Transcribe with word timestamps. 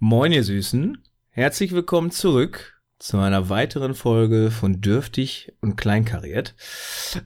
Moin, 0.00 0.30
ihr 0.30 0.44
Süßen. 0.44 1.02
Herzlich 1.30 1.72
willkommen 1.72 2.12
zurück 2.12 2.80
zu 3.00 3.18
einer 3.18 3.48
weiteren 3.48 3.94
Folge 3.94 4.52
von 4.52 4.80
Dürftig 4.80 5.52
und 5.60 5.74
Kleinkariert. 5.74 6.54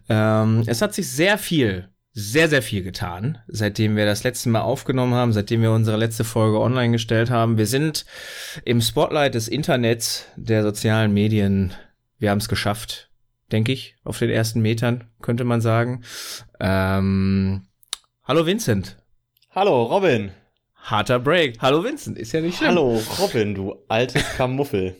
Ähm, 0.09 0.63
es 0.65 0.81
hat 0.81 0.95
sich 0.95 1.11
sehr 1.11 1.37
viel, 1.37 1.91
sehr, 2.13 2.49
sehr 2.49 2.63
viel 2.63 2.83
getan, 2.83 3.37
seitdem 3.47 3.95
wir 3.95 4.07
das 4.07 4.25
letzte 4.25 4.49
Mal 4.49 4.63
aufgenommen 4.63 5.13
haben, 5.13 5.35
seitdem 5.35 5.61
wir 5.61 5.71
unsere 5.71 5.99
letzte 5.99 6.25
Folge 6.25 6.59
online 6.61 6.93
gestellt 6.93 7.29
haben. 7.29 7.59
Wir 7.59 7.67
sind 7.67 8.07
im 8.65 8.81
Spotlight 8.81 9.35
des 9.35 9.49
Internets, 9.49 10.25
der 10.37 10.63
sozialen 10.63 11.13
Medien. 11.13 11.75
Wir 12.19 12.31
haben 12.31 12.39
es 12.39 12.49
geschafft, 12.49 13.11
denke 13.53 13.73
ich, 13.73 13.97
auf 14.03 14.19
den 14.19 14.31
ersten 14.31 14.63
Metern, 14.63 15.11
könnte 15.21 15.45
man 15.45 15.61
sagen. 15.61 16.05
Ähm, 16.59 17.67
hallo 18.25 18.47
Vincent. 18.47 18.97
Hallo 19.51 19.83
Robin. 19.83 20.33
Harter 20.83 21.21
Break. 21.21 21.59
Hallo 21.61 21.85
Vincent, 21.85 22.19
ist 22.19 22.33
ja 22.33 22.41
nicht 22.41 22.59
schlimm. 22.59 22.71
Hallo 22.71 23.01
Robin, 23.21 23.55
du 23.55 23.77
altes 23.89 24.25
Kamuffel. 24.37 24.97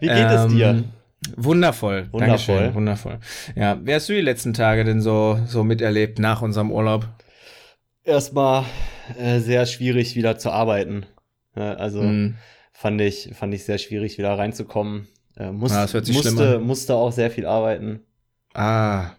Wie 0.00 0.06
geht 0.06 0.16
ähm, 0.16 0.28
es 0.28 0.46
dir? 0.48 0.84
Wundervoll. 1.36 2.08
Wundervoll. 2.12 2.20
Dankeschön, 2.20 2.74
wundervoll. 2.74 3.18
Ja, 3.54 3.78
wie 3.84 3.94
hast 3.94 4.08
du 4.08 4.14
die 4.14 4.22
letzten 4.22 4.54
Tage 4.54 4.84
denn 4.84 5.02
so, 5.02 5.38
so 5.46 5.64
miterlebt 5.64 6.18
nach 6.18 6.40
unserem 6.40 6.72
Urlaub? 6.72 7.06
Erstmal 8.04 8.64
äh, 9.18 9.40
sehr 9.40 9.66
schwierig 9.66 10.16
wieder 10.16 10.38
zu 10.38 10.50
arbeiten. 10.50 11.04
Äh, 11.54 11.60
also 11.60 12.02
mm. 12.02 12.36
fand 12.72 13.00
ich 13.02 13.30
fand 13.34 13.52
ich 13.52 13.64
sehr 13.64 13.78
schwierig 13.78 14.16
wieder 14.16 14.38
reinzukommen. 14.38 15.08
Äh, 15.36 15.50
muss, 15.50 15.72
ah, 15.72 15.86
musste 15.92 16.58
musste 16.58 16.94
auch 16.94 17.12
sehr 17.12 17.30
viel 17.30 17.44
arbeiten. 17.44 18.00
Ah. 18.54 19.10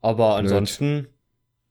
Aber 0.00 0.36
ansonsten. 0.36 1.08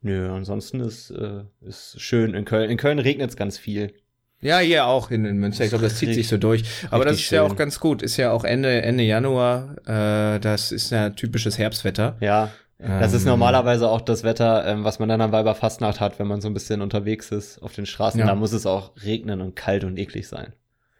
Nö, 0.07 0.31
ansonsten 0.31 0.79
ist, 0.79 1.11
äh, 1.11 1.41
ist 1.59 1.99
schön 1.99 2.33
in 2.33 2.45
Köln. 2.45 2.69
In 2.69 2.77
Köln 2.77 2.97
regnet 2.97 3.29
es 3.29 3.35
ganz 3.35 3.57
viel. 3.57 3.93
Ja, 4.39 4.59
hier 4.59 4.85
auch 4.85 5.11
in, 5.11 5.25
in 5.25 5.37
Münster. 5.37 5.65
Ich 5.65 5.71
glaube, 5.71 5.83
das 5.83 5.97
zieht 5.97 6.13
sich 6.13 6.29
so 6.29 6.37
durch. 6.37 6.63
Aber 6.91 7.03
das 7.03 7.15
ist 7.15 7.23
schön. 7.23 7.37
ja 7.37 7.43
auch 7.43 7.57
ganz 7.57 7.81
gut. 7.81 8.01
Ist 8.01 8.15
ja 8.15 8.31
auch 8.31 8.45
Ende, 8.45 8.81
Ende 8.83 9.03
Januar. 9.03 9.75
Äh, 9.85 10.39
das 10.39 10.71
ist 10.71 10.91
ja 10.91 11.09
typisches 11.09 11.57
Herbstwetter. 11.57 12.15
Ja. 12.21 12.51
Das 12.79 13.11
ist 13.11 13.23
ähm. 13.23 13.29
normalerweise 13.29 13.89
auch 13.89 13.99
das 13.99 14.23
Wetter, 14.23 14.65
ähm, 14.65 14.85
was 14.85 14.99
man 14.99 15.09
dann 15.09 15.19
am 15.19 15.33
Weiberfastnacht 15.33 15.99
hat, 15.99 16.19
wenn 16.19 16.27
man 16.27 16.39
so 16.39 16.47
ein 16.47 16.53
bisschen 16.53 16.81
unterwegs 16.81 17.31
ist 17.31 17.61
auf 17.61 17.73
den 17.73 17.85
Straßen. 17.85 18.19
Ja. 18.19 18.27
Da 18.27 18.35
muss 18.35 18.53
es 18.53 18.65
auch 18.65 18.91
regnen 19.03 19.41
und 19.41 19.55
kalt 19.57 19.83
und 19.83 19.97
eklig 19.97 20.27
sein. 20.29 20.53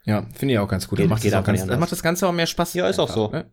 Ja, 0.04 0.26
finde 0.34 0.54
ich 0.54 0.58
auch 0.58 0.68
ganz 0.68 0.88
gut. 0.88 0.98
Geht, 0.98 1.08
macht, 1.08 1.24
das 1.24 1.32
auch 1.34 1.44
ganz, 1.44 1.64
macht 1.66 1.92
das 1.92 2.02
Ganze 2.02 2.26
auch 2.26 2.32
mehr 2.32 2.46
Spaß. 2.46 2.74
Ja, 2.74 2.88
ist 2.88 2.98
einfach, 2.98 3.16
auch 3.16 3.30
so. 3.30 3.36
Ne? 3.36 3.46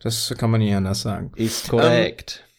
Das 0.00 0.34
kann 0.36 0.50
man 0.50 0.60
nicht 0.60 0.74
anders 0.74 1.02
sagen. 1.02 1.30
Ist 1.36 1.68
korrekt. 1.68 2.42
Ähm, 2.42 2.49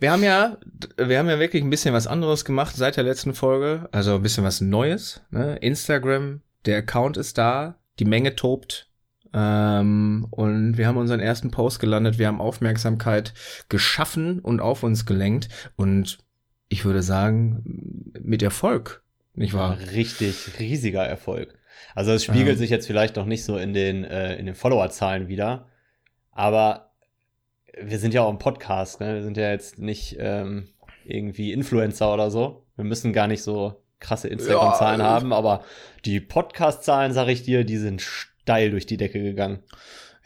wir 0.00 0.10
haben 0.10 0.22
ja, 0.22 0.56
wir 0.96 1.18
haben 1.18 1.28
ja 1.28 1.38
wirklich 1.38 1.62
ein 1.62 1.70
bisschen 1.70 1.94
was 1.94 2.06
anderes 2.06 2.44
gemacht 2.44 2.74
seit 2.74 2.96
der 2.96 3.04
letzten 3.04 3.34
Folge. 3.34 3.88
Also 3.92 4.14
ein 4.14 4.22
bisschen 4.22 4.44
was 4.44 4.60
Neues. 4.60 5.22
Ne? 5.30 5.56
Instagram, 5.56 6.40
der 6.64 6.78
Account 6.78 7.18
ist 7.18 7.36
da, 7.38 7.78
die 7.98 8.06
Menge 8.06 8.34
tobt. 8.34 8.90
Ähm, 9.32 10.26
und 10.30 10.78
wir 10.78 10.88
haben 10.88 10.96
unseren 10.96 11.20
ersten 11.20 11.50
Post 11.50 11.80
gelandet. 11.80 12.18
Wir 12.18 12.28
haben 12.28 12.40
Aufmerksamkeit 12.40 13.34
geschaffen 13.68 14.40
und 14.40 14.60
auf 14.60 14.82
uns 14.82 15.04
gelenkt. 15.04 15.48
Und 15.76 16.18
ich 16.68 16.86
würde 16.86 17.02
sagen, 17.02 18.12
mit 18.18 18.42
Erfolg, 18.42 19.02
nicht 19.34 19.52
wahr? 19.52 19.78
Richtig, 19.92 20.58
riesiger 20.58 21.04
Erfolg. 21.04 21.58
Also 21.94 22.12
es 22.12 22.24
spiegelt 22.24 22.54
ähm. 22.54 22.58
sich 22.58 22.70
jetzt 22.70 22.86
vielleicht 22.86 23.16
noch 23.16 23.26
nicht 23.26 23.44
so 23.44 23.58
in 23.58 23.74
den, 23.74 24.04
äh, 24.04 24.36
in 24.36 24.46
den 24.46 24.54
Followerzahlen 24.54 25.28
wieder. 25.28 25.68
Aber 26.32 26.89
wir 27.80 27.98
sind 27.98 28.14
ja 28.14 28.22
auch 28.22 28.30
ein 28.30 28.38
Podcast, 28.38 29.00
ne? 29.00 29.14
Wir 29.14 29.22
sind 29.22 29.36
ja 29.36 29.50
jetzt 29.50 29.78
nicht 29.78 30.16
ähm, 30.18 30.68
irgendwie 31.04 31.52
Influencer 31.52 32.12
oder 32.12 32.30
so. 32.30 32.64
Wir 32.76 32.84
müssen 32.84 33.12
gar 33.12 33.26
nicht 33.26 33.42
so 33.42 33.82
krasse 33.98 34.28
Instagram-Zahlen 34.28 35.00
ja, 35.00 35.06
haben, 35.06 35.32
aber 35.32 35.62
die 36.04 36.20
Podcast-Zahlen, 36.20 37.12
sag 37.12 37.28
ich 37.28 37.42
dir, 37.42 37.64
die 37.64 37.76
sind 37.76 38.00
steil 38.00 38.70
durch 38.70 38.86
die 38.86 38.96
Decke 38.96 39.22
gegangen. 39.22 39.60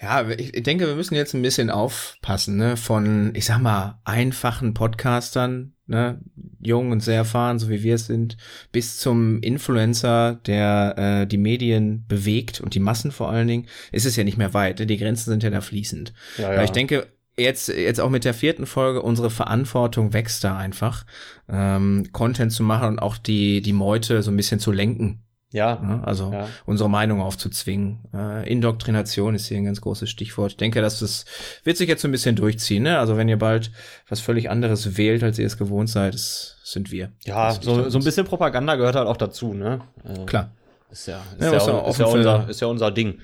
Ja, 0.01 0.29
ich 0.29 0.53
denke, 0.63 0.87
wir 0.87 0.97
müssen 0.97 1.15
jetzt 1.15 1.35
ein 1.35 1.43
bisschen 1.43 1.71
aufpassen, 1.71 2.57
ne? 2.57 2.77
Von, 2.77 3.33
ich 3.35 3.47
sag 3.47 3.61
mal, 3.61 4.01
einfachen 4.05 4.75
Podcastern, 4.75 5.73
ne, 5.87 6.21
jung 6.61 6.91
und 6.91 7.01
sehr 7.01 7.17
erfahren, 7.17 7.59
so 7.59 7.69
wie 7.69 7.83
wir 7.83 7.95
es 7.95 8.07
sind, 8.07 8.37
bis 8.73 8.99
zum 8.99 9.41
Influencer, 9.41 10.41
der 10.47 10.95
äh, 11.23 11.27
die 11.27 11.39
Medien 11.39 12.05
bewegt 12.07 12.61
und 12.61 12.75
die 12.75 12.81
Massen 12.81 13.13
vor 13.13 13.31
allen 13.31 13.49
Dingen, 13.49 13.67
ist 13.93 14.05
es 14.05 14.17
ja 14.17 14.25
nicht 14.25 14.37
mehr 14.37 14.53
weit. 14.53 14.79
Ne? 14.81 14.87
Die 14.87 14.99
Grenzen 14.99 15.31
sind 15.31 15.43
ja 15.43 15.51
da 15.51 15.61
fließend. 15.61 16.13
Ja, 16.39 16.55
ja. 16.55 16.65
ich 16.65 16.71
denke, 16.71 17.07
jetzt, 17.37 17.69
jetzt 17.69 18.01
auch 18.01 18.11
mit 18.11 18.25
der 18.25 18.35
vierten 18.35 18.67
Folge, 18.67 19.03
unsere 19.03 19.31
Verantwortung 19.31 20.13
wächst 20.13 20.45
da 20.45 20.57
einfach, 20.57 21.05
ähm, 21.49 22.09
Content 22.13 22.53
zu 22.53 22.63
machen 22.63 22.89
und 22.89 22.99
auch 22.99 23.17
die, 23.17 23.61
die 23.61 23.73
Meute 23.73 24.23
so 24.23 24.31
ein 24.31 24.37
bisschen 24.37 24.61
zu 24.61 24.73
lenken. 24.73 25.21
Ja. 25.55 26.01
also 26.03 26.33
ja. 26.33 26.49
unsere 26.67 26.91
Meinung 26.91 27.21
aufzuzwingen. 27.21 28.01
Äh, 28.13 28.51
Indoktrination 28.51 29.37
ist 29.37 29.47
hier 29.47 29.57
ein 29.59 29.65
ganz 29.65 29.81
großes 29.81 30.11
Stichwort. 30.11 30.51
Ich 30.51 30.57
denke, 30.57 30.81
dass 30.81 30.99
das 30.99 31.27
wird 31.63 31.77
sich 31.77 31.89
jetzt 31.89 32.03
so 32.03 32.09
ein 32.09 32.11
bisschen 32.11 32.35
durchziehen. 32.35 32.83
Ne? 32.83 32.99
Also 32.99 33.17
wenn 33.17 33.29
ihr 33.29 33.39
bald 33.39 33.71
was 34.09 34.21
völlig 34.21 34.51
anderes 34.51 34.97
wählt, 34.97 35.23
als 35.23 35.39
ihr 35.39 35.47
es 35.47 35.57
gewohnt 35.57 35.89
seid, 35.89 36.15
das 36.15 36.57
sind 36.65 36.91
wir. 36.91 37.13
Ja, 37.25 37.53
so, 37.53 37.89
so 37.89 37.99
ein 37.99 38.05
bisschen 38.05 38.27
Propaganda 38.27 38.75
gehört 38.75 38.97
halt 38.97 39.07
auch 39.07 39.17
dazu. 39.17 39.55
Ne? 39.55 39.81
Äh, 40.03 40.25
Klar. 40.27 40.51
Ist 40.91 41.07
ja, 41.07 41.23
ist 41.39 41.45
ja, 41.45 41.53
ja, 41.53 41.57
ist 41.89 41.99
ja, 41.99 42.07
unser, 42.07 42.49
ist 42.49 42.61
ja 42.61 42.67
unser 42.67 42.91
Ding. 42.91 43.21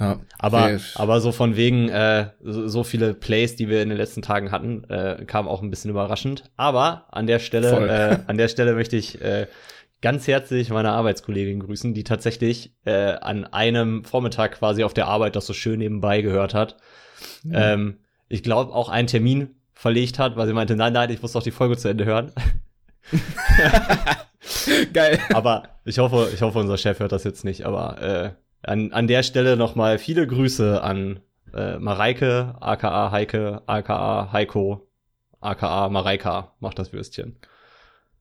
Ja, 0.00 0.18
aber, 0.38 0.80
aber 0.94 1.20
so 1.20 1.30
von 1.30 1.56
wegen 1.56 1.90
äh, 1.90 2.30
so, 2.42 2.66
so, 2.68 2.84
viele 2.84 3.12
Plays, 3.12 3.54
die 3.54 3.68
wir 3.68 3.82
in 3.82 3.90
den 3.90 3.98
letzten 3.98 4.22
Tagen 4.22 4.50
hatten, 4.50 4.84
äh, 4.84 5.26
kam 5.26 5.46
auch 5.46 5.60
ein 5.60 5.68
bisschen 5.68 5.90
überraschend. 5.90 6.44
Aber 6.56 7.04
an 7.10 7.26
der 7.26 7.38
Stelle, 7.38 7.86
äh, 7.86 8.18
an 8.26 8.38
der 8.38 8.48
Stelle 8.48 8.72
möchte 8.72 8.96
ich 8.96 9.20
äh, 9.20 9.46
ganz 10.00 10.26
herzlich 10.26 10.70
meine 10.70 10.92
Arbeitskollegin 10.92 11.60
grüßen, 11.60 11.92
die 11.92 12.04
tatsächlich 12.04 12.74
äh, 12.86 13.12
an 13.12 13.44
einem 13.44 14.04
Vormittag 14.04 14.52
quasi 14.52 14.84
auf 14.84 14.94
der 14.94 15.06
Arbeit 15.06 15.36
das 15.36 15.46
so 15.46 15.52
schön 15.52 15.80
nebenbei 15.80 16.22
gehört 16.22 16.54
hat. 16.54 16.78
Mhm. 17.42 17.52
Ähm, 17.54 17.98
ich 18.28 18.42
glaube 18.42 18.72
auch 18.72 18.88
einen 18.88 19.06
Termin 19.06 19.50
verlegt 19.74 20.18
hat, 20.18 20.36
weil 20.36 20.46
sie 20.46 20.54
meinte, 20.54 20.76
nein, 20.76 20.94
nein, 20.94 21.10
ich 21.10 21.20
muss 21.20 21.32
doch 21.32 21.42
die 21.42 21.50
Folge 21.50 21.76
zu 21.76 21.88
Ende 21.88 22.06
hören. 22.06 22.32
Geil. 24.94 25.18
Aber 25.34 25.64
ich 25.84 25.98
hoffe, 25.98 26.30
ich 26.32 26.40
hoffe, 26.40 26.58
unser 26.58 26.78
Chef 26.78 27.00
hört 27.00 27.12
das 27.12 27.24
jetzt 27.24 27.44
nicht. 27.44 27.66
Aber 27.66 28.00
äh, 28.00 28.30
an, 28.62 28.92
an 28.92 29.06
der 29.06 29.22
Stelle 29.22 29.56
nochmal 29.56 29.98
viele 29.98 30.26
Grüße 30.26 30.82
an 30.82 31.20
äh, 31.54 31.78
Mareike, 31.78 32.56
aka 32.60 33.10
Heike, 33.10 33.62
aka 33.66 34.32
Heiko, 34.32 34.88
aka 35.40 35.88
Mareika, 35.88 36.54
macht 36.60 36.78
das 36.78 36.92
Würstchen. 36.92 37.36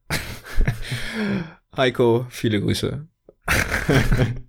Heiko, 1.77 2.25
viele 2.29 2.61
Grüße. 2.61 3.07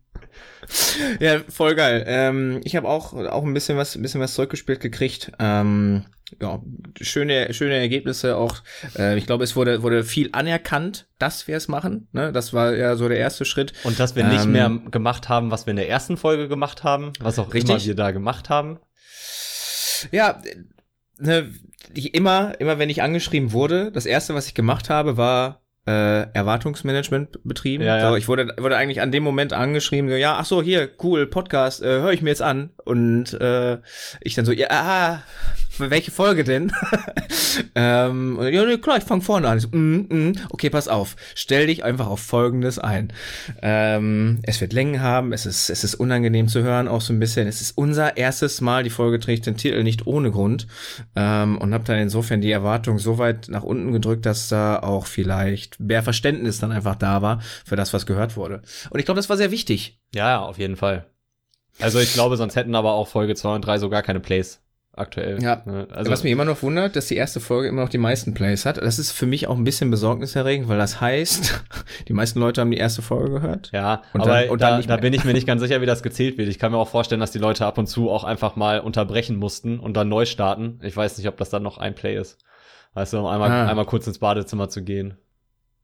ja, 1.20 1.40
voll 1.48 1.74
geil. 1.74 2.04
Ähm, 2.06 2.60
ich 2.64 2.76
habe 2.76 2.88
auch 2.88 3.12
auch 3.14 3.44
ein 3.44 3.54
bisschen 3.54 3.76
was, 3.76 3.96
ein 3.96 4.02
bisschen 4.02 4.20
was 4.20 4.34
zurückgespielt 4.34 4.80
gekriegt. 4.80 5.32
Ähm, 5.38 6.04
ja, 6.40 6.60
schöne, 7.00 7.52
schöne 7.52 7.76
Ergebnisse 7.76 8.36
auch. 8.36 8.62
Äh, 8.96 9.18
ich 9.18 9.26
glaube, 9.26 9.44
es 9.44 9.56
wurde, 9.56 9.82
wurde 9.82 10.04
viel 10.04 10.30
anerkannt, 10.32 11.08
dass 11.18 11.48
wir 11.48 11.56
es 11.56 11.68
machen. 11.68 12.08
Ne? 12.12 12.32
Das 12.32 12.52
war 12.52 12.74
ja 12.74 12.94
so 12.94 13.08
der 13.08 13.18
erste 13.18 13.44
Schritt. 13.44 13.72
Und 13.84 13.98
dass 13.98 14.14
wir 14.14 14.24
nicht 14.24 14.44
ähm, 14.44 14.52
mehr 14.52 14.80
gemacht 14.90 15.28
haben, 15.28 15.50
was 15.50 15.66
wir 15.66 15.72
in 15.72 15.76
der 15.76 15.88
ersten 15.88 16.16
Folge 16.16 16.48
gemacht 16.48 16.84
haben, 16.84 17.12
was 17.20 17.38
auch 17.38 17.52
richtig. 17.52 17.70
immer 17.70 17.84
wir 17.84 17.94
da 17.96 18.10
gemacht 18.12 18.48
haben. 18.48 18.78
Ja, 20.12 20.40
ne, 21.18 21.52
ich 21.94 22.14
immer, 22.14 22.58
immer 22.60 22.78
wenn 22.78 22.90
ich 22.90 23.02
angeschrieben 23.02 23.52
wurde, 23.52 23.90
das 23.90 24.06
erste, 24.06 24.34
was 24.34 24.46
ich 24.46 24.54
gemacht 24.54 24.90
habe, 24.90 25.16
war 25.16 25.59
äh, 25.86 26.30
Erwartungsmanagement 26.32 27.40
betrieben. 27.44 27.84
Ja, 27.84 27.98
ja. 27.98 28.10
So, 28.10 28.16
ich 28.16 28.28
wurde, 28.28 28.54
wurde 28.58 28.76
eigentlich 28.76 29.00
an 29.00 29.12
dem 29.12 29.22
Moment 29.22 29.52
angeschrieben, 29.52 30.10
so, 30.10 30.16
ja, 30.16 30.36
ach 30.38 30.44
so, 30.44 30.62
hier, 30.62 30.90
cool, 31.02 31.26
Podcast, 31.26 31.82
äh, 31.82 31.86
höre 31.86 32.12
ich 32.12 32.22
mir 32.22 32.30
jetzt 32.30 32.42
an. 32.42 32.70
Und 32.84 33.34
äh, 33.40 33.78
ich 34.20 34.34
dann 34.34 34.44
so, 34.44 34.52
ja, 34.52 34.68
ah, 34.70 35.22
welche 35.88 36.10
Folge 36.10 36.44
denn? 36.44 36.72
ähm, 37.74 38.38
ja, 38.42 38.64
nee, 38.64 38.76
klar, 38.76 38.98
ich 38.98 39.04
fange 39.04 39.22
vorne 39.22 39.48
an. 39.48 39.60
So, 39.60 39.68
mm, 39.68 40.06
mm, 40.08 40.32
okay, 40.50 40.68
pass 40.68 40.88
auf. 40.88 41.16
Stell 41.34 41.68
dich 41.68 41.84
einfach 41.84 42.08
auf 42.08 42.20
Folgendes 42.20 42.78
ein. 42.78 43.12
Ähm, 43.62 44.40
es 44.42 44.60
wird 44.60 44.74
Längen 44.74 45.00
haben, 45.00 45.32
es 45.32 45.46
ist, 45.46 45.70
es 45.70 45.84
ist 45.84 45.94
unangenehm 45.94 46.48
zu 46.48 46.62
hören, 46.62 46.88
auch 46.88 47.00
so 47.00 47.12
ein 47.12 47.18
bisschen. 47.18 47.48
Es 47.48 47.60
ist 47.60 47.78
unser 47.78 48.16
erstes 48.16 48.60
Mal, 48.60 48.82
die 48.82 48.90
Folge 48.90 49.18
trägt 49.18 49.46
den 49.46 49.56
Titel 49.56 49.82
nicht 49.82 50.06
ohne 50.06 50.30
Grund. 50.30 50.66
Ähm, 51.16 51.56
und 51.58 51.72
habe 51.72 51.84
dann 51.84 51.98
insofern 51.98 52.40
die 52.40 52.52
Erwartung 52.52 52.98
so 52.98 53.18
weit 53.18 53.48
nach 53.48 53.62
unten 53.62 53.92
gedrückt, 53.92 54.26
dass 54.26 54.48
da 54.48 54.78
auch 54.80 55.06
vielleicht 55.06 55.80
mehr 55.80 56.02
Verständnis 56.02 56.58
dann 56.58 56.72
einfach 56.72 56.96
da 56.96 57.22
war 57.22 57.40
für 57.64 57.76
das, 57.76 57.94
was 57.94 58.06
gehört 58.06 58.36
wurde. 58.36 58.62
Und 58.90 58.98
ich 58.98 59.06
glaube, 59.06 59.18
das 59.18 59.30
war 59.30 59.36
sehr 59.36 59.50
wichtig. 59.50 59.98
Ja, 60.14 60.28
ja, 60.28 60.40
auf 60.40 60.58
jeden 60.58 60.76
Fall. 60.76 61.06
Also 61.78 61.98
ich 61.98 62.12
glaube, 62.12 62.36
sonst 62.36 62.56
hätten 62.56 62.74
aber 62.74 62.92
auch 62.92 63.08
Folge 63.08 63.34
2 63.34 63.54
und 63.54 63.64
3 63.64 63.78
so 63.78 63.88
gar 63.88 64.02
keine 64.02 64.20
Plays 64.20 64.60
aktuell. 64.92 65.42
Ja. 65.42 65.62
Ne? 65.64 65.88
Also, 65.90 66.10
Was 66.10 66.22
mich 66.22 66.32
immer 66.32 66.44
noch 66.44 66.62
wundert, 66.62 66.96
dass 66.96 67.06
die 67.06 67.16
erste 67.16 67.40
Folge 67.40 67.68
immer 67.68 67.82
noch 67.82 67.88
die 67.88 67.98
meisten 67.98 68.34
Plays 68.34 68.66
hat. 68.66 68.78
Das 68.78 68.98
ist 68.98 69.12
für 69.12 69.26
mich 69.26 69.46
auch 69.46 69.56
ein 69.56 69.64
bisschen 69.64 69.90
besorgniserregend, 69.90 70.68
weil 70.68 70.78
das 70.78 71.00
heißt, 71.00 71.64
die 72.08 72.12
meisten 72.12 72.40
Leute 72.40 72.60
haben 72.60 72.70
die 72.70 72.76
erste 72.76 73.02
Folge 73.02 73.30
gehört. 73.30 73.70
Ja, 73.72 74.02
und 74.12 74.22
aber 74.22 74.42
dann, 74.42 74.50
und 74.50 74.60
da, 74.60 74.80
da 74.80 74.96
bin 74.96 75.12
ich 75.12 75.24
mir 75.24 75.32
nicht 75.32 75.46
ganz 75.46 75.62
sicher, 75.62 75.80
wie 75.80 75.86
das 75.86 76.02
gezählt 76.02 76.38
wird. 76.38 76.48
Ich 76.48 76.58
kann 76.58 76.72
mir 76.72 76.78
auch 76.78 76.88
vorstellen, 76.88 77.20
dass 77.20 77.32
die 77.32 77.38
Leute 77.38 77.66
ab 77.66 77.78
und 77.78 77.86
zu 77.86 78.10
auch 78.10 78.24
einfach 78.24 78.56
mal 78.56 78.80
unterbrechen 78.80 79.36
mussten 79.36 79.80
und 79.80 79.96
dann 79.96 80.08
neu 80.08 80.26
starten. 80.26 80.80
Ich 80.82 80.96
weiß 80.96 81.18
nicht, 81.18 81.28
ob 81.28 81.36
das 81.36 81.50
dann 81.50 81.62
noch 81.62 81.78
ein 81.78 81.94
Play 81.94 82.16
ist. 82.16 82.38
Weißt 82.94 83.12
du, 83.12 83.18
um 83.18 83.26
einmal, 83.26 83.50
ah. 83.50 83.68
einmal 83.68 83.86
kurz 83.86 84.06
ins 84.06 84.18
Badezimmer 84.18 84.68
zu 84.68 84.82
gehen. 84.82 85.16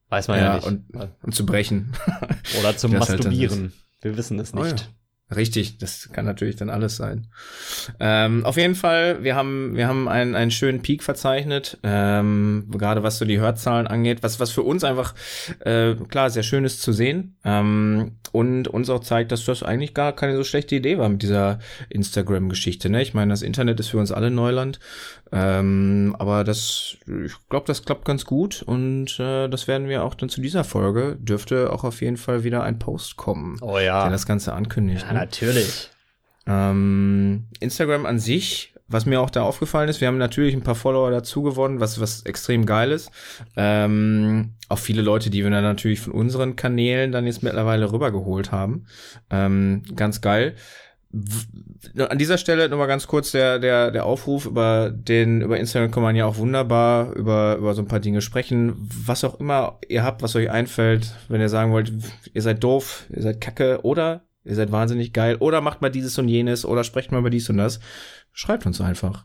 Weiß 0.09 0.29
man 0.29 0.39
ja, 0.39 0.45
ja 0.45 0.55
nicht. 0.57 0.67
Und, 0.67 0.87
und 1.23 1.35
zu 1.35 1.47
brechen. 1.47 1.93
Oder 2.59 2.77
zum 2.77 2.93
Masturbieren. 2.93 3.61
Halt 3.61 3.73
Wir 4.03 4.17
wissen 4.17 4.39
es 4.39 4.55
nicht. 4.55 4.65
Oh 4.65 4.69
ja. 4.69 4.77
Richtig, 5.35 5.79
das 5.79 6.11
kann 6.13 6.25
natürlich 6.25 6.55
dann 6.55 6.71
alles 6.71 6.97
sein. 6.97 7.27
Ähm, 7.99 8.45
auf 8.45 8.57
jeden 8.57 8.77
Fall, 8.77 9.25
wir 9.25 9.35
haben, 9.35 9.75
wir 9.75 9.89
haben 9.89 10.09
einen, 10.09 10.37
einen 10.37 10.53
schönen 10.53 10.83
Peak 10.83 11.03
verzeichnet, 11.03 11.79
ähm, 11.83 12.69
gerade 12.71 13.03
was 13.03 13.19
so 13.19 13.25
die 13.25 13.41
Hörzahlen 13.41 13.89
angeht, 13.89 14.23
was, 14.23 14.39
was 14.39 14.53
für 14.53 14.63
uns 14.63 14.85
einfach, 14.85 15.15
äh, 15.65 15.95
klar, 15.95 16.31
sehr 16.31 16.45
schön 16.45 16.65
ist 16.65 16.81
zu 16.81 16.93
sehen 16.93 17.37
ähm, 17.45 18.13
und 18.37 18.69
uns 18.69 18.91
auch 18.91 19.01
zeigt, 19.01 19.33
dass 19.33 19.47
das 19.47 19.63
eigentlich 19.63 19.95
gar 19.95 20.13
keine 20.13 20.37
so 20.37 20.45
schlechte 20.45 20.75
Idee 20.75 20.99
war 20.99 21.09
mit 21.09 21.23
dieser 21.23 21.59
Instagram-Geschichte. 21.89 22.91
Ne? 22.91 23.01
Ich 23.01 23.15
meine, 23.15 23.33
das 23.33 23.41
Internet 23.41 23.81
ist 23.81 23.89
für 23.89 23.97
uns 23.97 24.13
alle 24.13 24.31
Neuland, 24.31 24.79
ähm, 25.33 26.15
aber 26.19 26.45
das, 26.45 26.99
ich 27.07 27.33
glaube, 27.49 27.67
das 27.67 27.87
klappt 27.87 28.05
ganz 28.05 28.27
gut 28.27 28.63
und 28.63 29.19
äh, 29.19 29.49
das 29.49 29.69
werden 29.69 29.89
wir 29.89 30.05
auch 30.05 30.13
dann 30.13 30.29
zu 30.29 30.43
dieser 30.43 30.65
Folge, 30.65 31.17
dürfte 31.19 31.73
auch 31.73 31.83
auf 31.83 32.03
jeden 32.03 32.19
Fall 32.19 32.45
wieder 32.45 32.63
ein 32.63 32.79
Post 32.79 33.17
kommen, 33.17 33.59
oh 33.63 33.79
ja. 33.79 34.03
der 34.03 34.11
das 34.13 34.27
Ganze 34.27 34.53
ankündigt. 34.53 35.07
Ja, 35.09 35.15
natürlich. 35.15 35.89
Ähm, 36.47 37.47
Instagram 37.61 38.05
an 38.05 38.19
sich, 38.19 38.75
was 38.89 39.07
mir 39.07 39.21
auch 39.21 39.31
da 39.31 39.43
aufgefallen 39.43 39.89
ist, 39.89 40.01
wir 40.01 40.09
haben 40.09 40.19
natürlich 40.19 40.55
ein 40.55 40.63
paar 40.63 40.75
Follower 40.75 41.11
dazu 41.11 41.43
gewonnen, 41.43 41.81
was, 41.81 42.01
was 42.01 42.23
extrem 42.23 42.67
geil 42.67 42.93
ist. 42.93 43.11
Ähm, 43.57 44.55
auch 44.69 44.79
viele 44.79 45.03
Leute, 45.03 45.31
die 45.31 45.43
wir 45.43 45.51
dann 45.51 45.65
natürlich 45.65 46.01
von 46.01 46.13
unseren 46.13 46.57
Kanälen 46.57 47.13
dann 47.13 47.27
jetzt 47.27 47.43
mittlerweile 47.43 47.93
rübergeholt 47.93 48.53
haben. 48.53 48.87
Ähm, 49.31 49.83
ganz 49.97 50.21
geil. 50.21 50.55
An 51.97 52.19
dieser 52.19 52.37
Stelle 52.37 52.69
nochmal 52.69 52.89
ganz 52.89 53.07
kurz 53.07 53.33
der, 53.33 53.59
der, 53.59 53.91
der 53.91 54.05
Aufruf 54.05 54.45
über 54.45 54.91
den, 54.91 55.41
über 55.41 55.59
Instagram 55.59 55.91
kann 55.91 56.03
man 56.03 56.17
ja 56.17 56.27
auch 56.27 56.37
wunderbar 56.37 57.13
über, 57.15 57.57
über 57.57 57.75
so 57.75 57.83
ein 57.83 57.89
paar 57.89 58.01
Dinge 58.01 58.21
sprechen. 58.21 58.75
Was 59.05 59.25
auch 59.25 59.41
immer 59.41 59.79
ihr 59.89 60.05
habt, 60.05 60.23
was 60.23 60.37
euch 60.37 60.51
einfällt, 60.51 61.15
wenn 61.29 61.41
ihr 61.41 61.49
sagen 61.49 61.73
wollt, 61.73 61.93
ihr 62.35 62.43
seid 62.43 62.63
doof, 62.63 63.07
ihr 63.15 63.23
seid 63.23 63.41
kacke 63.41 63.81
oder 63.83 64.23
ihr 64.45 64.55
seid 64.55 64.73
wahnsinnig 64.73 65.13
geil 65.13 65.37
oder 65.37 65.61
macht 65.61 65.81
mal 65.81 65.91
dieses 65.91 66.19
und 66.19 66.29
jenes 66.29 66.65
oder 66.65 66.85
sprecht 66.85 67.13
mal 67.13 67.19
über 67.19 67.31
dies 67.31 67.49
und 67.51 67.57
das. 67.57 67.81
Schreibt 68.37 68.67
uns 68.67 68.83
einfach. 68.83 69.25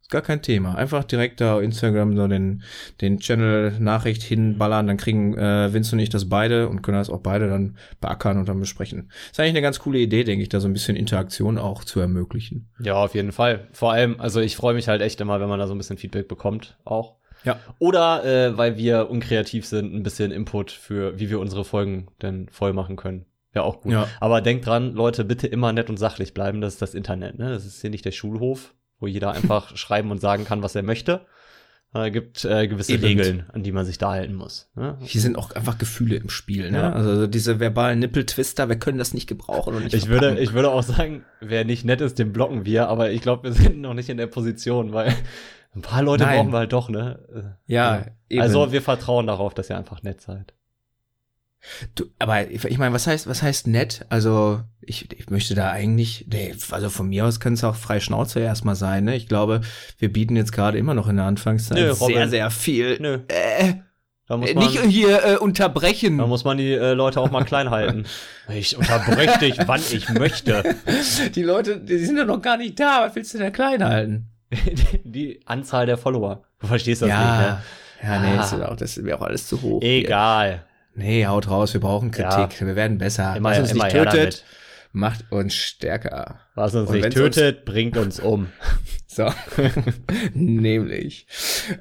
Ist 0.00 0.12
gar 0.12 0.22
kein 0.22 0.40
Thema. 0.40 0.76
Einfach 0.76 1.02
direkt 1.02 1.40
da 1.40 1.56
auf 1.56 1.62
Instagram 1.62 2.16
so 2.16 2.28
den, 2.28 2.62
den 3.00 3.18
Channel-Nachricht 3.18 4.22
hinballern, 4.22 4.86
dann 4.86 4.96
kriegen 4.98 5.36
äh, 5.36 5.72
Vince 5.72 5.96
und 5.96 5.98
ich 5.98 6.10
das 6.10 6.28
beide 6.28 6.68
und 6.68 6.80
können 6.82 6.96
das 6.96 7.10
auch 7.10 7.22
beide 7.22 7.48
dann 7.48 7.76
beackern 8.00 8.38
und 8.38 8.48
dann 8.48 8.60
besprechen. 8.60 9.10
Ist 9.32 9.40
eigentlich 9.40 9.50
eine 9.50 9.62
ganz 9.62 9.80
coole 9.80 9.98
Idee, 9.98 10.22
denke 10.22 10.44
ich, 10.44 10.48
da 10.48 10.60
so 10.60 10.68
ein 10.68 10.72
bisschen 10.72 10.94
Interaktion 10.94 11.58
auch 11.58 11.82
zu 11.82 11.98
ermöglichen. 11.98 12.70
Ja, 12.78 12.94
auf 12.94 13.16
jeden 13.16 13.32
Fall. 13.32 13.66
Vor 13.72 13.90
allem, 13.90 14.20
also 14.20 14.38
ich 14.38 14.54
freue 14.54 14.74
mich 14.74 14.86
halt 14.86 15.02
echt 15.02 15.20
immer, 15.20 15.40
wenn 15.40 15.48
man 15.48 15.58
da 15.58 15.66
so 15.66 15.74
ein 15.74 15.78
bisschen 15.78 15.98
Feedback 15.98 16.28
bekommt, 16.28 16.78
auch. 16.84 17.16
Ja. 17.42 17.58
Oder 17.80 18.24
äh, 18.24 18.56
weil 18.56 18.76
wir 18.76 19.10
unkreativ 19.10 19.66
sind, 19.66 19.92
ein 19.92 20.04
bisschen 20.04 20.30
Input 20.30 20.70
für, 20.70 21.18
wie 21.18 21.30
wir 21.30 21.40
unsere 21.40 21.64
Folgen 21.64 22.06
denn 22.22 22.48
voll 22.50 22.72
machen 22.72 22.94
können. 22.94 23.26
Ja, 23.56 23.62
auch 23.62 23.80
gut. 23.80 23.92
Ja. 23.92 24.06
Aber 24.20 24.42
denkt 24.42 24.66
dran, 24.66 24.92
Leute, 24.92 25.24
bitte 25.24 25.46
immer 25.46 25.72
nett 25.72 25.88
und 25.88 25.96
sachlich 25.96 26.34
bleiben. 26.34 26.60
Das 26.60 26.74
ist 26.74 26.82
das 26.82 26.94
Internet, 26.94 27.38
ne? 27.38 27.50
Das 27.50 27.64
ist 27.64 27.80
hier 27.80 27.90
nicht 27.90 28.04
der 28.04 28.12
Schulhof, 28.12 28.74
wo 29.00 29.06
jeder 29.06 29.32
einfach 29.32 29.76
schreiben 29.76 30.10
und 30.10 30.20
sagen 30.20 30.44
kann, 30.44 30.62
was 30.62 30.74
er 30.74 30.82
möchte. 30.82 31.26
Es 31.94 32.12
gibt 32.12 32.44
äh, 32.44 32.68
gewisse 32.68 32.92
Eben. 32.92 33.04
Regeln, 33.04 33.44
an 33.52 33.62
die 33.62 33.72
man 33.72 33.86
sich 33.86 33.96
da 33.96 34.10
halten 34.10 34.34
muss. 34.34 34.70
Ne? 34.74 34.98
Hier 35.00 35.20
sind 35.22 35.38
auch 35.38 35.52
einfach 35.52 35.78
Gefühle 35.78 36.16
im 36.16 36.28
Spiel. 36.28 36.70
Ne? 36.70 36.78
Ja. 36.78 36.92
Also 36.92 37.26
diese 37.26 37.58
verbalen 37.58 38.00
Nippeltwister, 38.00 38.68
wir 38.68 38.76
können 38.76 38.98
das 38.98 39.14
nicht 39.14 39.26
gebrauchen 39.26 39.74
und 39.74 39.84
nicht 39.84 39.94
ich 39.94 40.08
würde, 40.08 40.38
ich 40.38 40.52
würde 40.52 40.70
auch 40.70 40.82
sagen, 40.82 41.24
wer 41.40 41.64
nicht 41.64 41.86
nett 41.86 42.02
ist, 42.02 42.18
den 42.18 42.34
blocken 42.34 42.66
wir. 42.66 42.88
Aber 42.88 43.10
ich 43.12 43.22
glaube, 43.22 43.44
wir 43.44 43.52
sind 43.54 43.80
noch 43.80 43.94
nicht 43.94 44.10
in 44.10 44.18
der 44.18 44.26
Position, 44.26 44.92
weil 44.92 45.14
ein 45.74 45.80
paar 45.80 46.02
Leute 46.02 46.24
Nein. 46.24 46.36
brauchen 46.36 46.52
wir 46.52 46.58
halt 46.58 46.72
doch. 46.74 46.90
Ne? 46.90 47.56
Ja. 47.66 48.04
Eben. 48.28 48.42
Also 48.42 48.72
wir 48.72 48.82
vertrauen 48.82 49.26
darauf, 49.26 49.54
dass 49.54 49.70
ihr 49.70 49.78
einfach 49.78 50.02
nett 50.02 50.20
seid. 50.20 50.52
Du, 51.94 52.04
aber 52.18 52.50
ich 52.50 52.78
meine, 52.78 52.94
was 52.94 53.06
heißt, 53.06 53.26
was 53.26 53.42
heißt 53.42 53.66
nett? 53.66 54.06
Also, 54.08 54.62
ich, 54.80 55.12
ich 55.18 55.30
möchte 55.30 55.54
da 55.54 55.70
eigentlich, 55.70 56.26
nee, 56.30 56.54
also 56.70 56.90
von 56.90 57.08
mir 57.08 57.26
aus 57.26 57.40
kann 57.40 57.54
es 57.54 57.64
auch 57.64 57.76
frei 57.76 58.00
Schnauze 58.00 58.40
erstmal 58.40 58.76
sein, 58.76 59.04
ne? 59.04 59.16
Ich 59.16 59.28
glaube, 59.28 59.60
wir 59.98 60.12
bieten 60.12 60.36
jetzt 60.36 60.52
gerade 60.52 60.78
immer 60.78 60.94
noch 60.94 61.08
in 61.08 61.16
der 61.16 61.26
Anfangszeit 61.26 61.78
Nö, 61.78 61.94
sehr, 61.94 62.28
sehr 62.28 62.50
viel. 62.50 62.98
Nö. 63.00 63.18
Äh, 63.28 63.74
da 64.28 64.36
muss 64.36 64.52
man, 64.54 64.64
nicht 64.64 64.80
hier 64.82 65.24
äh, 65.24 65.36
unterbrechen. 65.36 66.18
Da 66.18 66.26
muss 66.26 66.44
man 66.44 66.56
die 66.56 66.72
äh, 66.72 66.94
Leute 66.94 67.20
auch 67.20 67.30
mal 67.30 67.44
klein 67.44 67.70
halten. 67.70 68.04
Ich 68.48 68.76
unterbreche 68.76 69.40
dich, 69.40 69.58
wann 69.66 69.80
ich 69.90 70.08
möchte. 70.08 70.62
Die 71.34 71.42
Leute, 71.42 71.80
die 71.80 71.98
sind 71.98 72.16
ja 72.16 72.24
noch 72.24 72.40
gar 72.40 72.56
nicht 72.56 72.78
da. 72.78 73.00
Was 73.00 73.16
willst 73.16 73.34
du 73.34 73.38
denn 73.38 73.52
klein 73.52 73.82
halten? 73.82 74.28
die, 75.04 75.40
Anzahl 75.46 75.86
der 75.86 75.98
Follower. 75.98 76.44
Du 76.60 76.68
verstehst 76.68 77.02
das 77.02 77.08
ja. 77.08 77.18
nicht, 77.18 77.40
ne? 77.40 77.62
Ja, 78.04 78.18
nee, 78.20 78.38
ah. 78.38 78.44
ist 78.44 78.52
auch, 78.54 78.76
das 78.76 78.96
ist 78.96 79.02
mir 79.02 79.16
auch 79.16 79.22
alles 79.22 79.48
zu 79.48 79.60
hoch. 79.60 79.82
Egal. 79.82 80.48
Hier. 80.48 80.75
Nee, 80.96 81.26
haut 81.26 81.48
raus, 81.48 81.74
wir 81.74 81.80
brauchen 81.80 82.10
Kritik. 82.10 82.60
Ja. 82.60 82.66
Wir 82.66 82.74
werden 82.74 82.98
besser. 82.98 83.36
Immer, 83.36 83.50
Was 83.50 83.58
uns 83.58 83.72
immer 83.72 83.84
nicht 83.84 83.96
tötet, 83.96 84.44
macht 84.92 85.30
uns 85.30 85.54
stärker. 85.54 86.40
Was 86.54 86.74
uns 86.74 86.88
Und 86.88 87.00
nicht 87.00 87.12
tötet, 87.12 87.58
uns 87.58 87.64
bringt 87.66 87.96
uns 87.98 88.18
um. 88.18 88.48
so. 89.06 89.30
Nämlich. 90.34 91.26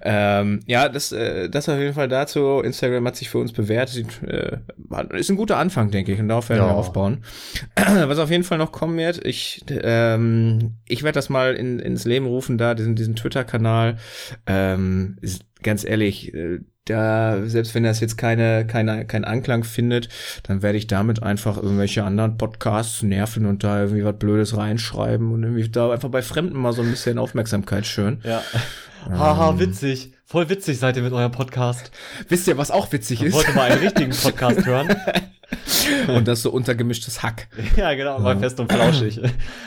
Ähm, 0.02 0.60
ja, 0.66 0.90
das, 0.90 1.14
äh, 1.14 1.50
das 1.50 1.70
auf 1.70 1.80
jeden 1.80 1.94
Fall 1.94 2.10
dazu. 2.10 2.60
Instagram 2.60 3.08
hat 3.08 3.16
sich 3.16 3.30
für 3.30 3.38
uns 3.38 3.54
bewährt. 3.54 3.88
Sieht, 3.88 4.22
äh, 4.24 4.58
ist 5.14 5.30
ein 5.30 5.38
guter 5.38 5.58
Anfang, 5.58 5.92
denke 5.92 6.12
ich. 6.12 6.20
Und 6.20 6.28
darauf 6.28 6.50
werden 6.50 6.64
ja. 6.64 6.68
wir 6.68 6.76
aufbauen. 6.76 7.24
Was 7.76 8.20
auf 8.20 8.30
jeden 8.30 8.44
Fall 8.44 8.58
noch 8.58 8.74
kommen 8.74 8.98
wird, 8.98 9.26
ich, 9.26 9.64
ähm, 9.70 10.74
ich 10.88 11.04
werde 11.04 11.16
das 11.16 11.30
mal 11.30 11.56
in, 11.56 11.80
ins 11.80 12.04
Leben 12.04 12.26
rufen, 12.26 12.58
da, 12.58 12.74
diesen, 12.76 12.96
diesen 12.96 13.16
Twitter-Kanal. 13.16 13.96
Ähm, 14.46 15.18
ganz 15.66 15.84
ehrlich, 15.84 16.34
äh, 16.34 16.60
da, 16.86 17.42
selbst 17.48 17.74
wenn 17.74 17.84
das 17.84 18.00
jetzt 18.00 18.18
keine, 18.18 18.66
keine, 18.68 19.06
keinen 19.06 19.26
Anklang 19.26 19.64
findet, 19.64 20.08
dann 20.44 20.62
werde 20.62 20.78
ich 20.78 20.88
damit 20.88 21.24
einfach 21.24 21.58
irgendwelche 21.58 22.04
anderen 22.04 22.38
Podcasts 22.38 23.02
nerven 23.02 23.48
und 23.48 23.64
da 23.64 23.82
irgendwie 23.82 24.06
was 24.06 24.18
Blödes 24.18 24.56
reinschreiben 24.56 25.34
und 25.34 25.44
irgendwie 25.44 25.68
da 25.68 25.92
einfach 25.92 26.10
bei 26.10 26.22
Fremden 26.22 26.58
mal 26.58 26.74
so 26.74 26.84
ein 26.84 26.92
bisschen 26.92 27.18
Aufmerksamkeit 27.18 27.86
schön. 27.88 28.22
Ja. 28.24 28.42
Haha, 29.10 29.52
ähm, 29.52 29.60
witzig. 29.60 30.14
Voll 30.26 30.50
witzig 30.50 30.80
seid 30.80 30.96
ihr 30.98 31.04
mit 31.04 31.14
eurem 31.14 31.32
Podcast. 31.32 31.92
Wisst 32.30 32.48
ihr, 32.48 32.58
was 32.58 32.72
auch 32.72 32.92
witzig 32.92 33.22
ist? 33.22 33.30
Ich 33.30 33.34
wollte 33.34 33.54
mal 33.54 33.72
einen 33.72 33.82
richtigen 33.82 34.12
Podcast 34.24 34.66
hören. 34.66 34.96
und 36.08 36.28
das 36.28 36.42
so 36.42 36.52
untergemischtes 36.52 37.22
Hack. 37.22 37.48
Ja, 37.78 37.94
genau, 37.94 38.20
mal 38.20 38.38
fest 38.38 38.60
und 38.60 38.72
flauschig. 38.72 39.22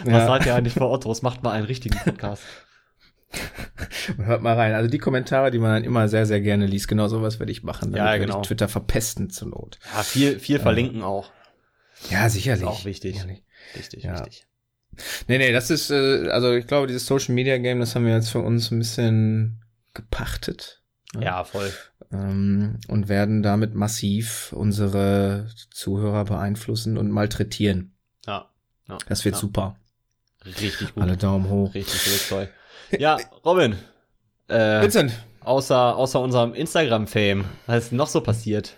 Was 0.04 0.12
ja. 0.12 0.26
seid 0.26 0.46
ihr 0.46 0.54
eigentlich 0.54 0.74
vor 0.74 0.90
Ottos? 0.90 1.22
Macht 1.22 1.42
mal 1.42 1.52
einen 1.52 1.66
richtigen 1.66 1.98
Podcast. 1.98 2.42
Hört 4.16 4.42
mal 4.42 4.54
rein. 4.54 4.74
Also 4.74 4.88
die 4.88 4.98
Kommentare, 4.98 5.50
die 5.50 5.58
man 5.58 5.74
dann 5.74 5.84
immer 5.84 6.08
sehr, 6.08 6.26
sehr 6.26 6.40
gerne 6.40 6.66
liest, 6.66 6.88
genau 6.88 7.08
sowas 7.08 7.38
werde 7.38 7.52
ich 7.52 7.62
machen. 7.62 7.92
Damit 7.92 7.98
ja, 7.98 8.16
genau. 8.16 8.40
Ich 8.40 8.48
Twitter 8.48 8.68
verpesten 8.68 9.30
zur 9.30 9.48
Not. 9.48 9.78
Ja, 9.94 10.02
viel, 10.02 10.38
viel 10.38 10.58
verlinken 10.58 11.00
äh, 11.00 11.04
auch. 11.04 11.30
Ja, 12.10 12.28
sicherlich. 12.28 12.62
Ist 12.62 12.68
auch 12.68 12.84
wichtig. 12.84 13.14
Sicherlich. 13.14 13.42
Richtig, 13.76 14.04
ja. 14.04 14.18
wichtig. 14.18 14.46
Nee, 15.28 15.38
nee, 15.38 15.52
das 15.52 15.70
ist, 15.70 15.90
äh, 15.90 16.28
also 16.30 16.54
ich 16.54 16.66
glaube, 16.66 16.86
dieses 16.86 17.06
Social 17.06 17.34
Media 17.34 17.58
Game, 17.58 17.80
das 17.80 17.94
haben 17.94 18.06
wir 18.06 18.14
jetzt 18.14 18.30
für 18.30 18.40
uns 18.40 18.70
ein 18.70 18.78
bisschen 18.78 19.62
gepachtet. 19.94 20.82
Ja, 21.14 21.20
ja 21.20 21.44
voll. 21.44 21.72
Ähm, 22.12 22.78
und 22.88 23.08
werden 23.08 23.42
damit 23.42 23.74
massiv 23.74 24.52
unsere 24.52 25.50
Zuhörer 25.70 26.24
beeinflussen 26.24 26.98
und 26.98 27.10
malträtieren. 27.10 27.94
Ja. 28.26 28.50
ja 28.88 28.98
das 29.08 29.24
wird 29.24 29.36
ja. 29.36 29.40
super. 29.40 29.76
Richtig 30.44 30.94
gut. 30.94 31.02
Alle 31.02 31.16
Daumen 31.16 31.48
hoch. 31.48 31.74
Richtig, 31.74 32.06
richtig 32.06 32.28
toll. 32.28 32.48
Ja, 32.98 33.18
Robin. 33.44 33.76
Äh, 34.48 34.82
Vincent. 34.82 35.12
Außer, 35.40 35.96
außer 35.96 36.20
unserem 36.20 36.54
Instagram-Fame, 36.54 37.44
was 37.66 37.84
ist 37.84 37.92
noch 37.92 38.08
so 38.08 38.20
passiert 38.20 38.76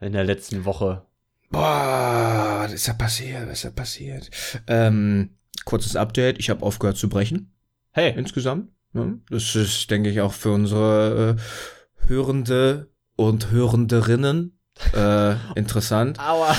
in 0.00 0.12
der 0.12 0.24
letzten 0.24 0.64
Woche? 0.64 1.02
Boah, 1.50 2.62
was 2.62 2.72
ist 2.72 2.88
da 2.88 2.94
passiert? 2.94 3.46
Was 3.46 3.58
ist 3.58 3.64
da 3.64 3.70
passiert? 3.70 4.30
Ähm, 4.66 5.36
kurzes 5.64 5.94
Update. 5.94 6.38
Ich 6.38 6.50
habe 6.50 6.64
aufgehört 6.64 6.96
zu 6.96 7.08
brechen. 7.08 7.52
Hey. 7.92 8.12
Insgesamt. 8.16 8.70
Ne? 8.92 9.20
Das 9.30 9.54
ist, 9.54 9.90
denke 9.90 10.10
ich, 10.10 10.20
auch 10.20 10.32
für 10.32 10.50
unsere 10.50 11.36
äh, 11.36 12.08
Hörende 12.08 12.90
und 13.16 13.50
Hörenderinnen 13.50 14.58
äh, 14.94 15.34
interessant. 15.54 16.18
Aua. 16.18 16.56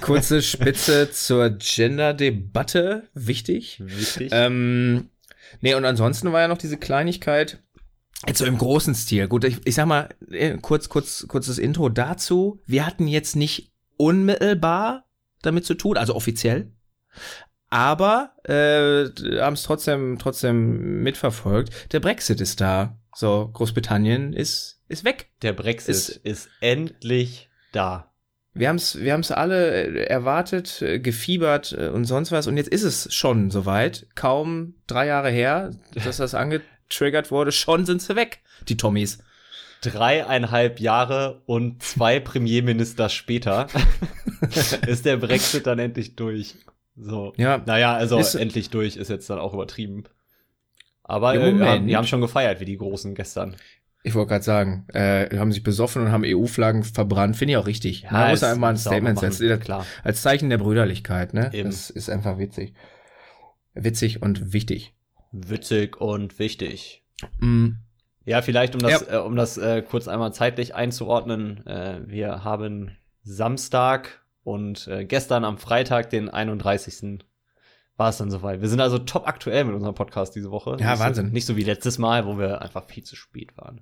Kurze 0.00 0.42
Spitze 0.42 1.10
zur 1.10 1.50
Gender-Debatte. 1.50 3.08
Wichtig. 3.12 3.82
Wichtig. 3.84 4.30
Ähm, 4.32 5.10
Nee, 5.60 5.74
und 5.74 5.84
ansonsten 5.84 6.32
war 6.32 6.40
ja 6.40 6.48
noch 6.48 6.58
diese 6.58 6.76
Kleinigkeit, 6.76 7.62
Jetzt 8.26 8.38
so 8.38 8.46
im 8.46 8.58
großen 8.58 8.94
Stil. 8.94 9.28
Gut, 9.28 9.44
ich, 9.44 9.58
ich 9.66 9.74
sag 9.74 9.86
mal, 9.86 10.08
äh, 10.30 10.56
kurz, 10.58 10.88
kurz, 10.88 11.26
kurzes 11.28 11.58
Intro 11.58 11.88
dazu. 11.88 12.60
Wir 12.66 12.86
hatten 12.86 13.06
jetzt 13.06 13.36
nicht 13.36 13.72
unmittelbar 13.96 15.04
damit 15.42 15.66
zu 15.66 15.74
tun, 15.74 15.96
also 15.96 16.14
offiziell. 16.14 16.72
Aber 17.68 18.32
äh, 18.44 19.40
haben 19.40 19.54
es 19.54 19.62
trotzdem, 19.62 20.18
trotzdem 20.18 21.02
mitverfolgt. 21.02 21.92
Der 21.92 22.00
Brexit 22.00 22.40
ist 22.40 22.60
da. 22.60 22.98
So, 23.14 23.50
Großbritannien 23.52 24.32
ist, 24.32 24.80
ist 24.88 25.04
weg. 25.04 25.30
Der 25.42 25.52
Brexit 25.52 25.94
ist, 25.94 26.08
ist 26.08 26.48
endlich 26.60 27.50
da 27.72 28.13
wir 28.54 28.68
haben 28.68 28.76
es 28.76 29.00
wir 29.00 29.12
haben's 29.12 29.32
alle 29.32 29.84
äh, 29.84 30.04
erwartet, 30.04 30.80
äh, 30.80 31.00
gefiebert 31.00 31.76
äh, 31.78 31.88
und 31.88 32.04
sonst 32.04 32.32
was. 32.32 32.46
Und 32.46 32.56
jetzt 32.56 32.68
ist 32.68 32.84
es 32.84 33.12
schon 33.12 33.50
soweit. 33.50 34.06
Kaum 34.14 34.74
drei 34.86 35.06
Jahre 35.06 35.30
her, 35.30 35.72
dass 35.94 36.18
das 36.18 36.34
angetriggert 36.34 37.30
wurde. 37.30 37.52
Schon 37.52 37.84
sind 37.84 38.00
sie 38.00 38.16
weg, 38.16 38.40
die 38.68 38.76
Tommys. 38.76 39.18
dreieinhalb 39.82 40.80
Jahre 40.80 41.42
und 41.46 41.82
zwei 41.82 42.20
Premierminister 42.20 43.08
später 43.08 43.66
ist 44.86 45.04
der 45.04 45.16
Brexit 45.16 45.66
dann 45.66 45.80
endlich 45.80 46.14
durch. 46.14 46.54
So. 46.96 47.32
Ja. 47.36 47.60
Naja, 47.66 47.94
also 47.94 48.18
ist, 48.18 48.36
endlich 48.36 48.70
durch 48.70 48.96
ist 48.96 49.10
jetzt 49.10 49.28
dann 49.28 49.40
auch 49.40 49.52
übertrieben. 49.52 50.04
Aber 51.02 51.34
äh, 51.34 51.80
die 51.80 51.96
haben 51.96 52.06
schon 52.06 52.22
gefeiert, 52.22 52.60
wie 52.60 52.64
die 52.64 52.78
Großen 52.78 53.14
gestern. 53.14 53.56
Ich 54.06 54.14
wollte 54.14 54.28
gerade 54.28 54.44
sagen, 54.44 54.84
äh, 54.92 55.34
haben 55.38 55.50
sich 55.50 55.62
besoffen 55.62 56.02
und 56.02 56.12
haben 56.12 56.24
EU-Flaggen 56.26 56.84
verbrannt. 56.84 57.36
Finde 57.36 57.52
ich 57.52 57.56
auch 57.56 57.66
richtig. 57.66 58.02
Ja, 58.02 58.12
Man 58.12 58.30
muss 58.30 58.40
da 58.40 58.52
einmal 58.52 58.74
ein 58.74 58.76
Statement 58.76 59.18
setzen. 59.18 59.58
Klar. 59.58 59.86
Als 60.02 60.20
Zeichen 60.20 60.50
der 60.50 60.58
Brüderlichkeit, 60.58 61.32
ne? 61.32 61.48
Eben. 61.54 61.70
Das 61.70 61.88
ist 61.88 62.10
einfach 62.10 62.36
witzig. 62.38 62.74
Witzig 63.72 64.20
und 64.20 64.52
wichtig. 64.52 64.94
Witzig 65.32 66.00
und 66.00 66.38
wichtig. 66.38 67.02
Mm. 67.38 67.70
Ja, 68.26 68.42
vielleicht 68.42 68.74
um 68.74 68.80
das, 68.82 69.06
ja. 69.06 69.14
äh, 69.14 69.20
um 69.20 69.36
das 69.36 69.56
äh, 69.56 69.80
kurz 69.80 70.06
einmal 70.06 70.34
zeitlich 70.34 70.74
einzuordnen. 70.74 71.66
Äh, 71.66 72.02
wir 72.06 72.44
haben 72.44 72.90
Samstag 73.22 74.22
und 74.42 74.86
äh, 74.86 75.06
gestern 75.06 75.46
am 75.46 75.56
Freitag, 75.56 76.10
den 76.10 76.28
31 76.28 77.24
war 77.96 78.10
es 78.10 78.18
dann 78.18 78.30
soweit. 78.30 78.60
Wir 78.60 78.68
sind 78.68 78.80
also 78.80 78.98
top 78.98 79.26
aktuell 79.26 79.64
mit 79.64 79.74
unserem 79.74 79.94
Podcast 79.94 80.34
diese 80.34 80.50
Woche. 80.50 80.76
Ja, 80.78 80.92
nicht 80.92 81.00
Wahnsinn. 81.00 81.26
So, 81.28 81.32
nicht 81.32 81.46
so 81.46 81.56
wie 81.56 81.64
letztes 81.64 81.98
Mal, 81.98 82.26
wo 82.26 82.38
wir 82.38 82.60
einfach 82.60 82.84
viel 82.84 83.02
zu 83.02 83.16
spät 83.16 83.56
waren. 83.56 83.80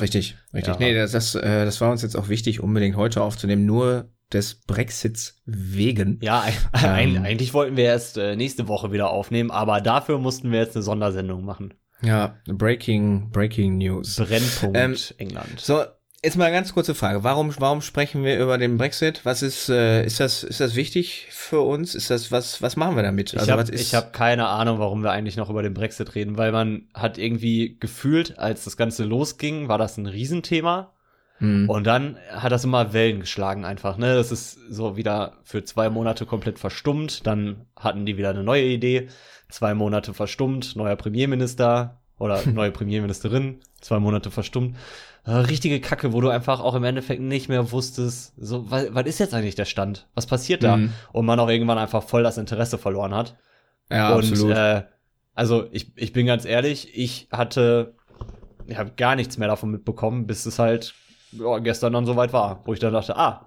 Richtig, 0.00 0.36
richtig. 0.52 0.74
Ja. 0.74 0.78
Nee, 0.78 0.94
das, 0.94 1.12
das, 1.12 1.34
äh, 1.34 1.64
das 1.64 1.80
war 1.80 1.90
uns 1.90 2.02
jetzt 2.02 2.16
auch 2.16 2.28
wichtig, 2.28 2.60
unbedingt 2.60 2.96
heute 2.96 3.22
aufzunehmen, 3.22 3.64
nur 3.64 4.10
des 4.32 4.62
Brexits 4.66 5.40
wegen. 5.46 6.18
Ja, 6.22 6.44
ähm, 6.84 7.22
eigentlich 7.22 7.54
wollten 7.54 7.76
wir 7.76 7.84
erst 7.84 8.18
äh, 8.18 8.36
nächste 8.36 8.68
Woche 8.68 8.92
wieder 8.92 9.10
aufnehmen, 9.10 9.50
aber 9.50 9.80
dafür 9.80 10.18
mussten 10.18 10.50
wir 10.50 10.60
jetzt 10.60 10.76
eine 10.76 10.82
Sondersendung 10.82 11.44
machen. 11.44 11.74
Ja, 12.02 12.36
Breaking, 12.46 13.30
Breaking 13.30 13.78
News. 13.78 14.16
Brennpunkt 14.16 14.76
ähm, 14.76 14.96
England. 15.18 15.60
So, 15.60 15.82
Jetzt 16.24 16.36
mal 16.36 16.44
eine 16.46 16.54
ganz 16.54 16.72
kurze 16.72 16.94
Frage. 16.94 17.24
Warum, 17.24 17.54
warum 17.58 17.82
sprechen 17.82 18.24
wir 18.24 18.40
über 18.40 18.56
den 18.56 18.78
Brexit? 18.78 19.20
Was 19.24 19.42
ist, 19.42 19.68
äh, 19.68 20.04
ist 20.04 20.18
das, 20.18 20.42
ist 20.42 20.60
das 20.60 20.74
wichtig 20.74 21.28
für 21.30 21.60
uns? 21.60 21.94
Ist 21.94 22.10
das, 22.10 22.32
was, 22.32 22.62
was 22.62 22.76
machen 22.76 22.96
wir 22.96 23.02
damit? 23.02 23.36
Also, 23.36 23.52
ich 23.72 23.94
habe 23.94 24.06
hab 24.06 24.12
keine 24.12 24.48
Ahnung, 24.48 24.78
warum 24.78 25.02
wir 25.02 25.10
eigentlich 25.10 25.36
noch 25.36 25.50
über 25.50 25.62
den 25.62 25.74
Brexit 25.74 26.14
reden, 26.14 26.38
weil 26.38 26.52
man 26.52 26.88
hat 26.94 27.18
irgendwie 27.18 27.76
gefühlt, 27.78 28.38
als 28.38 28.64
das 28.64 28.76
Ganze 28.76 29.04
losging, 29.04 29.68
war 29.68 29.78
das 29.78 29.98
ein 29.98 30.06
Riesenthema. 30.06 30.92
Mhm. 31.38 31.68
Und 31.68 31.86
dann 31.86 32.16
hat 32.30 32.50
das 32.50 32.64
immer 32.64 32.94
Wellen 32.94 33.20
geschlagen 33.20 33.66
einfach, 33.66 33.98
ne? 33.98 34.14
Das 34.14 34.32
ist 34.32 34.58
so 34.70 34.96
wieder 34.96 35.34
für 35.44 35.64
zwei 35.64 35.90
Monate 35.90 36.24
komplett 36.24 36.58
verstummt. 36.58 37.26
Dann 37.26 37.66
hatten 37.78 38.06
die 38.06 38.16
wieder 38.16 38.30
eine 38.30 38.42
neue 38.42 38.64
Idee. 38.64 39.08
Zwei 39.50 39.74
Monate 39.74 40.14
verstummt, 40.14 40.76
neuer 40.76 40.96
Premierminister 40.96 42.00
oder 42.18 42.44
neue 42.52 42.72
Premierministerin, 42.72 43.60
zwei 43.82 44.00
Monate 44.00 44.30
verstummt 44.30 44.76
richtige 45.26 45.80
Kacke, 45.80 46.12
wo 46.12 46.20
du 46.20 46.28
einfach 46.28 46.60
auch 46.60 46.74
im 46.74 46.84
Endeffekt 46.84 47.20
nicht 47.20 47.48
mehr 47.48 47.72
wusstest, 47.72 48.34
so, 48.36 48.70
was, 48.70 48.94
was 48.94 49.06
ist 49.06 49.18
jetzt 49.18 49.34
eigentlich 49.34 49.56
der 49.56 49.64
Stand? 49.64 50.06
Was 50.14 50.26
passiert 50.26 50.62
da? 50.62 50.76
Mhm. 50.76 50.92
Und 51.12 51.26
man 51.26 51.40
auch 51.40 51.48
irgendwann 51.48 51.78
einfach 51.78 52.02
voll 52.02 52.22
das 52.22 52.38
Interesse 52.38 52.78
verloren 52.78 53.14
hat. 53.14 53.36
Ja, 53.90 54.14
und, 54.14 54.30
absolut. 54.30 54.56
Äh, 54.56 54.84
also 55.34 55.66
ich, 55.72 55.92
ich 55.96 56.12
bin 56.12 56.26
ganz 56.26 56.44
ehrlich, 56.44 56.96
ich 56.96 57.28
hatte, 57.30 57.94
ich 58.66 58.76
habe 58.78 58.92
gar 58.96 59.16
nichts 59.16 59.36
mehr 59.36 59.48
davon 59.48 59.70
mitbekommen, 59.70 60.26
bis 60.26 60.46
es 60.46 60.58
halt 60.58 60.94
ja, 61.32 61.58
gestern 61.58 61.92
dann 61.92 62.06
soweit 62.06 62.32
war, 62.32 62.62
wo 62.64 62.72
ich 62.72 62.80
dann 62.80 62.92
dachte, 62.92 63.16
ah, 63.16 63.46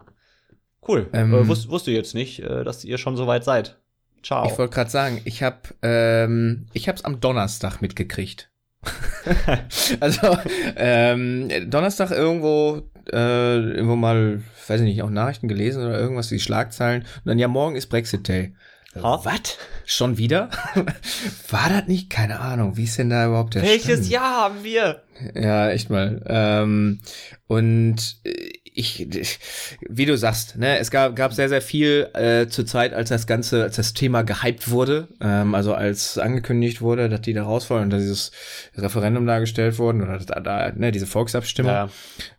cool, 0.88 1.10
ähm, 1.14 1.34
äh, 1.34 1.48
wus 1.48 1.70
wusste 1.70 1.92
jetzt 1.92 2.14
nicht, 2.14 2.40
äh, 2.40 2.64
dass 2.64 2.84
ihr 2.84 2.98
schon 2.98 3.18
soweit 3.18 3.44
seid. 3.44 3.80
Ciao. 4.22 4.46
Ich 4.46 4.58
wollte 4.58 4.74
gerade 4.74 4.90
sagen, 4.90 5.22
ich 5.24 5.44
habe 5.44 5.62
ähm, 5.82 6.68
ich 6.74 6.90
hab's 6.90 7.04
am 7.04 7.22
Donnerstag 7.22 7.82
mitgekriegt. 7.82 8.49
also 10.00 10.38
ähm, 10.76 11.50
Donnerstag 11.70 12.12
irgendwo 12.12 12.84
äh, 13.12 13.60
irgendwo 13.60 13.96
mal, 13.96 14.42
weiß 14.68 14.82
ich 14.82 14.88
nicht, 14.88 15.02
auch 15.02 15.10
Nachrichten 15.10 15.48
gelesen 15.48 15.84
oder 15.84 16.00
irgendwas, 16.00 16.30
die 16.30 16.40
Schlagzeilen. 16.40 17.02
Und 17.02 17.26
dann 17.26 17.40
ja, 17.40 17.48
morgen 17.48 17.76
ist 17.76 17.88
Brexit 17.88 18.28
Day. 18.28 18.54
Was? 18.96 19.58
Schon 19.86 20.18
wieder? 20.18 20.50
War 21.50 21.70
das 21.70 21.88
nicht? 21.88 22.10
Keine 22.10 22.40
Ahnung. 22.40 22.76
Wie 22.76 22.86
ist 22.86 22.98
denn 22.98 23.10
da 23.10 23.28
überhaupt 23.28 23.54
der 23.56 23.62
Welches 23.62 24.00
Stand? 24.00 24.10
Jahr 24.10 24.44
haben 24.44 24.64
wir? 24.64 25.04
Ja, 25.36 25.70
echt 25.70 25.90
mal. 25.90 26.24
Ähm, 26.28 27.00
und 27.48 28.18
äh, 28.24 28.52
ich, 28.74 29.40
wie 29.88 30.06
du 30.06 30.18
sagst, 30.18 30.58
ne, 30.58 30.78
es 30.80 30.92
gab, 30.92 31.16
gab 31.16 31.34
sehr, 31.34 31.50
sehr 31.50 31.62
viel 31.62 32.10
äh, 32.14 32.48
zur 32.48 32.66
Zeit, 32.66 32.94
als 32.94 33.10
das 33.10 33.28
Ganze, 33.28 33.64
als 33.64 33.76
das 33.76 33.94
Thema 33.94 34.24
gehypt 34.24 34.70
wurde, 34.70 35.08
ähm, 35.22 35.56
also 35.56 35.74
als 35.74 36.18
angekündigt 36.18 36.82
wurde, 36.82 37.10
dass 37.10 37.22
die 37.22 37.34
da 37.34 37.44
rausfallen 37.44 37.86
und 37.86 37.90
dass 37.92 38.02
dieses 38.02 38.32
Referendum 38.78 39.26
dargestellt 39.26 39.78
wurden 39.78 40.02
oder 40.02 40.20
da, 40.20 40.40
da 40.40 40.72
ne, 40.76 40.92
diese 40.92 41.08
Volksabstimmung, 41.08 41.72
ja. 41.72 41.90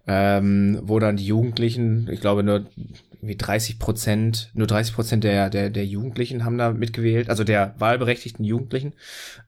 ähm, 0.07 0.81
wo 0.83 0.99
dann 0.99 1.17
die 1.17 1.27
Jugendlichen, 1.27 2.09
ich 2.11 2.21
glaube 2.21 2.43
nur 2.43 2.67
wie 3.23 3.37
30 3.37 3.79
Prozent, 3.79 4.51
nur 4.55 4.67
30 4.67 4.95
Prozent 4.95 5.25
der, 5.25 5.51
der, 5.51 5.71
der 5.71 5.85
Jugendlichen 5.85 6.45
haben 6.45 6.59
da 6.59 6.73
mitgewählt, 6.73 7.29
also 7.29 7.45
der 7.45 7.75
wahlberechtigten 7.79 8.45
Jugendlichen, 8.45 8.95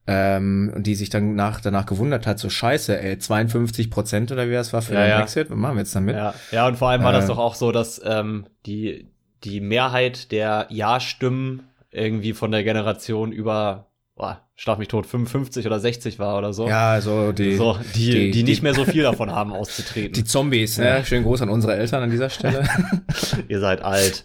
ähm, 0.06 0.72
und 0.74 0.86
die 0.86 0.94
sich 0.94 1.10
dann 1.10 1.34
nach, 1.34 1.60
danach 1.60 1.86
gewundert 1.86 2.26
hat, 2.26 2.38
so 2.38 2.50
scheiße, 2.50 3.00
ey, 3.00 3.18
52 3.18 3.90
Prozent 3.90 4.32
oder 4.32 4.48
wie 4.48 4.52
das 4.52 4.72
war 4.72 4.82
für 4.82 4.94
ja, 4.94 5.02
den 5.02 5.10
ja. 5.10 5.18
Brexit, 5.18 5.50
was 5.50 5.56
machen 5.56 5.76
wir 5.76 5.80
jetzt 5.80 5.94
damit? 5.94 6.16
Ja, 6.16 6.34
ja 6.50 6.66
und 6.66 6.76
vor 6.76 6.90
allem 6.90 7.02
war 7.02 7.12
das 7.12 7.24
äh. 7.24 7.28
doch 7.28 7.38
auch 7.38 7.54
so, 7.54 7.72
dass 7.72 8.00
ähm, 8.04 8.46
die, 8.66 9.10
die 9.44 9.60
Mehrheit 9.60 10.32
der 10.32 10.66
Ja-Stimmen 10.70 11.62
irgendwie 11.90 12.32
von 12.32 12.50
der 12.50 12.64
Generation 12.64 13.32
über 13.32 13.91
boah, 14.22 14.40
schlaf 14.54 14.78
mich 14.78 14.86
tot, 14.86 15.04
55 15.04 15.66
oder 15.66 15.80
60 15.80 16.20
war 16.20 16.38
oder 16.38 16.52
so. 16.52 16.68
Ja, 16.68 16.92
also 16.92 17.32
die, 17.32 17.56
so, 17.56 17.76
die, 17.96 18.10
die, 18.10 18.30
die 18.30 18.42
nicht 18.44 18.62
mehr 18.62 18.72
so 18.72 18.84
viel 18.84 19.02
davon 19.02 19.32
haben 19.32 19.52
auszutreten. 19.52 20.12
Die 20.12 20.22
Zombies, 20.22 20.78
ne? 20.78 20.84
Ja. 20.84 21.04
Schönen 21.04 21.24
Gruß 21.24 21.42
an 21.42 21.48
unsere 21.48 21.74
Eltern 21.74 22.04
an 22.04 22.10
dieser 22.10 22.30
Stelle. 22.30 22.64
Ihr 23.48 23.58
seid 23.58 23.82
alt. 23.82 24.24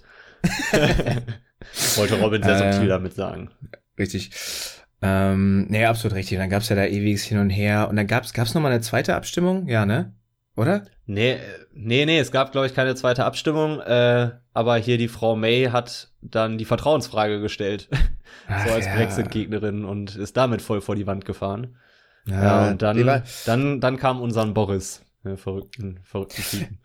Wollte 1.96 2.20
Robin 2.22 2.44
sehr 2.44 2.60
subtil 2.60 2.86
äh, 2.86 2.90
damit 2.90 3.16
sagen. 3.16 3.50
Richtig. 3.98 4.30
Ähm, 5.02 5.66
nee, 5.68 5.84
absolut 5.84 6.16
richtig. 6.16 6.38
Dann 6.38 6.52
gab's 6.52 6.70
ja 6.70 6.76
da 6.76 6.86
ewiges 6.86 7.24
Hin 7.24 7.40
und 7.40 7.50
Her. 7.50 7.90
Und 7.90 7.96
dann 7.96 8.06
gab's, 8.06 8.34
gab's 8.34 8.54
noch 8.54 8.62
mal 8.62 8.72
eine 8.72 8.82
zweite 8.82 9.16
Abstimmung? 9.16 9.68
Ja, 9.68 9.88
ne? 9.88 10.14
Oder? 10.56 10.86
Nee, 11.08 11.38
nee, 11.78 12.06
nee, 12.06 12.20
es 12.20 12.32
gab, 12.32 12.52
glaube 12.52 12.68
ich, 12.68 12.74
keine 12.74 12.96
zweite 12.96 13.26
Abstimmung. 13.26 13.80
Äh, 13.82 14.32
aber 14.54 14.78
hier 14.78 14.98
die 14.98 15.08
Frau 15.08 15.36
May 15.36 15.66
hat 15.72 16.10
dann 16.22 16.58
die 16.58 16.66
Vertrauensfrage 16.66 17.42
gestellt. 17.42 17.90
So 18.66 18.74
als 18.74 18.86
ja. 18.86 18.96
Brexit-Gegnerin 18.96 19.84
und 19.84 20.16
ist 20.16 20.38
damit 20.38 20.62
voll 20.62 20.80
vor 20.80 20.96
die 20.96 21.06
Wand 21.06 21.26
gefahren. 21.26 21.76
Ja, 22.26 22.44
ja 22.44 22.72
und 22.72 22.82
dann, 22.82 23.24
dann, 23.46 23.82
dann 23.82 23.98
kam 23.98 24.22
unser 24.22 24.46
Boris, 24.46 25.02
ne, 25.24 25.36
verrückten, 25.36 26.00
verrückten 26.04 26.44
Typen. 26.44 26.80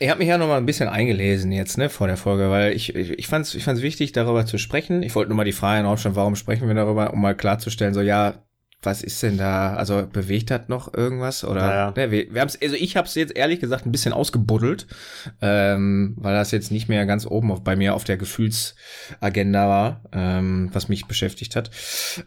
Ich 0.00 0.10
habe 0.10 0.18
mich 0.18 0.28
ja 0.28 0.38
noch 0.38 0.48
mal 0.48 0.56
ein 0.56 0.66
bisschen 0.66 0.88
eingelesen 0.88 1.52
jetzt, 1.52 1.78
ne, 1.78 1.88
vor 1.88 2.08
der 2.08 2.16
Folge, 2.16 2.50
weil 2.50 2.72
ich, 2.72 2.94
ich, 2.94 3.10
ich 3.10 3.26
fand 3.28 3.46
es 3.46 3.54
ich 3.54 3.62
fand's 3.62 3.80
wichtig, 3.80 4.10
darüber 4.12 4.44
zu 4.44 4.58
sprechen. 4.58 5.04
Ich 5.04 5.14
wollte 5.14 5.28
nur 5.28 5.36
mal 5.36 5.44
die 5.44 5.52
Frage 5.52 5.86
aufstellen, 5.86 6.16
warum 6.16 6.34
sprechen 6.34 6.66
wir 6.66 6.74
darüber, 6.74 7.12
um 7.12 7.20
mal 7.20 7.36
klarzustellen, 7.36 7.94
so 7.94 8.00
ja, 8.00 8.43
was 8.84 9.02
ist 9.02 9.22
denn 9.22 9.36
da, 9.36 9.74
also 9.74 10.06
bewegt 10.10 10.50
hat 10.50 10.68
noch 10.68 10.92
irgendwas? 10.92 11.44
Oder 11.44 11.60
ja, 11.60 11.92
Ne, 11.96 12.10
wir, 12.10 12.34
wir 12.34 12.40
haben's, 12.40 12.58
also 12.60 12.74
ich 12.74 12.96
habe 12.96 13.06
es 13.06 13.14
jetzt 13.14 13.36
ehrlich 13.36 13.60
gesagt 13.60 13.86
ein 13.86 13.92
bisschen 13.92 14.12
ausgebuddelt, 14.12 14.86
ähm, 15.40 16.14
weil 16.16 16.34
das 16.34 16.50
jetzt 16.50 16.70
nicht 16.70 16.88
mehr 16.88 17.06
ganz 17.06 17.26
oben 17.26 17.50
auf, 17.52 17.62
bei 17.62 17.76
mir 17.76 17.94
auf 17.94 18.04
der 18.04 18.16
Gefühlsagenda 18.16 19.68
war, 19.68 20.02
ähm, 20.12 20.70
was 20.72 20.88
mich 20.88 21.06
beschäftigt 21.06 21.56
hat. 21.56 21.70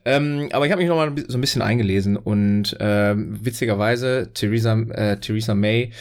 Ähm, 0.05 0.49
aber 0.51 0.65
ich 0.65 0.71
habe 0.71 0.81
mich 0.81 0.89
noch 0.89 0.97
mal 0.97 1.13
so 1.27 1.37
ein 1.37 1.41
bisschen 1.41 1.61
eingelesen 1.61 2.17
und 2.17 2.75
ähm, 2.79 3.37
witzigerweise 3.41 4.31
Theresa, 4.33 4.79
äh, 4.91 5.17
Theresa 5.19 5.55
May 5.55 5.91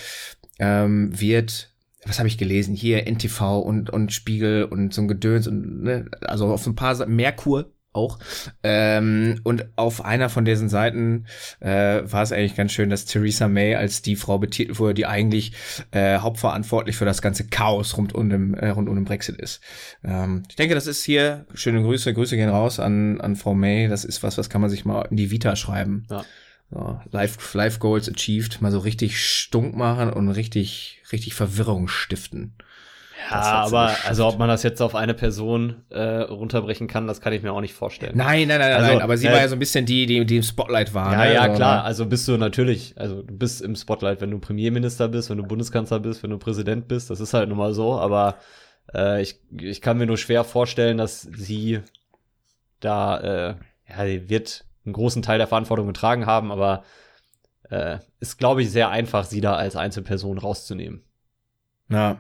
ähm, 0.58 1.18
wird 1.18 1.72
was 2.08 2.18
habe 2.18 2.28
ich 2.28 2.38
gelesen? 2.38 2.76
Hier 2.76 3.06
NTV 3.06 3.58
und, 3.58 3.90
und 3.90 4.12
Spiegel 4.12 4.64
und 4.64 4.94
so 4.94 5.02
ein 5.02 5.08
Gedöns 5.08 5.48
und 5.48 5.82
ne, 5.82 6.06
also 6.20 6.46
auf 6.46 6.64
ein 6.64 6.76
paar 6.76 7.04
Merkur 7.06 7.72
auch. 7.96 8.18
Ähm, 8.62 9.40
und 9.42 9.66
auf 9.76 10.04
einer 10.04 10.28
von 10.28 10.44
diesen 10.44 10.68
Seiten 10.68 11.26
äh, 11.60 12.02
war 12.04 12.22
es 12.22 12.32
eigentlich 12.32 12.54
ganz 12.54 12.72
schön, 12.72 12.90
dass 12.90 13.06
Theresa 13.06 13.48
May 13.48 13.74
als 13.74 14.02
die 14.02 14.16
Frau 14.16 14.38
betitelt 14.38 14.78
wurde, 14.78 14.94
die 14.94 15.06
eigentlich 15.06 15.52
äh, 15.90 16.18
hauptverantwortlich 16.18 16.96
für 16.96 17.04
das 17.04 17.22
ganze 17.22 17.46
Chaos 17.46 17.96
rund 17.96 18.14
um 18.14 18.28
den, 18.28 18.54
äh, 18.54 18.68
rund 18.68 18.88
um 18.88 18.94
den 18.94 19.04
Brexit 19.04 19.36
ist. 19.40 19.60
Ähm, 20.04 20.42
ich 20.48 20.56
denke, 20.56 20.74
das 20.74 20.86
ist 20.86 21.04
hier, 21.04 21.46
schöne 21.54 21.82
Grüße, 21.82 22.14
Grüße 22.14 22.36
gehen 22.36 22.50
raus 22.50 22.78
an, 22.78 23.20
an 23.20 23.36
Frau 23.36 23.54
May. 23.54 23.88
Das 23.88 24.04
ist 24.04 24.22
was, 24.22 24.38
was 24.38 24.50
kann 24.50 24.60
man 24.60 24.70
sich 24.70 24.84
mal 24.84 25.02
in 25.10 25.16
die 25.16 25.30
Vita 25.30 25.56
schreiben. 25.56 26.06
Ja. 26.10 26.24
So, 26.70 27.00
Life, 27.12 27.56
Life 27.56 27.78
Goals 27.78 28.08
achieved, 28.08 28.60
mal 28.60 28.72
so 28.72 28.80
richtig 28.80 29.24
stunk 29.24 29.76
machen 29.76 30.10
und 30.10 30.28
richtig, 30.28 31.00
richtig 31.12 31.34
Verwirrung 31.34 31.86
stiften. 31.86 32.54
Ja, 33.30 33.64
aber 33.64 33.95
also 34.06 34.26
ob 34.26 34.38
man 34.38 34.49
das 34.49 34.62
jetzt 34.62 34.80
auf 34.80 34.95
eine 34.95 35.14
Person 35.14 35.83
äh, 35.90 36.00
runterbrechen 36.00 36.87
kann, 36.87 37.06
das 37.06 37.21
kann 37.21 37.33
ich 37.33 37.42
mir 37.42 37.52
auch 37.52 37.61
nicht 37.61 37.75
vorstellen. 37.75 38.16
Nein, 38.16 38.49
nein, 38.49 38.61
nein, 38.61 38.73
also, 38.73 38.92
nein. 38.92 39.02
Aber 39.02 39.16
sie 39.16 39.26
äh, 39.26 39.33
war 39.33 39.40
ja 39.40 39.49
so 39.49 39.56
ein 39.56 39.59
bisschen 39.59 39.87
die, 39.87 40.06
die, 40.06 40.25
die 40.25 40.37
im 40.37 40.42
Spotlight 40.42 40.95
war. 40.95 41.12
Ja, 41.12 41.25
ne? 41.25 41.35
ja, 41.35 41.40
also, 41.42 41.56
klar. 41.56 41.85
Also 41.85 42.06
bist 42.06 42.28
du 42.28 42.37
natürlich, 42.37 42.95
also 42.97 43.23
du 43.23 43.37
bist 43.37 43.62
im 43.62 43.75
Spotlight, 43.75 44.21
wenn 44.21 44.30
du 44.30 44.38
Premierminister 44.38 45.09
bist, 45.09 45.30
wenn 45.30 45.38
du 45.38 45.45
Bundeskanzler 45.45 46.00
bist, 46.00 46.23
wenn 46.23 46.30
du 46.30 46.38
Präsident 46.38 46.88
bist. 46.88 47.11
Das 47.11 47.21
ist 47.21 47.35
halt 47.35 47.49
nun 47.49 47.59
mal 47.59 47.75
so. 47.75 47.99
Aber 47.99 48.37
äh, 48.95 49.23
ich, 49.23 49.40
ich 49.61 49.80
kann 49.80 49.99
mir 49.99 50.06
nur 50.06 50.18
schwer 50.18 50.45
vorstellen, 50.45 50.99
dass 50.99 51.23
sie 51.23 51.80
da, 52.80 53.18
äh, 53.18 53.54
ja, 53.88 54.04
die 54.04 54.28
wird 54.28 54.64
einen 54.85 54.92
großen 54.92 55.23
Teil 55.23 55.38
der 55.38 55.49
Verantwortung 55.49 55.87
getragen 55.87 56.26
haben, 56.26 56.52
aber 56.52 56.85
äh, 57.71 57.99
ist, 58.21 58.38
glaube 58.38 58.62
ich, 58.62 58.71
sehr 58.71 58.90
einfach, 58.90 59.25
sie 59.25 59.40
da 59.40 59.54
als 59.56 59.76
Einzelperson 59.76 60.38
rauszunehmen. 60.38 61.02
Ja. 61.88 62.18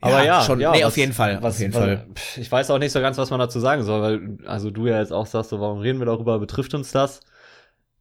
Aber 0.00 0.24
ja, 0.24 0.42
schon, 0.42 0.60
ja, 0.60 0.72
nee, 0.72 0.78
was, 0.78 0.86
auf 0.86 0.96
jeden 0.96 1.12
Fall, 1.12 1.42
was, 1.42 1.54
auf 1.56 1.60
jeden 1.60 1.74
was, 1.74 1.80
Fall. 1.80 2.06
Ich 2.36 2.50
weiß 2.50 2.70
auch 2.70 2.78
nicht 2.78 2.92
so 2.92 3.00
ganz, 3.00 3.18
was 3.18 3.30
man 3.30 3.38
dazu 3.38 3.60
sagen 3.60 3.82
soll, 3.82 4.00
weil, 4.00 4.38
also 4.48 4.70
du 4.70 4.86
ja 4.86 4.98
jetzt 4.98 5.12
auch 5.12 5.26
sagst, 5.26 5.50
so, 5.50 5.60
warum 5.60 5.80
reden 5.80 5.98
wir 5.98 6.06
darüber, 6.06 6.38
betrifft 6.38 6.72
uns 6.74 6.90
das? 6.92 7.20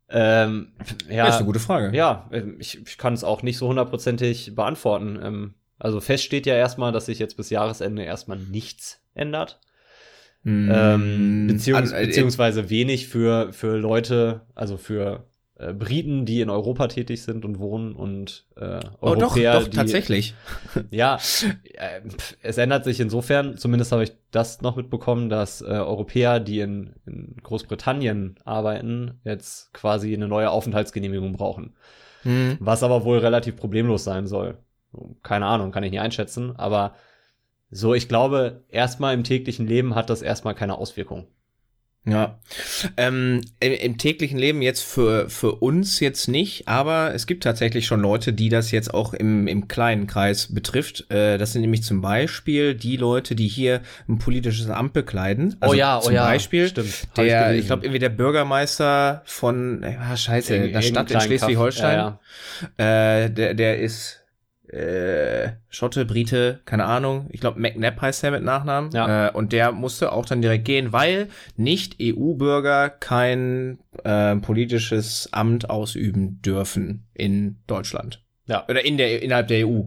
Ähm, 0.10 0.72
ja, 1.08 1.16
Ja, 1.18 1.28
ist 1.28 1.36
eine 1.38 1.46
gute 1.46 1.60
Frage. 1.60 1.96
ja, 1.96 2.28
ähm, 2.32 2.56
ich, 2.60 2.82
ich 2.88 2.98
kann 2.98 3.14
es 3.14 3.24
auch 3.24 3.44
nicht 3.44 3.58
so 3.58 3.68
hundertprozentig 3.68 4.56
beantworten. 4.56 5.20
Ähm, 5.22 5.54
also 5.78 6.00
fest 6.02 6.24
steht 6.24 6.46
ja 6.46 6.56
erstmal, 6.56 6.92
dass 6.92 7.06
sich 7.06 7.20
jetzt 7.20 7.38
bis 7.38 7.50
Jahresende 7.50 8.04
erstmal 8.04 8.38
nichts 8.40 9.02
ändert. 9.14 9.60
Mm, 10.44 10.70
Ähm, 10.72 11.48
beziehungs 11.48 11.92
äh, 11.92 12.06
beziehungsweise 12.06 12.70
wenig 12.70 13.08
für, 13.08 13.54
für 13.54 13.78
Leute, 13.78 14.42
also 14.56 14.78
für 14.78 15.26
äh, 15.60 15.74
Briten, 15.74 16.26
die 16.26 16.40
in 16.40 16.50
Europa 16.50 16.88
tätig 16.88 17.22
sind 17.22 17.44
und 17.44 17.60
wohnen 17.60 17.94
und 17.94 18.46
äh, 18.56 18.80
Oh, 19.02 19.14
doch, 19.14 19.36
Europäer, 19.36 19.60
doch, 19.60 19.68
die, 19.68 19.76
tatsächlich. 19.76 20.34
Ja, 20.90 21.16
äh, 21.74 22.02
pf, 22.08 22.38
es 22.42 22.58
ändert 22.58 22.86
sich 22.86 23.02
insofern, 23.02 23.58
zumindest 23.58 23.92
habe 23.92 24.04
ich 24.04 24.14
das 24.32 24.62
noch 24.62 24.78
mitbekommen, 24.78 25.30
dass 25.30 25.62
äh, 25.62 25.66
Europäer, 25.66 26.40
die 26.40 26.62
in, 26.62 26.96
in 27.06 27.36
Großbritannien 27.44 28.40
arbeiten, 28.46 29.20
jetzt 29.26 29.74
quasi 29.74 30.14
eine 30.14 30.30
neue 30.30 30.50
Aufenthaltsgenehmigung 30.50 31.34
brauchen. 31.34 31.76
Hm. 32.24 32.58
Was 32.62 32.82
aber 32.82 33.04
wohl 33.04 33.20
relativ 33.20 33.58
problemlos 33.58 34.06
sein 34.06 34.28
soll. 34.28 34.58
Keine 35.24 35.46
Ahnung, 35.46 35.72
kann 35.72 35.84
ich 35.84 35.92
nicht 35.92 36.02
einschätzen, 36.02 36.56
aber 36.56 36.96
so, 37.70 37.94
ich 37.94 38.08
glaube, 38.08 38.64
erstmal 38.70 39.14
im 39.14 39.24
täglichen 39.24 39.68
Leben 39.68 39.94
hat 39.94 40.10
das 40.10 40.22
erstmal 40.22 40.56
keine 40.56 40.78
Auswirkung. 40.78 41.28
Ja. 42.06 42.40
Ähm, 42.98 43.42
im, 43.60 43.74
Im 43.74 43.98
täglichen 43.98 44.40
Leben 44.40 44.62
jetzt 44.62 44.82
für, 44.84 45.30
für 45.30 45.56
uns 45.56 46.00
jetzt 46.00 46.28
nicht, 46.28 46.68
aber 46.68 47.14
es 47.14 47.28
gibt 47.28 47.44
tatsächlich 47.44 47.86
schon 47.86 48.00
Leute, 48.00 48.34
die 48.34 48.50
das 48.50 48.72
jetzt 48.72 48.94
auch 48.94 49.14
im, 49.14 49.48
im 49.48 49.68
kleinen 49.68 50.08
Kreis 50.08 50.54
betrifft. 50.54 51.12
Äh, 51.12 51.38
das 51.38 51.54
sind 51.54 51.62
nämlich 51.62 51.84
zum 51.84 52.02
Beispiel 52.02 52.74
die 52.74 52.98
Leute, 52.98 53.36
die 53.36 53.48
hier 53.48 53.82
ein 54.08 54.18
politisches 54.18 54.70
Amt 54.70 54.94
bekleiden. 54.94 55.58
Also 55.60 55.76
zum 56.02 56.14
Beispiel 56.16 56.66
Oh 56.66 56.70
stimmt. 56.70 56.88
Hab 57.10 57.16
der, 57.16 57.44
gelesen. 57.44 57.60
ich 57.60 57.66
glaube, 57.68 57.86
irgendwie 57.86 58.00
der 58.00 58.10
Bürgermeister 58.10 59.22
von, 59.26 59.84
ah, 59.84 60.16
scheiße, 60.18 60.56
Irgend- 60.56 60.76
der 60.76 60.82
Stadt 60.82 61.12
in. 61.12 61.20
Schleswig-Holstein. 61.22 61.98
Ja, 61.98 62.20
ja. 62.78 63.24
Äh, 63.24 63.30
der, 63.30 63.54
der 63.54 63.80
ist 63.80 64.19
äh, 64.70 65.54
Schotte, 65.70 66.06
Brite, 66.06 66.62
keine 66.66 66.86
Ahnung. 66.86 67.28
Ich 67.32 67.42
glaube, 67.42 67.60
McNabb 67.60 68.02
heißt 68.02 68.24
der 68.24 68.32
mit 68.32 68.44
Nachnamen. 68.44 68.92
Ja. 68.92 69.28
Äh, 69.28 69.32
und 69.32 69.52
der 69.52 69.72
musste 69.72 70.12
auch 70.12 70.26
dann 70.26 70.42
direkt 70.42 70.66
gehen, 70.66 70.94
weil 70.94 71.30
nicht 71.58 71.98
EU-Bürger 72.02 72.90
kein 72.90 73.80
äh, 74.04 74.36
politisches 74.38 75.30
Amt 75.32 75.70
ausüben 75.70 76.42
dürfen 76.42 77.08
in 77.14 77.58
Deutschland. 77.68 78.24
Ja. 78.46 78.66
Oder 78.68 78.86
in 78.86 78.98
der, 78.98 79.22
innerhalb 79.22 79.48
der 79.48 79.68
EU, 79.68 79.84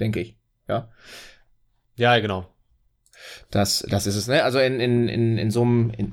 denke 0.00 0.20
ich. 0.20 0.36
Ja. 0.68 0.88
Ja, 1.96 2.18
genau. 2.18 2.46
Das, 3.50 3.86
das 3.88 4.06
ist 4.06 4.16
es, 4.16 4.28
ne? 4.28 4.42
Also 4.42 4.58
in, 4.58 4.80
in, 4.80 5.08
in, 5.08 5.38
in 5.38 5.50
so 5.50 5.62
einem, 5.62 5.90
in, 5.96 6.12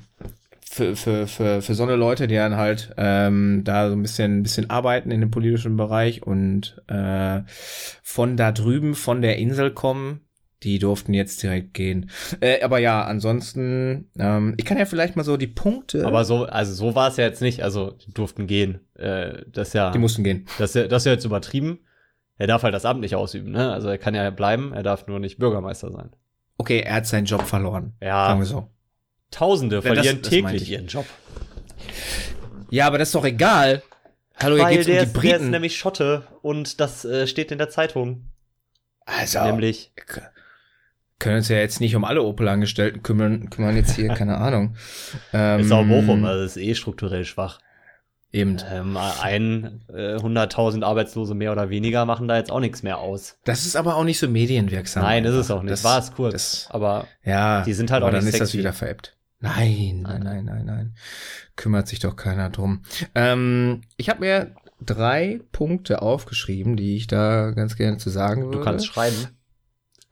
für, 0.71 0.95
für, 0.95 1.27
für, 1.27 1.61
für 1.61 1.75
so 1.75 1.83
eine 1.83 1.97
Leute, 1.97 2.27
die 2.27 2.35
dann 2.35 2.55
halt 2.55 2.93
ähm, 2.95 3.63
da 3.65 3.89
so 3.89 3.95
ein 3.95 4.01
bisschen, 4.01 4.37
ein 4.39 4.43
bisschen 4.43 4.69
arbeiten 4.69 5.11
in 5.11 5.19
dem 5.19 5.29
politischen 5.29 5.75
Bereich 5.75 6.25
und 6.25 6.81
äh, 6.87 7.41
von 8.01 8.37
da 8.37 8.53
drüben, 8.53 8.95
von 8.95 9.21
der 9.21 9.37
Insel 9.37 9.71
kommen, 9.71 10.21
die 10.63 10.79
durften 10.79 11.13
jetzt 11.13 11.43
direkt 11.43 11.73
gehen. 11.73 12.09
Äh, 12.39 12.63
aber 12.63 12.79
ja, 12.79 13.03
ansonsten, 13.03 14.09
ähm, 14.17 14.53
ich 14.55 14.63
kann 14.63 14.77
ja 14.77 14.85
vielleicht 14.85 15.17
mal 15.17 15.25
so 15.25 15.35
die 15.35 15.47
Punkte. 15.47 16.05
Aber 16.05 16.23
so, 16.23 16.45
also 16.45 16.73
so 16.73 16.95
war 16.95 17.09
es 17.09 17.17
ja 17.17 17.25
jetzt 17.25 17.41
nicht. 17.41 17.63
Also 17.63 17.91
die 17.91 18.13
durften 18.13 18.47
gehen. 18.47 18.79
Äh, 18.93 19.43
das 19.51 19.69
ist 19.69 19.73
ja, 19.73 19.91
die 19.91 19.99
mussten 19.99 20.23
gehen. 20.23 20.45
das, 20.57 20.71
das 20.71 20.85
ist 20.89 21.05
ja 21.05 21.11
jetzt 21.11 21.25
übertrieben. 21.25 21.79
Er 22.37 22.47
darf 22.47 22.63
halt 22.63 22.73
das 22.73 22.85
Amt 22.85 23.01
nicht 23.01 23.15
ausüben, 23.15 23.51
ne? 23.51 23.73
Also 23.73 23.89
er 23.89 23.97
kann 23.97 24.15
ja 24.15 24.29
bleiben, 24.29 24.71
er 24.71 24.83
darf 24.83 25.05
nur 25.05 25.19
nicht 25.19 25.37
Bürgermeister 25.37 25.91
sein. 25.91 26.11
Okay, 26.57 26.79
er 26.79 26.95
hat 26.95 27.07
seinen 27.07 27.25
Job 27.25 27.41
verloren. 27.41 27.93
Ja. 28.01 28.27
Sagen 28.27 28.39
wir 28.39 28.45
so. 28.45 28.69
Tausende 29.31 29.77
das- 29.77 29.85
verlieren 29.85 30.22
das 30.22 30.29
täglich 30.29 30.61
ich. 30.63 30.72
ihren 30.72 30.87
Job. 30.87 31.05
Ja, 32.70 32.87
aber 32.87 32.98
das 32.98 33.09
ist 33.09 33.15
doch 33.15 33.25
egal. 33.25 33.81
Hallo, 34.39 34.55
hier 34.55 34.65
Weil 34.65 34.75
geht's 34.75 34.87
um 34.87 34.94
der, 34.94 35.01
die 35.01 35.07
ist, 35.07 35.13
der 35.15 35.24
ist 35.24 35.37
Briten. 35.37 35.50
nämlich 35.51 35.77
Schotte 35.77 36.27
und 36.41 36.79
das 36.79 37.05
äh, 37.05 37.27
steht 37.27 37.51
in 37.51 37.57
der 37.57 37.70
Zeitung. 37.70 38.25
also, 39.05 39.44
Nämlich. 39.44 39.91
können 41.20 41.37
uns 41.37 41.50
ja 41.50 41.57
jetzt 41.57 41.79
nicht 41.79 41.96
um 41.96 42.03
alle 42.05 42.24
Opel-Angestellten 42.24 43.03
kümmern, 43.03 43.50
kümmern 43.50 43.75
jetzt 43.75 43.96
hier, 43.96 44.07
keine 44.09 44.37
Ahnung. 44.39 44.75
Ähm, 45.33 45.59
Ist 45.61 45.72
auch 45.72 45.85
Bochum, 45.85 46.25
also 46.25 46.44
ist 46.44 46.57
eh 46.57 46.74
strukturell 46.75 47.25
schwach. 47.25 47.59
Eben. 48.33 48.57
Ähm, 48.72 48.96
ein 48.98 49.81
äh, 49.89 50.15
100.000 50.15 50.83
Arbeitslose 50.85 51.35
mehr 51.35 51.51
oder 51.51 51.70
weniger 51.70 52.05
machen 52.05 52.29
da 52.29 52.37
jetzt 52.37 52.50
auch 52.50 52.61
nichts 52.61 52.81
mehr 52.81 52.98
aus. 53.00 53.37
Das 53.44 53.65
ist 53.65 53.75
aber 53.75 53.98
auch 53.98 54.05
nicht 54.05 54.20
so 54.20 54.27
medienwirksam. 54.29 55.03
Nein, 55.03 55.25
ist 55.25 55.35
es 55.35 55.51
auch 55.51 55.61
nicht. 55.61 55.74
Das, 55.74 55.83
war 55.83 56.00
es 56.00 56.13
kurz. 56.13 56.31
Das, 56.33 56.67
aber 56.70 57.07
ja, 57.25 57.61
die 57.63 57.74
sind 57.74 57.91
halt 57.91 58.01
aber 58.03 58.11
auch 58.11 58.15
dann 58.15 58.24
nicht 58.24 58.33
ist 58.33 58.39
das 58.39 58.50
sexy. 58.51 58.59
wieder 58.59 58.72
veräppt. 58.74 59.17
Nein, 59.41 60.01
nein, 60.03 60.21
nein, 60.23 60.45
nein, 60.45 60.65
nein. 60.65 60.95
Kümmert 61.55 61.87
sich 61.87 61.99
doch 61.99 62.15
keiner 62.15 62.49
drum. 62.49 62.83
Ähm, 63.15 63.81
ich 63.97 64.09
habe 64.09 64.21
mir 64.21 64.55
drei 64.79 65.41
Punkte 65.51 66.01
aufgeschrieben, 66.01 66.77
die 66.77 66.95
ich 66.95 67.07
da 67.07 67.51
ganz 67.51 67.75
gerne 67.75 67.97
zu 67.97 68.09
sagen 68.09 68.43
würde. 68.43 68.59
du 68.59 68.63
kannst 68.63 68.85
schreiben. 68.85 69.27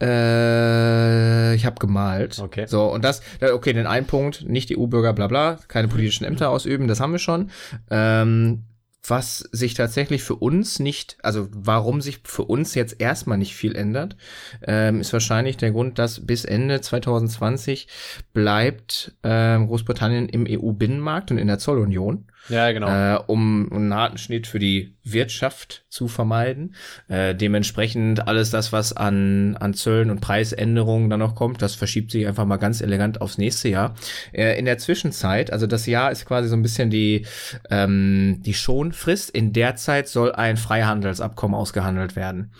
Äh, 0.02 1.56
ich 1.56 1.66
habe 1.66 1.76
gemalt. 1.80 2.40
Okay. 2.40 2.66
So, 2.68 2.86
und 2.86 3.04
das, 3.04 3.22
okay, 3.42 3.74
den 3.74 3.86
einen 3.86 4.08
Punkt, 4.08 4.48
nicht 4.48 4.76
EU-Bürger, 4.76 5.14
bla 5.14 5.28
bla, 5.28 5.60
keine 5.68 5.88
politischen 5.88 6.26
Ämter 6.26 6.50
ausüben, 6.50 6.88
das 6.88 7.00
haben 7.00 7.12
wir 7.12 7.20
schon. 7.20 7.52
Ähm, 7.92 8.64
was 9.08 9.40
sich 9.52 9.74
tatsächlich 9.74 10.24
für 10.24 10.36
uns 10.36 10.80
nicht, 10.80 11.18
also 11.24 11.48
warum 11.52 12.02
sich 12.02 12.20
für 12.26 12.44
uns 12.44 12.76
jetzt 12.76 13.00
erstmal 13.00 13.38
nicht 13.38 13.56
viel 13.56 13.76
ändert, 13.76 14.18
ähm, 14.62 15.00
ist 15.00 15.14
wahrscheinlich 15.14 15.58
der 15.58 15.72
Grund, 15.72 16.00
dass 16.00 16.26
bis 16.26 16.46
Ende 16.46 16.82
2020 16.82 17.88
bleibt 18.34 19.16
ähm, 19.24 19.68
Großbritannien 19.68 20.28
im 20.30 20.46
EU-Binnenmarkt 20.48 21.32
und 21.32 21.38
in 21.38 21.48
der 21.48 21.60
Zollunion 21.60 22.26
Ja, 22.50 22.72
genau. 22.72 22.88
äh, 22.88 23.20
um 23.28 23.72
einen 23.72 23.94
harten 23.94 24.18
Schnitt 24.18 24.48
für 24.48 24.60
die 24.60 24.96
Wirtschaft 25.04 25.86
zu 25.90 26.08
vermeiden. 26.08 26.76
Äh, 27.08 27.36
dementsprechend 27.36 28.28
alles 28.28 28.50
das, 28.50 28.72
was 28.74 28.94
an, 28.94 29.56
an 29.58 29.74
Zöllen 29.74 30.10
und 30.10 30.20
Preisänderungen 30.20 31.10
dann 31.10 31.20
noch 31.20 31.36
kommt, 31.36 31.62
das 31.62 31.76
verschiebt 31.76 32.12
sich 32.12 32.28
einfach 32.28 32.46
mal 32.46 32.58
ganz 32.58 32.82
elegant 32.82 33.22
aufs 33.22 33.38
nächste 33.38 33.70
Jahr. 33.70 33.96
Äh, 34.32 34.58
in 34.58 34.66
der 34.66 34.78
Zwischenzeit, 34.78 35.52
also 35.52 35.68
das 35.68 35.86
Jahr 35.86 36.12
ist 36.12 36.26
quasi 36.26 36.50
so 36.50 36.56
ein 36.56 36.62
bisschen 36.62 36.90
die, 36.90 37.26
ähm, 37.70 38.42
die 38.46 38.54
Schonfrist. 38.54 39.30
In 39.30 39.54
der 39.54 39.76
Zeit 39.76 40.08
soll 40.08 40.32
ein 40.32 40.58
Freihandelsabkommen 40.58 41.56
ausgehandelt 41.56 42.16
werden. 42.16 42.52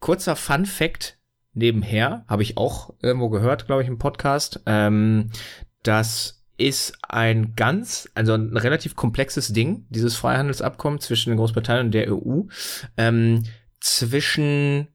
Kurzer 0.00 0.36
Fun 0.36 0.66
Fact 0.66 1.18
nebenher, 1.54 2.24
habe 2.28 2.42
ich 2.42 2.56
auch 2.56 2.94
irgendwo 3.02 3.28
gehört, 3.28 3.66
glaube 3.66 3.82
ich, 3.82 3.88
im 3.88 3.98
Podcast. 3.98 4.60
Ähm, 4.66 5.30
das 5.82 6.37
ist 6.58 6.92
ein 7.08 7.54
ganz, 7.54 8.10
also 8.14 8.34
ein 8.34 8.56
relativ 8.56 8.96
komplexes 8.96 9.52
Ding, 9.52 9.86
dieses 9.88 10.16
Freihandelsabkommen 10.16 11.00
zwischen 11.00 11.36
Großbritannien 11.36 11.86
und 11.86 11.92
der 11.92 12.12
EU. 12.12 12.42
Ähm, 12.96 13.44
zwischen 13.80 14.88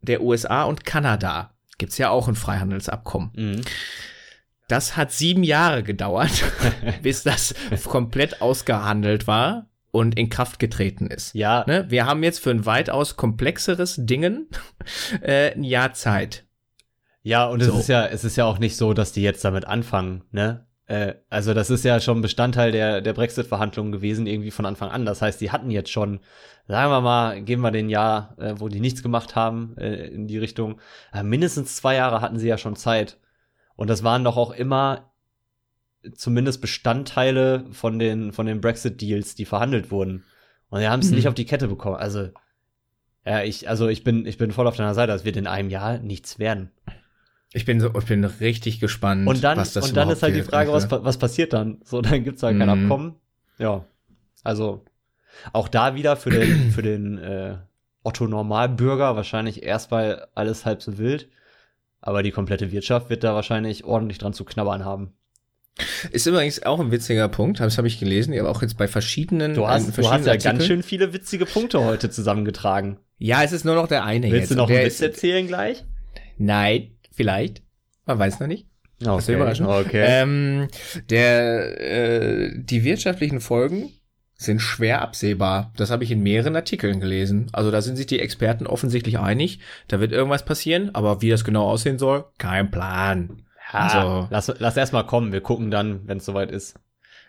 der 0.00 0.22
USA 0.22 0.62
und 0.62 0.84
Kanada 0.84 1.54
gibt's 1.76 1.98
ja 1.98 2.10
auch 2.10 2.28
ein 2.28 2.36
Freihandelsabkommen. 2.36 3.30
Mhm. 3.34 3.60
Das 4.68 4.96
hat 4.96 5.12
sieben 5.12 5.42
Jahre 5.42 5.82
gedauert, 5.82 6.30
bis 7.02 7.22
das 7.24 7.54
komplett 7.84 8.40
ausgehandelt 8.40 9.26
war 9.26 9.66
und 9.90 10.18
in 10.18 10.28
Kraft 10.28 10.58
getreten 10.58 11.08
ist. 11.08 11.34
Ja, 11.34 11.64
Ne? 11.66 11.86
Wir 11.88 12.06
haben 12.06 12.22
jetzt 12.22 12.40
für 12.40 12.50
ein 12.50 12.66
weitaus 12.66 13.16
komplexeres 13.16 13.96
Dingen 13.98 14.48
äh, 15.22 15.52
ein 15.54 15.64
Jahr 15.64 15.94
Zeit. 15.94 16.44
Ja, 17.22 17.46
und 17.46 17.60
es 17.60 17.68
So. 17.68 17.78
ist 17.78 17.88
ja, 17.88 18.06
es 18.06 18.22
ist 18.24 18.36
ja 18.36 18.44
auch 18.44 18.58
nicht 18.58 18.76
so, 18.76 18.94
dass 18.94 19.12
die 19.12 19.22
jetzt 19.22 19.44
damit 19.44 19.66
anfangen, 19.66 20.22
ne? 20.30 20.66
Äh, 20.88 21.14
also 21.30 21.54
das 21.54 21.70
ist 21.70 21.84
ja 21.84 22.00
schon 22.00 22.22
Bestandteil 22.22 22.72
der, 22.72 23.00
der 23.00 23.12
Brexit-Verhandlungen 23.12 23.92
gewesen, 23.92 24.26
irgendwie 24.26 24.50
von 24.50 24.66
Anfang 24.66 24.90
an. 24.90 25.04
Das 25.06 25.22
heißt, 25.22 25.40
die 25.40 25.50
hatten 25.52 25.70
jetzt 25.70 25.90
schon, 25.90 26.20
sagen 26.66 26.90
wir 26.90 27.00
mal, 27.00 27.42
geben 27.42 27.62
wir 27.62 27.70
den 27.70 27.88
Jahr, 27.90 28.34
äh, 28.38 28.54
wo 28.58 28.68
die 28.68 28.80
nichts 28.80 29.02
gemacht 29.02 29.36
haben, 29.36 29.76
äh, 29.76 30.06
in 30.08 30.26
die 30.26 30.38
Richtung. 30.38 30.80
Äh, 31.12 31.22
mindestens 31.22 31.76
zwei 31.76 31.94
Jahre 31.94 32.20
hatten 32.20 32.38
sie 32.38 32.48
ja 32.48 32.58
schon 32.58 32.74
Zeit. 32.74 33.18
Und 33.76 33.88
das 33.88 34.02
waren 34.02 34.24
doch 34.24 34.36
auch 34.36 34.50
immer 34.50 35.12
zumindest 36.14 36.60
Bestandteile 36.60 37.66
von 37.70 37.98
den, 37.98 38.32
von 38.32 38.46
den 38.46 38.60
Brexit-Deals, 38.60 39.34
die 39.34 39.44
verhandelt 39.44 39.90
wurden. 39.90 40.24
Und 40.70 40.80
sie 40.80 40.88
haben 40.88 41.00
es 41.00 41.10
Mhm. 41.10 41.16
nicht 41.16 41.28
auf 41.28 41.34
die 41.34 41.44
Kette 41.44 41.68
bekommen. 41.68 41.96
Also, 41.96 42.30
ja, 43.26 43.42
ich, 43.42 43.68
also 43.68 43.88
ich 43.88 44.04
bin, 44.04 44.24
ich 44.24 44.38
bin 44.38 44.52
voll 44.52 44.66
auf 44.66 44.76
deiner 44.76 44.94
Seite. 44.94 45.12
Es 45.12 45.24
wird 45.24 45.36
in 45.36 45.46
einem 45.46 45.70
Jahr 45.70 45.98
nichts 45.98 46.38
werden. 46.38 46.70
Ich 47.52 47.64
bin 47.64 47.80
so, 47.80 47.90
ich 47.98 48.04
bin 48.04 48.24
richtig 48.24 48.78
gespannt, 48.80 49.26
Und 49.26 49.42
dann, 49.42 49.56
was 49.56 49.72
das 49.72 49.88
und 49.88 49.96
dann 49.96 50.10
ist 50.10 50.22
halt 50.22 50.36
die 50.36 50.42
Frage, 50.42 50.70
was, 50.72 50.90
was 50.90 51.16
passiert 51.16 51.52
dann? 51.54 51.78
So, 51.82 52.02
dann 52.02 52.22
gibt's 52.24 52.42
halt 52.42 52.58
kein 52.58 52.68
Mhm. 52.68 52.84
Abkommen. 52.84 53.14
Ja. 53.58 53.84
Also, 54.44 54.84
auch 55.52 55.68
da 55.68 55.94
wieder 55.94 56.16
für 56.16 56.30
den, 56.30 56.70
für 56.72 56.82
den 56.82 57.16
äh, 57.18 57.56
Otto 58.02 58.26
Normalbürger 58.26 59.16
wahrscheinlich 59.16 59.62
erstmal 59.62 60.26
alles 60.34 60.66
halb 60.66 60.82
so 60.82 60.98
wild. 60.98 61.28
Aber 62.00 62.22
die 62.22 62.30
komplette 62.30 62.70
Wirtschaft 62.70 63.10
wird 63.10 63.24
da 63.24 63.34
wahrscheinlich 63.34 63.84
ordentlich 63.84 64.18
dran 64.18 64.32
zu 64.32 64.44
knabbern 64.44 64.84
haben. 64.84 65.14
Ist 66.10 66.26
übrigens 66.26 66.62
auch 66.64 66.80
ein 66.80 66.90
witziger 66.90 67.28
Punkt, 67.28 67.60
das 67.60 67.78
habe 67.78 67.86
ich 67.88 67.98
gelesen, 68.00 68.38
aber 68.38 68.50
auch 68.50 68.62
jetzt 68.62 68.76
bei 68.76 68.88
verschiedenen. 68.88 69.54
Du 69.54 69.66
hast, 69.66 69.84
verschiedenen 69.92 70.04
du 70.04 70.10
hast 70.18 70.26
ja 70.26 70.32
Artikeln. 70.32 70.56
ganz 70.58 70.66
schön 70.66 70.82
viele 70.82 71.12
witzige 71.12 71.46
Punkte 71.46 71.84
heute 71.84 72.10
zusammengetragen. 72.10 72.98
Ja, 73.18 73.42
es 73.42 73.52
ist 73.52 73.64
nur 73.64 73.74
noch 73.74 73.86
der 73.88 74.04
eine 74.04 74.26
Willst 74.26 74.40
jetzt. 74.42 74.50
du 74.50 74.54
noch 74.56 74.68
einen 74.68 74.84
Witz 74.84 75.00
erzählen 75.00 75.46
gleich? 75.46 75.84
Nein, 76.36 76.92
vielleicht. 77.18 77.62
Man 78.06 78.18
weiß 78.18 78.40
noch 78.40 78.46
nicht. 78.46 78.66
Okay. 79.00 79.10
Das 79.16 79.28
ist 79.28 79.34
überraschend. 79.34 79.68
Okay. 79.68 80.04
Ähm, 80.08 80.68
der, 81.10 81.80
äh, 81.80 82.52
die 82.56 82.84
wirtschaftlichen 82.84 83.40
Folgen 83.40 83.90
sind 84.34 84.60
schwer 84.60 85.02
absehbar. 85.02 85.72
Das 85.76 85.90
habe 85.90 86.04
ich 86.04 86.10
in 86.10 86.22
mehreren 86.22 86.56
Artikeln 86.56 87.00
gelesen. 87.00 87.48
Also 87.52 87.70
da 87.70 87.82
sind 87.82 87.96
sich 87.96 88.06
die 88.06 88.20
Experten 88.20 88.66
offensichtlich 88.66 89.18
einig. 89.18 89.60
Da 89.88 90.00
wird 90.00 90.12
irgendwas 90.12 90.44
passieren, 90.44 90.94
aber 90.94 91.22
wie 91.22 91.30
das 91.30 91.44
genau 91.44 91.68
aussehen 91.68 91.98
soll, 91.98 92.24
kein 92.38 92.70
Plan. 92.70 93.42
Ja, 93.72 93.78
also, 93.80 94.28
lass, 94.30 94.52
lass 94.58 94.76
erst 94.76 94.92
mal 94.92 95.02
kommen. 95.02 95.32
Wir 95.32 95.40
gucken 95.40 95.70
dann, 95.70 96.06
wenn 96.06 96.18
es 96.18 96.24
soweit 96.24 96.50
ist. 96.50 96.76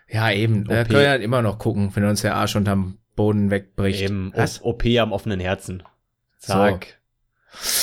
Ja, 0.08 0.30
eben. 0.30 0.68
Wir 0.68 0.84
können 0.84 1.04
ja 1.04 1.14
immer 1.16 1.42
noch 1.42 1.58
gucken, 1.58 1.90
wenn 1.94 2.04
uns 2.04 2.22
der 2.22 2.36
Arsch 2.36 2.56
unterm 2.56 2.98
Boden 3.16 3.50
wegbricht. 3.50 4.02
Eben. 4.02 4.32
Was? 4.34 4.62
OP 4.62 4.84
am 4.98 5.12
offenen 5.12 5.40
Herzen. 5.40 5.82
Zack. 6.38 6.98
So. 7.52 7.79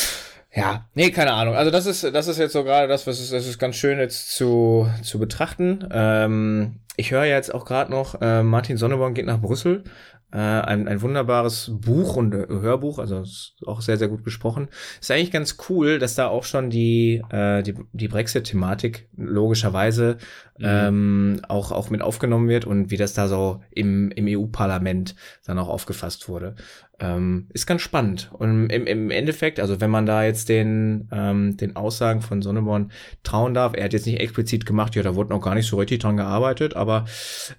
Ja, 0.58 0.88
nee, 0.96 1.12
keine 1.12 1.34
Ahnung. 1.34 1.54
Also 1.54 1.70
das 1.70 1.86
ist, 1.86 2.04
das 2.04 2.28
ist 2.28 2.40
jetzt 2.40 2.54
so 2.54 2.64
gerade 2.64 2.88
das, 2.88 3.06
was 3.06 3.20
ist, 3.20 3.32
das 3.32 3.46
ist 3.46 3.60
ganz 3.60 3.76
schön 3.76 4.00
jetzt 4.00 4.36
zu, 4.36 4.90
zu 5.04 5.20
betrachten. 5.20 5.88
Ähm, 5.92 6.80
ich 6.96 7.12
höre 7.12 7.26
jetzt 7.26 7.54
auch 7.54 7.64
gerade 7.64 7.92
noch, 7.92 8.20
äh, 8.22 8.42
Martin 8.42 8.76
Sonneborn 8.76 9.14
geht 9.14 9.28
nach 9.28 9.40
Brüssel. 9.40 9.84
Äh, 10.30 10.40
ein, 10.40 10.90
ein 10.90 11.02
wunderbares 11.02 11.72
Buch 11.74 12.18
und 12.18 12.34
äh, 12.34 12.48
Hörbuch, 12.50 13.00
also 13.00 13.22
ist 13.22 13.56
auch 13.66 13.80
sehr, 13.82 13.98
sehr 13.98 14.10
gut 14.10 14.26
gesprochen. 14.26 14.68
Ist 15.00 15.10
eigentlich 15.10 15.32
ganz 15.32 15.58
cool, 15.70 16.00
dass 16.00 16.16
da 16.16 16.28
auch 16.28 16.44
schon 16.44 16.70
die, 16.70 17.24
äh, 17.30 17.64
die, 17.64 17.76
die 17.94 18.10
Brexit-Thematik 18.10 19.08
logischerweise 19.16 20.18
mhm. 20.58 20.66
ähm, 20.66 21.42
auch, 21.48 21.72
auch 21.72 21.90
mit 21.90 22.02
aufgenommen 22.02 22.50
wird 22.50 22.66
und 22.66 22.92
wie 22.92 22.98
das 22.98 23.14
da 23.14 23.30
so 23.30 23.62
im, 23.70 24.12
im 24.12 24.26
EU-Parlament 24.28 25.16
dann 25.46 25.60
auch 25.60 25.70
aufgefasst 25.70 26.28
wurde. 26.28 26.56
Ähm, 27.00 27.48
ist 27.54 27.68
ganz 27.68 27.84
spannend. 27.84 28.32
Und 28.34 28.70
im, 28.70 28.88
im 28.88 29.12
Endeffekt, 29.12 29.60
also 29.60 29.80
wenn 29.80 29.92
man 29.92 30.08
da 30.08 30.24
jetzt 30.24 30.50
den, 30.50 31.08
ähm, 31.12 31.56
den 31.56 31.76
Aussagen 31.76 32.22
von 32.22 32.42
Sonneborn 32.42 32.92
trauen 33.22 33.54
darf, 33.54 33.74
er 33.76 33.86
hat 33.86 33.94
jetzt 33.94 34.08
nicht 34.08 34.20
explizit 34.20 34.66
gemacht, 34.66 34.96
ja, 34.96 35.04
da 35.04 35.14
wurde 35.14 35.30
noch 35.30 35.42
gar 35.42 35.54
nicht 35.54 35.68
so 35.68 35.78
richtig 35.78 36.00
dran 36.00 36.18
gearbeitet, 36.18 36.76
aber 36.76 37.06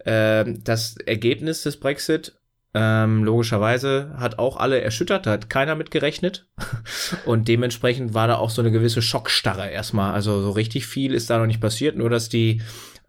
äh, 0.04 0.44
das 0.64 0.96
Ergebnis 0.96 1.62
des 1.62 1.78
Brexit 1.78 2.36
ähm, 2.74 3.24
logischerweise 3.24 4.14
hat 4.16 4.38
auch 4.38 4.56
alle 4.56 4.80
erschüttert, 4.80 5.26
da 5.26 5.32
hat 5.32 5.48
keiner 5.48 5.74
mit 5.74 5.90
gerechnet. 5.90 6.48
Und 7.24 7.48
dementsprechend 7.48 8.14
war 8.14 8.26
da 8.26 8.36
auch 8.36 8.50
so 8.50 8.60
eine 8.60 8.72
gewisse 8.72 9.02
Schockstarre 9.02 9.70
erstmal. 9.70 10.12
Also 10.14 10.42
so 10.42 10.50
richtig 10.50 10.86
viel 10.86 11.14
ist 11.14 11.30
da 11.30 11.38
noch 11.38 11.46
nicht 11.46 11.60
passiert, 11.60 11.96
nur 11.96 12.10
dass 12.10 12.28
die, 12.28 12.60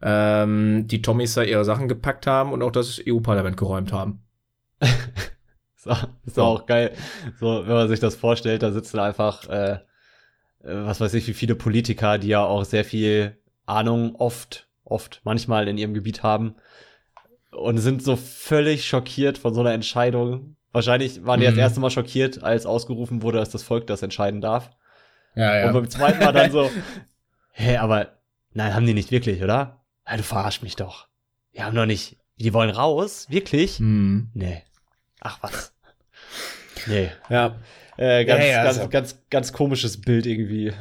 ähm, 0.01 0.87
die 0.87 1.01
Tommys 1.01 1.33
da 1.33 1.43
ihre 1.43 1.65
Sachen 1.65 1.87
gepackt 1.87 2.27
haben 2.27 2.53
und 2.53 2.61
auch 2.61 2.71
das 2.71 3.01
EU-Parlament 3.05 3.57
geräumt 3.57 3.91
haben. 3.91 4.21
so, 5.79 5.91
ist 6.25 6.37
auch 6.37 6.65
geil. 6.65 6.93
So, 7.39 7.63
wenn 7.65 7.73
man 7.73 7.87
sich 7.87 7.99
das 7.99 8.15
vorstellt, 8.15 8.63
da 8.63 8.71
sitzen 8.71 8.99
einfach, 8.99 9.47
äh, 9.49 9.71
äh, 9.73 9.79
was 10.61 10.99
weiß 10.99 11.13
ich, 11.13 11.27
wie 11.27 11.33
viele 11.33 11.55
Politiker, 11.55 12.17
die 12.17 12.27
ja 12.27 12.43
auch 12.43 12.65
sehr 12.65 12.83
viel 12.83 13.37
Ahnung 13.65 14.15
oft, 14.15 14.67
oft, 14.83 15.21
manchmal 15.23 15.67
in 15.67 15.77
ihrem 15.77 15.93
Gebiet 15.93 16.21
haben 16.21 16.55
und 17.51 17.77
sind 17.77 18.03
so 18.03 18.15
völlig 18.15 18.85
schockiert 18.85 19.37
von 19.37 19.53
so 19.53 19.61
einer 19.61 19.73
Entscheidung. 19.73 20.57
Wahrscheinlich 20.71 21.25
waren 21.25 21.39
die 21.39 21.47
mhm. 21.47 21.51
das 21.51 21.59
erste 21.59 21.79
Mal 21.79 21.91
schockiert, 21.91 22.43
als 22.43 22.65
ausgerufen 22.65 23.21
wurde, 23.21 23.37
dass 23.37 23.49
das 23.49 23.63
Volk 23.63 23.87
das 23.87 24.01
entscheiden 24.01 24.41
darf. 24.41 24.69
Ja, 25.35 25.57
ja. 25.57 25.67
Und 25.67 25.73
beim 25.73 25.89
zweiten 25.89 26.19
Mal 26.19 26.33
dann 26.33 26.51
so, 26.51 26.69
hä, 27.53 27.77
aber 27.77 28.19
nein, 28.53 28.73
haben 28.75 28.85
die 28.85 28.93
nicht 28.93 29.11
wirklich, 29.11 29.41
oder? 29.41 29.85
Ja, 30.05 30.17
du 30.17 30.23
verarsch 30.23 30.61
mich 30.61 30.75
doch. 30.75 31.07
Die 31.55 31.63
haben 31.63 31.75
doch 31.75 31.85
nicht, 31.85 32.17
die 32.35 32.53
wollen 32.53 32.69
raus? 32.69 33.27
Wirklich? 33.29 33.79
Mhm. 33.79 34.31
Nee. 34.33 34.63
Ach 35.21 35.39
was. 35.41 35.73
Nee. 36.88 37.12
Ja. 37.29 37.55
Äh, 37.97 38.25
ganz, 38.25 38.43
ja, 38.43 38.49
ja, 38.49 38.63
ganz, 38.63 38.77
also. 38.77 38.89
ganz, 38.89 39.19
ganz 39.29 39.53
komisches 39.53 39.99
Bild 39.99 40.25
irgendwie. 40.25 40.73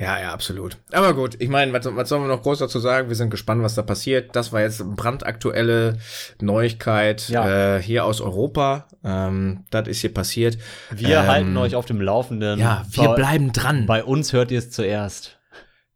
Ja, 0.00 0.18
ja, 0.18 0.32
absolut. 0.32 0.76
Aber 0.90 1.14
gut, 1.14 1.36
ich 1.38 1.48
meine, 1.48 1.72
was, 1.72 1.84
was 1.84 2.08
sollen 2.08 2.22
wir 2.22 2.28
noch 2.28 2.42
groß 2.42 2.58
dazu 2.58 2.78
sagen? 2.78 3.08
Wir 3.08 3.14
sind 3.14 3.30
gespannt, 3.30 3.62
was 3.62 3.74
da 3.74 3.82
passiert. 3.82 4.34
Das 4.34 4.52
war 4.52 4.60
jetzt 4.60 4.84
brandaktuelle 4.96 5.98
Neuigkeit 6.40 7.28
ja. 7.28 7.76
äh, 7.76 7.82
hier 7.82 8.04
aus 8.04 8.20
Europa. 8.20 8.88
Ähm, 9.04 9.64
das 9.70 9.86
ist 9.86 10.00
hier 10.00 10.12
passiert. 10.12 10.58
Wir 10.90 11.18
ähm, 11.18 11.26
halten 11.26 11.56
euch 11.56 11.76
auf 11.76 11.86
dem 11.86 12.00
Laufenden. 12.00 12.58
Ja, 12.58 12.84
wir 12.90 13.08
bei, 13.08 13.14
bleiben 13.14 13.52
dran. 13.52 13.86
Bei 13.86 14.02
uns 14.02 14.32
hört 14.32 14.50
ihr 14.50 14.58
es 14.58 14.70
zuerst. 14.70 15.38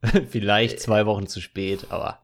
Vielleicht 0.30 0.80
zwei 0.80 1.06
Wochen 1.06 1.26
zu 1.26 1.40
spät, 1.40 1.86
aber. 1.88 2.20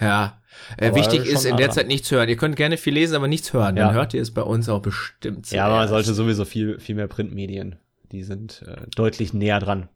Ja. 0.00 0.40
Äh, 0.76 0.94
wichtig 0.94 1.26
ist 1.26 1.44
in 1.44 1.56
der 1.56 1.70
Zeit 1.70 1.86
nichts 1.86 2.10
hören. 2.10 2.28
Ihr 2.28 2.36
könnt 2.36 2.56
gerne 2.56 2.76
viel 2.76 2.94
lesen, 2.94 3.14
aber 3.14 3.28
nichts 3.28 3.52
hören. 3.52 3.76
Ja. 3.76 3.86
Dann 3.86 3.94
hört 3.94 4.14
ihr 4.14 4.22
es 4.22 4.32
bei 4.32 4.42
uns 4.42 4.68
auch 4.68 4.80
bestimmt. 4.80 5.50
Ja, 5.50 5.66
aber 5.66 5.76
man 5.76 5.88
sollte 5.88 6.14
sowieso 6.14 6.44
viel, 6.44 6.78
viel 6.78 6.94
mehr 6.94 7.08
Printmedien. 7.08 7.76
Die 8.12 8.22
sind 8.22 8.62
äh, 8.66 8.86
deutlich 8.94 9.32
näher 9.32 9.60
dran. 9.60 9.88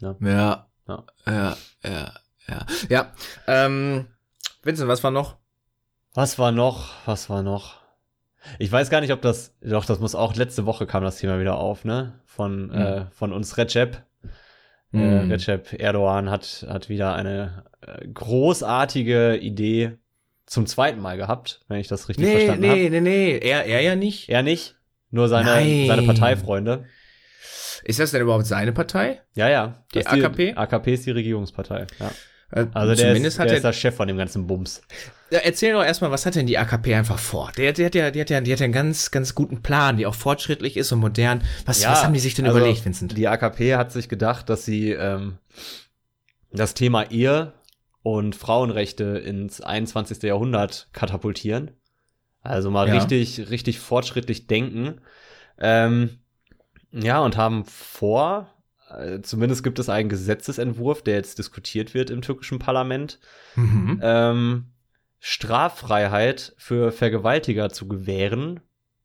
Ne? 0.00 0.16
Ja. 0.20 0.66
Ja. 0.88 1.04
Ja, 1.26 1.56
ja, 1.84 2.12
ja. 2.48 2.66
Ja. 2.88 3.12
Ähm, 3.46 4.06
Vincent, 4.62 4.88
was 4.88 5.02
war 5.02 5.10
noch? 5.10 5.36
Was 6.14 6.38
war 6.38 6.52
noch? 6.52 6.90
Was 7.06 7.28
war 7.28 7.42
noch? 7.42 7.76
Ich 8.58 8.70
weiß 8.70 8.90
gar 8.90 9.00
nicht, 9.00 9.12
ob 9.12 9.22
das, 9.22 9.54
doch, 9.60 9.84
das 9.84 9.98
muss 9.98 10.14
auch, 10.14 10.34
letzte 10.36 10.66
Woche 10.66 10.86
kam 10.86 11.02
das 11.02 11.18
Thema 11.18 11.40
wieder 11.40 11.56
auf, 11.56 11.84
ne? 11.84 12.20
Von, 12.24 12.66
mhm. 12.66 12.74
äh, 12.74 13.10
von 13.10 13.32
uns 13.32 13.56
Recep. 13.56 14.02
Mhm. 14.92 15.30
Recep 15.30 15.72
Erdogan 15.72 16.30
hat, 16.30 16.64
hat 16.68 16.88
wieder 16.88 17.14
eine 17.14 17.64
großartige 18.12 19.36
Idee 19.36 19.98
zum 20.46 20.66
zweiten 20.66 21.00
Mal 21.00 21.16
gehabt, 21.16 21.60
wenn 21.68 21.80
ich 21.80 21.88
das 21.88 22.08
richtig 22.08 22.26
nee, 22.26 22.32
verstanden 22.36 22.68
habe. 22.68 22.78
Nee, 22.78 22.90
nee, 22.90 23.00
nee, 23.00 23.30
nee, 23.30 23.38
er, 23.38 23.66
er 23.66 23.80
ja 23.80 23.96
nicht. 23.96 24.28
Er 24.28 24.42
nicht, 24.42 24.76
nur 25.10 25.28
seine, 25.28 25.86
seine 25.86 26.02
Parteifreunde. 26.02 26.84
Ist 27.84 27.98
das 28.00 28.10
denn 28.10 28.22
überhaupt 28.22 28.46
seine 28.46 28.72
Partei? 28.72 29.20
Ja, 29.34 29.48
ja. 29.48 29.84
Die 29.94 30.06
AKP? 30.06 30.46
Die, 30.52 30.56
AKP 30.56 30.94
ist 30.94 31.06
die 31.06 31.12
Regierungspartei, 31.12 31.86
ja. 32.00 32.10
Äh, 32.52 32.66
also 32.74 32.94
der, 32.94 33.08
Zumindest 33.08 33.26
ist, 33.34 33.38
der, 33.38 33.46
der 33.46 33.56
ist 33.56 33.64
der 33.64 33.72
Chef 33.72 33.94
von 33.94 34.08
dem 34.08 34.16
ganzen 34.16 34.46
Bums. 34.46 34.82
Ja, 35.30 35.40
erzähl 35.40 35.72
doch 35.72 35.84
erstmal, 35.84 36.10
was 36.10 36.26
hat 36.26 36.36
denn 36.36 36.46
die 36.46 36.58
AKP 36.58 36.94
einfach 36.94 37.18
vor? 37.18 37.50
Der, 37.56 37.72
der, 37.72 37.90
der, 37.90 38.12
der, 38.12 38.20
hat 38.22 38.30
ja, 38.30 38.40
die 38.40 38.52
hat 38.52 38.60
ja 38.60 38.64
einen 38.64 38.72
ganz, 38.72 39.10
ganz 39.10 39.34
guten 39.34 39.62
Plan, 39.62 39.96
die 39.96 40.06
auch 40.06 40.14
fortschrittlich 40.14 40.76
ist 40.76 40.92
und 40.92 41.00
modern. 41.00 41.42
Was, 41.64 41.82
ja, 41.82 41.90
was 41.90 42.04
haben 42.04 42.14
die 42.14 42.20
sich 42.20 42.34
denn 42.34 42.46
also 42.46 42.58
überlegt, 42.58 42.84
Vincent? 42.84 43.16
Die 43.16 43.26
AKP 43.26 43.74
hat 43.74 43.90
sich 43.90 44.08
gedacht, 44.08 44.48
dass 44.48 44.64
sie 44.64 44.92
ähm, 44.92 45.38
das 46.52 46.74
Thema 46.74 47.10
Ehe 47.10 47.52
und 48.06 48.36
Frauenrechte 48.36 49.18
ins 49.18 49.60
21. 49.60 50.22
Jahrhundert 50.22 50.88
katapultieren. 50.92 51.72
Also 52.40 52.70
mal 52.70 52.86
ja. 52.86 52.94
richtig, 52.94 53.50
richtig 53.50 53.80
fortschrittlich 53.80 54.46
denken. 54.46 55.00
Ähm, 55.58 56.20
ja, 56.92 57.18
und 57.18 57.36
haben 57.36 57.64
vor, 57.64 58.54
äh, 58.96 59.22
zumindest 59.22 59.64
gibt 59.64 59.80
es 59.80 59.88
einen 59.88 60.08
Gesetzesentwurf, 60.08 61.02
der 61.02 61.16
jetzt 61.16 61.40
diskutiert 61.40 61.94
wird 61.94 62.10
im 62.10 62.22
türkischen 62.22 62.60
Parlament, 62.60 63.18
mhm. 63.56 63.98
ähm, 64.00 64.66
Straffreiheit 65.18 66.54
für 66.58 66.92
Vergewaltiger 66.92 67.70
zu 67.70 67.88
gewähren, 67.88 68.60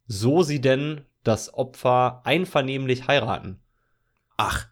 so 0.05 0.43
sie 0.43 0.61
denn 0.61 1.05
das 1.23 1.55
Opfer 1.55 2.21
einvernehmlich 2.23 3.07
heiraten. 3.07 3.61
Ach. 4.37 4.67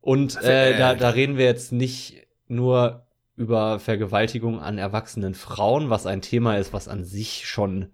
Und 0.00 0.34
äh, 0.42 0.76
da, 0.76 0.96
da 0.96 1.10
reden 1.10 1.36
wir 1.36 1.44
jetzt 1.44 1.70
nicht 1.70 2.26
nur 2.48 3.06
über 3.40 3.80
Vergewaltigung 3.80 4.60
an 4.60 4.76
erwachsenen 4.76 5.34
Frauen, 5.34 5.88
was 5.88 6.06
ein 6.06 6.20
Thema 6.20 6.58
ist, 6.58 6.74
was 6.74 6.88
an 6.88 7.04
sich 7.04 7.48
schon 7.48 7.88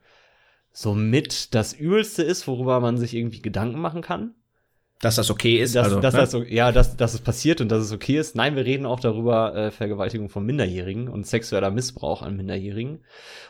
somit 0.73 1.55
das 1.55 1.73
Übelste 1.73 2.25
ist, 2.25 2.49
worüber 2.49 2.81
man 2.81 2.99
sich 2.99 3.15
irgendwie 3.15 3.41
Gedanken 3.41 3.81
machen 3.81 4.03
kann. 4.03 4.35
Dass 5.01 5.15
das 5.15 5.31
okay 5.31 5.59
ist, 5.59 5.77
dass, 5.77 5.85
also, 5.85 6.01
dass 6.01 6.15
ne? 6.15 6.21
das, 6.21 6.51
ja, 6.51 6.73
dass, 6.73 6.97
dass 6.97 7.15
es 7.15 7.21
passiert 7.21 7.61
und 7.61 7.71
dass 7.71 7.83
es 7.83 7.93
okay 7.93 8.19
ist. 8.19 8.35
Nein, 8.35 8.57
wir 8.57 8.65
reden 8.65 8.87
auch 8.87 8.99
darüber, 8.99 9.55
äh, 9.55 9.71
Vergewaltigung 9.71 10.31
von 10.31 10.45
Minderjährigen 10.45 11.09
und 11.09 11.27
sexueller 11.27 11.71
Missbrauch 11.71 12.23
an 12.23 12.37
Minderjährigen. 12.37 13.05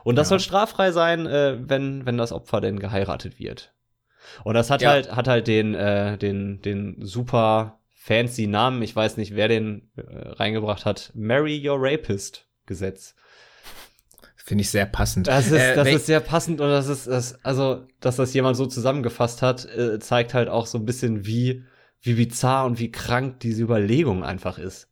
Und 0.04 0.16
das 0.16 0.26
ja. 0.26 0.30
soll 0.30 0.40
straffrei 0.40 0.90
sein, 0.90 1.26
äh, 1.26 1.56
wenn, 1.61 2.04
wenn 2.04 2.18
das 2.18 2.32
Opfer 2.32 2.61
denn 2.61 2.78
geheiratet 2.78 3.38
wird. 3.38 3.72
Und 4.44 4.54
das 4.54 4.70
hat 4.70 4.82
ja. 4.82 4.90
halt, 4.90 5.14
hat 5.14 5.28
halt 5.28 5.46
den, 5.46 5.74
äh, 5.74 6.18
den, 6.18 6.61
den 6.61 6.96
super 7.00 7.78
fancy 8.06 8.46
Namen, 8.46 8.82
ich 8.82 8.94
weiß 8.94 9.16
nicht, 9.16 9.34
wer 9.34 9.48
den 9.48 9.90
äh, 9.96 10.02
reingebracht 10.06 10.84
hat, 10.84 11.10
Marry 11.14 11.68
Your 11.68 11.76
Rapist 11.80 12.46
Gesetz. 12.64 13.16
Finde 14.36 14.62
ich 14.62 14.70
sehr 14.70 14.86
passend. 14.86 15.26
Das 15.26 15.46
ist, 15.46 15.52
äh, 15.54 15.74
das 15.74 15.88
ist 15.88 16.06
sehr 16.06 16.20
passend 16.20 16.60
und 16.60 16.68
das 16.68 16.86
ist, 16.86 17.08
das, 17.08 17.44
also, 17.44 17.84
dass 17.98 18.14
das 18.14 18.32
jemand 18.32 18.56
so 18.56 18.66
zusammengefasst 18.66 19.42
hat, 19.42 19.64
äh, 19.64 19.98
zeigt 19.98 20.34
halt 20.34 20.48
auch 20.48 20.66
so 20.66 20.78
ein 20.78 20.84
bisschen, 20.84 21.26
wie, 21.26 21.64
wie 22.00 22.14
bizarr 22.14 22.64
und 22.66 22.78
wie 22.78 22.92
krank 22.92 23.40
diese 23.40 23.64
Überlegung 23.64 24.22
einfach 24.22 24.58
ist. 24.58 24.88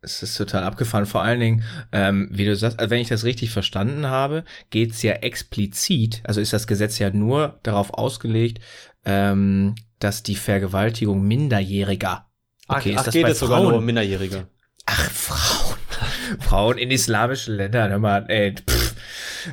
Es 0.00 0.22
ist 0.24 0.36
total 0.36 0.64
abgefahren. 0.64 1.06
Vor 1.06 1.22
allen 1.22 1.38
Dingen, 1.40 1.62
ähm, 1.92 2.28
wie 2.32 2.44
du 2.44 2.56
sagst, 2.56 2.80
also 2.80 2.90
wenn 2.90 3.00
ich 3.00 3.08
das 3.08 3.24
richtig 3.24 3.50
verstanden 3.50 4.06
habe, 4.06 4.44
geht's 4.70 5.02
ja 5.02 5.12
explizit, 5.12 6.20
also 6.24 6.40
ist 6.40 6.52
das 6.52 6.66
Gesetz 6.66 6.98
ja 6.98 7.10
nur 7.10 7.60
darauf 7.62 7.94
ausgelegt, 7.94 8.58
ähm, 9.04 9.74
dass 9.98 10.22
die 10.22 10.36
Vergewaltigung 10.36 11.22
Minderjähriger. 11.22 12.26
Okay, 12.68 12.78
ach, 12.78 12.86
ist 12.86 12.98
ach, 12.98 13.04
das 13.04 13.14
geht 13.14 13.22
bei 13.24 13.30
es 13.30 13.38
Frauen? 13.38 13.48
sogar 13.48 13.62
nur 13.62 13.74
um 13.78 13.84
Minderjährige. 13.84 14.48
Ach, 14.86 15.10
Frauen. 15.10 15.78
Frauen 16.40 16.78
in 16.78 16.90
islamischen 16.90 17.56
Ländern, 17.56 17.90
hör 17.90 17.98
mal, 17.98 18.24
ey, 18.28 18.54
pff, 18.54 18.94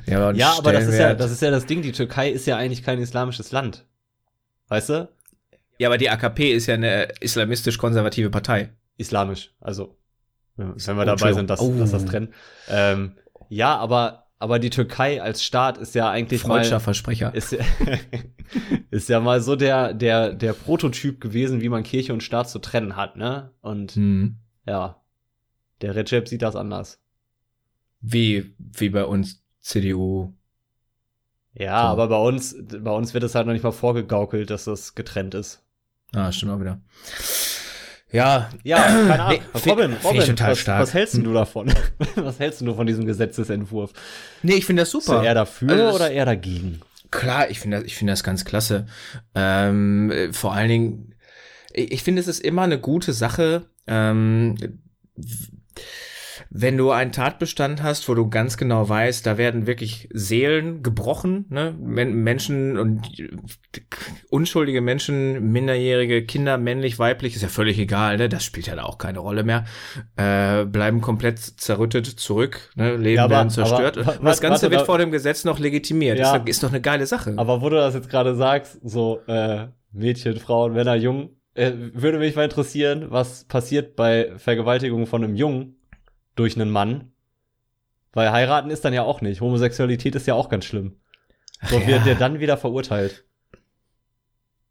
ja, 0.05 0.31
ja 0.31 0.53
aber 0.57 0.71
das 0.73 0.87
ist 0.87 0.97
ja, 0.97 1.13
das 1.13 1.31
ist 1.31 1.41
ja 1.41 1.51
das 1.51 1.65
Ding, 1.65 1.81
die 1.81 1.91
Türkei 1.91 2.29
ist 2.29 2.47
ja 2.47 2.57
eigentlich 2.57 2.83
kein 2.83 2.99
islamisches 2.99 3.51
Land. 3.51 3.85
Weißt 4.67 4.89
du? 4.89 5.09
Ja, 5.77 5.89
aber 5.89 5.97
die 5.97 6.09
AKP 6.09 6.53
ist 6.53 6.67
ja 6.67 6.75
eine 6.75 7.09
islamistisch-konservative 7.19 8.29
Partei. 8.29 8.69
Islamisch, 8.97 9.53
also, 9.59 9.97
wenn 10.55 10.75
wir 10.77 11.01
oh, 11.01 11.05
dabei 11.05 11.33
sind, 11.33 11.49
dass, 11.49 11.59
oh. 11.59 11.73
dass 11.73 11.91
das 11.91 12.05
trennen. 12.05 12.33
Ähm, 12.69 13.15
ja, 13.49 13.77
aber, 13.77 14.20
aber 14.41 14.57
die 14.57 14.71
Türkei 14.71 15.21
als 15.21 15.43
Staat 15.43 15.77
ist 15.77 15.93
ja 15.93 16.09
eigentlich 16.09 16.41
Freudscher 16.41 16.75
mal, 16.75 16.79
Versprecher. 16.79 17.33
Ist, 17.35 17.55
ist 18.89 19.07
ja 19.07 19.19
mal 19.19 19.39
so 19.39 19.55
der, 19.55 19.93
der, 19.93 20.33
der 20.33 20.53
Prototyp 20.53 21.21
gewesen, 21.21 21.61
wie 21.61 21.69
man 21.69 21.83
Kirche 21.83 22.11
und 22.11 22.23
Staat 22.23 22.49
zu 22.49 22.57
trennen 22.57 22.95
hat, 22.95 23.17
ne? 23.17 23.51
Und 23.61 23.91
hm. 23.91 24.37
ja, 24.65 24.99
der 25.81 25.95
Recep 25.95 26.27
sieht 26.27 26.41
das 26.41 26.55
anders. 26.55 26.99
Wie, 28.01 28.55
wie 28.57 28.89
bei 28.89 29.05
uns 29.05 29.43
CDU. 29.59 30.33
Ja, 31.53 31.83
so. 31.83 31.87
aber 31.89 32.07
bei 32.07 32.17
uns, 32.17 32.55
bei 32.79 32.91
uns 32.91 33.13
wird 33.13 33.23
es 33.23 33.35
halt 33.35 33.45
noch 33.45 33.53
nicht 33.53 33.63
mal 33.63 33.71
vorgegaukelt, 33.71 34.49
dass 34.49 34.63
das 34.63 34.95
getrennt 34.95 35.35
ist. 35.35 35.63
Ah, 36.13 36.31
stimmt 36.31 36.51
auch 36.51 36.59
wieder. 36.59 36.81
Ja, 38.11 38.49
ja, 38.63 38.77
keine 38.77 39.23
Ahnung. 39.23 39.41
Nee, 39.53 39.71
Robin, 39.71 39.93
Robin 40.03 40.21
total 40.21 40.51
was, 40.51 40.59
stark. 40.59 40.81
was 40.81 40.93
hältst 40.93 41.17
du 41.17 41.33
davon? 41.33 41.73
was 42.15 42.39
hältst 42.39 42.61
du 42.61 42.73
von 42.73 42.85
diesem 42.85 43.05
Gesetzesentwurf? 43.05 43.91
Nee, 44.43 44.55
ich 44.55 44.65
finde 44.65 44.81
das 44.81 44.91
super. 44.91 45.13
Bist 45.13 45.21
du 45.21 45.25
eher 45.25 45.33
dafür 45.33 45.69
also, 45.71 45.95
oder 45.95 46.11
eher 46.11 46.25
dagegen? 46.25 46.81
Klar, 47.09 47.49
ich 47.49 47.59
finde 47.59 47.77
das, 47.77 47.85
ich 47.85 47.95
finde 47.95 48.13
das 48.13 48.23
ganz 48.23 48.43
klasse. 48.43 48.85
Ähm, 49.33 50.29
vor 50.31 50.53
allen 50.53 50.69
Dingen, 50.69 51.15
ich 51.73 52.03
finde, 52.03 52.21
es 52.21 52.27
ist 52.27 52.39
immer 52.39 52.63
eine 52.63 52.79
gute 52.79 53.13
Sache, 53.13 53.65
ähm, 53.87 54.55
wenn 56.53 56.77
du 56.77 56.91
einen 56.91 57.13
Tatbestand 57.13 57.81
hast, 57.81 58.09
wo 58.09 58.13
du 58.13 58.29
ganz 58.29 58.57
genau 58.57 58.87
weißt, 58.87 59.25
da 59.25 59.37
werden 59.37 59.67
wirklich 59.67 60.09
Seelen 60.11 60.83
gebrochen, 60.83 61.45
ne? 61.49 61.73
Menschen 61.79 62.77
und 62.77 63.09
unschuldige 64.29 64.81
Menschen, 64.81 65.53
minderjährige 65.53 66.25
Kinder, 66.25 66.57
männlich, 66.57 66.99
weiblich, 66.99 67.37
ist 67.37 67.41
ja 67.41 67.47
völlig 67.47 67.79
egal, 67.79 68.17
ne? 68.17 68.27
Das 68.27 68.43
spielt 68.43 68.67
ja 68.67 68.75
da 68.75 68.83
auch 68.83 68.97
keine 68.97 69.19
Rolle 69.19 69.43
mehr. 69.43 69.63
Äh, 70.17 70.65
bleiben 70.65 70.99
komplett 70.99 71.39
zerrüttet 71.39 72.05
zurück, 72.05 72.69
ne? 72.75 72.97
Leben 72.97 73.15
ja, 73.15 73.23
aber, 73.23 73.35
werden 73.35 73.49
zerstört. 73.49 73.97
Aber, 73.97 74.19
und 74.19 74.25
das 74.25 74.41
Ganze 74.41 74.63
warte, 74.63 74.75
wird 74.75 74.85
vor 74.85 74.97
dem 74.97 75.11
Gesetz 75.11 75.45
noch 75.45 75.57
legitimiert. 75.57 76.19
Ja, 76.19 76.35
ist, 76.35 76.49
ist 76.49 76.63
doch 76.63 76.69
eine 76.69 76.81
geile 76.81 77.07
Sache. 77.07 77.33
Aber 77.37 77.61
wo 77.61 77.69
du 77.69 77.77
das 77.77 77.93
jetzt 77.93 78.09
gerade 78.09 78.35
sagst, 78.35 78.77
so 78.83 79.21
äh, 79.25 79.67
Mädchen, 79.93 80.37
Frauen, 80.37 80.73
Männer, 80.73 80.95
Jungen, 80.95 81.29
äh, 81.53 81.71
würde 81.93 82.19
mich 82.19 82.35
mal 82.35 82.43
interessieren, 82.43 83.05
was 83.07 83.45
passiert 83.45 83.95
bei 83.95 84.33
Vergewaltigung 84.35 85.07
von 85.07 85.23
einem 85.23 85.35
Jungen 85.37 85.77
durch 86.35 86.55
einen 86.55 86.71
Mann. 86.71 87.11
Weil 88.13 88.31
heiraten 88.31 88.69
ist 88.69 88.83
dann 88.83 88.93
ja 88.93 89.03
auch 89.03 89.21
nicht. 89.21 89.41
Homosexualität 89.41 90.15
ist 90.15 90.27
ja 90.27 90.33
auch 90.33 90.49
ganz 90.49 90.65
schlimm. 90.65 90.97
So 91.69 91.77
ja. 91.79 91.87
wird 91.87 92.05
der 92.05 92.15
dann 92.15 92.39
wieder 92.39 92.57
verurteilt. 92.57 93.23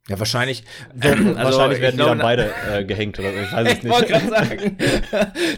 Ja, 0.08 0.18
wahrscheinlich. 0.18 0.64
So, 1.02 1.08
also, 1.08 1.34
wahrscheinlich 1.36 1.80
werden 1.80 1.98
die 1.98 2.04
dann 2.04 2.18
beide 2.18 2.52
äh, 2.70 2.84
gehängt 2.84 3.18
oder 3.18 3.32
so. 3.32 3.38
Ich 3.38 3.52
weiß 3.52 3.68
es 3.68 3.82
nicht. 3.82 3.84
Ich 3.84 3.90
wollte 3.90 4.28
sagen. 4.28 4.78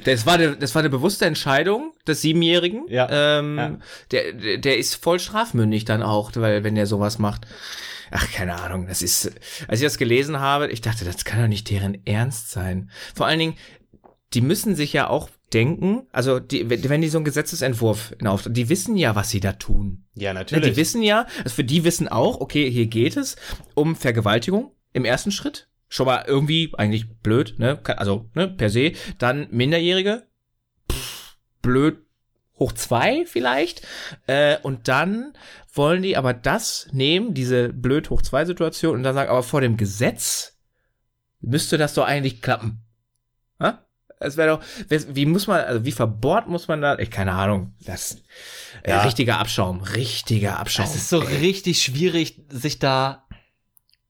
das, 0.04 0.26
war 0.26 0.34
eine, 0.34 0.56
das 0.56 0.74
war 0.74 0.80
eine 0.80 0.90
bewusste 0.90 1.24
Entscheidung 1.24 1.94
des 2.06 2.20
Siebenjährigen. 2.20 2.84
Ja. 2.88 3.38
Ähm, 3.38 3.58
ja. 3.58 3.78
Der, 4.10 4.58
der 4.58 4.78
ist 4.78 4.96
voll 4.96 5.18
strafmündig 5.18 5.84
dann 5.84 6.02
auch, 6.02 6.32
weil 6.34 6.64
wenn 6.64 6.74
der 6.74 6.86
sowas 6.86 7.18
macht. 7.18 7.46
Ach, 8.10 8.30
keine 8.30 8.60
Ahnung. 8.60 8.86
Das 8.88 9.00
ist, 9.00 9.32
als 9.68 9.80
ich 9.80 9.86
das 9.86 9.96
gelesen 9.96 10.38
habe, 10.38 10.68
ich 10.68 10.82
dachte, 10.82 11.04
das 11.06 11.24
kann 11.24 11.40
doch 11.40 11.48
nicht 11.48 11.70
deren 11.70 12.06
Ernst 12.06 12.50
sein. 12.50 12.90
Vor 13.14 13.26
allen 13.26 13.38
Dingen, 13.38 13.54
die 14.34 14.42
müssen 14.42 14.76
sich 14.76 14.92
ja 14.92 15.08
auch 15.08 15.30
denken, 15.54 16.06
also 16.12 16.40
die, 16.40 16.68
wenn 16.68 17.00
die 17.00 17.08
so 17.08 17.18
einen 17.18 17.24
Gesetzesentwurf 17.24 18.14
in 18.18 18.26
Auftrag, 18.26 18.54
die 18.54 18.68
wissen 18.68 18.96
ja, 18.96 19.14
was 19.14 19.30
sie 19.30 19.40
da 19.40 19.52
tun. 19.52 20.04
Ja, 20.14 20.32
natürlich. 20.32 20.70
Die 20.70 20.76
wissen 20.76 21.02
ja, 21.02 21.26
also 21.38 21.54
für 21.54 21.64
die 21.64 21.84
wissen 21.84 22.08
auch, 22.08 22.40
okay, 22.40 22.70
hier 22.70 22.86
geht 22.86 23.16
es 23.16 23.36
um 23.74 23.96
Vergewaltigung 23.96 24.72
im 24.92 25.04
ersten 25.04 25.32
Schritt. 25.32 25.68
Schon 25.88 26.06
mal 26.06 26.24
irgendwie 26.26 26.72
eigentlich 26.76 27.08
blöd, 27.18 27.58
ne? 27.58 27.78
Also, 27.84 28.30
ne, 28.34 28.48
per 28.48 28.70
se. 28.70 28.92
Dann 29.18 29.48
Minderjährige. 29.50 30.26
Pff, 30.90 31.36
blöd 31.60 31.98
hoch 32.58 32.72
zwei 32.72 33.24
vielleicht. 33.26 33.86
Äh, 34.26 34.58
und 34.62 34.88
dann 34.88 35.34
wollen 35.74 36.02
die 36.02 36.16
aber 36.16 36.34
das 36.34 36.88
nehmen, 36.92 37.34
diese 37.34 37.72
blöd 37.72 38.10
hoch 38.10 38.22
zwei 38.22 38.44
Situation, 38.44 38.96
und 38.96 39.02
dann 39.02 39.14
sagen, 39.14 39.30
aber 39.30 39.42
vor 39.42 39.60
dem 39.60 39.76
Gesetz 39.76 40.58
müsste 41.40 41.76
das 41.76 41.94
doch 41.94 42.06
eigentlich 42.06 42.40
klappen. 42.40 42.82
Ha? 43.60 43.84
Es 44.22 44.36
wäre 44.36 44.56
doch, 44.56 44.64
wie 44.88 45.26
muss 45.26 45.46
man, 45.46 45.60
also 45.60 45.84
wie 45.84 45.92
verbohrt 45.92 46.48
muss 46.48 46.68
man 46.68 46.80
da, 46.80 46.98
ich 46.98 47.10
keine 47.10 47.32
Ahnung, 47.32 47.74
das, 47.80 48.22
äh, 48.82 48.90
ja. 48.90 49.02
richtiger 49.02 49.38
Abschaum, 49.38 49.80
richtiger 49.80 50.58
Abschaum. 50.58 50.86
Es 50.86 50.94
ist 50.94 51.08
so 51.08 51.22
ey. 51.22 51.36
richtig 51.38 51.82
schwierig, 51.82 52.40
sich 52.48 52.78
da 52.78 53.26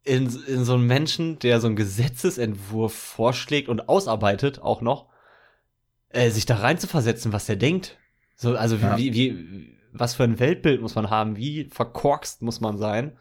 in, 0.05 0.27
in 0.47 0.65
so 0.65 0.75
einen 0.75 0.87
Menschen, 0.87 1.39
der 1.39 1.61
so 1.61 1.67
einen 1.67 1.77
Gesetzesentwurf 1.77 2.95
vorschlägt 2.95 3.69
und 3.69 3.89
ausarbeitet, 3.89 4.61
auch 4.61 4.81
noch, 4.81 5.09
äh, 6.09 6.31
sich 6.31 6.47
da 6.47 6.57
rein 6.57 6.79
zu 6.79 6.87
versetzen, 6.87 7.33
was 7.33 7.47
der 7.47 7.57
denkt. 7.57 7.99
So, 8.37 8.57
also 8.57 8.77
ja. 8.77 8.97
wie, 8.99 9.15
wie, 9.15 9.79
was 9.93 10.15
für 10.15 10.25
ein 10.25 10.39
Weltbild 10.39 10.81
muss 10.81 10.95
man 10.95 11.11
haben, 11.11 11.37
wie 11.37 11.65
verkorkst 11.65 12.43
muss 12.43 12.61
man 12.61 12.79
sein, 12.79 13.17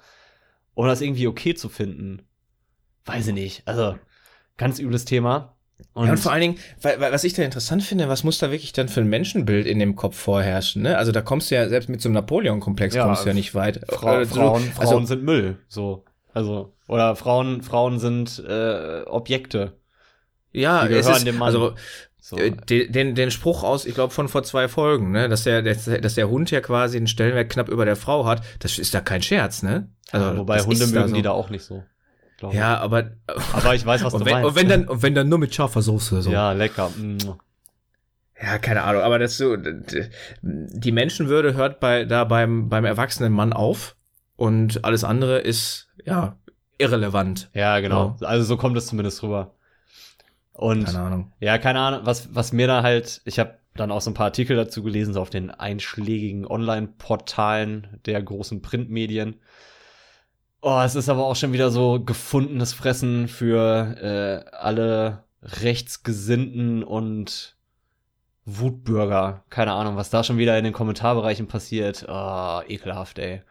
um 0.74 0.88
das 0.88 1.02
irgendwie 1.02 1.28
okay 1.28 1.54
zu 1.54 1.70
finden. 1.70 2.24
Weiß 3.06 3.28
ich 3.28 3.34
nicht. 3.34 3.68
Also, 3.68 3.98
ganz 4.58 4.80
übles 4.80 5.06
Thema. 5.06 5.56
Und, 5.94 6.06
ja, 6.06 6.12
und 6.12 6.18
vor 6.18 6.32
allen 6.32 6.42
Dingen, 6.42 6.58
was 6.82 7.24
ich 7.24 7.34
da 7.34 7.44
interessant 7.44 7.84
finde, 7.84 8.08
was 8.08 8.24
muss 8.24 8.38
da 8.38 8.52
wirklich 8.52 8.74
dann 8.74 8.88
für 8.88 9.02
ein 9.02 9.08
Menschenbild 9.08 9.66
in 9.66 9.80
dem 9.80 9.96
Kopf 9.96 10.18
vorherrschen? 10.18 10.84
Ne? 10.84 10.98
Also 10.98 11.12
da 11.12 11.22
kommst 11.22 11.52
du 11.52 11.56
ja, 11.56 11.68
selbst 11.68 11.90
mit 11.90 12.02
so 12.02 12.10
einem 12.10 12.16
Napoleon-Komplex 12.16 12.96
ja, 12.96 13.06
kommst 13.06 13.24
du 13.24 13.30
ja 13.30 13.34
nicht 13.34 13.56
weit. 13.56 13.82
Fra 13.90 14.24
so, 14.26 14.36
Frauen, 14.36 14.64
also, 14.78 14.92
Frauen 14.92 15.06
sind 15.06 15.24
Müll, 15.24 15.58
so. 15.68 16.04
Also, 16.34 16.74
oder 16.88 17.16
Frauen, 17.16 17.62
Frauen 17.62 18.00
sind 18.00 18.42
äh, 18.48 19.02
Objekte. 19.06 19.74
Ja, 20.54 20.84
die 20.84 20.90
gehören 20.90 21.16
ist, 21.16 21.28
dem 21.28 21.38
Mann. 21.38 21.48
Also, 21.48 21.74
so. 22.20 22.38
Äh, 22.38 22.52
den, 22.52 23.16
den 23.16 23.32
Spruch 23.32 23.64
aus, 23.64 23.86
ich 23.86 23.96
glaube, 23.96 24.14
von 24.14 24.28
vor 24.30 24.44
zwei 24.44 24.68
Folgen, 24.68 25.12
ne, 25.12 25.28
dass 25.28 25.44
der, 25.44 25.62
dass 25.62 26.16
der 26.16 26.30
Hund 26.30 26.52
ja 26.52 26.62
quasi 26.62 26.98
einen 26.98 27.08
Stellenwert 27.08 27.50
knapp 27.50 27.68
über 27.68 27.84
der 27.84 27.96
Frau 27.96 28.26
hat, 28.26 28.44
das 28.60 28.78
ist 28.78 28.94
da 28.94 29.02
kein 29.02 29.22
Scherz, 29.22 29.64
ne? 29.64 29.90
Also, 30.12 30.28
ja, 30.28 30.38
wobei 30.38 30.60
Hunde 30.60 30.88
mögen 30.88 31.10
so. 31.10 31.16
die 31.16 31.22
da 31.22 31.32
auch 31.32 31.50
nicht 31.50 31.64
so 31.64 31.84
glaube 32.42 32.56
Ja, 32.56 32.78
aber. 32.80 33.12
Aber 33.54 33.76
ich 33.76 33.86
weiß, 33.86 34.04
was 34.04 34.14
du 34.14 34.26
wenn, 34.26 34.34
meinst. 34.34 34.50
Und 34.50 34.56
wenn 34.56 34.68
dann, 34.68 34.88
und 34.88 35.02
wenn 35.02 35.16
dann 35.16 35.30
nur 35.30 35.40
mit 35.40 35.56
scharfer 35.56 35.82
Soße. 35.82 36.22
So. 36.24 36.32
Ja, 36.32 36.52
lecker. 36.52 36.90
Mm. 36.90 37.18
Ja, 38.42 38.58
keine 38.58 38.82
Ahnung, 38.82 39.04
aber 39.04 39.20
das 39.20 39.38
so, 39.38 39.56
die 40.42 40.92
Menschenwürde 40.92 41.54
hört 41.54 41.80
bei, 41.80 42.06
da 42.06 42.24
beim, 42.24 42.70
beim 42.70 42.86
erwachsenen 42.86 43.32
Mann 43.32 43.54
auf 43.54 43.96
und 44.36 44.84
alles 44.84 45.04
andere 45.04 45.38
ist, 45.38 45.90
ja, 46.06 46.38
irrelevant. 46.80 47.52
Ja, 47.54 47.80
genau. 47.82 48.18
Ja. 48.20 48.28
Also 48.28 48.44
so 48.44 48.58
kommt 48.58 48.76
es 48.78 48.88
zumindest 48.88 49.22
rüber. 49.22 49.54
Und, 50.54 50.86
keine 50.86 51.00
Ahnung. 51.02 51.34
Ja, 51.40 51.60
keine 51.60 51.82
Ahnung, 51.82 52.02
was, 52.06 52.34
was 52.34 52.52
mir 52.52 52.66
da 52.66 52.82
halt, 52.82 53.22
ich 53.26 53.38
habe 53.38 53.60
dann 53.76 53.92
auch 53.92 54.02
so 54.02 54.10
ein 54.10 54.16
paar 54.16 54.26
Artikel 54.26 54.56
dazu 54.58 54.82
gelesen, 54.82 55.14
so 55.14 55.22
auf 55.22 55.30
den 55.30 55.52
einschlägigen 55.52 56.48
Online-Portalen 56.48 58.00
der 58.08 58.24
großen 58.24 58.64
Printmedien. 58.64 59.36
Oh, 60.64 60.80
es 60.86 60.94
ist 60.94 61.10
aber 61.10 61.26
auch 61.26 61.36
schon 61.36 61.54
wieder 61.54 61.72
so 61.72 62.00
gefundenes 62.00 62.72
Fressen 62.72 63.28
für 63.28 63.98
äh, 64.00 64.56
alle 64.56 65.24
Rechtsgesinnten 65.42 66.84
und 66.84 67.56
Wutbürger. 68.46 69.44
Keine 69.50 69.74
Ahnung, 69.74 69.96
was 69.96 70.12
da 70.12 70.24
schon 70.24 70.38
wieder 70.38 70.56
in 70.60 70.64
den 70.64 70.74
Kommentarbereichen 70.74 71.48
passiert. 71.48 72.06
Oh, 72.08 72.62
ekelhaft, 72.68 73.18
ey. 73.18 73.42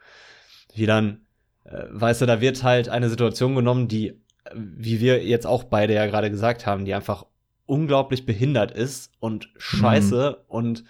Wie 0.73 0.85
dann, 0.85 1.25
äh, 1.65 1.83
weißt 1.89 2.21
du, 2.21 2.25
da 2.25 2.39
wird 2.39 2.63
halt 2.63 2.87
eine 2.87 3.09
Situation 3.09 3.55
genommen, 3.55 3.89
die, 3.89 4.21
wie 4.53 5.01
wir 5.01 5.21
jetzt 5.25 5.45
auch 5.45 5.65
beide 5.65 5.93
ja 5.93 6.05
gerade 6.05 6.31
gesagt 6.31 6.65
haben, 6.65 6.85
die 6.85 6.93
einfach 6.93 7.25
unglaublich 7.65 8.25
behindert 8.25 8.71
ist 8.71 9.11
und 9.19 9.49
scheiße. 9.57 10.37
Mhm. 10.37 10.45
Und 10.47 10.83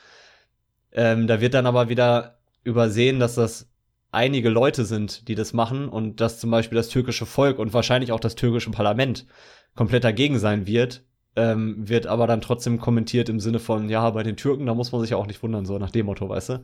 ähm, 0.91 1.25
da 1.25 1.41
wird 1.41 1.55
dann 1.55 1.65
aber 1.65 1.89
wieder 1.89 2.37
übersehen, 2.63 3.19
dass 3.19 3.33
das 3.33 3.70
einige 4.11 4.49
Leute 4.49 4.85
sind, 4.85 5.27
die 5.27 5.35
das 5.35 5.53
machen 5.53 5.87
und 5.87 6.21
dass 6.21 6.39
zum 6.39 6.51
Beispiel 6.51 6.75
das 6.75 6.89
türkische 6.89 7.25
Volk 7.25 7.59
und 7.59 7.73
wahrscheinlich 7.73 8.11
auch 8.11 8.19
das 8.19 8.35
türkische 8.35 8.71
Parlament 8.71 9.25
komplett 9.75 10.03
dagegen 10.03 10.37
sein 10.37 10.67
wird, 10.67 11.03
ähm, 11.35 11.87
wird 11.87 12.07
aber 12.07 12.27
dann 12.27 12.41
trotzdem 12.41 12.79
kommentiert 12.79 13.29
im 13.29 13.39
Sinne 13.39 13.59
von, 13.59 13.87
ja, 13.87 14.09
bei 14.09 14.21
den 14.21 14.35
Türken, 14.35 14.65
da 14.65 14.73
muss 14.73 14.91
man 14.91 14.99
sich 14.99 15.11
ja 15.11 15.17
auch 15.17 15.27
nicht 15.27 15.41
wundern, 15.41 15.65
so 15.65 15.77
nach 15.77 15.91
dem 15.91 16.07
Motto, 16.07 16.27
weißt 16.27 16.49
du? 16.49 16.63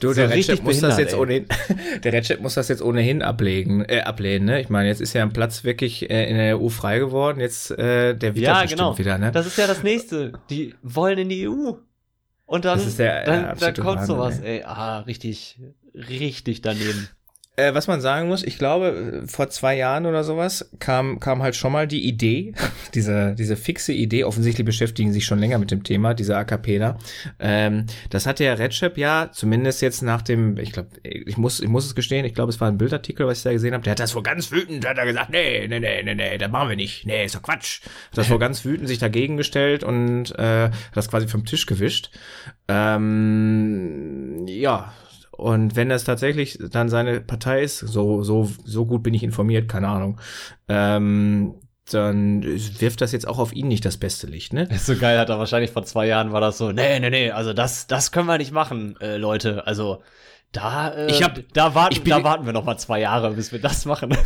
Du, 0.00 0.08
so 0.08 0.14
der 0.14 0.30
Recep 0.30 0.62
muss 0.62 0.80
das 0.80 0.98
jetzt 0.98 1.14
ohnehin, 1.14 1.46
der 2.04 2.12
Recep 2.12 2.40
muss 2.40 2.54
das 2.54 2.68
jetzt 2.68 2.82
ohnehin 2.82 3.20
ablegen, 3.20 3.84
äh, 3.84 4.00
ablehnen, 4.00 4.46
ne? 4.46 4.60
Ich 4.60 4.70
meine, 4.70 4.88
jetzt 4.88 5.00
ist 5.00 5.12
ja 5.12 5.22
ein 5.22 5.32
Platz 5.32 5.64
wirklich 5.64 6.10
äh, 6.10 6.30
in 6.30 6.36
der 6.36 6.58
EU 6.58 6.68
frei 6.68 6.98
geworden, 6.98 7.40
jetzt 7.40 7.70
äh, 7.72 8.14
der 8.14 8.34
wird 8.34 8.46
ja, 8.46 8.64
genau. 8.64 8.96
wieder, 8.96 9.18
ne? 9.18 9.32
Das 9.32 9.46
ist 9.46 9.58
ja 9.58 9.66
das 9.66 9.82
nächste. 9.82 10.32
Die 10.48 10.74
wollen 10.82 11.18
in 11.18 11.28
die 11.28 11.48
EU. 11.48 11.72
Und 12.46 12.64
dann, 12.64 12.96
der, 12.96 13.24
dann, 13.24 13.58
dann 13.58 13.74
kommt 13.74 14.06
sowas, 14.06 14.38
ey. 14.40 14.62
Ah, 14.64 15.00
richtig, 15.00 15.58
richtig 15.94 16.60
daneben. 16.60 17.08
Äh, 17.56 17.72
was 17.72 17.86
man 17.86 18.00
sagen 18.00 18.26
muss, 18.26 18.42
ich 18.42 18.58
glaube, 18.58 19.22
vor 19.26 19.48
zwei 19.48 19.76
Jahren 19.76 20.06
oder 20.06 20.24
sowas 20.24 20.70
kam, 20.80 21.20
kam 21.20 21.40
halt 21.40 21.54
schon 21.54 21.70
mal 21.70 21.86
die 21.86 22.04
Idee, 22.04 22.52
diese, 22.94 23.36
diese 23.36 23.54
fixe 23.54 23.92
Idee, 23.92 24.24
offensichtlich 24.24 24.64
beschäftigen 24.64 25.12
sich 25.12 25.24
schon 25.24 25.38
länger 25.38 25.58
mit 25.58 25.70
dem 25.70 25.84
Thema, 25.84 26.14
diese 26.14 26.36
AKPler. 26.36 26.98
Ähm, 27.38 27.86
das 28.10 28.26
hat 28.26 28.40
der 28.40 28.58
Redchep 28.58 28.98
ja, 28.98 29.30
zumindest 29.32 29.82
jetzt 29.82 30.02
nach 30.02 30.22
dem, 30.22 30.58
ich 30.58 30.72
glaube, 30.72 30.88
ich 31.04 31.36
muss, 31.36 31.60
ich 31.60 31.68
muss 31.68 31.86
es 31.86 31.94
gestehen, 31.94 32.24
ich 32.24 32.34
glaube, 32.34 32.50
es 32.50 32.60
war 32.60 32.66
ein 32.66 32.78
Bildartikel, 32.78 33.24
was 33.28 33.38
ich 33.38 33.44
da 33.44 33.52
gesehen 33.52 33.72
habe, 33.72 33.84
der 33.84 33.92
hat 33.92 34.00
das 34.00 34.16
wohl 34.16 34.24
ganz 34.24 34.50
wütend, 34.50 34.84
hat 34.84 34.98
er 34.98 35.06
gesagt, 35.06 35.30
nee, 35.30 35.68
nee, 35.68 35.78
nee, 35.78 36.02
nee, 36.02 36.14
nee, 36.14 36.38
das 36.38 36.50
machen 36.50 36.70
wir 36.70 36.76
nicht, 36.76 37.06
nee, 37.06 37.24
ist 37.24 37.36
doch 37.36 37.42
Quatsch. 37.42 37.82
Hat 38.10 38.18
das 38.18 38.30
wohl 38.30 38.40
ganz 38.40 38.64
wütend 38.64 38.88
sich 38.88 38.98
dagegen 38.98 39.36
gestellt 39.36 39.84
und 39.84 40.36
äh, 40.40 40.70
das 40.92 41.08
quasi 41.08 41.28
vom 41.28 41.44
Tisch 41.44 41.66
gewischt. 41.66 42.10
Ähm, 42.66 44.44
ja, 44.48 44.92
und 45.36 45.76
wenn 45.76 45.88
das 45.88 46.04
tatsächlich 46.04 46.58
dann 46.70 46.88
seine 46.88 47.20
Partei 47.20 47.62
ist, 47.62 47.78
so, 47.78 48.22
so, 48.22 48.48
so 48.64 48.86
gut 48.86 49.02
bin 49.02 49.14
ich 49.14 49.22
informiert, 49.22 49.68
keine 49.68 49.88
Ahnung, 49.88 50.20
ähm, 50.68 51.54
dann 51.90 52.42
wirft 52.42 53.00
das 53.00 53.12
jetzt 53.12 53.28
auch 53.28 53.38
auf 53.38 53.52
ihn 53.52 53.68
nicht 53.68 53.84
das 53.84 53.98
beste 53.98 54.26
Licht, 54.26 54.52
ne? 54.52 54.68
Ist 54.70 54.86
so 54.86 54.96
geil, 54.96 55.18
hat 55.18 55.28
er 55.28 55.38
wahrscheinlich 55.38 55.70
vor 55.70 55.84
zwei 55.84 56.06
Jahren 56.06 56.32
war 56.32 56.40
das 56.40 56.56
so, 56.56 56.72
nee, 56.72 56.98
nee, 56.98 57.10
nee, 57.10 57.30
also 57.30 57.52
das, 57.52 57.86
das 57.86 58.10
können 58.10 58.26
wir 58.26 58.38
nicht 58.38 58.52
machen, 58.52 58.96
äh, 59.00 59.16
Leute. 59.16 59.66
Also 59.66 60.02
da, 60.52 60.88
äh, 60.88 61.10
ich 61.10 61.22
hab, 61.22 61.38
da 61.52 61.74
warten, 61.74 61.94
ich 61.94 62.02
bin, 62.02 62.10
da 62.10 62.24
warten 62.24 62.46
wir 62.46 62.52
noch 62.52 62.64
mal 62.64 62.78
zwei 62.78 63.00
Jahre, 63.00 63.32
bis 63.32 63.52
wir 63.52 63.60
das 63.60 63.84
machen. 63.84 64.16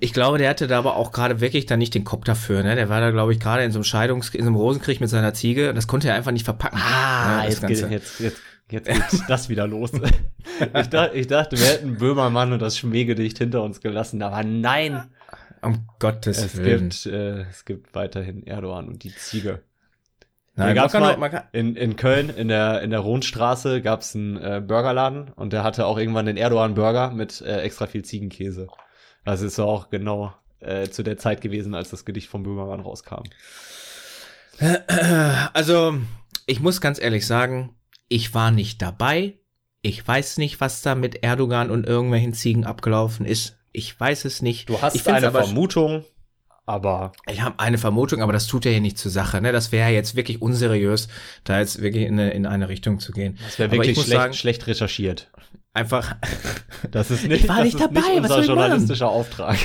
Ich 0.00 0.12
glaube, 0.12 0.38
der 0.38 0.50
hatte 0.50 0.66
da 0.66 0.78
aber 0.78 0.96
auch 0.96 1.12
gerade 1.12 1.40
wirklich 1.40 1.66
dann 1.66 1.78
nicht 1.78 1.94
den 1.94 2.04
Kopf 2.04 2.24
dafür, 2.24 2.62
ne? 2.62 2.74
Der 2.74 2.88
war 2.88 3.00
da, 3.00 3.10
glaube 3.10 3.32
ich, 3.32 3.40
gerade 3.40 3.64
in 3.64 3.72
so 3.72 3.78
einem 3.78 3.84
Scheidungs-, 3.84 4.34
in 4.34 4.42
so 4.42 4.48
einem 4.48 4.56
Rosenkrieg 4.56 5.00
mit 5.00 5.08
seiner 5.08 5.34
Ziege. 5.34 5.72
Das 5.72 5.86
konnte 5.86 6.08
er 6.08 6.14
einfach 6.14 6.32
nicht 6.32 6.44
verpacken. 6.44 6.80
Ah, 6.82 7.42
ja, 7.42 7.48
jetzt, 7.48 7.60
Ganze. 7.60 7.88
jetzt, 7.88 8.20
jetzt, 8.20 8.40
jetzt 8.70 8.88
geht 8.88 9.22
das 9.28 9.48
wieder 9.48 9.66
los. 9.66 9.92
ich, 9.92 10.88
dachte, 10.88 11.10
ich 11.14 11.26
dachte, 11.26 11.58
wir 11.58 11.66
hätten 11.66 11.98
Böhmermann 11.98 12.52
und 12.52 12.62
das 12.62 12.78
Schmähgedicht 12.78 13.38
hinter 13.38 13.62
uns 13.62 13.80
gelassen, 13.80 14.22
aber 14.22 14.42
nein. 14.42 15.10
Um 15.62 15.86
Gottes 15.98 16.44
es 16.44 16.56
Willen. 16.56 16.90
Gibt, 16.90 17.06
äh, 17.06 17.42
es 17.42 17.64
gibt 17.64 17.94
weiterhin 17.94 18.46
Erdogan 18.46 18.88
und 18.88 19.02
die 19.02 19.14
Ziege. 19.14 19.62
Nein, 20.56 20.76
gab's 20.76 20.92
mal, 20.92 21.48
in, 21.52 21.74
in 21.74 21.96
Köln, 21.96 22.30
in 22.30 22.46
der, 22.46 22.80
in 22.82 22.90
der 22.90 23.00
Rohnstraße, 23.00 23.82
gab 23.82 24.02
es 24.02 24.14
einen 24.14 24.36
äh, 24.36 24.62
Burgerladen 24.64 25.30
und 25.34 25.52
der 25.52 25.64
hatte 25.64 25.86
auch 25.86 25.98
irgendwann 25.98 26.26
den 26.26 26.36
Erdogan-Burger 26.36 27.10
mit 27.10 27.40
äh, 27.40 27.62
extra 27.62 27.88
viel 27.88 28.04
Ziegenkäse. 28.04 28.68
Das 29.24 29.42
ist 29.42 29.56
so 29.56 29.64
auch 29.64 29.90
genau 29.90 30.32
äh, 30.60 30.88
zu 30.88 31.02
der 31.02 31.18
Zeit 31.18 31.40
gewesen, 31.40 31.74
als 31.74 31.90
das 31.90 32.04
Gedicht 32.04 32.28
vom 32.28 32.44
Böhmermann 32.44 32.80
rauskam. 32.80 33.24
Also, 35.52 35.98
ich 36.46 36.60
muss 36.60 36.80
ganz 36.80 37.00
ehrlich 37.00 37.26
sagen, 37.26 37.74
ich 38.14 38.32
war 38.32 38.52
nicht 38.52 38.80
dabei. 38.80 39.34
Ich 39.82 40.06
weiß 40.06 40.38
nicht, 40.38 40.60
was 40.60 40.82
da 40.82 40.94
mit 40.94 41.24
Erdogan 41.24 41.68
und 41.68 41.84
irgendwelchen 41.84 42.32
Ziegen 42.32 42.64
abgelaufen 42.64 43.26
ist. 43.26 43.58
Ich 43.72 43.98
weiß 43.98 44.24
es 44.24 44.40
nicht. 44.40 44.68
Du 44.68 44.80
hast 44.80 44.94
ich 44.94 45.04
eine 45.08 45.32
Vermutung, 45.32 46.04
aber. 46.64 47.10
Ich 47.28 47.42
habe 47.42 47.58
eine 47.58 47.76
Vermutung, 47.76 48.22
aber 48.22 48.32
das 48.32 48.46
tut 48.46 48.66
ja 48.66 48.70
hier 48.70 48.80
nicht 48.80 48.98
zur 48.98 49.10
Sache. 49.10 49.40
Ne? 49.40 49.50
Das 49.50 49.72
wäre 49.72 49.90
jetzt 49.90 50.14
wirklich 50.14 50.40
unseriös, 50.40 51.08
da 51.42 51.58
jetzt 51.58 51.82
wirklich 51.82 52.04
in 52.04 52.20
eine, 52.20 52.30
in 52.30 52.46
eine 52.46 52.68
Richtung 52.68 53.00
zu 53.00 53.10
gehen. 53.10 53.36
Das 53.44 53.58
wäre 53.58 53.72
wirklich 53.72 53.96
schlecht, 53.96 54.10
sagen, 54.10 54.32
schlecht 54.32 54.64
recherchiert. 54.68 55.32
Einfach. 55.72 56.14
Das 56.90 57.10
ist 57.10 57.26
nicht, 57.26 57.44
ich 57.44 57.48
war 57.48 57.64
nicht 57.64 57.80
dabei, 57.80 58.00
nicht 58.00 58.20
unser 58.20 58.42
journalistischer 58.42 59.08
Auftrag. 59.08 59.56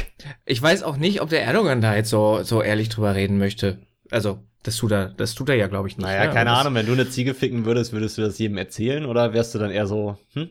Ich 0.45 0.62
weiß 0.62 0.83
auch 0.83 0.95
nicht, 0.95 1.21
ob 1.21 1.29
der 1.29 1.43
Erdogan 1.43 1.81
da 1.81 1.93
jetzt 1.93 2.09
so, 2.09 2.43
so 2.43 2.62
ehrlich 2.62 2.88
drüber 2.88 3.13
reden 3.13 3.38
möchte. 3.38 3.79
Also, 4.09 4.39
das 4.63 4.76
tut 4.76 4.91
er, 4.91 5.10
das 5.10 5.36
tut 5.36 5.50
er 5.50 5.56
ja, 5.56 5.67
glaube 5.67 5.88
ich, 5.88 5.98
nicht. 5.98 6.06
Naja, 6.06 6.28
ne? 6.28 6.34
keine 6.34 6.52
Ahnung, 6.52 6.76
wenn 6.76 6.86
du 6.86 6.93
eine 6.93 7.10
Ziege 7.10 7.34
ficken 7.34 7.65
würdest, 7.65 7.93
würdest 7.93 8.17
du 8.17 8.22
das 8.22 8.38
jedem 8.38 8.58
erzählen 8.58 9.06
oder 9.06 9.34
wärst 9.34 9.56
du 9.56 9.60
dann 9.60 9.72
eher 9.72 9.88
so, 9.88 10.17
hm? 10.34 10.50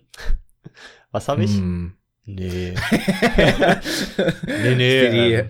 Was 1.11 1.29
habe 1.29 1.45
ich? 1.45 1.53
Hm. 1.53 1.95
Nee. 2.25 2.75
nee, 4.47 4.75
nee. 4.75 5.03
Wie 5.03 5.11
die, 5.11 5.33
ähm. 5.35 5.49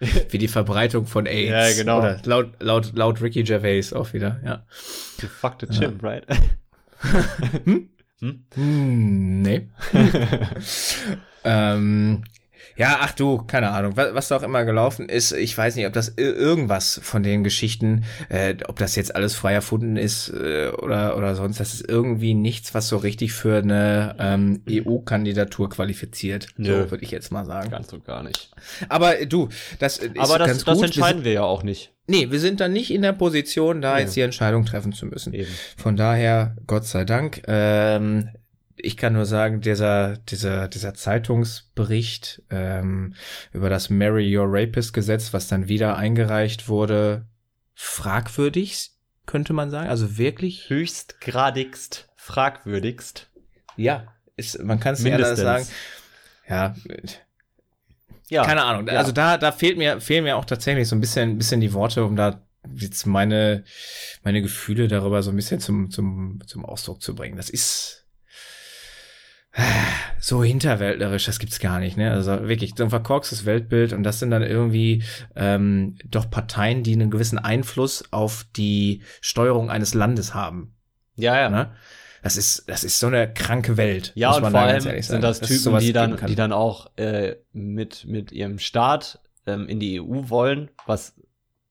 wie 0.30 0.38
die 0.38 0.48
Verbreitung 0.48 1.06
von 1.06 1.26
AIDS. 1.26 1.50
Ja, 1.50 1.82
genau. 1.82 1.98
Oder 1.98 2.20
laut, 2.24 2.54
laut, 2.58 2.92
laut 2.96 3.20
Ricky 3.20 3.42
Gervais 3.42 3.92
auch 3.92 4.14
wieder, 4.14 4.40
ja. 4.42 4.64
You 5.20 5.28
fucked 5.28 5.64
a 5.64 5.66
chimp, 5.66 6.02
ja. 6.02 6.08
right? 6.08 6.26
hm? 7.64 7.90
Hm? 8.20 8.46
hm 8.54 9.42
nee. 9.42 9.68
ähm, 11.44 12.24
ja, 12.76 12.98
ach 13.00 13.12
du, 13.12 13.38
keine 13.38 13.70
Ahnung, 13.70 13.96
was, 13.96 14.14
was 14.14 14.28
da 14.28 14.36
auch 14.36 14.42
immer 14.42 14.64
gelaufen 14.64 15.08
ist. 15.08 15.32
Ich 15.32 15.56
weiß 15.56 15.76
nicht, 15.76 15.86
ob 15.86 15.92
das 15.92 16.14
irgendwas 16.16 17.00
von 17.02 17.22
den 17.22 17.42
Geschichten, 17.42 18.04
äh, 18.28 18.54
ob 18.68 18.78
das 18.78 18.96
jetzt 18.96 19.14
alles 19.16 19.34
frei 19.34 19.54
erfunden 19.54 19.96
ist 19.96 20.28
äh, 20.28 20.68
oder, 20.68 21.16
oder 21.16 21.34
sonst. 21.34 21.58
Das 21.58 21.74
ist 21.74 21.88
irgendwie 21.88 22.34
nichts, 22.34 22.74
was 22.74 22.88
so 22.88 22.98
richtig 22.98 23.32
für 23.32 23.58
eine 23.58 24.14
ähm, 24.18 24.62
EU-Kandidatur 24.68 25.70
qualifiziert. 25.70 26.48
Nö. 26.56 26.84
So 26.84 26.90
würde 26.90 27.04
ich 27.04 27.10
jetzt 27.10 27.32
mal 27.32 27.46
sagen. 27.46 27.70
Ganz 27.70 27.92
und 27.92 28.04
gar 28.04 28.22
nicht. 28.22 28.50
Aber 28.88 29.20
äh, 29.20 29.26
du, 29.26 29.48
das 29.78 29.98
ist 29.98 30.18
Aber 30.18 30.38
das, 30.38 30.48
ganz 30.48 30.64
das 30.64 30.82
entscheiden 30.82 31.20
wir, 31.20 31.30
wir, 31.30 31.32
ja 31.32 31.42
auch 31.42 31.62
nicht. 31.62 31.92
Nee, 32.08 32.30
wir 32.30 32.38
sind 32.38 32.60
dann 32.60 32.72
nicht 32.72 32.92
in 32.92 33.02
der 33.02 33.12
Position, 33.12 33.80
da 33.80 33.94
ja. 33.94 34.04
jetzt 34.04 34.14
die 34.14 34.20
Entscheidung 34.20 34.64
treffen 34.64 34.92
zu 34.92 35.06
müssen. 35.06 35.32
Eben. 35.32 35.50
Von 35.76 35.96
daher, 35.96 36.56
Gott 36.66 36.84
sei 36.84 37.04
Dank. 37.04 37.42
Ähm, 37.48 38.28
ich 38.76 38.96
kann 38.96 39.14
nur 39.14 39.26
sagen, 39.26 39.60
dieser, 39.60 40.16
dieser, 40.18 40.68
dieser 40.68 40.94
Zeitungsbericht 40.94 42.42
ähm, 42.50 43.14
über 43.52 43.70
das 43.70 43.90
Marry 43.90 44.36
Your 44.36 44.46
Rapist 44.48 44.92
Gesetz, 44.92 45.32
was 45.32 45.48
dann 45.48 45.68
wieder 45.68 45.96
eingereicht 45.96 46.68
wurde, 46.68 47.26
fragwürdig, 47.74 48.90
könnte 49.26 49.52
man 49.52 49.70
sagen. 49.70 49.88
Also 49.88 50.18
wirklich. 50.18 50.68
Höchstgradigst 50.68 52.08
fragwürdigst. 52.16 53.30
Ja, 53.76 54.12
ist, 54.36 54.62
man 54.62 54.80
kann 54.80 54.94
es 54.94 55.00
nicht 55.00 55.14
anders 55.14 55.38
sagen. 55.38 55.66
Ja. 56.48 56.74
Ja. 58.28 58.44
Keine 58.44 58.64
Ahnung. 58.64 58.88
Ja. 58.88 58.94
Also 58.94 59.12
da, 59.12 59.38
da 59.38 59.52
fehlt 59.52 59.78
mir, 59.78 60.00
fehlen 60.00 60.24
mir 60.24 60.36
auch 60.36 60.44
tatsächlich 60.44 60.88
so 60.88 60.96
ein 60.96 61.00
bisschen, 61.00 61.38
bisschen 61.38 61.60
die 61.60 61.72
Worte, 61.72 62.04
um 62.04 62.16
da 62.16 62.42
jetzt 62.74 63.06
meine, 63.06 63.64
meine 64.24 64.42
Gefühle 64.42 64.88
darüber 64.88 65.22
so 65.22 65.30
ein 65.30 65.36
bisschen 65.36 65.60
zum, 65.60 65.90
zum, 65.90 66.40
zum 66.46 66.64
Ausdruck 66.64 67.00
zu 67.00 67.14
bringen. 67.14 67.36
Das 67.36 67.50
ist, 67.50 68.05
so 70.18 70.42
hinterwäldlerisch, 70.42 71.26
das 71.26 71.38
gibt's 71.38 71.60
gar 71.60 71.78
nicht, 71.78 71.96
ne? 71.96 72.10
Also 72.10 72.48
wirklich 72.48 72.74
so 72.76 72.84
ein 72.84 72.90
verkorkstes 72.90 73.44
Weltbild 73.44 73.92
und 73.92 74.02
das 74.02 74.18
sind 74.18 74.30
dann 74.30 74.42
irgendwie 74.42 75.02
ähm, 75.34 75.96
doch 76.04 76.30
Parteien, 76.30 76.82
die 76.82 76.92
einen 76.92 77.10
gewissen 77.10 77.38
Einfluss 77.38 78.04
auf 78.12 78.44
die 78.56 79.02
Steuerung 79.20 79.70
eines 79.70 79.94
Landes 79.94 80.34
haben. 80.34 80.74
Ja, 81.16 81.38
ja. 81.38 81.48
Ne? 81.48 81.72
Das 82.22 82.36
ist, 82.36 82.68
das 82.68 82.82
ist 82.82 82.98
so 82.98 83.06
eine 83.06 83.32
kranke 83.32 83.76
Welt. 83.76 84.12
Ja, 84.16 84.32
und 84.32 84.50
vor 84.50 84.60
allem 84.60 84.80
sind 84.80 85.22
das 85.22 85.40
Typen, 85.40 85.72
das 85.72 85.84
die 85.84 85.92
dann, 85.92 86.16
die 86.26 86.34
dann 86.34 86.52
auch 86.52 86.90
äh, 86.96 87.36
mit, 87.52 88.04
mit 88.06 88.32
ihrem 88.32 88.58
Staat 88.58 89.20
ähm, 89.46 89.68
in 89.68 89.78
die 89.78 90.00
EU 90.00 90.28
wollen, 90.28 90.70
was 90.86 91.14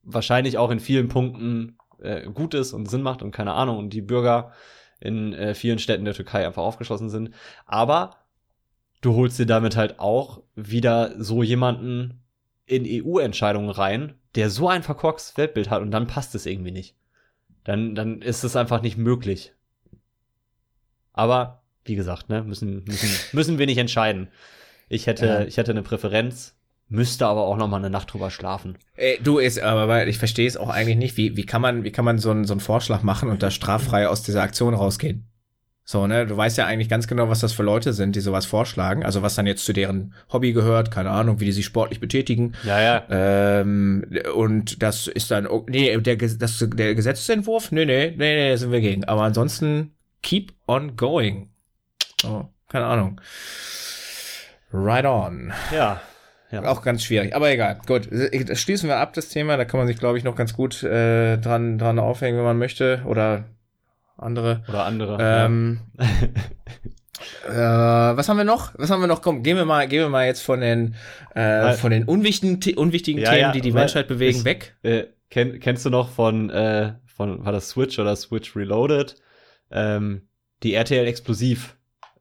wahrscheinlich 0.01 0.57
auch 0.57 0.71
in 0.71 0.79
vielen 0.79 1.09
Punkten 1.09 1.77
äh, 2.01 2.29
gut 2.31 2.53
ist 2.53 2.73
und 2.73 2.89
Sinn 2.89 3.01
macht 3.01 3.21
und 3.21 3.31
keine 3.31 3.53
Ahnung. 3.53 3.77
Und 3.77 3.89
die 3.89 4.01
Bürger 4.01 4.53
in 4.99 5.33
äh, 5.33 5.53
vielen 5.53 5.79
Städten 5.79 6.05
der 6.05 6.13
Türkei 6.13 6.45
einfach 6.45 6.63
aufgeschlossen 6.63 7.09
sind. 7.09 7.31
Aber 7.65 8.17
du 9.01 9.15
holst 9.15 9.37
dir 9.39 9.45
damit 9.45 9.75
halt 9.75 9.99
auch 9.99 10.43
wieder 10.55 11.13
so 11.21 11.43
jemanden 11.43 12.23
in 12.65 12.85
EU-Entscheidungen 12.85 13.69
rein, 13.69 14.15
der 14.35 14.49
so 14.49 14.67
ein 14.67 14.83
verkorkstes 14.83 15.37
Weltbild 15.37 15.69
hat 15.69 15.81
und 15.81 15.91
dann 15.91 16.07
passt 16.07 16.33
es 16.35 16.45
irgendwie 16.45 16.71
nicht. 16.71 16.95
Dann, 17.63 17.95
dann 17.95 18.21
ist 18.21 18.43
es 18.43 18.55
einfach 18.55 18.81
nicht 18.81 18.97
möglich. 18.97 19.53
Aber, 21.13 21.63
wie 21.85 21.95
gesagt, 21.95 22.29
ne, 22.29 22.43
müssen, 22.43 22.83
müssen, 22.83 23.09
müssen 23.35 23.57
wir 23.57 23.65
nicht 23.65 23.77
entscheiden. 23.77 24.29
Ich 24.89 25.07
hätte, 25.07 25.25
ja. 25.25 25.41
ich 25.45 25.57
hätte 25.57 25.71
eine 25.71 25.81
Präferenz 25.81 26.55
müsste 26.87 27.27
aber 27.27 27.41
auch 27.41 27.57
noch 27.57 27.67
mal 27.67 27.77
eine 27.77 27.89
Nacht 27.89 28.13
drüber 28.13 28.29
schlafen. 28.29 28.77
Ey, 28.95 29.19
du 29.23 29.39
ist, 29.39 29.59
aber 29.59 30.07
ich 30.07 30.17
verstehe 30.17 30.47
es 30.47 30.57
auch 30.57 30.69
eigentlich 30.69 30.97
nicht. 30.97 31.17
Wie, 31.17 31.35
wie 31.35 31.45
kann 31.45 31.61
man, 31.61 31.83
wie 31.83 31.91
kann 31.91 32.05
man 32.05 32.19
so 32.19 32.31
einen, 32.31 32.45
so 32.45 32.53
einen 32.53 32.59
Vorschlag 32.59 33.01
machen 33.01 33.29
und 33.29 33.43
da 33.43 33.51
straffrei 33.51 34.07
aus 34.07 34.23
dieser 34.23 34.41
Aktion 34.41 34.73
rausgehen? 34.73 35.27
So, 35.87 36.07
ne, 36.07 36.25
du 36.25 36.35
weißt 36.35 36.57
ja 36.57 36.65
eigentlich 36.65 36.89
ganz 36.89 37.07
genau, 37.07 37.29
was 37.29 37.41
das 37.41 37.53
für 37.53 37.61
Leute 37.61 37.93
sind, 37.93 38.15
die 38.15 38.19
sowas 38.19 38.47
vorschlagen. 38.47 39.05
Also 39.05 39.21
was 39.21 39.35
dann 39.35 39.45
jetzt 39.45 39.65
zu 39.65 39.71
deren 39.71 40.15
Hobby 40.33 40.51
gehört, 40.51 40.89
keine 40.89 41.11
Ahnung, 41.11 41.39
wie 41.39 41.45
die 41.45 41.51
sich 41.51 41.65
sportlich 41.65 41.99
betätigen. 41.99 42.53
Ja, 42.63 42.81
ja. 42.81 43.03
Ähm, 43.09 44.03
und 44.33 44.81
das 44.81 45.05
ist 45.05 45.29
dann, 45.29 45.47
nee, 45.67 45.95
der, 45.97 46.15
das, 46.15 46.57
der 46.59 46.95
Gesetzentwurf, 46.95 47.71
nee, 47.71 47.85
nee, 47.85 48.15
nee, 48.17 48.35
nee, 48.35 48.55
sind 48.55 48.71
wir 48.71 48.81
gegen. 48.81 49.05
Aber 49.05 49.21
ansonsten, 49.21 49.91
keep 50.23 50.53
on 50.67 50.95
going. 50.95 51.49
Oh, 52.23 52.45
keine 52.67 52.85
Ahnung. 52.85 53.21
Right 54.73 55.05
on. 55.05 55.53
Ja, 55.71 56.01
ja. 56.63 56.71
Auch 56.71 56.81
ganz 56.81 57.03
schwierig. 57.03 57.35
Aber 57.35 57.51
egal. 57.51 57.79
Gut. 57.85 58.09
Das 58.11 58.59
schließen 58.59 58.89
wir 58.89 58.97
ab, 58.97 59.13
das 59.13 59.29
Thema. 59.29 59.57
Da 59.57 59.65
kann 59.65 59.79
man 59.79 59.87
sich, 59.87 59.97
glaube 59.97 60.17
ich, 60.17 60.23
noch 60.23 60.35
ganz 60.35 60.53
gut 60.53 60.83
äh, 60.83 61.37
dran, 61.37 61.77
dran 61.77 61.99
aufhängen, 61.99 62.37
wenn 62.37 62.45
man 62.45 62.57
möchte. 62.57 63.01
Oder 63.05 63.45
andere. 64.17 64.63
Oder 64.69 64.85
andere. 64.85 65.17
Ähm, 65.19 65.81
ja. 67.47 68.11
äh, 68.11 68.17
was 68.17 68.29
haben 68.29 68.37
wir 68.37 68.43
noch? 68.45 68.73
Was 68.77 68.89
haben 68.89 69.01
wir 69.01 69.07
noch? 69.07 69.21
Komm, 69.21 69.43
gehen 69.43 69.57
wir 69.57 69.65
mal, 69.65 69.87
gehen 69.87 70.01
wir 70.01 70.09
mal 70.09 70.25
jetzt 70.25 70.41
von 70.41 70.61
den, 70.61 70.95
äh, 71.33 71.73
von 71.73 71.91
den 71.91 72.05
unwichtigen, 72.05 72.77
unwichtigen 72.77 73.21
ja, 73.21 73.31
Themen, 73.31 73.53
die 73.53 73.61
die 73.61 73.71
Menschheit 73.71 74.07
bewegen, 74.07 74.39
ich, 74.39 74.45
weg. 74.45 74.75
Äh, 74.83 75.05
kenn, 75.29 75.59
kennst 75.59 75.85
du 75.85 75.89
noch 75.89 76.09
von, 76.09 76.49
äh, 76.49 76.93
von, 77.05 77.45
war 77.45 77.51
das 77.51 77.69
Switch 77.69 77.99
oder 77.99 78.15
Switch 78.15 78.55
Reloaded? 78.55 79.15
Ähm, 79.71 80.27
die 80.63 80.73
RTL 80.73 81.05
Explosiv 81.07 81.75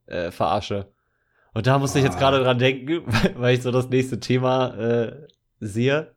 äh, 0.07 0.31
Verarsche. 0.31 0.94
Und 1.55 1.67
da 1.67 1.79
musste 1.79 1.99
ich 1.99 2.05
jetzt 2.05 2.19
gerade 2.19 2.41
dran 2.43 2.59
denken, 2.59 3.03
weil 3.37 3.55
ich 3.55 3.63
so 3.63 3.71
das 3.71 3.89
nächste 3.89 4.21
Thema 4.21 4.75
äh, 4.77 5.13
sehe 5.61 6.13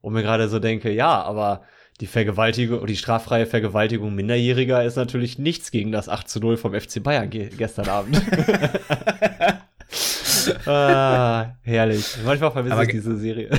und 0.00 0.12
mir 0.12 0.22
gerade 0.22 0.48
so 0.48 0.58
denke, 0.58 0.92
ja, 0.92 1.22
aber 1.22 1.62
die 2.00 2.06
Vergewaltigung, 2.06 2.86
die 2.86 2.96
straffreie 2.96 3.46
Vergewaltigung 3.46 4.14
Minderjähriger 4.14 4.84
ist 4.84 4.96
natürlich 4.96 5.38
nichts 5.38 5.70
gegen 5.70 5.92
das 5.92 6.10
8 6.10 6.28
zu 6.28 6.40
0 6.40 6.58
vom 6.58 6.78
FC 6.78 7.02
Bayern 7.02 7.30
ge 7.30 7.48
gestern 7.56 7.88
Abend. 7.88 8.20
ah, 10.66 11.56
herrlich. 11.62 12.18
Manchmal 12.24 12.50
vermisse 12.50 12.74
aber, 12.74 12.82
ich 12.84 12.90
diese 12.90 13.16
Serie. 13.16 13.50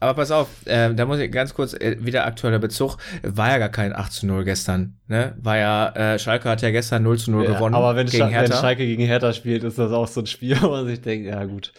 Aber 0.00 0.14
pass 0.14 0.30
auf, 0.30 0.48
äh, 0.64 0.94
da 0.94 1.04
muss 1.04 1.18
ich 1.18 1.30
ganz 1.30 1.52
kurz 1.52 1.74
äh, 1.74 1.96
wieder 2.00 2.24
aktueller 2.24 2.58
Bezug. 2.58 2.96
War 3.22 3.50
ja 3.50 3.58
gar 3.58 3.68
kein 3.68 3.94
8 3.94 4.10
zu 4.10 4.26
0 4.26 4.44
gestern. 4.44 4.98
Ne? 5.08 5.36
War 5.40 5.58
ja, 5.58 5.88
äh, 5.90 6.18
Schalke 6.18 6.48
hat 6.48 6.62
ja 6.62 6.70
gestern 6.70 7.02
0 7.02 7.18
zu 7.18 7.30
0 7.30 7.44
ja, 7.44 7.52
gewonnen. 7.52 7.74
Aber 7.74 7.94
wenn, 7.96 8.06
gegen 8.06 8.28
Sch 8.28 8.32
Hertha. 8.32 8.54
wenn 8.54 8.60
Schalke 8.60 8.86
gegen 8.86 9.04
Hertha 9.04 9.34
spielt, 9.34 9.62
ist 9.62 9.78
das 9.78 9.92
auch 9.92 10.08
so 10.08 10.20
ein 10.20 10.26
Spiel, 10.26 10.56
wo 10.62 10.70
man 10.70 10.86
sich 10.86 11.02
denkt, 11.02 11.26
ja 11.26 11.44
gut. 11.44 11.72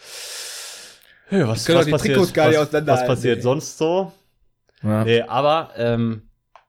Ja, 1.30 1.48
was, 1.48 1.68
was, 1.68 1.90
passiert, 1.90 2.18
was, 2.18 2.36
was 2.86 3.06
passiert 3.06 3.38
ey. 3.38 3.42
sonst 3.42 3.78
so? 3.78 4.12
Ja. 4.84 5.04
Nee, 5.04 5.22
aber 5.22 5.70
ähm, 5.76 6.22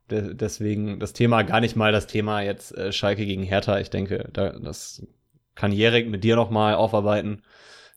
de 0.09 0.33
deswegen 0.33 0.99
das 0.99 1.13
Thema 1.13 1.43
gar 1.43 1.59
nicht 1.59 1.75
mal 1.75 1.91
das 1.91 2.07
Thema 2.07 2.41
jetzt 2.41 2.75
äh, 2.75 2.91
Schalke 2.91 3.25
gegen 3.25 3.43
Hertha. 3.43 3.79
Ich 3.79 3.89
denke, 3.89 4.29
da, 4.33 4.49
das 4.51 5.05
kann 5.55 5.71
Jerik 5.71 6.09
mit 6.09 6.23
dir 6.23 6.35
noch 6.35 6.49
mal 6.49 6.73
aufarbeiten. 6.73 7.43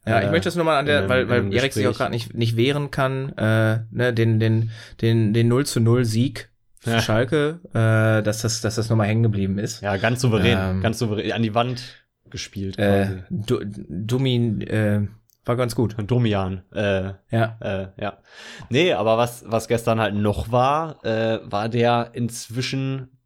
Ja, 0.07 0.21
ich 0.21 0.29
äh, 0.29 0.31
möchte 0.31 0.47
das 0.47 0.57
nur 0.57 0.65
mal 0.65 0.79
an 0.79 0.87
der, 0.87 1.01
einem, 1.01 1.09
weil, 1.09 1.29
weil 1.29 1.55
Erik 1.55 1.73
sich 1.73 1.87
auch 1.87 1.97
gerade 1.97 2.13
nicht, 2.13 2.35
nicht 2.35 2.57
wehren 2.57 2.91
kann, 2.91 3.31
äh, 3.37 3.81
ne, 3.91 4.13
den, 4.13 4.39
den, 4.39 4.71
den, 5.01 5.33
den 5.33 5.49
0 5.49 5.67
zu 5.67 5.81
0 5.81 6.05
Sieg 6.05 6.51
für 6.79 6.91
ja. 6.91 7.03
Schalke, 7.03 7.61
äh, 7.75 8.23
dass 8.23 8.43
das, 8.43 8.61
dass 8.61 8.77
das 8.77 8.89
nochmal 8.89 9.09
hängen 9.09 9.25
geblieben 9.25 9.59
ist. 9.59 9.83
Ja, 9.83 9.97
ganz 9.97 10.21
souverän, 10.21 10.59
ähm, 10.61 10.81
ganz 10.81 10.99
souverän, 10.99 11.33
an 11.33 11.43
die 11.43 11.55
Wand 11.55 12.07
gespielt. 12.31 12.79
Äh, 12.79 13.23
du, 13.31 13.61
Dumin, 13.65 14.61
äh, 14.61 15.07
war 15.47 15.57
ganz 15.57 15.75
gut. 15.77 15.97
Domian. 15.97 16.63
Äh, 16.73 17.13
ja. 17.31 17.57
Äh, 17.61 17.89
ja. 18.01 18.19
Nee, 18.69 18.93
aber 18.93 19.17
was, 19.17 19.45
was 19.47 19.69
gestern 19.69 20.01
halt 20.01 20.15
noch 20.15 20.51
war, 20.51 21.05
äh, 21.05 21.39
war 21.45 21.69
der 21.69 22.11
inzwischen 22.15 23.17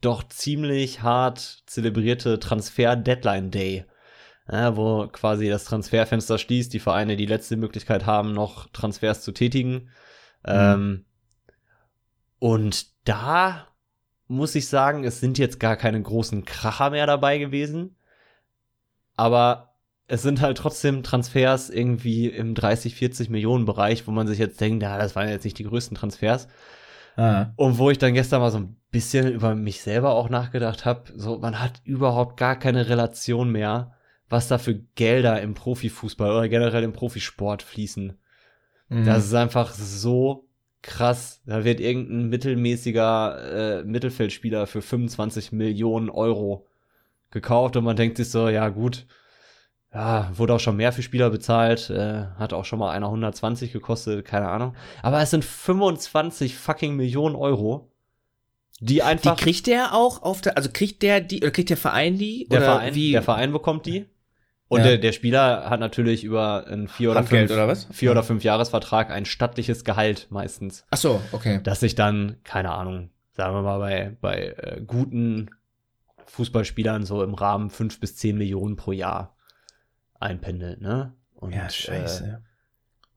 doch 0.00 0.22
ziemlich 0.28 1.02
hart 1.02 1.64
zelebrierte 1.66 2.38
Transfer-Deadline-Day 2.38 3.84
ja, 4.50 4.76
wo 4.76 5.08
quasi 5.08 5.48
das 5.48 5.64
Transferfenster 5.64 6.38
schließt, 6.38 6.72
die 6.72 6.78
Vereine 6.78 7.16
die 7.16 7.26
letzte 7.26 7.56
Möglichkeit 7.56 8.06
haben, 8.06 8.32
noch 8.32 8.68
Transfers 8.68 9.22
zu 9.22 9.32
tätigen. 9.32 9.90
Mhm. 10.44 10.46
Ähm, 10.46 11.04
und 12.38 12.86
da 13.08 13.68
muss 14.28 14.54
ich 14.54 14.68
sagen, 14.68 15.04
es 15.04 15.20
sind 15.20 15.38
jetzt 15.38 15.60
gar 15.60 15.76
keine 15.76 16.00
großen 16.00 16.44
Kracher 16.44 16.90
mehr 16.90 17.06
dabei 17.06 17.38
gewesen. 17.38 17.96
Aber 19.16 19.74
es 20.08 20.22
sind 20.22 20.40
halt 20.40 20.58
trotzdem 20.58 21.02
Transfers 21.02 21.70
irgendwie 21.70 22.28
im 22.28 22.54
30, 22.54 22.94
40 22.94 23.30
Millionen 23.30 23.64
Bereich, 23.64 24.06
wo 24.06 24.12
man 24.12 24.26
sich 24.26 24.38
jetzt 24.38 24.60
denkt, 24.60 24.82
ja, 24.82 24.98
das 24.98 25.16
waren 25.16 25.28
jetzt 25.28 25.44
nicht 25.44 25.58
die 25.58 25.64
größten 25.64 25.96
Transfers. 25.96 26.48
Ah. 27.16 27.46
Und 27.56 27.78
wo 27.78 27.90
ich 27.90 27.98
dann 27.98 28.14
gestern 28.14 28.40
mal 28.40 28.50
so 28.50 28.58
ein 28.58 28.76
bisschen 28.90 29.32
über 29.32 29.54
mich 29.54 29.80
selber 29.80 30.14
auch 30.14 30.28
nachgedacht 30.28 30.84
habe, 30.84 31.12
so 31.16 31.38
man 31.38 31.60
hat 31.60 31.80
überhaupt 31.84 32.36
gar 32.36 32.56
keine 32.56 32.88
Relation 32.88 33.50
mehr 33.50 33.95
was 34.28 34.48
da 34.48 34.58
für 34.58 34.74
Gelder 34.94 35.40
im 35.40 35.54
Profifußball 35.54 36.30
oder 36.30 36.48
generell 36.48 36.82
im 36.82 36.92
Profisport 36.92 37.62
fließen. 37.62 38.18
Mhm. 38.88 39.04
Das 39.04 39.24
ist 39.24 39.34
einfach 39.34 39.72
so 39.72 40.48
krass. 40.82 41.42
Da 41.46 41.64
wird 41.64 41.80
irgendein 41.80 42.28
mittelmäßiger 42.28 43.80
äh, 43.80 43.84
Mittelfeldspieler 43.84 44.66
für 44.66 44.82
25 44.82 45.52
Millionen 45.52 46.10
Euro 46.10 46.66
gekauft 47.30 47.76
und 47.76 47.84
man 47.84 47.96
denkt 47.96 48.16
sich 48.16 48.30
so, 48.30 48.48
ja 48.48 48.68
gut, 48.68 49.06
ja, 49.92 50.30
wurde 50.34 50.54
auch 50.54 50.60
schon 50.60 50.76
mehr 50.76 50.92
für 50.92 51.02
Spieler 51.02 51.30
bezahlt, 51.30 51.90
äh, 51.90 52.26
hat 52.38 52.52
auch 52.52 52.64
schon 52.64 52.78
mal 52.78 52.92
einer 52.92 53.06
120 53.06 53.72
gekostet, 53.72 54.24
keine 54.24 54.48
Ahnung. 54.48 54.74
Aber 55.02 55.20
es 55.20 55.30
sind 55.30 55.44
25 55.44 56.56
fucking 56.56 56.96
Millionen 56.96 57.34
Euro, 57.34 57.90
die 58.80 59.02
einfach. 59.02 59.36
Die 59.36 59.42
kriegt 59.42 59.66
der 59.66 59.94
auch 59.94 60.22
auf 60.22 60.40
der, 60.40 60.56
also 60.56 60.70
kriegt 60.72 61.02
der 61.02 61.20
die, 61.20 61.38
oder 61.38 61.50
kriegt 61.50 61.70
der 61.70 61.76
Verein 61.76 62.18
die? 62.18 62.46
Der 62.50 62.58
oder 62.58 62.66
Verein, 62.66 62.94
wie? 62.94 63.12
Der 63.12 63.22
Verein 63.22 63.52
bekommt 63.52 63.86
die. 63.86 64.06
Und 64.68 64.80
ja. 64.80 64.86
der, 64.86 64.98
der 64.98 65.12
Spieler 65.12 65.70
hat 65.70 65.78
natürlich 65.78 66.24
über 66.24 66.66
einen 66.66 66.88
vier 66.88 67.12
oder 67.12 67.22
fünf, 67.22 67.50
oder 67.50 67.68
was? 67.68 67.86
vier 67.92 68.06
ja. 68.06 68.12
oder 68.12 68.24
fünf 68.24 68.42
Jahresvertrag 68.42 69.10
ein 69.10 69.24
stattliches 69.24 69.84
Gehalt 69.84 70.26
meistens. 70.30 70.84
Ach 70.90 70.98
so, 70.98 71.22
okay. 71.32 71.60
Das 71.62 71.80
sich 71.80 71.94
dann, 71.94 72.36
keine 72.42 72.72
Ahnung, 72.72 73.10
sagen 73.32 73.54
wir 73.54 73.62
mal 73.62 73.78
bei, 73.78 74.16
bei 74.20 74.54
äh, 74.56 74.82
guten 74.84 75.50
Fußballspielern 76.26 77.04
so 77.04 77.22
im 77.22 77.34
Rahmen 77.34 77.70
fünf 77.70 78.00
bis 78.00 78.16
zehn 78.16 78.36
Millionen 78.36 78.74
pro 78.74 78.90
Jahr 78.90 79.36
einpendelt, 80.18 80.80
ne? 80.80 81.14
Und, 81.34 81.54
ja, 81.54 81.68
scheiße. 81.68 82.24
Äh, 82.24 82.46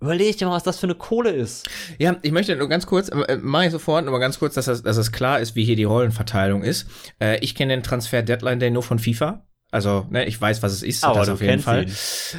Überleg 0.02 0.38
dir 0.38 0.46
mal, 0.46 0.56
was 0.56 0.64
das 0.64 0.80
für 0.80 0.88
eine 0.88 0.96
Kohle 0.96 1.32
ist. 1.32 1.68
Ja, 1.98 2.16
ich 2.22 2.32
möchte 2.32 2.56
nur 2.56 2.70
ganz 2.70 2.86
kurz, 2.86 3.10
äh, 3.10 3.38
mache 3.38 3.66
ich 3.66 3.72
sofort, 3.72 4.08
aber 4.08 4.20
ganz 4.20 4.40
kurz, 4.40 4.54
dass 4.54 4.66
das, 4.66 4.84
dass 4.84 4.96
das 4.96 5.12
klar 5.12 5.40
ist, 5.40 5.56
wie 5.56 5.66
hier 5.66 5.76
die 5.76 5.84
Rollenverteilung 5.84 6.64
ist. 6.64 6.88
Äh, 7.20 7.40
ich 7.40 7.56
kenne 7.56 7.74
den 7.74 7.84
Transfer 7.84 8.22
Deadline 8.22 8.60
Day 8.60 8.72
nur 8.72 8.84
von 8.84 9.00
FIFA. 9.00 9.46
Also, 9.72 10.08
ne, 10.10 10.26
ich 10.26 10.40
weiß, 10.40 10.64
was 10.64 10.72
es 10.72 10.84
ist. 10.84 11.04
Aber 11.04 11.20
das 11.20 11.30
auf 11.30 11.42
jeden 11.42 11.62
Fall. 11.62 11.84
Ihn. 11.84 11.96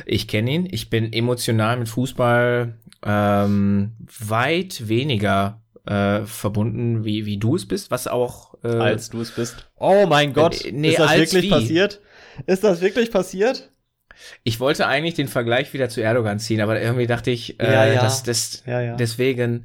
Ich 0.07 0.27
kenne 0.27 0.51
ihn. 0.51 0.69
Ich 0.71 0.91
bin 0.91 1.13
emotional 1.13 1.77
mit 1.77 1.89
Fußball 1.89 2.75
ähm, 3.05 3.93
weit 4.19 4.89
weniger 4.89 5.61
äh, 5.87 6.23
verbunden, 6.27 7.05
wie, 7.05 7.27
wie 7.27 7.39
du 7.39 7.57
es 7.57 7.67
bist, 7.67 7.91
was 7.91 8.07
auch 8.07 8.55
äh, 8.63 8.69
als 8.69 9.11
du 9.11 9.21
es 9.21 9.31
bist. 9.31 9.71
Oh 9.77 10.07
mein 10.09 10.33
Gott, 10.33 10.65
äh, 10.65 10.73
nee, 10.73 10.91
ist 10.91 10.99
das 10.99 11.17
wirklich 11.17 11.45
wie? 11.45 11.51
passiert? 11.51 12.01
Ist 12.47 12.65
das 12.65 12.81
wirklich 12.81 13.11
passiert? 13.11 13.71
Ich 14.45 14.61
wollte 14.61 14.87
eigentlich 14.87 15.15
den 15.15 15.29
Vergleich 15.29 15.73
wieder 15.73 15.89
zu 15.89 16.03
Erdogan 16.03 16.39
ziehen, 16.39 16.61
aber 16.61 16.81
irgendwie 16.81 17.07
dachte 17.07 17.31
ich, 17.31 17.59
äh, 17.59 17.73
ja, 17.73 17.87
ja. 17.87 18.03
das 18.03 18.63
ja, 18.67 18.81
ja. 18.81 18.97
deswegen 18.97 19.65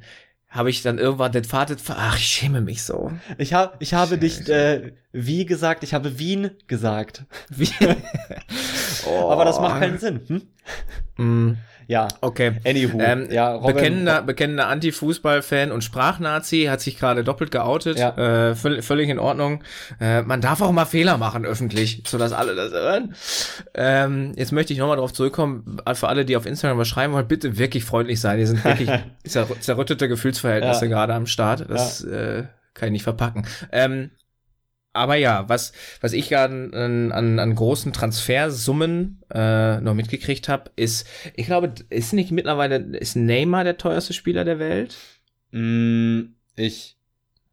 habe 0.56 0.70
ich 0.70 0.82
dann 0.82 0.98
irgendwann 0.98 1.32
den 1.32 1.44
Vater, 1.44 1.76
ach, 1.88 2.16
ich 2.16 2.24
schäme 2.24 2.60
mich 2.60 2.82
so. 2.82 3.12
Ich 3.38 3.52
habe, 3.52 3.74
ich 3.78 3.94
habe 3.94 4.16
nicht 4.16 4.48
äh, 4.48 4.92
wie 5.18 5.46
gesagt, 5.46 5.82
ich 5.82 5.94
habe 5.94 6.18
Wien 6.18 6.50
gesagt. 6.66 7.24
Wie? 7.48 7.70
oh. 9.06 9.30
Aber 9.30 9.46
das 9.46 9.58
macht 9.58 9.80
keinen 9.80 9.98
Sinn. 9.98 10.20
Hm? 10.26 10.42
Mm. 11.16 11.56
Ja. 11.88 12.08
Okay. 12.20 12.52
Anywho. 12.64 12.98
Ähm, 13.00 13.28
ja, 13.30 13.54
Robin, 13.54 13.74
bekennender, 13.74 14.22
bekennender 14.22 14.68
Anti-Fußball-Fan 14.68 15.70
und 15.70 15.84
Sprachnazi 15.84 16.64
hat 16.64 16.80
sich 16.80 16.98
gerade 16.98 17.22
doppelt 17.22 17.50
geoutet. 17.50 17.98
Ja. 17.98 18.50
Äh, 18.50 18.54
völlig, 18.54 18.84
völlig 18.84 19.08
in 19.08 19.18
Ordnung. 19.18 19.62
Äh, 20.00 20.22
man 20.22 20.40
darf 20.40 20.60
auch 20.60 20.72
mal 20.72 20.84
Fehler 20.84 21.16
machen 21.18 21.44
öffentlich, 21.44 22.02
sodass 22.06 22.32
alle 22.32 22.54
das 22.54 22.72
hören. 22.72 23.14
Ähm, 23.74 24.32
jetzt 24.36 24.52
möchte 24.52 24.72
ich 24.72 24.78
nochmal 24.78 24.96
darauf 24.96 25.12
zurückkommen, 25.12 25.78
für 25.94 26.08
alle, 26.08 26.24
die 26.24 26.36
auf 26.36 26.46
Instagram 26.46 26.78
was 26.78 26.88
schreiben 26.88 27.12
wollen, 27.12 27.28
bitte 27.28 27.58
wirklich 27.58 27.84
freundlich 27.84 28.20
sein. 28.20 28.38
Hier 28.38 28.46
sind 28.46 28.64
wirklich 28.64 28.90
zer 29.26 29.46
zerrüttete 29.60 30.08
Gefühlsverhältnisse 30.08 30.86
ja. 30.86 30.90
gerade 30.90 31.14
am 31.14 31.26
Start. 31.26 31.66
Das 31.68 32.04
ja. 32.08 32.38
äh, 32.38 32.44
kann 32.74 32.88
ich 32.88 32.92
nicht 32.92 33.04
verpacken. 33.04 33.46
Ähm, 33.72 34.10
aber 34.96 35.16
ja, 35.16 35.48
was, 35.48 35.72
was 36.00 36.12
ich 36.12 36.36
an, 36.36 36.72
an, 36.74 37.38
an 37.38 37.54
großen 37.54 37.92
Transfersummen 37.92 39.22
äh, 39.32 39.80
noch 39.80 39.94
mitgekriegt 39.94 40.48
habe, 40.48 40.70
ist, 40.76 41.06
ich 41.34 41.46
glaube, 41.46 41.72
ist 41.90 42.12
nicht 42.12 42.32
mittlerweile, 42.32 42.76
ist 42.76 43.16
Neymar 43.16 43.64
der 43.64 43.76
teuerste 43.76 44.12
Spieler 44.12 44.44
der 44.44 44.58
Welt? 44.58 44.96
Mm, 45.52 46.20
ich 46.56 46.96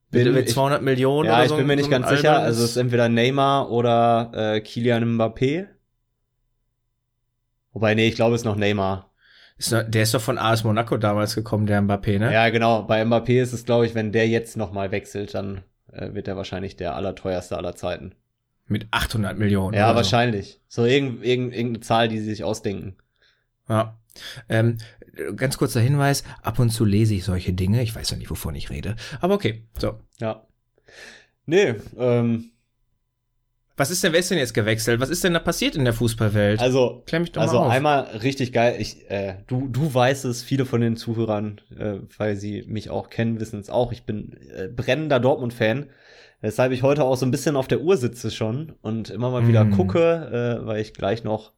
bin 0.10 0.34
mit 0.34 0.50
200 0.50 0.80
ich, 0.80 0.86
Millionen 0.86 1.28
ja, 1.28 1.40
oder 1.40 1.48
so. 1.48 1.56
ich 1.56 1.58
bin 1.60 1.68
mir 1.68 1.76
nicht 1.76 1.86
so 1.86 1.92
ganz 1.92 2.10
sicher. 2.10 2.40
Also 2.40 2.64
es 2.64 2.72
ist 2.72 2.78
entweder 2.78 3.10
Neymar 3.10 3.70
oder 3.70 4.32
äh, 4.34 4.62
Kilian 4.62 5.18
Mbappé. 5.18 5.68
Wobei, 7.74 7.96
nee, 7.96 8.08
ich 8.08 8.16
glaube, 8.16 8.36
es 8.36 8.42
ist 8.42 8.46
noch 8.46 8.56
Neymar. 8.56 9.12
Ist 9.58 9.72
noch, 9.72 9.84
der 9.84 10.04
ist 10.04 10.14
doch 10.14 10.22
von 10.22 10.38
AS 10.38 10.64
Monaco 10.64 10.98
damals 10.98 11.36
gekommen, 11.36 11.66
der 11.66 11.82
Mbappé, 11.82 12.20
ne? 12.20 12.32
Ja, 12.32 12.50
genau. 12.50 12.84
Bei 12.84 13.04
Mbappé 13.04 13.42
ist 13.42 13.54
es, 13.54 13.66
glaube 13.66 13.86
ich, 13.86 13.96
wenn 13.96 14.12
der 14.12 14.28
jetzt 14.28 14.58
noch 14.58 14.72
mal 14.72 14.92
wechselt, 14.92 15.34
dann 15.34 15.64
äh, 15.94 16.14
wird 16.14 16.28
er 16.28 16.36
wahrscheinlich 16.36 16.76
der 16.76 16.96
allerteuerste 16.96 17.58
aller 17.58 17.76
Zeiten. 17.76 18.16
Mit 18.68 18.88
800 18.92 19.38
Millionen. 19.38 19.76
Ja, 19.76 19.96
wahrscheinlich. 19.96 20.62
So, 20.68 20.84
so 20.84 20.88
irgendeine, 20.88 21.26
irgendeine 21.26 21.80
Zahl, 21.82 22.08
die 22.08 22.20
sie 22.20 22.26
sich 22.26 22.44
ausdenken. 22.44 22.96
Ja. 23.68 23.98
Ähm, 24.48 24.78
ganz 25.36 25.58
kurzer 25.58 25.82
Hinweis, 25.82 26.24
ab 26.42 26.60
und 26.60 26.70
zu 26.70 26.86
lese 26.86 27.16
ich 27.16 27.24
solche 27.24 27.54
Dinge. 27.54 27.82
Ich 27.84 27.96
weiß 27.96 28.12
ja 28.12 28.18
nicht, 28.18 28.30
wovon 28.30 28.56
ich 28.56 28.70
rede. 28.70 28.96
Aber 29.22 29.34
okay, 29.34 29.64
so. 29.78 30.00
Ja. 30.20 30.46
Nee, 31.46 31.76
ähm, 31.98 32.52
was 33.76 33.90
ist 33.90 34.04
denn, 34.04 34.14
wer 34.14 34.20
ist 34.20 34.30
denn 34.30 34.38
jetzt 34.38 34.54
gewechselt? 34.54 35.00
Was 35.00 35.10
ist 35.10 35.24
denn 35.24 35.34
da 35.34 35.40
passiert 35.40 35.76
in 35.76 35.84
der 35.84 35.94
Fußballwelt? 35.94 36.60
Also, 36.60 37.02
Klär 37.08 37.22
mich 37.22 37.32
doch 37.32 37.42
also 37.42 37.60
mal 37.60 37.66
auf. 37.66 37.72
einmal 37.72 38.02
richtig 38.22 38.54
geil. 38.54 38.76
Ich, 38.78 39.10
äh, 39.10 39.38
du, 39.48 39.68
du 39.68 39.92
weißt 39.92 40.26
es, 40.26 40.44
viele 40.44 40.66
von 40.66 40.82
den 40.82 40.96
Zuhörern, 40.96 41.60
äh, 41.76 41.96
weil 42.18 42.36
sie 42.36 42.64
mich 42.68 42.92
auch 42.92 43.10
kennen, 43.10 43.40
wissen 43.40 43.60
es 43.60 43.72
auch. 43.72 43.92
Ich 43.92 44.06
bin 44.06 44.38
äh, 44.56 44.68
brennender 44.68 45.20
Dortmund-Fan. 45.20 45.88
Weshalb 46.42 46.72
ich 46.72 46.84
heute 46.84 47.04
auch 47.04 47.16
so 47.16 47.26
ein 47.26 47.32
bisschen 47.32 47.56
auf 47.56 47.68
der 47.68 47.82
Uhr 47.82 47.98
sitze 47.98 48.30
schon 48.30 48.74
und 48.82 49.10
immer 49.10 49.32
mal 49.32 49.48
wieder 49.48 49.64
mm. 49.64 49.72
gucke, 49.72 50.60
äh, 50.62 50.68
weil 50.68 50.82
ich 50.82 50.94
gleich 50.94 51.24
noch 51.24 51.54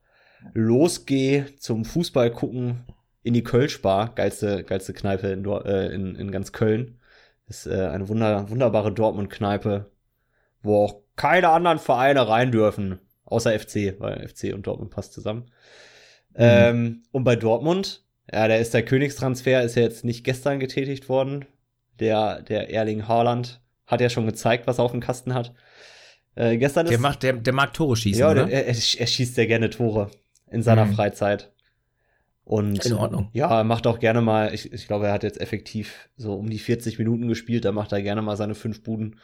losgehe 0.53 1.47
zum 1.57 1.84
Fußball 1.84 2.32
gucken 2.32 2.86
in 3.24 3.34
die 3.34 3.43
Kölschbar, 3.43 4.13
geilste, 4.13 4.63
geilste 4.63 4.93
Kneipe 4.93 5.30
in, 5.30 5.43
äh, 5.43 5.88
in, 5.88 6.16
in 6.16 6.32
ganz 6.32 6.51
Köln. 6.51 6.99
ist 7.47 7.66
äh, 7.66 7.88
eine 7.88 8.07
wunder, 8.07 8.49
wunderbare 8.49 8.93
Dortmund-Kneipe, 8.93 9.89
wo 10.61 10.84
auch 10.86 11.05
keine 11.16 11.49
anderen 11.49 11.80
Vereine 11.80 12.28
rein 12.28 12.51
dürfen. 12.51 12.99
Außer 13.26 13.57
FC, 13.57 13.95
weil 13.99 14.28
FC 14.28 14.53
und 14.53 14.68
Dortmund 14.68 14.91
passt 14.91 15.13
zusammen. 15.13 15.45
Mhm. 16.32 16.36
Ähm, 16.38 17.03
und 17.11 17.24
bei 17.24 17.36
Dortmund, 17.36 18.03
ja, 18.32 18.47
da 18.47 18.55
ist 18.55 18.74
der 18.74 18.86
Königstransfer, 18.86 19.63
ist 19.63 19.76
ja 19.76 19.82
jetzt 19.82 20.05
nicht 20.05 20.24
gestern 20.24 20.59
getätigt 20.59 21.09
worden. 21.09 21.45
Der, 21.99 22.41
der 22.41 22.72
Erling 22.72 23.07
Haaland 23.07 23.61
hat 23.88 24.01
ja 24.01 24.09
schon 24.09 24.26
gezeigt, 24.26 24.68
was 24.68 24.80
er 24.80 24.84
auf 24.84 24.91
dem 24.91 24.99
Kasten 24.99 25.34
hat. 25.34 25.53
Äh, 26.36 26.57
gestern 26.57 26.86
der 26.86 26.99
macht, 26.99 27.24
der, 27.24 27.34
der 27.34 27.53
mag 27.53 27.74
Tore 27.74 27.95
schießen, 27.95 28.20
ja, 28.20 28.34
der, 28.34 28.49
er, 28.49 28.68
er, 28.68 28.74
schießt 28.74 29.36
sehr 29.36 29.47
gerne 29.47 29.70
Tore 29.70 30.11
in 30.51 30.61
seiner 30.61 30.86
mhm. 30.86 30.93
Freizeit. 30.93 31.51
Und 32.43 32.86
in 32.86 32.93
Ordnung. 32.93 33.30
Ja, 33.34 33.59
er 33.59 33.63
macht 33.63 33.88
auch 33.88 33.99
gerne 33.99 34.22
mal, 34.22 34.53
ich, 34.53 34.72
ich 34.72 34.86
glaube, 34.86 35.07
er 35.07 35.13
hat 35.13 35.24
jetzt 35.24 35.41
effektiv 35.41 36.09
so 36.16 36.36
um 36.36 36.47
die 36.47 36.59
40 36.59 36.99
Minuten 36.99 37.28
gespielt, 37.28 37.66
da 37.66 37.72
macht 37.72 37.91
er 37.91 38.03
gerne 38.03 38.22
mal 38.22 38.38
seine 38.38 38.53
fünf 38.53 38.84
Buden. 38.84 39.20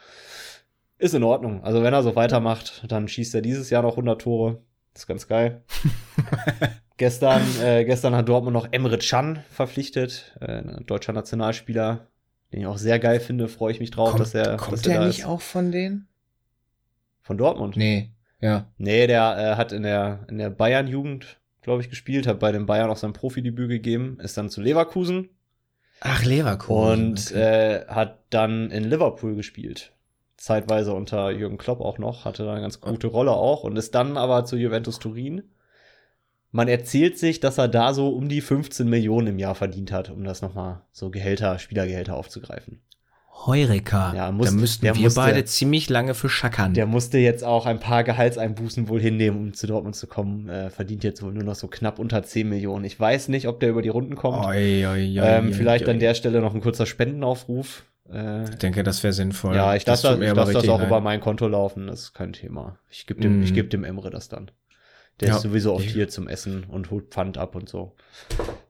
Ist 1.02 1.14
in 1.14 1.24
Ordnung. 1.24 1.64
Also 1.64 1.82
wenn 1.82 1.92
er 1.92 2.04
so 2.04 2.14
weitermacht, 2.14 2.84
dann 2.86 3.08
schießt 3.08 3.34
er 3.34 3.42
dieses 3.42 3.70
Jahr 3.70 3.82
noch 3.82 3.94
100 3.94 4.22
Tore. 4.22 4.62
Das 4.92 5.02
ist 5.02 5.06
ganz 5.08 5.26
geil. 5.26 5.64
gestern, 6.96 7.42
äh, 7.60 7.84
gestern 7.84 8.14
hat 8.14 8.28
Dortmund 8.28 8.54
noch 8.54 8.68
Emre 8.70 8.98
Can 8.98 9.42
verpflichtet, 9.50 10.36
äh, 10.40 10.62
deutscher 10.84 11.12
Nationalspieler, 11.12 12.06
den 12.52 12.60
ich 12.60 12.66
auch 12.68 12.78
sehr 12.78 13.00
geil 13.00 13.18
finde. 13.18 13.48
Freue 13.48 13.72
ich 13.72 13.80
mich 13.80 13.90
drauf, 13.90 14.10
kommt, 14.10 14.20
dass 14.20 14.32
er. 14.32 14.56
Kommt 14.58 14.74
dass 14.74 14.82
der 14.82 15.00
da 15.00 15.06
nicht 15.08 15.18
ist. 15.18 15.24
auch 15.24 15.40
von 15.40 15.72
denen? 15.72 16.06
Von 17.22 17.36
Dortmund? 17.36 17.76
Nee, 17.76 18.12
ja. 18.40 18.70
Nee, 18.78 19.08
der 19.08 19.36
äh, 19.36 19.56
hat 19.56 19.72
in 19.72 19.82
der, 19.82 20.24
in 20.28 20.38
der 20.38 20.50
Bayern-Jugend, 20.50 21.40
glaube 21.62 21.82
ich, 21.82 21.90
gespielt, 21.90 22.28
hat 22.28 22.38
bei 22.38 22.52
den 22.52 22.66
Bayern 22.66 22.90
auch 22.90 22.96
sein 22.96 23.12
Profidebüt 23.12 23.68
gegeben, 23.68 24.20
ist 24.20 24.36
dann 24.36 24.50
zu 24.50 24.60
Leverkusen. 24.60 25.30
Ach, 25.98 26.24
Leverkusen. 26.24 27.08
Und 27.08 27.26
okay. 27.32 27.40
äh, 27.40 27.86
hat 27.88 28.20
dann 28.30 28.70
in 28.70 28.84
Liverpool 28.84 29.34
gespielt 29.34 29.92
zeitweise 30.42 30.92
unter 30.92 31.30
Jürgen 31.30 31.56
Klopp 31.56 31.80
auch 31.80 31.98
noch, 31.98 32.24
hatte 32.24 32.44
da 32.44 32.52
eine 32.52 32.62
ganz 32.62 32.80
gute 32.80 33.06
Rolle 33.06 33.30
auch 33.30 33.62
und 33.62 33.76
ist 33.76 33.94
dann 33.94 34.16
aber 34.16 34.44
zu 34.44 34.56
Juventus 34.56 34.98
Turin. 34.98 35.44
Man 36.50 36.66
erzählt 36.66 37.16
sich, 37.16 37.38
dass 37.38 37.58
er 37.58 37.68
da 37.68 37.94
so 37.94 38.08
um 38.08 38.28
die 38.28 38.40
15 38.40 38.88
Millionen 38.88 39.28
im 39.28 39.38
Jahr 39.38 39.54
verdient 39.54 39.92
hat, 39.92 40.10
um 40.10 40.24
das 40.24 40.42
nochmal 40.42 40.82
so 40.90 41.10
Gehälter, 41.10 41.60
Spielergehälter 41.60 42.16
aufzugreifen. 42.16 42.80
Heureka. 43.46 44.14
Ja, 44.16 44.32
musste, 44.32 44.54
da 44.54 44.60
müssten 44.60 44.82
wir 44.82 44.94
musste, 44.96 45.20
beide 45.20 45.44
ziemlich 45.44 45.88
lange 45.88 46.14
für 46.14 46.28
schackern. 46.28 46.74
Der 46.74 46.86
musste 46.86 47.18
jetzt 47.18 47.44
auch 47.44 47.64
ein 47.64 47.78
paar 47.78 48.02
Gehaltseinbußen 48.02 48.88
wohl 48.88 49.00
hinnehmen, 49.00 49.38
um 49.38 49.54
zu 49.54 49.68
Dortmund 49.68 49.94
zu 49.94 50.08
kommen. 50.08 50.48
Äh, 50.48 50.70
verdient 50.70 51.04
jetzt 51.04 51.22
wohl 51.22 51.32
nur 51.32 51.44
noch 51.44 51.54
so 51.54 51.68
knapp 51.68 52.00
unter 52.00 52.22
10 52.24 52.48
Millionen. 52.48 52.84
Ich 52.84 52.98
weiß 52.98 53.28
nicht, 53.28 53.46
ob 53.46 53.60
der 53.60 53.70
über 53.70 53.80
die 53.80 53.88
Runden 53.90 54.16
kommt. 54.16 54.44
Oi, 54.44 54.86
oi, 54.86 55.20
oi, 55.20 55.24
ähm, 55.24 55.52
vielleicht 55.52 55.88
an 55.88 56.00
der 56.00 56.14
Stelle 56.14 56.40
noch 56.40 56.54
ein 56.54 56.60
kurzer 56.60 56.86
Spendenaufruf. 56.86 57.84
Äh, 58.10 58.44
ich 58.50 58.56
denke, 58.56 58.82
das 58.82 59.02
wäre 59.02 59.12
sinnvoll. 59.12 59.54
Ja, 59.54 59.74
ich 59.74 59.86
lasse 59.86 60.08
das, 60.08 60.20
ich 60.20 60.34
lass 60.34 60.52
das 60.52 60.68
auch 60.68 60.80
rein. 60.80 60.86
über 60.86 61.00
mein 61.00 61.20
Konto 61.20 61.46
laufen, 61.48 61.86
das 61.86 62.00
ist 62.00 62.14
kein 62.14 62.32
Thema. 62.32 62.78
Ich 62.90 63.06
gebe 63.06 63.20
dem, 63.20 63.40
mm. 63.40 63.42
ich 63.42 63.54
geb 63.54 63.70
dem 63.70 63.84
Emre 63.84 64.10
das 64.10 64.28
dann. 64.28 64.50
Der 65.20 65.28
ja. 65.28 65.36
ist 65.36 65.42
sowieso 65.42 65.74
oft 65.74 65.84
hier 65.84 66.08
zum 66.08 66.26
Essen 66.26 66.64
und 66.64 66.90
holt 66.90 67.10
Pfand 67.10 67.38
ab 67.38 67.54
und 67.54 67.68
so. 67.68 67.94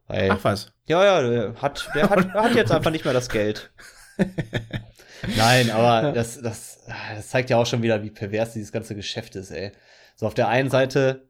Weil, 0.07 0.31
Ach 0.31 0.41
was. 0.43 0.73
Ja, 0.87 1.05
ja, 1.05 1.23
der 1.23 1.55
hat, 1.63 1.89
der 1.95 2.11
hat, 2.11 2.35
hat 2.35 2.55
jetzt 2.55 2.73
einfach 2.73 2.91
nicht 2.91 3.05
mehr 3.05 3.15
das 3.15 3.29
Geld. 3.29 3.73
Nein, 5.37 5.71
aber 5.71 6.13
das, 6.13 6.41
das, 6.41 6.81
das 7.15 7.29
zeigt 7.29 7.49
ja 7.49 7.57
auch 7.57 7.67
schon 7.67 7.83
wieder, 7.83 8.03
wie 8.03 8.11
pervers 8.11 8.53
dieses 8.53 8.73
ganze 8.73 8.95
Geschäft 8.95 9.37
ist, 9.37 9.51
ey. 9.51 9.73
So 10.17 10.27
auf 10.27 10.35
der 10.35 10.49
einen 10.49 10.69
Seite 10.69 11.29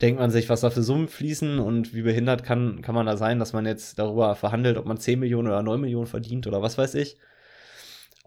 denkt 0.00 0.20
man 0.20 0.30
sich, 0.30 0.48
was 0.48 0.60
da 0.60 0.70
für 0.70 0.82
Summen 0.82 1.08
fließen 1.08 1.58
und 1.58 1.94
wie 1.94 2.02
behindert 2.02 2.44
kann, 2.44 2.80
kann 2.82 2.94
man 2.94 3.06
da 3.06 3.16
sein, 3.16 3.38
dass 3.38 3.52
man 3.52 3.66
jetzt 3.66 3.98
darüber 3.98 4.34
verhandelt, 4.34 4.76
ob 4.76 4.86
man 4.86 4.98
10 4.98 5.18
Millionen 5.18 5.48
oder 5.48 5.62
9 5.62 5.80
Millionen 5.80 6.06
verdient 6.06 6.46
oder 6.46 6.62
was 6.62 6.78
weiß 6.78 6.94
ich. 6.94 7.18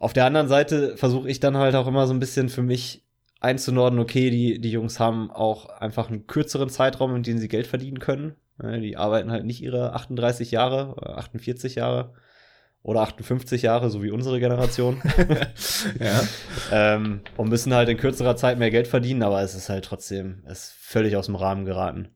Auf 0.04 0.12
der 0.12 0.26
anderen 0.26 0.50
Seite 0.50 0.98
versuche 0.98 1.30
ich 1.30 1.40
dann 1.40 1.56
halt 1.56 1.76
auch 1.76 1.88
immer 1.88 2.08
so 2.08 2.14
ein 2.14 2.20
bisschen 2.20 2.50
für 2.50 2.62
mich 2.62 3.06
einzunorden, 3.40 4.00
okay, 4.00 4.30
die, 4.30 4.60
die 4.60 4.72
Jungs 4.72 5.00
haben 5.00 5.32
auch 5.32 5.70
einfach 5.70 6.10
einen 6.10 6.28
kürzeren 6.28 6.68
Zeitraum, 6.68 7.16
in 7.16 7.24
dem 7.24 7.38
sie 7.38 7.48
Geld 7.48 7.68
verdienen 7.68 8.00
können. 8.00 8.36
Die 8.62 8.98
arbeiten 8.98 9.32
halt 9.32 9.46
nicht 9.46 9.64
ihre 9.64 9.94
38 9.94 10.52
Jahre, 10.52 11.18
48 11.18 11.76
Jahre 11.76 12.16
oder 12.82 13.00
58 13.00 13.62
Jahre, 13.62 13.90
so 13.90 14.04
wie 14.04 14.12
unsere 14.12 14.42
Generation. 14.42 15.02
ja. 16.02 16.22
ähm, 16.74 17.22
und 17.38 17.48
müssen 17.48 17.74
halt 17.74 17.88
in 17.88 17.96
kürzerer 17.96 18.36
Zeit 18.36 18.60
mehr 18.60 18.72
Geld 18.72 18.90
verdienen, 18.90 19.24
aber 19.24 19.42
es 19.42 19.56
ist 19.56 19.70
halt 19.70 19.86
trotzdem, 19.86 20.44
es 20.48 20.66
ist 20.66 20.74
völlig 20.80 21.16
aus 21.16 21.28
dem 21.28 21.36
Rahmen 21.36 21.64
geraten. 21.64 22.10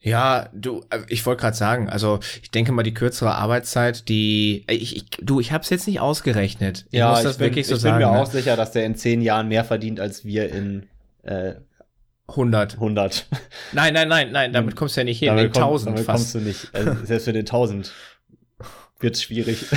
Ja, 0.00 0.50
du, 0.52 0.84
äh, 0.90 1.00
ich 1.08 1.24
wollte 1.24 1.40
gerade 1.40 1.56
sagen, 1.56 1.88
also 1.88 2.20
ich 2.42 2.50
denke 2.50 2.72
mal, 2.72 2.82
die 2.82 2.92
kürzere 2.92 3.34
Arbeitszeit, 3.36 4.08
die, 4.08 4.64
äh, 4.66 4.74
ich, 4.74 4.96
ich 4.96 5.10
du, 5.22 5.40
ich 5.40 5.50
habe 5.50 5.64
es 5.64 5.70
jetzt 5.70 5.86
nicht 5.86 6.00
ausgerechnet. 6.00 6.86
Ich 6.90 6.98
ja, 6.98 7.10
muss 7.10 7.22
das 7.22 7.38
bin, 7.38 7.46
wirklich 7.46 7.66
so 7.66 7.76
ich 7.76 7.80
sagen. 7.80 7.96
Ich 7.96 8.04
bin 8.04 8.10
mir 8.10 8.16
ne? 8.18 8.22
auch 8.22 8.30
sicher, 8.30 8.56
dass 8.56 8.72
der 8.72 8.84
in 8.84 8.96
zehn 8.96 9.22
Jahren 9.22 9.48
mehr 9.48 9.64
verdient 9.64 10.00
als 10.00 10.24
wir 10.24 10.50
in 10.52 10.86
äh, 11.22 11.54
100. 12.28 12.74
100. 12.74 13.26
Nein, 13.72 13.94
nein, 13.94 14.08
nein, 14.08 14.32
nein, 14.32 14.52
damit 14.52 14.76
kommst 14.76 14.96
du 14.96 15.00
ja 15.00 15.04
nicht 15.04 15.18
hin. 15.18 15.28
Damit, 15.28 15.52
komm, 15.52 15.62
1000 15.62 15.88
damit 15.88 16.06
fast. 16.06 16.18
kommst 16.18 16.34
du 16.34 16.38
nicht. 16.40 16.74
Also, 16.74 17.04
selbst 17.04 17.24
für 17.24 17.32
den 17.32 17.42
1000 17.42 17.92
wird's 19.00 19.22
schwierig. 19.22 19.64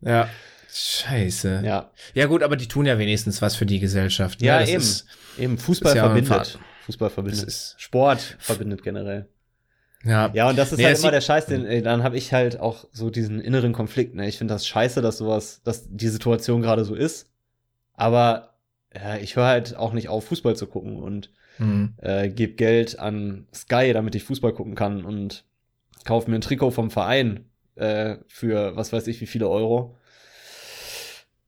Ja. 0.00 0.28
Scheiße. 0.72 1.62
Ja. 1.64 1.90
Ja 2.14 2.26
gut, 2.26 2.44
aber 2.44 2.54
die 2.54 2.68
tun 2.68 2.86
ja 2.86 3.00
wenigstens 3.00 3.42
was 3.42 3.56
für 3.56 3.66
die 3.66 3.80
Gesellschaft. 3.80 4.40
Ja, 4.40 4.60
ne? 4.60 4.68
eben. 4.68 4.76
Ist, 4.76 5.06
eben 5.36 5.58
Fußball 5.58 5.96
ja 5.96 6.04
verbindet. 6.04 6.56
Fußball 6.86 7.10
verbindet. 7.10 7.74
Sport 7.76 8.36
verbindet 8.38 8.84
generell. 8.84 9.28
Ja. 10.04 10.30
Ja, 10.32 10.48
und 10.48 10.56
das 10.56 10.72
ist 10.72 10.78
nee, 10.78 10.84
halt 10.84 10.98
immer 10.98 11.10
der 11.10 11.20
Scheiß, 11.20 11.46
den, 11.46 11.64
ey, 11.64 11.82
dann 11.82 12.02
habe 12.02 12.16
ich 12.16 12.32
halt 12.32 12.60
auch 12.60 12.86
so 12.92 13.10
diesen 13.10 13.40
inneren 13.40 13.72
Konflikt. 13.72 14.14
Ne? 14.14 14.28
Ich 14.28 14.38
finde 14.38 14.54
das 14.54 14.66
scheiße, 14.66 15.02
dass 15.02 15.18
sowas, 15.18 15.60
dass 15.64 15.86
die 15.88 16.08
Situation 16.08 16.62
gerade 16.62 16.84
so 16.84 16.94
ist. 16.94 17.30
Aber 17.94 18.54
ja, 18.94 19.16
ich 19.16 19.36
höre 19.36 19.46
halt 19.46 19.76
auch 19.76 19.92
nicht 19.92 20.08
auf, 20.08 20.26
Fußball 20.26 20.56
zu 20.56 20.66
gucken 20.66 20.96
und 20.96 21.30
mhm. 21.58 21.94
äh, 22.00 22.28
gebe 22.28 22.54
Geld 22.54 22.98
an 22.98 23.48
Sky, 23.52 23.92
damit 23.92 24.14
ich 24.14 24.24
Fußball 24.24 24.52
gucken 24.52 24.76
kann 24.76 25.04
und 25.04 25.44
kaufe 26.04 26.30
mir 26.30 26.36
ein 26.36 26.42
Trikot 26.42 26.70
vom 26.70 26.90
Verein 26.90 27.44
äh, 27.74 28.16
für 28.26 28.76
was 28.76 28.92
weiß 28.92 29.06
ich 29.08 29.20
wie 29.20 29.26
viele 29.26 29.48
Euro. 29.48 29.96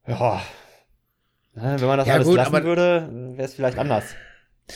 Ja. 0.07 0.43
Wenn 1.53 1.81
man 1.81 1.99
das 1.99 2.09
ja, 2.09 2.15
alles 2.15 2.27
gut, 2.27 2.37
lassen 2.37 2.65
würde, 2.65 3.09
wäre 3.37 3.45
es 3.45 3.55
vielleicht 3.55 3.79
anders. 3.79 4.15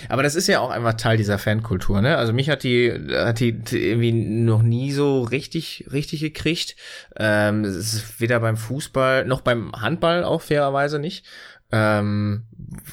Aber 0.09 0.23
das 0.23 0.35
ist 0.35 0.47
ja 0.47 0.61
auch 0.61 0.71
einfach 0.71 0.95
Teil 0.95 1.17
dieser 1.17 1.39
Fankultur, 1.39 2.01
ne? 2.01 2.17
Also 2.17 2.33
mich 2.33 2.51
hat 2.51 2.63
die, 2.63 2.93
hat 3.13 3.41
die 3.41 3.61
irgendwie 3.71 4.13
noch 4.13 4.63
nie 4.63 4.93
so 4.93 5.23
richtig, 5.23 5.87
richtig 5.93 6.21
gekriegt. 6.21 6.77
Ähm, 7.17 7.65
es 7.65 7.77
ist 7.77 8.21
weder 8.21 8.41
beim 8.41 8.57
Fußball 8.57 9.25
noch 9.25 9.41
beim 9.41 9.73
Handball 9.73 10.25
auch 10.25 10.43
fairerweise 10.43 10.99
nicht. 10.99 11.25
Ähm, 11.73 12.45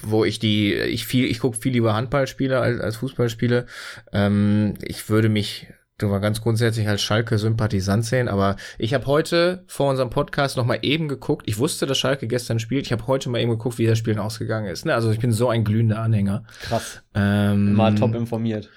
wo 0.01 0.25
ich 0.25 0.39
die, 0.39 0.73
ich 0.73 1.05
viel, 1.05 1.25
ich 1.25 1.39
gucke 1.39 1.57
viel 1.57 1.73
lieber 1.73 1.93
Handballspiele 1.93 2.59
als, 2.59 2.79
als 2.79 2.95
Fußballspiele. 2.95 3.67
Ähm, 4.11 4.75
ich 4.81 5.09
würde 5.09 5.29
mich 5.29 5.67
du 6.01 6.07
mal 6.07 6.19
ganz 6.19 6.41
grundsätzlich 6.41 6.87
als 6.87 7.01
Schalke-Sympathisant 7.01 8.05
sehen, 8.05 8.27
aber 8.27 8.55
ich 8.77 8.93
habe 8.93 9.05
heute 9.05 9.63
vor 9.67 9.89
unserem 9.89 10.09
Podcast 10.09 10.57
noch 10.57 10.65
mal 10.65 10.79
eben 10.81 11.07
geguckt. 11.07 11.47
Ich 11.47 11.57
wusste, 11.57 11.85
dass 11.85 11.97
Schalke 11.97 12.27
gestern 12.27 12.59
spielt. 12.59 12.85
Ich 12.85 12.91
habe 12.91 13.07
heute 13.07 13.29
mal 13.29 13.39
eben 13.39 13.51
geguckt, 13.51 13.77
wie 13.77 13.87
das 13.87 13.97
Spiel 13.97 14.17
ausgegangen 14.19 14.67
ist. 14.67 14.85
Ne? 14.85 14.93
Also 14.93 15.11
ich 15.11 15.19
bin 15.19 15.31
so 15.31 15.49
ein 15.49 15.63
glühender 15.63 15.99
Anhänger. 15.99 16.43
Krass. 16.61 17.01
Ähm, 17.13 17.73
mal 17.73 17.95
top 17.95 18.15
informiert. 18.15 18.69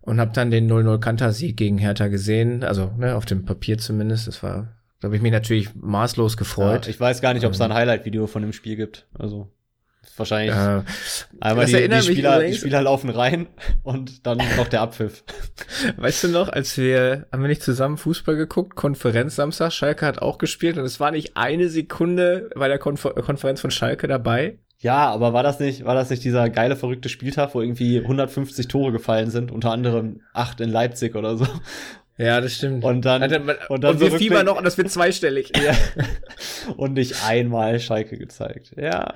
Und 0.00 0.18
habe 0.18 0.32
dann 0.32 0.50
den 0.50 0.70
0-0 0.70 0.98
Kantersieg 0.98 1.56
gegen 1.56 1.78
Hertha 1.78 2.08
gesehen. 2.08 2.64
Also 2.64 2.92
ne, 2.98 3.14
auf 3.14 3.24
dem 3.24 3.44
Papier 3.44 3.78
zumindest. 3.78 4.26
Das 4.26 4.42
war, 4.42 4.74
da 5.00 5.06
habe 5.06 5.16
ich 5.16 5.22
mich 5.22 5.32
natürlich 5.32 5.74
maßlos 5.74 6.36
gefreut. 6.36 6.86
Ja, 6.86 6.90
ich 6.90 6.98
weiß 6.98 7.20
gar 7.20 7.34
nicht, 7.34 7.46
ob 7.46 7.52
es 7.52 7.58
da 7.58 7.66
ein 7.66 7.70
ähm, 7.70 7.76
Highlight-Video 7.76 8.26
von 8.26 8.42
dem 8.42 8.52
Spiel 8.52 8.76
gibt. 8.76 9.06
Also 9.16 9.48
Wahrscheinlich. 10.16 10.54
Äh, 10.54 10.82
einmal 11.40 11.66
die, 11.66 11.88
die, 11.88 12.02
Spieler, 12.02 12.42
die 12.42 12.54
Spieler 12.54 12.82
laufen 12.82 13.10
rein 13.10 13.46
und 13.82 14.26
dann 14.26 14.38
noch 14.56 14.68
der 14.68 14.82
Abpfiff. 14.82 15.24
Weißt 15.96 16.24
du 16.24 16.28
noch, 16.28 16.48
als 16.48 16.76
wir, 16.76 17.26
haben 17.32 17.42
wir 17.42 17.48
nicht 17.48 17.62
zusammen 17.62 17.96
Fußball 17.96 18.36
geguckt, 18.36 18.76
Konferenz 18.76 19.36
Samstag, 19.36 19.72
Schalke 19.72 20.06
hat 20.06 20.20
auch 20.20 20.38
gespielt 20.38 20.76
und 20.76 20.84
es 20.84 21.00
war 21.00 21.10
nicht 21.10 21.36
eine 21.36 21.68
Sekunde 21.68 22.50
bei 22.54 22.68
der 22.68 22.78
Konfer 22.78 23.10
Konferenz 23.14 23.60
von 23.60 23.70
Schalke 23.70 24.06
dabei. 24.06 24.58
Ja, 24.78 25.10
aber 25.10 25.32
war 25.32 25.44
das 25.44 25.60
nicht, 25.60 25.84
war 25.84 25.94
das 25.94 26.10
nicht 26.10 26.24
dieser 26.24 26.50
geile, 26.50 26.74
verrückte 26.74 27.08
Spieltag, 27.08 27.54
wo 27.54 27.60
irgendwie 27.60 28.00
150 28.00 28.66
Tore 28.66 28.90
gefallen 28.90 29.30
sind, 29.30 29.52
unter 29.52 29.70
anderem 29.70 30.22
acht 30.32 30.60
in 30.60 30.70
Leipzig 30.70 31.14
oder 31.14 31.36
so? 31.36 31.46
Ja, 32.18 32.40
das 32.40 32.56
stimmt. 32.56 32.84
Und 32.84 33.04
dann, 33.04 33.22
und, 33.22 33.30
dann 33.84 33.94
und 33.94 34.00
wir 34.00 34.10
so 34.10 34.18
fiebern 34.18 34.46
noch 34.46 34.58
und 34.58 34.64
das 34.64 34.76
wird 34.76 34.90
zweistellig. 34.90 35.52
ja. 35.64 35.72
Und 36.76 36.94
nicht 36.94 37.24
einmal 37.24 37.80
Schalke 37.80 38.18
gezeigt. 38.18 38.74
Ja. 38.76 39.14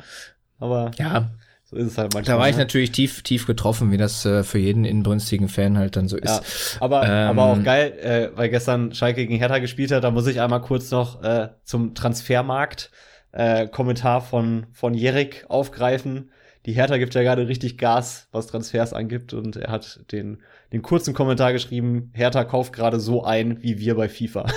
Aber 0.59 0.91
ja, 0.99 1.31
so 1.65 1.77
ist 1.77 1.87
es 1.89 1.99
halt 1.99 2.15
manchmal. 2.15 2.37
Da 2.37 2.41
war 2.41 2.49
ich 2.49 2.57
ne? 2.57 2.63
natürlich 2.63 2.93
tief, 2.93 3.23
tief 3.23 3.47
getroffen, 3.47 3.91
wie 3.91 3.97
das 3.97 4.25
äh, 4.25 4.45
für 4.45 4.59
jeden 4.59 4.85
inbrünstigen 4.85 5.49
Fan 5.49 5.77
halt 5.77 5.97
dann 5.97 6.09
so 6.09 6.17
ist. 6.17 6.29
Ja, 6.75 6.81
aber, 6.81 7.03
ähm, 7.05 7.29
aber 7.39 7.45
auch 7.45 7.63
geil, 7.63 7.93
äh, 7.99 8.37
weil 8.37 8.49
gestern 8.49 8.95
Schalke 8.95 9.27
gegen 9.27 9.37
Hertha 9.37 9.59
gespielt 9.59 9.91
hat, 9.91 10.05
da 10.05 10.11
muss 10.11 10.27
ich 10.29 10.41
einmal 10.41 10.61
kurz 10.61 10.91
noch 10.91 11.23
äh, 11.23 11.49
zum 11.65 11.95
Transfermarkt 11.95 12.91
äh, 13.33 13.67
Kommentar 13.67 14.21
von, 14.21 14.67
von 14.73 14.95
Jerik 14.95 15.45
aufgreifen. 15.49 16.31
Die 16.67 16.73
Hertha 16.73 16.99
gibt 16.99 17.15
ja 17.15 17.23
gerade 17.23 17.47
richtig 17.47 17.79
Gas, 17.79 18.29
was 18.33 18.47
Transfers 18.49 18.93
angibt, 18.93 19.35
und 19.35 19.57
er 19.57 19.71
hat 19.71 20.01
den, 20.11 20.43
den 20.73 20.83
kurzen 20.83 21.15
Kommentar 21.15 21.53
geschrieben, 21.53 22.11
Hertha 22.15 22.45
kauft 22.45 22.73
gerade 22.73 22.99
so 22.99 23.25
ein, 23.25 23.63
wie 23.63 23.79
wir 23.79 23.95
bei 23.95 24.09
FIFA. 24.09 24.47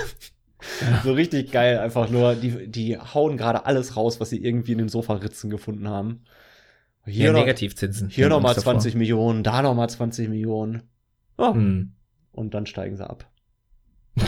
Ja. 0.80 1.00
So 1.04 1.12
richtig 1.12 1.52
geil, 1.52 1.78
einfach 1.78 2.10
nur. 2.10 2.34
Die, 2.34 2.68
die 2.68 2.98
hauen 2.98 3.36
gerade 3.36 3.66
alles 3.66 3.96
raus, 3.96 4.20
was 4.20 4.30
sie 4.30 4.42
irgendwie 4.42 4.72
in 4.72 4.78
den 4.78 4.88
Sofaritzen 4.88 5.50
gefunden 5.50 5.88
haben. 5.88 6.24
Hier 7.06 7.26
ja, 7.26 7.32
Negativzinsen. 7.32 8.08
Hier 8.08 8.28
nochmal 8.28 8.56
20 8.56 8.94
Millionen, 8.94 9.42
da 9.42 9.62
nochmal 9.62 9.88
20 9.88 10.28
Millionen. 10.28 10.82
Oh. 11.38 11.54
Hm. 11.54 11.92
Und 12.32 12.54
dann 12.54 12.66
steigen 12.66 12.96
sie 12.96 13.08
ab. 13.08 13.26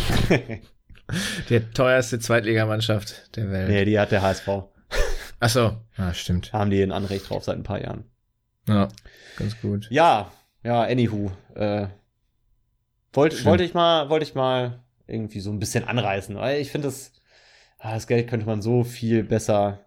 der 1.51 1.71
teuerste 1.73 2.19
Zweitligamannschaft 2.19 3.37
der 3.37 3.51
Welt. 3.51 3.69
Nee, 3.69 3.85
die 3.85 3.99
hat 3.99 4.11
der 4.11 4.23
HSV. 4.23 4.49
Ach 5.41 5.49
so, 5.49 5.77
ah, 5.97 6.15
stimmt. 6.15 6.53
Haben 6.53 6.71
die 6.71 6.83
ein 6.83 6.93
Anrecht 6.93 7.29
drauf 7.29 7.45
seit 7.45 7.57
ein 7.57 7.65
paar 7.65 7.83
Jahren. 7.83 8.05
Ja, 8.69 8.89
ganz 9.37 9.61
gut. 9.61 9.89
Ja, 9.91 10.31
ja, 10.63 10.83
anywho. 10.83 11.33
Äh, 11.55 11.89
wollte 13.13 13.45
wollt 13.45 13.61
ich 13.61 13.75
mal, 13.75 14.09
wollte 14.09 14.25
ich 14.25 14.35
mal 14.35 14.83
irgendwie 15.07 15.41
so 15.41 15.51
ein 15.51 15.59
bisschen 15.59 15.85
anreißen, 15.85 16.37
weil 16.37 16.61
ich 16.61 16.71
finde 16.71 16.89
das, 16.89 17.13
ah, 17.79 17.95
das 17.95 18.07
Geld 18.07 18.29
könnte 18.29 18.47
man 18.47 18.63
so 18.63 18.85
viel 18.85 19.23
besser, 19.25 19.81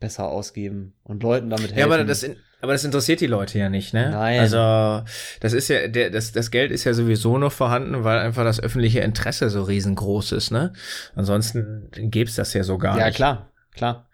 besser 0.00 0.28
ausgeben 0.28 0.94
und 1.02 1.22
Leuten 1.22 1.50
damit 1.50 1.68
helfen. 1.68 1.78
Ja, 1.78 1.86
aber 1.86 2.04
das, 2.04 2.24
aber 2.60 2.72
das 2.72 2.84
interessiert 2.84 3.20
die 3.20 3.26
Leute 3.26 3.58
ja 3.58 3.68
nicht, 3.68 3.94
ne? 3.94 4.10
Nein. 4.10 4.40
Also, 4.40 5.04
das 5.40 5.52
ist 5.52 5.68
ja, 5.68 5.88
der, 5.88 6.10
das, 6.10 6.32
das 6.32 6.50
Geld 6.50 6.70
ist 6.70 6.84
ja 6.84 6.94
sowieso 6.94 7.38
nur 7.38 7.50
vorhanden, 7.50 8.04
weil 8.04 8.18
einfach 8.18 8.44
das 8.44 8.60
öffentliche 8.60 9.00
Interesse 9.00 9.50
so 9.50 9.62
riesengroß 9.62 10.32
ist, 10.32 10.50
ne? 10.50 10.72
Ansonsten 11.14 11.90
gäbe 11.92 12.28
es 12.28 12.36
das 12.36 12.54
ja 12.54 12.64
so 12.64 12.78
gar 12.78 12.98
ja, 12.98 13.06
nicht. 13.06 13.18
Ja, 13.18 13.34
klar, 13.34 13.52
klar. 13.74 14.08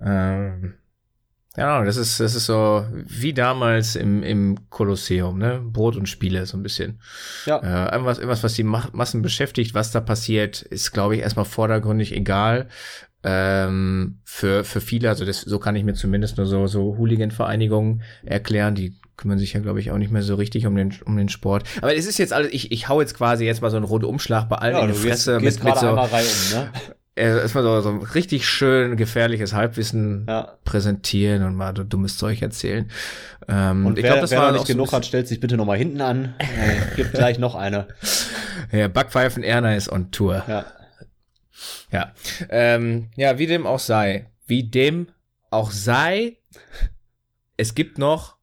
Ähm, 0.00 0.74
ja, 1.56 1.84
das 1.84 1.96
ist, 1.96 2.18
das 2.18 2.34
ist 2.34 2.46
so 2.46 2.86
wie 2.92 3.34
damals 3.34 3.94
im, 3.94 4.22
im 4.22 4.70
Kolosseum, 4.70 5.38
ne? 5.38 5.60
Brot 5.62 5.96
und 5.96 6.08
Spiele, 6.08 6.46
so 6.46 6.56
ein 6.56 6.62
bisschen. 6.62 7.00
Ja. 7.44 7.58
Äh, 7.58 7.92
irgendwas, 7.92 8.18
irgendwas, 8.18 8.42
was 8.42 8.54
die 8.54 8.64
Massen 8.64 9.20
beschäftigt, 9.20 9.74
was 9.74 9.90
da 9.90 10.00
passiert, 10.00 10.62
ist, 10.62 10.92
glaube 10.92 11.16
ich, 11.16 11.22
erstmal 11.22 11.44
vordergründig 11.44 12.12
egal. 12.12 12.68
Ähm, 13.22 14.20
für, 14.24 14.64
für 14.64 14.80
viele, 14.80 15.10
also 15.10 15.24
das, 15.24 15.42
so 15.42 15.58
kann 15.58 15.76
ich 15.76 15.84
mir 15.84 15.94
zumindest 15.94 16.38
nur 16.38 16.46
so, 16.46 16.66
so 16.66 16.96
Hooligan-Vereinigungen 16.96 18.02
erklären, 18.24 18.74
die 18.74 18.96
kümmern 19.16 19.38
sich 19.38 19.52
ja, 19.52 19.60
glaube 19.60 19.78
ich, 19.78 19.90
auch 19.90 19.98
nicht 19.98 20.10
mehr 20.10 20.22
so 20.22 20.34
richtig 20.34 20.66
um 20.66 20.74
den, 20.74 20.92
um 21.04 21.16
den 21.16 21.28
Sport. 21.28 21.64
Aber 21.82 21.94
es 21.94 22.06
ist 22.06 22.18
jetzt 22.18 22.32
alles, 22.32 22.52
ich, 22.52 22.72
ich 22.72 22.88
hau 22.88 23.00
jetzt 23.00 23.14
quasi 23.14 23.44
jetzt 23.44 23.60
mal 23.60 23.70
so 23.70 23.76
einen 23.76 23.84
Rundumschlag 23.84 24.48
bei 24.48 24.56
allen 24.56 24.74
ja, 24.74 24.82
in 24.82 24.88
die 24.88 24.94
Fresse. 24.94 25.38
Gehst, 25.38 25.62
gehst 25.62 25.64
mit, 25.64 25.74
mit 25.74 25.80
so, 25.80 25.90
um, 25.90 25.96
ne? 25.96 26.70
Erstmal 27.14 27.64
so, 27.64 27.80
so 27.80 27.90
ein 27.90 28.02
richtig 28.02 28.48
schön 28.48 28.96
gefährliches 28.96 29.52
Halbwissen 29.52 30.26
ja. 30.28 30.56
präsentieren 30.64 31.44
und 31.44 31.54
mal 31.54 31.72
dummes 31.72 32.16
Zeug 32.16 32.40
erzählen. 32.42 32.90
Ähm, 33.48 33.86
und 33.86 33.98
ich 33.98 34.04
glaube, 34.04 34.20
das 34.20 34.30
wer 34.30 34.40
war 34.40 34.52
noch 34.52 34.58
nicht 34.58 34.68
genug 34.68 34.88
so 34.88 34.96
hat, 34.96 35.06
stellt 35.06 35.28
sich 35.28 35.40
bitte 35.40 35.56
nochmal 35.56 35.78
hinten 35.78 36.00
an. 36.00 36.34
äh, 36.38 36.96
gibt 36.96 37.12
gleich 37.12 37.38
noch 37.38 37.54
eine. 37.54 37.88
Ja, 38.70 38.88
Backpfeifen 38.88 39.42
Erna 39.42 39.74
ist 39.74 39.92
on 39.92 40.12
Tour. 40.12 40.44
Ja. 40.48 40.64
Ja. 41.90 42.12
Ähm, 42.48 43.10
ja, 43.16 43.38
wie 43.38 43.46
dem 43.46 43.66
auch 43.66 43.78
sei. 43.78 44.30
Wie 44.46 44.64
dem 44.64 45.08
auch 45.50 45.70
sei, 45.70 46.38
es 47.58 47.74
gibt 47.74 47.98
noch 47.98 48.36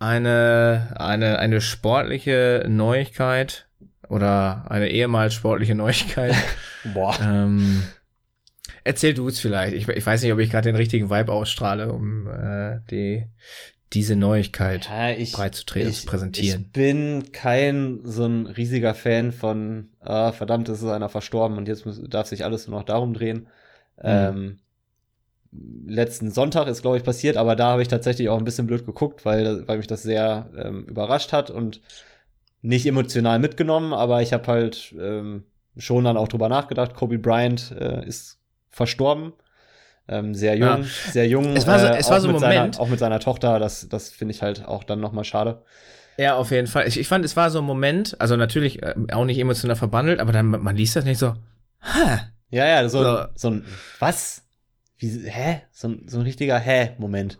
eine, 0.00 0.94
eine, 0.98 1.38
eine 1.38 1.60
sportliche 1.60 2.64
Neuigkeit 2.68 3.68
oder 4.08 4.64
eine 4.68 4.88
ehemals 4.88 5.34
sportliche 5.34 5.76
Neuigkeit. 5.76 6.34
Boah. 6.94 7.16
Ähm, 7.22 7.84
Erzähl 8.84 9.14
du 9.14 9.28
es 9.28 9.40
vielleicht. 9.40 9.74
Ich, 9.74 9.88
ich, 9.88 10.06
weiß 10.06 10.22
nicht, 10.22 10.32
ob 10.32 10.38
ich 10.38 10.50
gerade 10.50 10.68
den 10.68 10.76
richtigen 10.76 11.10
Vibe 11.10 11.32
ausstrahle, 11.32 11.92
um 11.92 12.26
äh, 12.26 12.80
die, 12.90 13.26
diese 13.92 14.16
Neuigkeit 14.16 14.88
ja, 14.88 15.10
ich, 15.10 15.32
breit 15.32 15.54
zu, 15.54 15.64
ich, 15.78 16.00
zu 16.00 16.06
präsentieren. 16.06 16.62
Ich 16.62 16.72
bin 16.72 17.32
kein 17.32 18.00
so 18.04 18.24
ein 18.24 18.46
riesiger 18.46 18.94
Fan 18.94 19.32
von, 19.32 19.88
ah, 20.00 20.32
verdammt, 20.32 20.68
es 20.68 20.82
ist 20.82 20.88
einer 20.88 21.08
verstorben 21.08 21.58
und 21.58 21.68
jetzt 21.68 21.86
muss, 21.86 22.00
darf 22.08 22.26
sich 22.26 22.44
alles 22.44 22.68
nur 22.68 22.78
noch 22.78 22.86
darum 22.86 23.14
drehen. 23.14 23.48
Mhm. 23.98 24.04
Ähm, 24.04 24.58
letzten 25.86 26.30
Sonntag 26.30 26.68
ist, 26.68 26.82
glaube 26.82 26.96
ich, 26.96 27.04
passiert, 27.04 27.36
aber 27.36 27.56
da 27.56 27.72
habe 27.72 27.82
ich 27.82 27.88
tatsächlich 27.88 28.28
auch 28.28 28.38
ein 28.38 28.44
bisschen 28.44 28.66
blöd 28.66 28.86
geguckt, 28.86 29.24
weil, 29.24 29.66
weil 29.66 29.78
mich 29.78 29.88
das 29.88 30.02
sehr 30.02 30.50
ähm, 30.56 30.84
überrascht 30.84 31.32
hat 31.32 31.50
und 31.50 31.80
nicht 32.62 32.86
emotional 32.86 33.38
mitgenommen, 33.38 33.92
aber 33.92 34.22
ich 34.22 34.32
habe 34.32 34.46
halt 34.46 34.94
ähm, 34.98 35.44
schon 35.76 36.04
dann 36.04 36.16
auch 36.16 36.28
drüber 36.28 36.48
nachgedacht. 36.48 36.94
Kobe 36.94 37.18
Bryant 37.18 37.72
äh, 37.72 38.06
ist 38.06 38.39
verstorben. 38.70 39.32
Ähm, 40.08 40.34
sehr 40.34 40.56
jung, 40.56 40.82
ja. 40.82 40.88
sehr 41.12 41.28
jung. 41.28 41.56
Es 41.56 41.66
war 41.66 41.78
so, 41.78 41.86
es 41.86 42.08
äh, 42.08 42.10
war 42.10 42.20
so 42.20 42.28
ein 42.28 42.34
Moment. 42.34 42.74
Seiner, 42.74 42.84
auch 42.84 42.88
mit 42.88 42.98
seiner 42.98 43.20
Tochter, 43.20 43.58
das, 43.58 43.88
das 43.88 44.10
finde 44.10 44.34
ich 44.34 44.42
halt 44.42 44.64
auch 44.64 44.82
dann 44.82 45.00
nochmal 45.00 45.24
schade. 45.24 45.62
Ja, 46.16 46.36
auf 46.36 46.50
jeden 46.50 46.66
Fall. 46.66 46.88
Ich, 46.88 46.98
ich 46.98 47.06
fand, 47.06 47.24
es 47.24 47.36
war 47.36 47.50
so 47.50 47.60
ein 47.60 47.64
Moment, 47.64 48.20
also 48.20 48.36
natürlich 48.36 48.82
äh, 48.82 48.94
auch 49.12 49.24
nicht 49.24 49.38
emotional 49.38 49.76
verbandelt, 49.76 50.20
aber 50.20 50.32
dann, 50.32 50.46
man 50.46 50.76
liest 50.76 50.96
das 50.96 51.04
nicht 51.04 51.18
so, 51.18 51.34
hä? 51.80 52.18
Ja, 52.50 52.66
ja, 52.66 52.88
so, 52.88 53.02
so. 53.02 53.24
so 53.36 53.50
ein, 53.50 53.64
was? 54.00 54.42
Wie, 54.98 55.30
hä? 55.30 55.62
So, 55.70 55.88
ein, 55.88 56.08
so 56.08 56.18
ein 56.18 56.24
richtiger 56.24 56.58
Hä-Moment. 56.58 57.38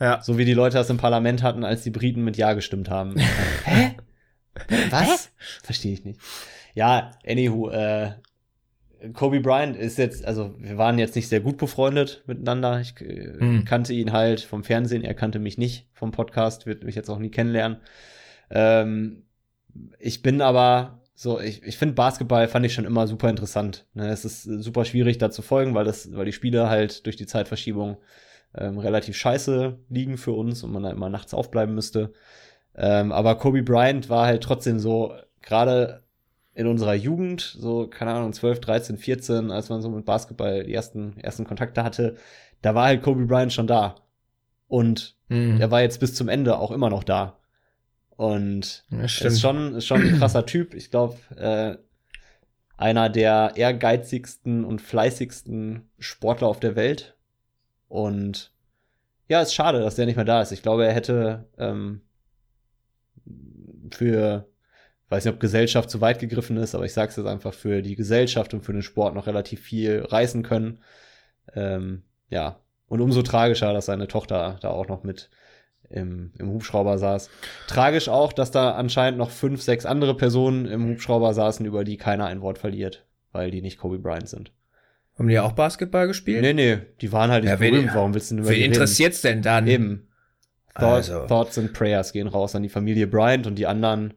Ja. 0.00 0.22
So 0.22 0.38
wie 0.38 0.44
die 0.44 0.54
Leute 0.54 0.78
das 0.78 0.90
im 0.90 0.96
Parlament 0.96 1.42
hatten, 1.42 1.64
als 1.64 1.82
die 1.82 1.90
Briten 1.90 2.24
mit 2.24 2.36
Ja 2.36 2.54
gestimmt 2.54 2.88
haben. 2.88 3.16
hä? 3.64 3.96
Was? 4.90 5.30
Verstehe 5.62 5.92
ich 5.92 6.04
nicht. 6.04 6.20
Ja, 6.74 7.10
anywho, 7.26 7.70
äh, 7.70 8.12
Kobe 9.14 9.40
Bryant 9.40 9.76
ist 9.76 9.98
jetzt, 9.98 10.24
also 10.24 10.54
wir 10.58 10.78
waren 10.78 10.98
jetzt 10.98 11.16
nicht 11.16 11.28
sehr 11.28 11.40
gut 11.40 11.56
befreundet 11.58 12.22
miteinander. 12.26 12.80
Ich 12.80 13.00
äh, 13.00 13.34
hm. 13.38 13.64
kannte 13.64 13.92
ihn 13.92 14.12
halt 14.12 14.40
vom 14.40 14.64
Fernsehen, 14.64 15.04
er 15.04 15.14
kannte 15.14 15.38
mich 15.38 15.58
nicht 15.58 15.88
vom 15.92 16.12
Podcast, 16.12 16.66
wird 16.66 16.84
mich 16.84 16.94
jetzt 16.94 17.08
auch 17.08 17.18
nie 17.18 17.30
kennenlernen. 17.30 17.78
Ähm, 18.50 19.24
ich 19.98 20.22
bin 20.22 20.40
aber 20.40 21.00
so, 21.14 21.40
ich, 21.40 21.62
ich 21.62 21.76
finde 21.76 21.94
Basketball 21.94 22.48
fand 22.48 22.66
ich 22.66 22.74
schon 22.74 22.84
immer 22.84 23.06
super 23.06 23.28
interessant. 23.28 23.86
Ne? 23.94 24.08
Es 24.08 24.24
ist 24.24 24.42
super 24.42 24.84
schwierig 24.84 25.18
da 25.18 25.30
zu 25.30 25.42
folgen, 25.42 25.74
weil 25.74 25.84
das, 25.84 26.14
weil 26.14 26.24
die 26.24 26.32
Spiele 26.32 26.68
halt 26.68 27.06
durch 27.06 27.16
die 27.16 27.26
Zeitverschiebung 27.26 27.98
ähm, 28.56 28.78
relativ 28.78 29.16
scheiße 29.16 29.78
liegen 29.88 30.16
für 30.16 30.32
uns 30.32 30.62
und 30.62 30.72
man 30.72 30.82
da 30.82 30.90
immer 30.90 31.08
nachts 31.08 31.34
aufbleiben 31.34 31.74
müsste. 31.74 32.12
Ähm, 32.74 33.12
aber 33.12 33.36
Kobe 33.36 33.62
Bryant 33.62 34.08
war 34.08 34.26
halt 34.26 34.42
trotzdem 34.42 34.78
so, 34.78 35.14
gerade 35.42 36.02
in 36.54 36.66
unserer 36.66 36.94
Jugend, 36.94 37.40
so, 37.40 37.86
keine 37.88 38.12
Ahnung, 38.12 38.32
12, 38.32 38.60
13, 38.60 38.96
14, 38.98 39.50
als 39.50 39.68
man 39.70 39.80
so 39.80 39.88
mit 39.88 40.04
Basketball 40.04 40.64
die 40.64 40.74
ersten, 40.74 41.18
ersten 41.18 41.44
Kontakte 41.44 41.82
hatte, 41.82 42.16
da 42.60 42.74
war 42.74 42.86
halt 42.86 43.02
Kobe 43.02 43.24
Bryant 43.26 43.52
schon 43.52 43.66
da. 43.66 43.96
Und 44.68 45.16
mhm. 45.28 45.60
er 45.60 45.70
war 45.70 45.82
jetzt 45.82 46.00
bis 46.00 46.14
zum 46.14 46.28
Ende 46.28 46.58
auch 46.58 46.70
immer 46.70 46.90
noch 46.90 47.04
da. 47.04 47.38
Und 48.16 48.84
ja, 48.90 49.04
ist 49.04 49.40
schon, 49.40 49.74
ist 49.74 49.86
schon 49.86 50.02
ein 50.02 50.18
krasser 50.18 50.46
Typ. 50.46 50.74
Ich 50.74 50.90
glaube, 50.90 51.16
äh, 51.36 51.76
einer 52.76 53.08
der 53.08 53.52
ehrgeizigsten 53.56 54.64
und 54.64 54.80
fleißigsten 54.82 55.88
Sportler 55.98 56.48
auf 56.48 56.60
der 56.60 56.76
Welt. 56.76 57.16
Und 57.88 58.52
ja, 59.28 59.40
ist 59.40 59.54
schade, 59.54 59.80
dass 59.80 59.94
der 59.94 60.06
nicht 60.06 60.16
mehr 60.16 60.24
da 60.24 60.42
ist. 60.42 60.52
Ich 60.52 60.62
glaube, 60.62 60.86
er 60.86 60.92
hätte 60.92 61.48
ähm, 61.58 62.02
für, 63.90 64.48
weiß 65.12 65.24
nicht, 65.24 65.34
ob 65.34 65.40
Gesellschaft 65.40 65.90
zu 65.90 66.00
weit 66.00 66.18
gegriffen 66.18 66.56
ist, 66.56 66.74
aber 66.74 66.84
ich 66.84 66.94
sage 66.94 67.10
es 67.10 67.16
jetzt 67.16 67.26
einfach 67.26 67.52
für 67.52 67.82
die 67.82 67.96
Gesellschaft 67.96 68.54
und 68.54 68.62
für 68.62 68.72
den 68.72 68.82
Sport 68.82 69.14
noch 69.14 69.26
relativ 69.26 69.60
viel 69.60 70.04
reißen 70.08 70.42
können. 70.42 70.80
Ähm, 71.54 72.02
ja, 72.30 72.60
und 72.88 73.00
umso 73.00 73.22
tragischer, 73.22 73.72
dass 73.72 73.86
seine 73.86 74.08
Tochter 74.08 74.58
da 74.60 74.70
auch 74.70 74.88
noch 74.88 75.04
mit 75.04 75.30
im, 75.90 76.32
im 76.38 76.48
Hubschrauber 76.48 76.96
saß. 76.96 77.28
Tragisch 77.66 78.08
auch, 78.08 78.32
dass 78.32 78.50
da 78.50 78.72
anscheinend 78.72 79.18
noch 79.18 79.30
fünf, 79.30 79.60
sechs 79.60 79.84
andere 79.84 80.16
Personen 80.16 80.64
im 80.64 80.88
Hubschrauber 80.88 81.34
saßen, 81.34 81.66
über 81.66 81.84
die 81.84 81.98
keiner 81.98 82.26
ein 82.26 82.40
Wort 82.40 82.56
verliert, 82.56 83.04
weil 83.32 83.50
die 83.50 83.60
nicht 83.60 83.78
Kobe 83.78 83.98
Bryant 83.98 84.28
sind. 84.28 84.52
Haben 85.18 85.28
die 85.28 85.38
auch 85.38 85.52
Basketball 85.52 86.06
gespielt? 86.06 86.40
Nee, 86.40 86.54
nee, 86.54 86.78
die 87.02 87.12
waren 87.12 87.30
halt 87.30 87.44
nicht 87.44 87.50
ja, 87.50 87.56
berühmt. 87.56 87.90
Warum 87.94 88.14
willst 88.14 88.30
du 88.30 88.36
denn 88.36 88.44
über 88.44 88.54
Wen 88.54 88.62
interessiert's 88.62 89.20
denn 89.20 89.42
dann? 89.42 89.66
Eben. 89.66 90.08
Thought, 90.74 90.84
also. 90.84 91.26
Thoughts 91.26 91.58
and 91.58 91.74
Prayers 91.74 92.12
gehen 92.12 92.28
raus 92.28 92.54
an 92.54 92.62
die 92.62 92.70
Familie 92.70 93.06
Bryant 93.06 93.46
und 93.46 93.56
die 93.56 93.66
anderen 93.66 94.14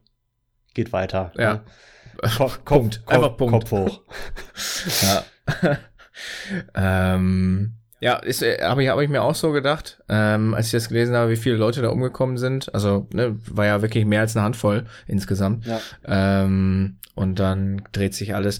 geht 0.76 0.92
weiter. 0.92 1.32
Ja. 1.36 1.54
Ne? 1.54 1.60
Kopf, 2.36 2.64
Punkt. 2.64 3.02
Einfach 3.06 3.36
Punkt. 3.36 3.52
Kopf 3.52 3.70
hoch. 3.72 4.02
ja. 5.62 5.78
ähm, 7.14 7.72
ja, 7.98 8.16
ist, 8.16 8.42
äh, 8.42 8.58
habe 8.62 8.82
ich, 8.82 8.90
hab 8.90 9.00
ich 9.00 9.08
mir 9.08 9.22
auch 9.22 9.34
so 9.34 9.52
gedacht, 9.52 10.02
ähm, 10.08 10.54
als 10.54 10.66
ich 10.66 10.72
das 10.72 10.88
gelesen 10.88 11.16
habe, 11.16 11.30
wie 11.30 11.36
viele 11.36 11.56
Leute 11.56 11.82
da 11.82 11.88
umgekommen 11.88 12.36
sind. 12.36 12.72
Also, 12.74 13.08
ne, 13.12 13.36
war 13.46 13.66
ja 13.66 13.82
wirklich 13.82 14.04
mehr 14.04 14.20
als 14.20 14.36
eine 14.36 14.44
Handvoll 14.44 14.84
insgesamt. 15.06 15.66
Ja. 15.66 15.80
Ähm, 16.06 16.98
und 17.16 17.38
dann 17.38 17.82
dreht 17.92 18.14
sich 18.14 18.34
alles. 18.34 18.58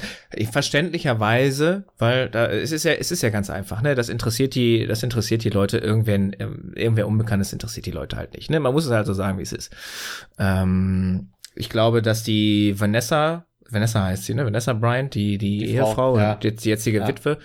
Verständlicherweise, 0.50 1.84
weil 1.98 2.30
da 2.30 2.46
es 2.46 2.72
ist 2.72 2.84
ja, 2.84 2.92
es 2.92 3.12
ist 3.12 3.22
ja 3.22 3.28
ganz 3.28 3.50
einfach, 3.50 3.82
ne? 3.82 3.94
Das 3.94 4.08
interessiert 4.08 4.54
die, 4.54 4.86
das 4.86 5.02
interessiert 5.02 5.44
die 5.44 5.50
Leute, 5.50 5.76
irgendwen, 5.76 6.34
ähm, 6.38 6.72
irgendwer 6.74 7.06
Unbekanntes 7.06 7.52
interessiert 7.52 7.84
die 7.84 7.90
Leute 7.90 8.16
halt 8.16 8.34
nicht. 8.34 8.48
Ne? 8.48 8.58
Man 8.58 8.72
muss 8.72 8.86
es 8.86 8.90
halt 8.90 9.06
so 9.06 9.12
sagen, 9.12 9.36
wie 9.36 9.42
es 9.42 9.52
ist. 9.52 9.76
Ähm, 10.38 11.28
ich 11.56 11.68
glaube, 11.68 12.02
dass 12.02 12.22
die 12.22 12.78
Vanessa 12.78 13.46
Vanessa 13.68 14.04
heißt 14.04 14.24
sie, 14.24 14.34
ne? 14.34 14.44
Vanessa 14.44 14.72
Bryant, 14.72 15.14
die, 15.14 15.38
die, 15.38 15.58
die 15.58 15.70
Ehefrau, 15.70 15.94
Frau, 15.94 16.18
ja. 16.18 16.38
jetzt 16.40 16.64
die 16.64 16.68
jetzige 16.68 16.98
ja. 16.98 17.08
Witwe, 17.08 17.38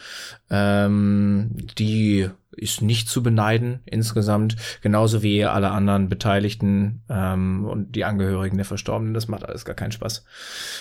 ähm, 0.51 1.55
die 1.77 2.29
ist 2.55 2.81
nicht 2.81 3.07
zu 3.07 3.23
beneiden 3.23 3.79
insgesamt, 3.85 4.55
genauso 4.81 5.23
wie 5.23 5.45
alle 5.45 5.71
anderen 5.71 6.09
Beteiligten 6.09 7.01
ähm, 7.09 7.65
und 7.65 7.95
die 7.95 8.05
Angehörigen 8.05 8.57
der 8.57 8.65
Verstorbenen. 8.65 9.13
Das 9.13 9.27
macht 9.27 9.45
alles 9.45 9.65
gar 9.65 9.75
keinen 9.75 9.93
Spaß. 9.93 10.25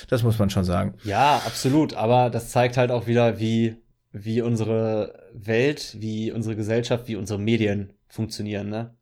Das 0.08 0.22
muss 0.22 0.38
man 0.38 0.50
schon 0.50 0.64
sagen. 0.64 0.94
Ja, 1.04 1.36
absolut. 1.46 1.94
Aber 1.94 2.28
das 2.28 2.50
zeigt 2.50 2.76
halt 2.76 2.90
auch 2.90 3.06
wieder, 3.06 3.38
wie 3.38 3.76
wie 4.12 4.42
unsere 4.42 5.30
Welt, 5.32 5.96
wie 6.00 6.32
unsere 6.32 6.56
Gesellschaft, 6.56 7.06
wie 7.06 7.14
unsere 7.14 7.38
Medien 7.38 7.92
funktionieren, 8.08 8.68
ne? 8.68 8.96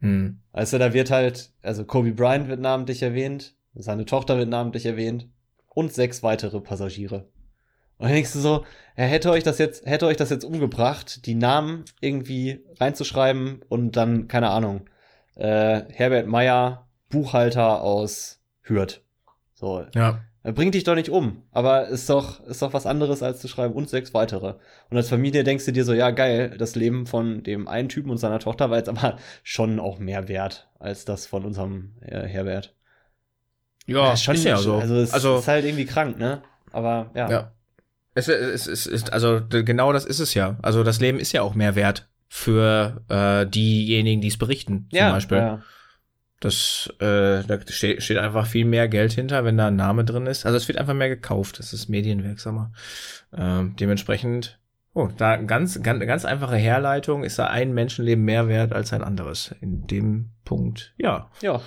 Hm. 0.00 0.40
Also 0.52 0.78
da 0.78 0.92
wird 0.92 1.10
halt, 1.10 1.50
also 1.62 1.84
Kobe 1.84 2.12
Bryant 2.12 2.48
wird 2.48 2.60
namentlich 2.60 3.02
erwähnt, 3.02 3.54
seine 3.74 4.04
Tochter 4.04 4.38
wird 4.38 4.48
namentlich 4.48 4.86
erwähnt 4.86 5.28
und 5.68 5.92
sechs 5.92 6.22
weitere 6.22 6.60
Passagiere. 6.60 7.28
Und 7.98 8.06
dann 8.06 8.12
denkst 8.12 8.32
du 8.34 8.40
so, 8.40 8.64
er 8.94 9.06
hätte 9.06 9.30
euch 9.30 9.42
das 9.42 9.58
jetzt, 9.58 9.86
hätte 9.86 10.06
euch 10.06 10.16
das 10.18 10.30
jetzt 10.30 10.44
umgebracht, 10.44 11.24
die 11.26 11.34
Namen 11.34 11.84
irgendwie 12.00 12.64
reinzuschreiben 12.78 13.62
und 13.68 13.96
dann, 13.96 14.28
keine 14.28 14.50
Ahnung, 14.50 14.88
äh, 15.34 15.82
Herbert 15.90 16.26
Meyer, 16.26 16.88
Buchhalter 17.08 17.82
aus 17.82 18.40
Hürth. 18.62 19.02
So. 19.54 19.86
Ja. 19.94 20.20
Bringt 20.52 20.74
dich 20.74 20.84
doch 20.84 20.94
nicht 20.94 21.10
um, 21.10 21.42
aber 21.50 21.88
ist 21.88 22.08
doch, 22.08 22.44
ist 22.46 22.62
doch 22.62 22.72
was 22.72 22.86
anderes 22.86 23.22
als 23.22 23.40
zu 23.40 23.48
schreiben 23.48 23.74
und 23.74 23.88
sechs 23.88 24.14
weitere. 24.14 24.54
Und 24.90 24.96
als 24.96 25.08
Familie 25.08 25.42
denkst 25.42 25.64
du 25.64 25.72
dir 25.72 25.84
so, 25.84 25.92
ja, 25.92 26.10
geil, 26.10 26.54
das 26.56 26.76
Leben 26.76 27.06
von 27.06 27.42
dem 27.42 27.66
einen 27.66 27.88
Typen 27.88 28.10
und 28.10 28.18
seiner 28.18 28.38
Tochter 28.38 28.70
war 28.70 28.78
jetzt 28.78 28.88
aber 28.88 29.16
schon 29.42 29.80
auch 29.80 29.98
mehr 29.98 30.28
wert 30.28 30.68
als 30.78 31.04
das 31.04 31.26
von 31.26 31.44
unserem 31.44 31.94
äh, 32.00 32.26
Herbert. 32.26 32.74
Ja, 33.86 34.10
ja 34.10 34.16
schon, 34.16 34.36
ist 34.36 34.44
ja 34.44 34.56
so. 34.56 34.76
Also 34.76 34.96
es 34.96 35.12
also, 35.12 35.38
ist 35.38 35.48
halt 35.48 35.64
irgendwie 35.64 35.86
krank, 35.86 36.18
ne? 36.18 36.42
Aber 36.72 37.10
ja. 37.14 37.30
ja. 37.30 37.52
Es, 38.14 38.28
es, 38.28 38.66
es 38.66 38.86
ist, 38.86 39.12
also 39.12 39.40
genau 39.48 39.92
das 39.92 40.04
ist 40.04 40.20
es 40.20 40.34
ja. 40.34 40.58
Also 40.62 40.84
das 40.84 41.00
Leben 41.00 41.18
ist 41.18 41.32
ja 41.32 41.42
auch 41.42 41.54
mehr 41.54 41.74
wert 41.74 42.08
für 42.28 43.02
äh, 43.08 43.46
diejenigen, 43.46 44.20
die 44.20 44.28
es 44.28 44.38
berichten, 44.38 44.86
zum 44.90 44.98
ja, 44.98 45.12
Beispiel. 45.12 45.38
Ja. 45.38 45.62
Das, 46.40 46.92
äh, 47.00 47.42
da 47.44 47.58
steht, 47.66 48.02
steht 48.02 48.18
einfach 48.18 48.46
viel 48.46 48.66
mehr 48.66 48.88
Geld 48.88 49.12
hinter, 49.12 49.44
wenn 49.44 49.56
da 49.56 49.68
ein 49.68 49.76
Name 49.76 50.04
drin 50.04 50.26
ist. 50.26 50.44
Also 50.44 50.56
es 50.56 50.68
wird 50.68 50.78
einfach 50.78 50.92
mehr 50.92 51.08
gekauft, 51.08 51.58
es 51.60 51.72
ist 51.72 51.88
medienwirksamer. 51.88 52.72
Ähm, 53.34 53.74
dementsprechend, 53.80 54.58
oh, 54.92 55.08
da 55.16 55.32
eine 55.32 55.46
ganz, 55.46 55.82
ganz, 55.82 56.04
ganz 56.04 56.24
einfache 56.26 56.56
Herleitung, 56.56 57.24
ist 57.24 57.38
da 57.38 57.46
ein 57.46 57.72
Menschenleben 57.72 58.24
mehr 58.24 58.48
wert 58.48 58.74
als 58.74 58.92
ein 58.92 59.02
anderes. 59.02 59.54
In 59.60 59.86
dem 59.86 60.32
Punkt, 60.44 60.94
ja. 60.98 61.30
Ja. 61.40 61.60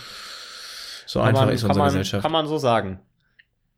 So 1.07 1.19
kann 1.19 1.29
einfach 1.29 1.45
man, 1.45 1.55
ist 1.55 1.63
unsere 1.63 1.79
man, 1.79 1.87
Gesellschaft. 1.87 2.21
Kann 2.21 2.31
man 2.31 2.45
so 2.45 2.59
sagen. 2.59 2.99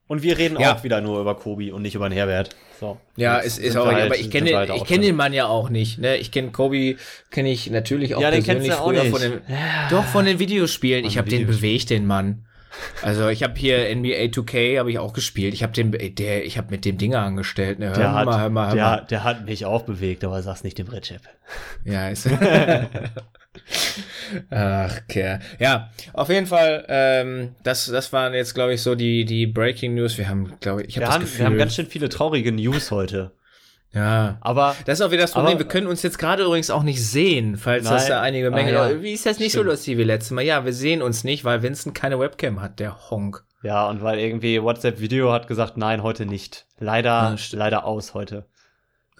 Und 0.08 0.24
wir 0.24 0.38
reden 0.38 0.60
ja. 0.60 0.76
auch 0.76 0.84
wieder 0.84 1.00
nur 1.00 1.22
über 1.22 1.36
Kobi 1.36 1.72
und 1.72 1.84
nicht 1.84 1.96
über 1.96 2.10
den 2.10 2.14
Herbert. 2.14 2.56
So. 2.80 2.98
Ja, 3.16 3.40
es 3.40 3.58
ist 3.58 3.78
auch, 3.78 3.86
halt, 3.86 4.06
aber 4.06 4.18
ich 4.18 4.30
kenne 4.30 4.54
halt 4.56 4.72
ich 4.76 4.84
kenne 4.86 5.06
den 5.06 5.16
Mann 5.16 5.34
ja 5.34 5.46
auch 5.46 5.70
nicht, 5.70 6.00
ne? 6.00 6.18
Ich 6.18 6.32
kenne 6.32 6.50
Kobi, 6.52 6.98
kenne 7.30 7.52
ich 7.52 7.70
natürlich 7.70 8.16
auch 8.16 8.22
ja, 8.22 8.32
persönlich 8.32 8.70
den 8.70 8.78
früher 8.78 9.06
von 9.06 9.22
den 9.22 9.42
ja. 9.48 9.88
doch 9.90 10.04
von 10.04 10.26
den 10.26 10.40
Videospielen. 10.40 11.04
Von 11.04 11.10
ich 11.10 11.18
habe 11.18 11.30
den 11.30 11.48
bewegt 11.48 11.92
den 11.92 12.06
Mann. 12.08 12.46
Also 13.02 13.30
ich 13.30 13.44
habe 13.44 13.54
hier 13.56 13.96
NBA 13.96 14.32
2K 14.32 14.80
habe 14.80 14.92
ich 14.92 15.00
auch 15.00 15.14
gespielt. 15.14 15.54
Ich 15.54 15.64
habe 15.64 15.74
den 15.74 15.92
der 15.92 16.46
ich 16.46 16.58
habe 16.58 16.72
mit 16.72 16.86
dem 16.86 16.98
Dinger 16.98 17.20
angestellt, 17.20 17.80
ne? 17.80 17.88
Hör 17.90 17.94
der 17.96 18.10
mal, 18.10 18.26
hat, 18.26 18.42
hör 18.42 18.50
mal, 18.50 18.68
hör 18.68 18.76
der, 18.76 18.84
mal. 18.84 19.06
der 19.10 19.24
hat 19.24 19.46
mich 19.46 19.66
auch 19.66 19.84
bewegt, 19.84 20.24
aber 20.24 20.42
sag's 20.42 20.64
nicht 20.64 20.78
dem 20.78 20.88
Redchip. 20.88 21.22
Ja, 21.86 22.10
ist 22.10 22.28
Ach, 24.50 25.00
Kerl. 25.08 25.40
Ja, 25.60 25.90
auf 26.14 26.30
jeden 26.30 26.48
Fall, 26.48 26.86
ähm, 26.88 27.56
das, 27.64 27.86
das 27.88 28.14
waren 28.14 28.34
jetzt, 28.34 28.54
glaube 28.54 28.74
ich, 28.74 28.82
so 28.82 28.96
die, 28.96 29.26
die 29.26 29.46
Breaking 29.48 29.96
News. 29.96 30.18
Wir 30.18 30.30
haben, 30.30 30.54
glaube 30.60 30.84
ich, 30.84 30.90
ich 30.90 30.98
hab 30.98 31.02
wir, 31.02 31.06
das 31.08 31.16
haben, 31.16 31.22
Gefühl, 31.22 31.40
wir 31.40 31.46
haben 31.48 31.58
ganz 31.58 31.76
schön 31.76 31.88
viele 31.88 32.10
traurige 32.10 32.52
News 32.52 32.92
heute. 32.92 33.32
Ja, 33.94 34.38
aber 34.40 34.76
das 34.86 35.00
ist 35.00 35.06
auch 35.06 35.12
wieder 35.12 35.24
das 35.24 35.34
Problem. 35.34 35.56
Aber, 35.56 35.60
wir 35.60 35.68
können 35.68 35.88
uns 35.88 36.02
jetzt 36.02 36.18
gerade 36.18 36.44
übrigens 36.44 36.70
auch 36.70 36.84
nicht 36.84 37.06
sehen, 37.06 37.58
falls 37.58 37.84
nein, 37.84 37.94
das 37.94 38.08
da 38.08 38.22
einige 38.22 38.50
Menge. 38.50 38.80
Ah, 38.80 38.90
ja. 38.90 39.02
Wie 39.02 39.12
ist 39.12 39.26
das 39.26 39.38
nicht 39.40 39.52
Stimmt. 39.52 39.66
so 39.66 39.72
lustig 39.72 39.98
wie 39.98 40.04
letztes 40.04 40.32
Mal? 40.32 40.44
Ja, 40.44 40.64
wir 40.64 40.72
sehen 40.72 41.02
uns 41.02 41.26
nicht, 41.26 41.44
weil 41.44 41.62
Vincent 41.62 41.94
keine 41.94 42.18
Webcam 42.18 42.62
hat, 42.62 42.80
der 42.80 43.10
Honk. 43.10 43.44
Ja, 43.64 43.88
und 43.90 44.02
weil 44.02 44.20
irgendwie 44.20 44.62
WhatsApp 44.62 45.02
Video 45.02 45.32
hat 45.34 45.48
gesagt, 45.48 45.76
nein, 45.76 46.04
heute 46.04 46.26
nicht. 46.26 46.66
Leider, 46.80 47.36
ja, 47.38 47.38
leider 47.52 47.86
aus 47.86 48.14
heute. 48.14 48.46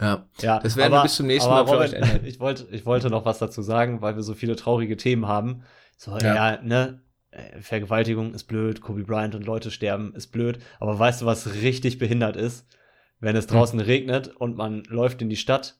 Ja, 0.02 0.26
ja 0.42 0.60
das 0.60 0.76
werden 0.76 0.94
aber, 0.94 1.02
wir 1.02 1.04
bis 1.04 1.16
zum 1.16 1.28
nächsten 1.28 1.50
Mal 1.50 1.62
Robert. 1.62 1.94
Ich 2.26 2.40
wollte, 2.40 2.68
ich 2.72 2.86
wollte 2.86 3.10
noch 3.10 3.24
was 3.24 3.38
dazu 3.38 3.62
sagen, 3.62 4.02
weil 4.02 4.16
wir 4.16 4.24
so 4.24 4.34
viele 4.34 4.56
traurige 4.56 4.98
Themen 4.98 5.28
haben. 5.28 5.64
So, 5.96 6.18
ja, 6.18 6.52
ja 6.52 6.62
ne, 6.62 7.00
äh, 7.30 7.62
Vergewaltigung 7.62 8.34
ist 8.34 8.46
blöd, 8.46 8.82
Kobe 8.82 9.04
Bryant 9.04 9.36
und 9.36 9.46
Leute 9.46 9.72
sterben 9.72 10.14
ist 10.16 10.28
blöd. 10.28 10.60
Aber 10.80 10.98
weißt 10.98 11.22
du, 11.22 11.26
was 11.26 11.54
richtig 11.54 12.00
behindert 12.00 12.36
ist? 12.36 12.66
Wenn 13.20 13.36
es 13.36 13.46
draußen 13.46 13.80
hm. 13.80 13.86
regnet 13.86 14.28
und 14.30 14.58
man 14.58 14.84
läuft 14.88 15.22
in 15.22 15.30
die 15.30 15.36
Stadt 15.36 15.76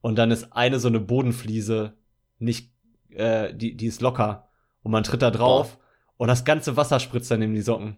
und 0.00 0.16
dann 0.16 0.32
ist 0.32 0.52
eine 0.52 0.80
so 0.80 0.88
eine 0.88 0.98
Bodenfliese 0.98 1.94
nicht, 2.38 2.72
äh, 3.10 3.54
die, 3.54 3.76
die 3.76 3.86
ist 3.86 4.00
locker 4.00 4.48
und 4.82 4.90
man 4.90 5.04
tritt 5.04 5.22
da 5.22 5.30
drauf 5.30 5.76
Boah. 5.76 5.84
und 6.16 6.28
das 6.28 6.44
ganze 6.44 6.76
Wasser 6.76 6.98
spritzt 6.98 7.30
dann 7.30 7.42
in 7.42 7.54
die 7.54 7.60
Socken. 7.60 7.96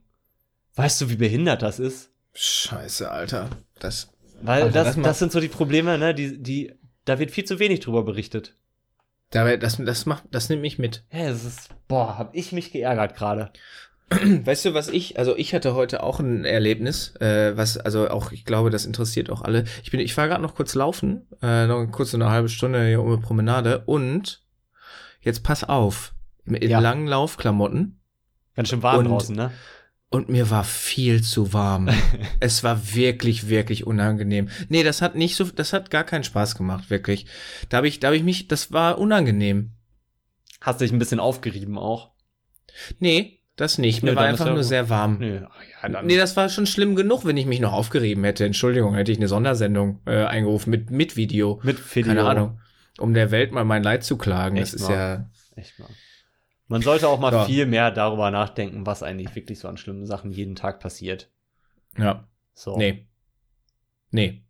Weißt 0.74 1.00
du, 1.00 1.08
wie 1.08 1.16
behindert 1.16 1.62
das 1.62 1.78
ist? 1.78 2.10
Scheiße, 2.34 3.10
Alter. 3.10 3.48
Das, 3.78 4.11
weil 4.42 4.62
also 4.62 4.74
das, 4.74 4.94
das, 4.94 5.04
das, 5.04 5.18
sind 5.18 5.32
so 5.32 5.40
die 5.40 5.48
Probleme, 5.48 5.98
ne? 5.98 6.14
Die, 6.14 6.42
die, 6.42 6.72
da 7.04 7.18
wird 7.18 7.30
viel 7.30 7.44
zu 7.44 7.58
wenig 7.58 7.80
drüber 7.80 8.02
berichtet. 8.02 8.56
Da, 9.30 9.56
das, 9.56 9.78
das 9.78 10.06
macht, 10.06 10.24
das 10.30 10.48
nimmt 10.48 10.62
mich 10.62 10.78
mit. 10.78 11.04
Ja, 11.10 11.28
das 11.28 11.44
ist, 11.44 11.70
boah, 11.88 12.18
hab 12.18 12.34
ich 12.34 12.52
mich 12.52 12.70
geärgert 12.70 13.16
gerade. 13.16 13.50
Weißt 14.44 14.64
du, 14.64 14.74
was 14.74 14.88
ich, 14.88 15.18
also 15.18 15.36
ich 15.36 15.54
hatte 15.54 15.74
heute 15.74 16.02
auch 16.02 16.20
ein 16.20 16.44
Erlebnis, 16.44 17.14
äh, 17.16 17.56
was, 17.56 17.78
also 17.78 18.10
auch, 18.10 18.32
ich 18.32 18.44
glaube, 18.44 18.70
das 18.70 18.84
interessiert 18.84 19.30
auch 19.30 19.42
alle. 19.42 19.64
Ich 19.82 19.90
bin, 19.90 20.00
ich 20.00 20.16
war 20.16 20.28
gerade 20.28 20.42
noch 20.42 20.54
kurz 20.54 20.74
laufen, 20.74 21.26
äh, 21.40 21.66
noch 21.66 21.86
kurz 21.86 22.10
so 22.10 22.18
eine 22.18 22.30
halbe 22.30 22.50
Stunde 22.50 22.86
hier 22.86 23.00
um 23.00 23.08
eine 23.08 23.18
Promenade 23.18 23.82
und 23.86 24.42
jetzt 25.20 25.42
pass 25.42 25.64
auf, 25.64 26.14
in 26.44 26.68
ja. 26.68 26.80
langen 26.80 27.06
Laufklamotten. 27.06 28.00
Ganz 28.54 28.68
schön 28.68 28.82
warm 28.82 29.06
draußen, 29.06 29.34
ne? 29.34 29.50
Und 30.12 30.28
mir 30.28 30.50
war 30.50 30.62
viel 30.62 31.22
zu 31.22 31.54
warm. 31.54 31.88
es 32.40 32.62
war 32.62 32.94
wirklich, 32.94 33.48
wirklich 33.48 33.86
unangenehm. 33.86 34.50
Nee, 34.68 34.82
das 34.82 35.00
hat 35.00 35.14
nicht 35.14 35.36
so, 35.36 35.44
das 35.44 35.72
hat 35.72 35.90
gar 35.90 36.04
keinen 36.04 36.22
Spaß 36.22 36.54
gemacht, 36.54 36.90
wirklich. 36.90 37.26
Da 37.70 37.78
habe 37.78 37.88
ich, 37.88 37.98
da 37.98 38.08
habe 38.08 38.16
ich 38.16 38.22
mich, 38.22 38.46
das 38.46 38.72
war 38.72 38.98
unangenehm. 38.98 39.72
Hast 40.60 40.80
du 40.80 40.84
dich 40.84 40.92
ein 40.92 40.98
bisschen 40.98 41.18
aufgerieben 41.18 41.78
auch? 41.78 42.12
Nee, 42.98 43.40
das 43.56 43.78
nicht. 43.78 44.02
Mir 44.02 44.10
nee, 44.10 44.16
war 44.16 44.24
einfach 44.24 44.50
nur 44.50 44.64
sehr 44.64 44.90
warm. 44.90 45.16
Nee, 45.18 45.40
ja, 45.82 46.02
nee, 46.02 46.16
das 46.16 46.36
war 46.36 46.50
schon 46.50 46.66
schlimm 46.66 46.94
genug, 46.94 47.24
wenn 47.24 47.38
ich 47.38 47.46
mich 47.46 47.60
noch 47.60 47.72
aufgerieben 47.72 48.22
hätte. 48.24 48.44
Entschuldigung, 48.44 48.94
hätte 48.94 49.12
ich 49.12 49.18
eine 49.18 49.28
Sondersendung 49.28 50.00
äh, 50.06 50.24
eingerufen 50.24 50.70
mit, 50.70 50.90
mit 50.90 51.16
Video. 51.16 51.58
Mit 51.62 51.94
Video. 51.96 52.14
Keine 52.14 52.28
Ahnung. 52.28 52.60
Um 52.98 53.14
der 53.14 53.30
Welt 53.30 53.52
mal 53.52 53.64
mein 53.64 53.82
Leid 53.82 54.04
zu 54.04 54.18
klagen. 54.18 54.56
Echt 54.58 54.74
das 54.74 54.82
ist 54.82 54.88
mal. 54.88 54.94
ja. 54.94 55.30
Echt 55.56 55.78
mal. 55.78 55.88
Man 56.72 56.80
sollte 56.80 57.06
auch 57.06 57.20
mal 57.20 57.30
ja. 57.30 57.44
viel 57.44 57.66
mehr 57.66 57.90
darüber 57.90 58.30
nachdenken, 58.30 58.86
was 58.86 59.02
eigentlich 59.02 59.34
wirklich 59.34 59.58
so 59.58 59.68
an 59.68 59.76
schlimmen 59.76 60.06
Sachen 60.06 60.30
jeden 60.30 60.54
Tag 60.54 60.80
passiert. 60.80 61.28
Ja. 61.98 62.26
So. 62.54 62.78
Nee. 62.78 63.06
Nee. 64.10 64.42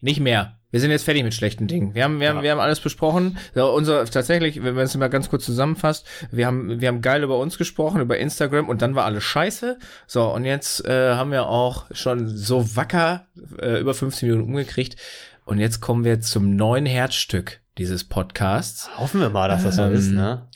Nicht 0.00 0.18
mehr. 0.18 0.58
Wir 0.70 0.80
sind 0.80 0.90
jetzt 0.90 1.04
fertig 1.04 1.24
mit 1.24 1.34
schlechten 1.34 1.66
Dingen. 1.66 1.94
Wir 1.94 2.04
haben, 2.04 2.20
wir 2.20 2.30
haben, 2.30 2.42
wir 2.42 2.50
haben 2.52 2.58
alles 2.58 2.80
besprochen. 2.80 3.36
So, 3.54 3.70
unser, 3.70 4.06
tatsächlich, 4.06 4.62
wenn 4.62 4.76
man 4.76 4.84
es 4.84 4.96
mal 4.96 5.08
ganz 5.08 5.28
kurz 5.28 5.44
zusammenfasst, 5.44 6.06
wir 6.30 6.46
haben, 6.46 6.80
wir 6.80 6.88
haben 6.88 7.02
geil 7.02 7.22
über 7.22 7.38
uns 7.38 7.58
gesprochen, 7.58 8.00
über 8.00 8.16
Instagram 8.16 8.70
und 8.70 8.80
dann 8.80 8.94
war 8.94 9.04
alles 9.04 9.24
scheiße. 9.24 9.78
So, 10.06 10.24
und 10.32 10.46
jetzt 10.46 10.86
äh, 10.86 11.16
haben 11.16 11.32
wir 11.32 11.48
auch 11.48 11.84
schon 11.90 12.28
so 12.28 12.76
wacker 12.76 13.26
äh, 13.60 13.78
über 13.78 13.92
15 13.92 14.26
Minuten 14.26 14.48
umgekriegt. 14.48 14.96
Und 15.44 15.58
jetzt 15.58 15.82
kommen 15.82 16.04
wir 16.04 16.22
zum 16.22 16.56
neuen 16.56 16.86
Herzstück 16.86 17.60
dieses 17.76 18.04
Podcasts. 18.04 18.88
Hoffen 18.96 19.20
wir 19.20 19.28
mal, 19.28 19.48
dass 19.48 19.64
das 19.64 19.76
so 19.76 19.82
ähm, 19.82 19.92
ist, 19.92 20.08
ne? 20.12 20.48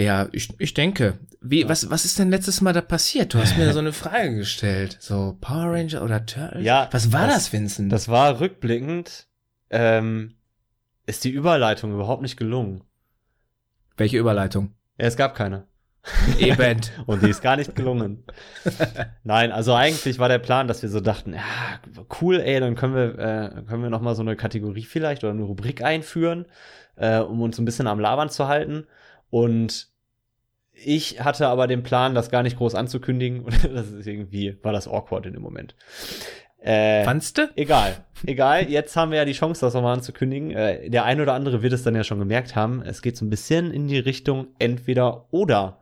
Ja, 0.00 0.28
ich, 0.32 0.48
ich 0.58 0.72
denke. 0.72 1.18
Wie, 1.42 1.68
was, 1.68 1.90
was 1.90 2.06
ist 2.06 2.18
denn 2.18 2.30
letztes 2.30 2.62
Mal 2.62 2.72
da 2.72 2.80
passiert? 2.80 3.34
Du 3.34 3.38
hast 3.38 3.58
mir 3.58 3.70
so 3.74 3.80
eine 3.80 3.92
Frage 3.92 4.34
gestellt. 4.34 4.96
So, 4.98 5.36
Power 5.42 5.74
Ranger 5.74 6.02
oder 6.02 6.24
Turtles? 6.24 6.64
Ja. 6.64 6.88
Was 6.90 7.12
war 7.12 7.26
das, 7.26 7.34
das 7.34 7.52
Vincent? 7.52 7.92
Das 7.92 8.08
war 8.08 8.40
rückblickend, 8.40 9.26
ähm, 9.68 10.36
ist 11.04 11.24
die 11.24 11.30
Überleitung 11.30 11.92
überhaupt 11.92 12.22
nicht 12.22 12.38
gelungen. 12.38 12.82
Welche 13.98 14.16
Überleitung? 14.16 14.72
Ja, 14.98 15.06
es 15.06 15.18
gab 15.18 15.34
keine. 15.34 15.66
Eben. 16.38 16.80
Und 17.06 17.22
die 17.22 17.28
ist 17.28 17.42
gar 17.42 17.56
nicht 17.56 17.76
gelungen. 17.76 18.24
Nein, 19.22 19.52
also 19.52 19.74
eigentlich 19.74 20.18
war 20.18 20.30
der 20.30 20.38
Plan, 20.38 20.66
dass 20.66 20.80
wir 20.80 20.88
so 20.88 21.00
dachten, 21.00 21.34
ja, 21.34 21.42
cool, 22.22 22.40
ey, 22.40 22.58
dann 22.58 22.74
können 22.74 22.94
wir, 22.94 23.18
äh, 23.18 23.62
können 23.68 23.82
wir 23.82 23.90
noch 23.90 24.00
mal 24.00 24.14
so 24.14 24.22
eine 24.22 24.34
Kategorie 24.34 24.84
vielleicht 24.84 25.24
oder 25.24 25.34
eine 25.34 25.42
Rubrik 25.42 25.82
einführen, 25.84 26.46
äh, 26.96 27.18
um 27.18 27.42
uns 27.42 27.58
ein 27.58 27.66
bisschen 27.66 27.86
am 27.86 28.00
Labern 28.00 28.30
zu 28.30 28.48
halten. 28.48 28.86
Und 29.28 29.89
ich 30.84 31.22
hatte 31.22 31.48
aber 31.48 31.66
den 31.66 31.82
Plan, 31.82 32.14
das 32.14 32.30
gar 32.30 32.42
nicht 32.42 32.56
groß 32.56 32.74
anzukündigen. 32.74 33.42
Und 33.42 33.64
das 33.74 33.90
ist 33.90 34.06
irgendwie, 34.06 34.56
war 34.62 34.72
das 34.72 34.88
awkward 34.88 35.26
in 35.26 35.34
dem 35.34 35.42
Moment. 35.42 35.74
Äh, 36.58 37.04
Fandst 37.04 37.38
du? 37.38 37.50
Egal. 37.56 38.04
Egal. 38.26 38.70
Jetzt 38.70 38.96
haben 38.96 39.10
wir 39.10 39.18
ja 39.18 39.24
die 39.24 39.32
Chance, 39.32 39.60
das 39.60 39.74
nochmal 39.74 39.94
anzukündigen. 39.94 40.50
Äh, 40.50 40.90
der 40.90 41.04
ein 41.04 41.20
oder 41.20 41.34
andere 41.34 41.62
wird 41.62 41.72
es 41.72 41.82
dann 41.82 41.94
ja 41.94 42.04
schon 42.04 42.18
gemerkt 42.18 42.56
haben. 42.56 42.82
Es 42.82 43.02
geht 43.02 43.16
so 43.16 43.24
ein 43.24 43.30
bisschen 43.30 43.70
in 43.70 43.88
die 43.88 43.98
Richtung 43.98 44.48
entweder 44.58 45.26
oder. 45.32 45.78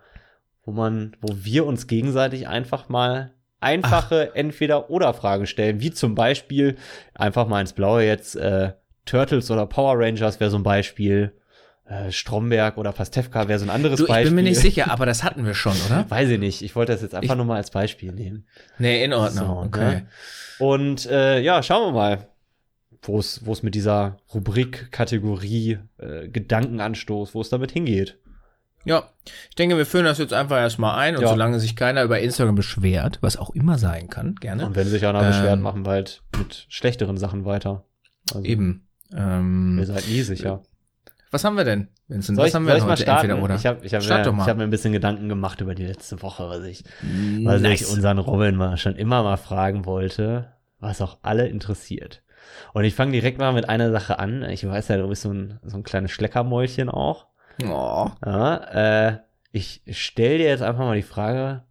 Wo 0.64 0.72
man, 0.72 1.16
wo 1.20 1.28
wir 1.32 1.64
uns 1.64 1.86
gegenseitig 1.86 2.46
einfach 2.46 2.88
mal 2.90 3.32
einfache 3.59 4.34
Entweder-Oder-Fragen 4.34 5.46
stellen. 5.46 5.80
Wie 5.80 5.90
zum 5.90 6.14
Beispiel 6.14 6.76
einfach 7.14 7.49
mal 7.49 7.61
ins 7.61 7.72
Blaue 7.72 8.05
jetzt, 8.05 8.36
äh, 8.36 8.72
Turtles 9.05 9.51
oder 9.51 9.66
Power 9.66 9.99
Rangers 9.99 10.38
wäre 10.38 10.51
so 10.51 10.59
ein 10.59 10.62
Beispiel 10.62 11.32
Stromberg 12.11 12.76
oder 12.76 12.93
Pastewka 12.93 13.49
wäre 13.49 13.59
so 13.59 13.64
ein 13.64 13.70
anderes 13.70 13.99
du, 13.99 14.07
Beispiel. 14.07 14.24
Ich 14.24 14.28
bin 14.28 14.45
mir 14.45 14.51
nicht 14.51 14.61
sicher, 14.61 14.91
aber 14.91 15.07
das 15.07 15.24
hatten 15.24 15.47
wir 15.47 15.55
schon, 15.55 15.74
oder? 15.86 16.05
Weiß 16.11 16.28
ich 16.28 16.39
nicht. 16.39 16.62
Ich 16.62 16.76
wollte 16.76 16.93
das 16.93 17.03
jetzt 17.03 17.14
einfach 17.14 17.34
ich, 17.34 17.36
nur 17.36 17.47
mal 17.47 17.57
als 17.57 17.70
Beispiel 17.70 18.12
nehmen. 18.12 18.47
Nee, 18.78 19.05
in 19.05 19.12
Ordnung. 19.14 19.47
So, 19.47 19.66
okay. 19.66 19.95
Ne? 19.95 20.07
Und 20.59 21.07
äh, 21.07 21.41
ja, 21.41 21.62
schauen 21.62 21.89
wir 21.89 21.99
mal. 21.99 22.28
wo 23.03 23.18
es, 23.18 23.47
wo 23.47 23.53
es 23.53 23.62
mit 23.62 23.74
dieser 23.74 24.18
Rubrik, 24.34 24.93
Kategorie, 24.93 25.78
äh, 25.99 26.28
Gedankenanstoß, 26.28 27.34
wo 27.34 27.41
es 27.41 27.49
damit 27.49 27.72
hingeht. 27.72 28.18
Ja, 28.84 29.11
ich 29.49 29.57
denke, 29.57 29.76
wir 29.76 29.86
führen 29.86 30.05
das 30.05 30.18
jetzt 30.18 30.32
einfach 30.32 30.57
erstmal 30.57 30.99
ein 30.99 31.16
und 31.16 31.22
ja. 31.22 31.28
solange 31.28 31.61
sich 31.61 31.76
keiner 31.76 32.05
über 32.05 32.20
Instagram 32.20 32.55
beschwert, 32.55 33.18
was 33.20 33.36
auch 33.36 33.51
immer 33.51 33.78
sein 33.78 34.09
kann, 34.09 34.34
gerne. 34.36 34.66
Und 34.66 34.76
wenn 34.76 34.86
sich 34.86 35.05
einer 35.05 35.20
ähm, 35.20 35.28
beschwert, 35.28 35.61
machen 35.61 35.84
wir 35.84 35.93
halt 35.93 36.22
mit 36.36 36.66
schlechteren 36.68 37.16
Sachen 37.18 37.45
weiter. 37.45 37.84
Also, 38.32 38.45
eben. 38.45 38.89
Ähm, 39.12 39.78
ihr 39.78 39.86
seid 39.86 40.07
nie 40.09 40.22
sicher. 40.22 40.62
Was 41.31 41.45
haben 41.45 41.57
wir 41.57 41.64
denn, 41.64 41.89
Vincent? 42.07 42.37
Soll 42.37 42.45
was 42.45 42.49
ich, 42.51 42.55
haben 42.55 42.66
wir 42.66 42.72
soll 42.72 42.79
ich 42.79 42.87
mal 42.87 42.97
starten? 42.97 43.31
Entweder, 43.31 43.45
oder? 43.45 43.55
Ich 43.57 43.66
habe 43.66 43.85
ich 43.85 43.95
hab 43.95 44.03
mir, 44.03 44.47
hab 44.47 44.57
mir 44.57 44.62
ein 44.62 44.70
bisschen 44.70 44.93
Gedanken 44.93 45.29
gemacht 45.29 45.61
über 45.61 45.74
die 45.74 45.85
letzte 45.85 46.22
Woche, 46.22 46.49
was 46.49 46.64
ich, 46.64 46.85
nice. 47.03 47.62
was 47.62 47.62
ich 47.62 47.87
unseren 47.89 48.18
Robin 48.18 48.57
mal 48.57 48.76
schon 48.79 48.97
immer 48.97 49.22
mal 49.22 49.37
fragen 49.37 49.85
wollte, 49.85 50.53
was 50.81 51.03
auch 51.03 51.18
alle 51.22 51.47
interessiert. 51.49 52.22
Und 52.72 52.85
ich 52.85 52.95
fange 52.95 53.12
direkt 53.12 53.39
mal 53.39 53.53
mit 53.53 53.68
einer 53.68 53.91
Sache 53.91 54.18
an. 54.18 54.43
Ich 54.45 54.66
weiß 54.66 54.89
ja, 54.89 54.97
du 54.97 55.09
bist 55.09 55.22
so 55.22 55.33
ein, 55.33 55.59
so 55.64 55.76
ein 55.76 55.83
kleines 55.83 56.12
Schleckermäulchen 56.12 56.89
auch. 56.89 57.26
Oh. 57.62 58.11
Ja, 58.24 59.09
äh, 59.09 59.18
ich 59.53 59.83
stell 59.91 60.39
dir 60.39 60.47
jetzt 60.47 60.62
einfach 60.62 60.85
mal 60.85 60.97
die 60.97 61.03
Frage 61.03 61.64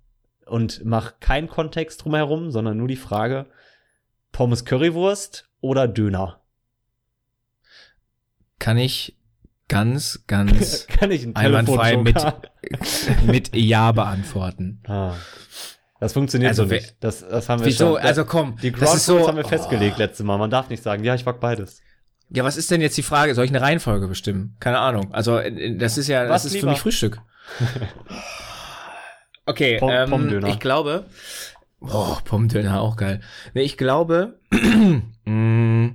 und 0.46 0.84
mach 0.86 1.20
keinen 1.20 1.48
Kontext 1.48 2.04
drumherum, 2.04 2.52
sondern 2.52 2.78
nur 2.78 2.88
die 2.88 2.96
Frage: 2.96 3.48
Pommes 4.32 4.66
Currywurst 4.66 5.50
oder 5.62 5.88
Döner? 5.88 6.42
Kann 8.60 8.78
ich 8.78 9.18
ganz, 9.68 10.24
ganz 10.28 10.88
Kann 10.88 11.12
ich 11.12 11.28
einwandfrei 11.36 11.98
mit, 11.98 12.18
mit 13.26 13.56
Ja 13.56 13.92
beantworten. 13.92 14.82
Ah. 14.88 15.16
Das 16.00 16.14
funktioniert 16.14 16.50
also, 16.50 16.66
so 16.66 16.74
nicht. 16.74 16.96
Das, 17.00 17.28
das 17.28 17.50
haben 17.50 17.62
wir 17.62 17.68
wieso? 17.68 17.96
schon. 17.96 17.98
Also 17.98 18.26
komm, 18.26 18.58
die 18.62 18.72
Crowdfunding 18.72 19.00
so, 19.00 19.28
haben 19.28 19.38
wir 19.38 19.46
festgelegt 19.46 19.96
oh. 19.98 20.02
letztes 20.02 20.26
Mal. 20.26 20.38
Man 20.38 20.52
darf 20.52 20.70
nicht 20.70 20.84
sagen, 20.84 21.04
ja, 21.04 21.16
ich 21.16 21.26
mag 21.26 21.40
beides. 21.40 21.82
Ja, 22.30 22.44
was 22.44 22.58
ist 22.58 22.70
denn 22.70 22.82
jetzt 22.82 22.98
die 22.98 23.04
Frage? 23.04 23.34
Soll 23.34 23.46
ich 23.46 23.52
eine 23.52 23.62
Reihenfolge 23.62 24.08
bestimmen? 24.08 24.56
Keine 24.60 24.80
Ahnung. 24.80 25.14
Also 25.14 25.40
das 25.78 25.98
ist 25.98 26.08
ja, 26.08 26.24
was 26.30 26.44
das 26.44 26.46
ist 26.46 26.54
lieber? 26.54 26.68
für 26.68 26.72
mich 26.72 26.82
Frühstück. 26.82 27.22
okay, 29.46 29.78
Pom 29.80 29.90
ähm, 29.90 30.10
Pommdöner. 30.10 30.48
ich 30.50 30.60
glaube, 30.60 31.06
oh, 31.80 32.18
Pommdöner 32.26 32.82
auch 32.82 32.98
geil. 32.98 33.22
Nee, 33.54 33.62
ich 33.62 33.78
glaube, 33.78 34.40
mm, 35.26 35.88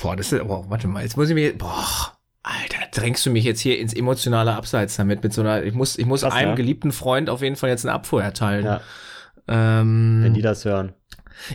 boah, 0.00 0.16
das 0.16 0.32
ist, 0.32 0.46
boah, 0.46 0.70
warte 0.70 0.86
mal, 0.86 1.02
jetzt 1.02 1.16
muss 1.16 1.28
ich 1.28 1.34
mir, 1.34 1.58
boah, 1.58 2.15
Alter, 2.46 2.86
drängst 2.92 3.26
du 3.26 3.30
mich 3.30 3.42
jetzt 3.42 3.58
hier 3.58 3.80
ins 3.80 3.92
emotionale 3.92 4.54
Abseits 4.54 4.94
damit 4.94 5.24
mit 5.24 5.32
so 5.32 5.40
einer, 5.40 5.64
ich 5.64 5.74
muss, 5.74 5.98
ich 5.98 6.06
muss 6.06 6.20
Krass, 6.20 6.32
einem 6.32 6.50
ja. 6.50 6.54
geliebten 6.54 6.92
Freund 6.92 7.28
auf 7.28 7.42
jeden 7.42 7.56
Fall 7.56 7.70
jetzt 7.70 7.84
eine 7.84 7.92
Abfuhr 7.92 8.22
erteilen. 8.22 8.64
Ja. 8.64 8.80
Ähm, 9.48 10.20
Wenn 10.22 10.34
die 10.34 10.42
das 10.42 10.64
hören. 10.64 10.92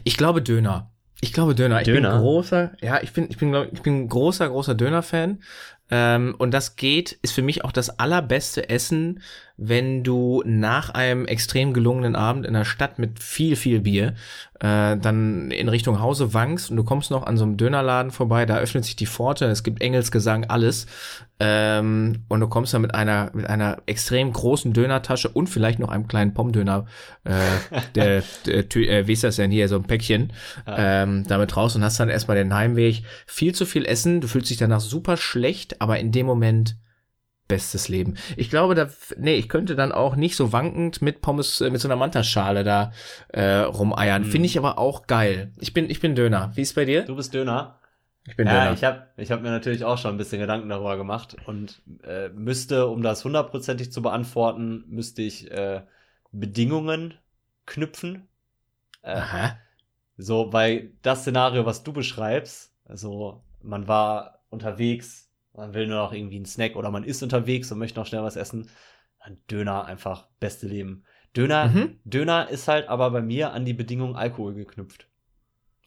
Ich 0.04 0.18
glaube 0.18 0.42
Döner. 0.42 0.92
Ich 1.22 1.32
glaube 1.32 1.56
Döner. 1.56 1.80
Ich 1.80 1.86
Döner? 1.86 2.12
bin 2.12 2.20
großer, 2.20 2.72
ja, 2.82 3.02
ich 3.02 3.14
bin, 3.14 3.28
ich 3.30 3.38
bin, 3.38 3.56
ich 3.72 3.82
bin 3.82 4.10
großer, 4.10 4.50
großer 4.50 4.76
Döner-Fan. 4.76 5.42
Ähm, 5.90 6.36
und 6.38 6.52
das 6.52 6.76
geht, 6.76 7.14
ist 7.22 7.32
für 7.32 7.42
mich 7.42 7.64
auch 7.64 7.72
das 7.72 7.98
allerbeste 7.98 8.70
Essen, 8.70 9.22
wenn 9.64 10.04
du 10.04 10.42
nach 10.44 10.90
einem 10.90 11.28
extrem 11.28 11.72
gelungenen 11.72 12.16
Abend 12.16 12.48
in 12.48 12.56
der 12.56 12.66
Stadt 12.66 12.98
mit 12.98 13.22
viel, 13.22 13.56
viel 13.56 13.82
Bier 13.82 14.16
äh, 14.60 14.98
dann 14.98 15.52
in 15.52 15.70
Richtung 15.70 16.00
Hause 16.00 16.34
wankst 16.34 16.72
und 16.72 16.78
du 16.78 16.84
kommst 16.84 17.12
noch 17.12 17.28
an 17.28 17.38
so 17.38 17.44
einem 17.44 17.58
Dönerladen 17.58 18.12
vorbei, 18.12 18.48
da 18.48 18.58
öffnet 18.58 18.86
sich 18.86 18.96
die 18.96 19.06
Pforte, 19.06 19.46
es 19.46 19.62
gibt 19.62 19.80
Engelsgesang, 19.80 20.46
alles. 20.46 20.88
Ähm, 21.40 22.24
und 22.28 22.40
du 22.40 22.48
kommst 22.48 22.74
dann 22.74 22.82
mit 22.82 22.96
einer, 22.96 23.30
mit 23.36 23.46
einer 23.46 23.78
extrem 23.86 24.34
großen 24.34 24.74
Dönertasche 24.74 25.30
und 25.30 25.46
vielleicht 25.46 25.78
noch 25.78 25.90
einem 25.90 26.08
kleinen 26.08 26.34
Pommdöner, 26.34 26.88
äh, 27.24 27.34
der, 27.96 28.24
der, 28.48 28.76
äh, 28.76 29.08
wie 29.08 29.14
ist 29.14 29.24
das 29.24 29.36
denn 29.36 29.52
hier, 29.52 29.68
so 29.68 29.76
ein 29.76 29.84
Päckchen, 29.84 30.34
ähm, 30.66 31.24
damit 31.28 31.56
raus 31.56 31.76
und 31.76 31.84
hast 31.84 32.00
dann 32.00 32.10
erstmal 32.10 32.38
den 32.38 32.56
Heimweg. 32.56 33.04
Viel 33.28 33.54
zu 33.54 33.68
viel 33.68 33.86
Essen, 33.86 34.22
du 34.22 34.28
fühlst 34.28 34.50
dich 34.50 34.58
danach 34.58 34.80
super 34.80 35.18
schlecht, 35.18 35.82
aber 35.82 36.00
in 36.00 36.12
dem 36.12 36.26
Moment 36.26 36.78
bestes 37.52 37.90
Leben. 37.90 38.16
Ich 38.38 38.50
glaube, 38.50 38.76
da, 38.76 38.88
nee, 39.18 39.36
ich 39.36 39.50
könnte 39.50 39.76
dann 39.76 39.92
auch 39.92 40.16
nicht 40.16 40.38
so 40.38 40.54
wankend 40.54 41.02
mit 41.02 41.20
Pommes, 41.20 41.60
äh, 41.60 41.70
mit 41.70 41.82
so 41.82 41.90
einer 41.90 41.98
Mantaschale 41.98 42.64
da 42.64 42.94
äh, 43.28 43.58
rumeiern. 43.58 44.24
Hm. 44.24 44.32
Finde 44.32 44.46
ich 44.46 44.58
aber 44.58 44.78
auch 44.78 45.06
geil. 45.06 45.52
Ich 45.60 45.74
bin, 45.74 45.90
ich 45.90 46.00
bin 46.00 46.16
Döner. 46.16 46.52
Wie 46.56 46.62
ist 46.62 46.76
bei 46.76 46.86
dir? 46.86 47.04
Du 47.04 47.18
bist 47.18 47.34
Döner. 47.34 47.78
Ich 48.26 48.38
bin 48.38 48.48
ja, 48.48 48.54
Döner. 48.54 48.74
Ich 48.74 48.86
habe 48.86 49.08
ich 49.18 49.32
hab 49.32 49.42
mir 49.42 49.50
natürlich 49.50 49.84
auch 49.84 49.98
schon 49.98 50.16
ein 50.16 50.18
bisschen 50.18 50.40
Gedanken 50.40 50.70
darüber 50.70 50.96
gemacht 50.96 51.36
und 51.46 51.82
äh, 52.06 52.30
müsste, 52.30 52.88
um 52.88 53.02
das 53.02 53.26
hundertprozentig 53.26 53.92
zu 53.92 54.02
beantworten, 54.02 54.86
müsste 54.88 55.22
ich 55.22 55.52
äh, 55.52 55.82
Bedingungen 56.32 57.16
knüpfen. 57.66 58.30
Äh, 59.02 59.16
Aha. 59.16 59.58
So, 60.18 60.54
weil 60.54 60.94
das 61.02 61.22
Szenario, 61.22 61.66
was 61.66 61.84
du 61.84 61.92
beschreibst, 61.92 62.74
also 62.86 63.44
man 63.62 63.90
war 63.90 64.40
unterwegs, 64.50 65.31
man 65.54 65.74
will 65.74 65.88
nur 65.88 65.98
noch 65.98 66.14
irgendwie 66.14 66.38
einen 66.38 66.46
Snack 66.46 66.76
oder 66.76 66.92
man 66.92 67.04
ist 67.04 67.24
unterwegs 67.24 67.72
und 67.72 67.80
möchte 67.80 68.00
noch 68.00 68.08
schnell 68.08 68.24
was 68.24 68.36
essen. 68.36 68.70
Ein 69.20 69.38
Döner 69.50 69.86
einfach 69.86 70.28
beste 70.40 70.68
Leben. 70.68 71.04
Döner, 71.36 71.68
mhm. 71.68 72.00
Döner 72.04 72.50
ist 72.50 72.68
halt 72.68 72.88
aber 72.88 73.12
bei 73.12 73.22
mir 73.22 73.54
an 73.54 73.66
die 73.66 73.74
Bedingung 73.74 74.16
Alkohol 74.16 74.54
geknüpft. 74.54 75.08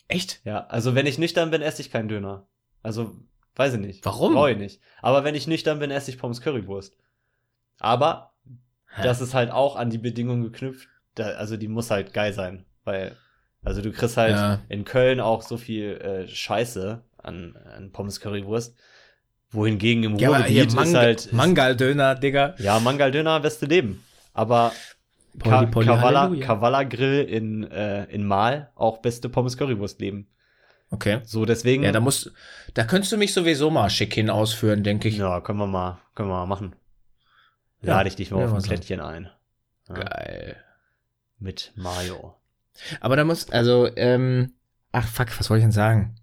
Echt? 0.09 0.41
Ja, 0.45 0.67
also 0.67 0.95
wenn 0.95 1.07
ich 1.07 1.19
nüchtern 1.19 1.51
bin, 1.51 1.63
esse 1.63 1.83
ich 1.83 1.91
keinen 1.91 2.09
Döner. 2.09 2.47
Also, 2.83 3.17
weiß 3.57 3.75
ich 3.75 3.81
nicht. 3.81 4.05
Warum? 4.05 4.35
Brauche 4.35 4.53
ich 4.53 4.59
nicht. 4.59 4.81
Aber 5.01 5.25
wenn 5.25 5.35
ich 5.35 5.47
nüchtern 5.47 5.79
bin, 5.79 5.91
esse 5.91 6.11
ich 6.11 6.19
Pommes 6.19 6.41
Currywurst. 6.41 6.97
Aber 7.79 8.35
Hä? 8.89 9.03
das 9.03 9.21
ist 9.21 9.35
halt 9.35 9.51
auch 9.51 9.77
an 9.77 9.91
die 9.91 9.99
Bedingung 9.99 10.43
geknüpft. 10.43 10.89
Da, 11.15 11.29
also 11.29 11.57
die 11.57 11.69
muss 11.69 11.91
halt 11.91 12.13
geil 12.13 12.33
sein. 12.33 12.67
Weil, 12.85 13.17
also 13.63 13.81
du 13.81 13.93
kriegst 13.93 14.17
halt 14.17 14.37
ja. 14.37 14.63
in 14.69 14.85
Köln 14.85 15.21
auch 15.21 15.43
so 15.43 15.57
viel 15.57 15.97
äh, 15.97 16.29
Scheiße 16.29 17.03
an, 17.17 17.57
an 17.57 17.93
Pommes 17.93 18.21
Currywurst 18.21 18.77
wohingegen 19.55 20.05
im 20.05 20.17
ja, 20.17 20.29
Ruhrgebiet 20.29 20.75
Mang 20.75 20.87
ist 20.87 20.95
halt. 20.95 21.33
Mangal-Döner, 21.33 22.15
Digga. 22.15 22.55
Ja, 22.59 22.81
Mangal-Döner, 22.81 23.41
beste 23.41 23.67
Leben. 23.67 24.05
Aber 24.33 24.73
Ka 25.43 25.67
Kavala, 25.67 26.85
Grill 26.85 27.25
in, 27.25 27.65
äh, 27.71 28.05
in 28.05 28.27
Mal, 28.27 28.71
auch 28.75 28.99
beste 28.99 29.29
Pommes 29.29 29.57
Currywurst 29.57 30.01
leben. 30.01 30.29
Okay. 30.91 31.21
So, 31.25 31.45
deswegen. 31.45 31.83
Ja, 31.83 31.93
da 31.93 32.01
musst, 32.01 32.33
da 32.75 32.85
könntest 32.85 33.13
du 33.13 33.17
mich 33.17 33.33
sowieso 33.33 33.71
mal 33.71 33.91
schick 33.91 34.15
hin 34.15 34.31
ausführen, 34.31 34.85
denke 34.85 35.09
ich. 35.09 35.17
Ja, 35.17 35.41
können 35.41 35.59
wir 35.59 35.67
mal, 35.67 35.99
können 36.15 36.29
wir 36.29 36.35
mal 36.35 36.47
machen. 36.47 36.77
Lade 37.81 38.01
ja, 38.01 38.07
ich 38.07 38.17
dich 38.17 38.31
mal 38.31 38.41
ja, 38.41 38.47
auf 38.47 38.55
ein 38.55 38.63
Plättchen 38.63 39.01
ein. 39.01 39.29
Ja. 39.89 39.95
Geil. 39.95 40.57
Mit 41.39 41.73
Mayo. 41.75 42.37
Aber 43.01 43.17
da 43.17 43.25
muss, 43.25 43.51
also, 43.51 43.89
ähm, 43.97 44.53
ach 44.93 45.07
fuck, 45.07 45.39
was 45.39 45.51
wollte 45.51 45.61
ich 45.61 45.65
denn 45.65 45.73
sagen? 45.73 46.15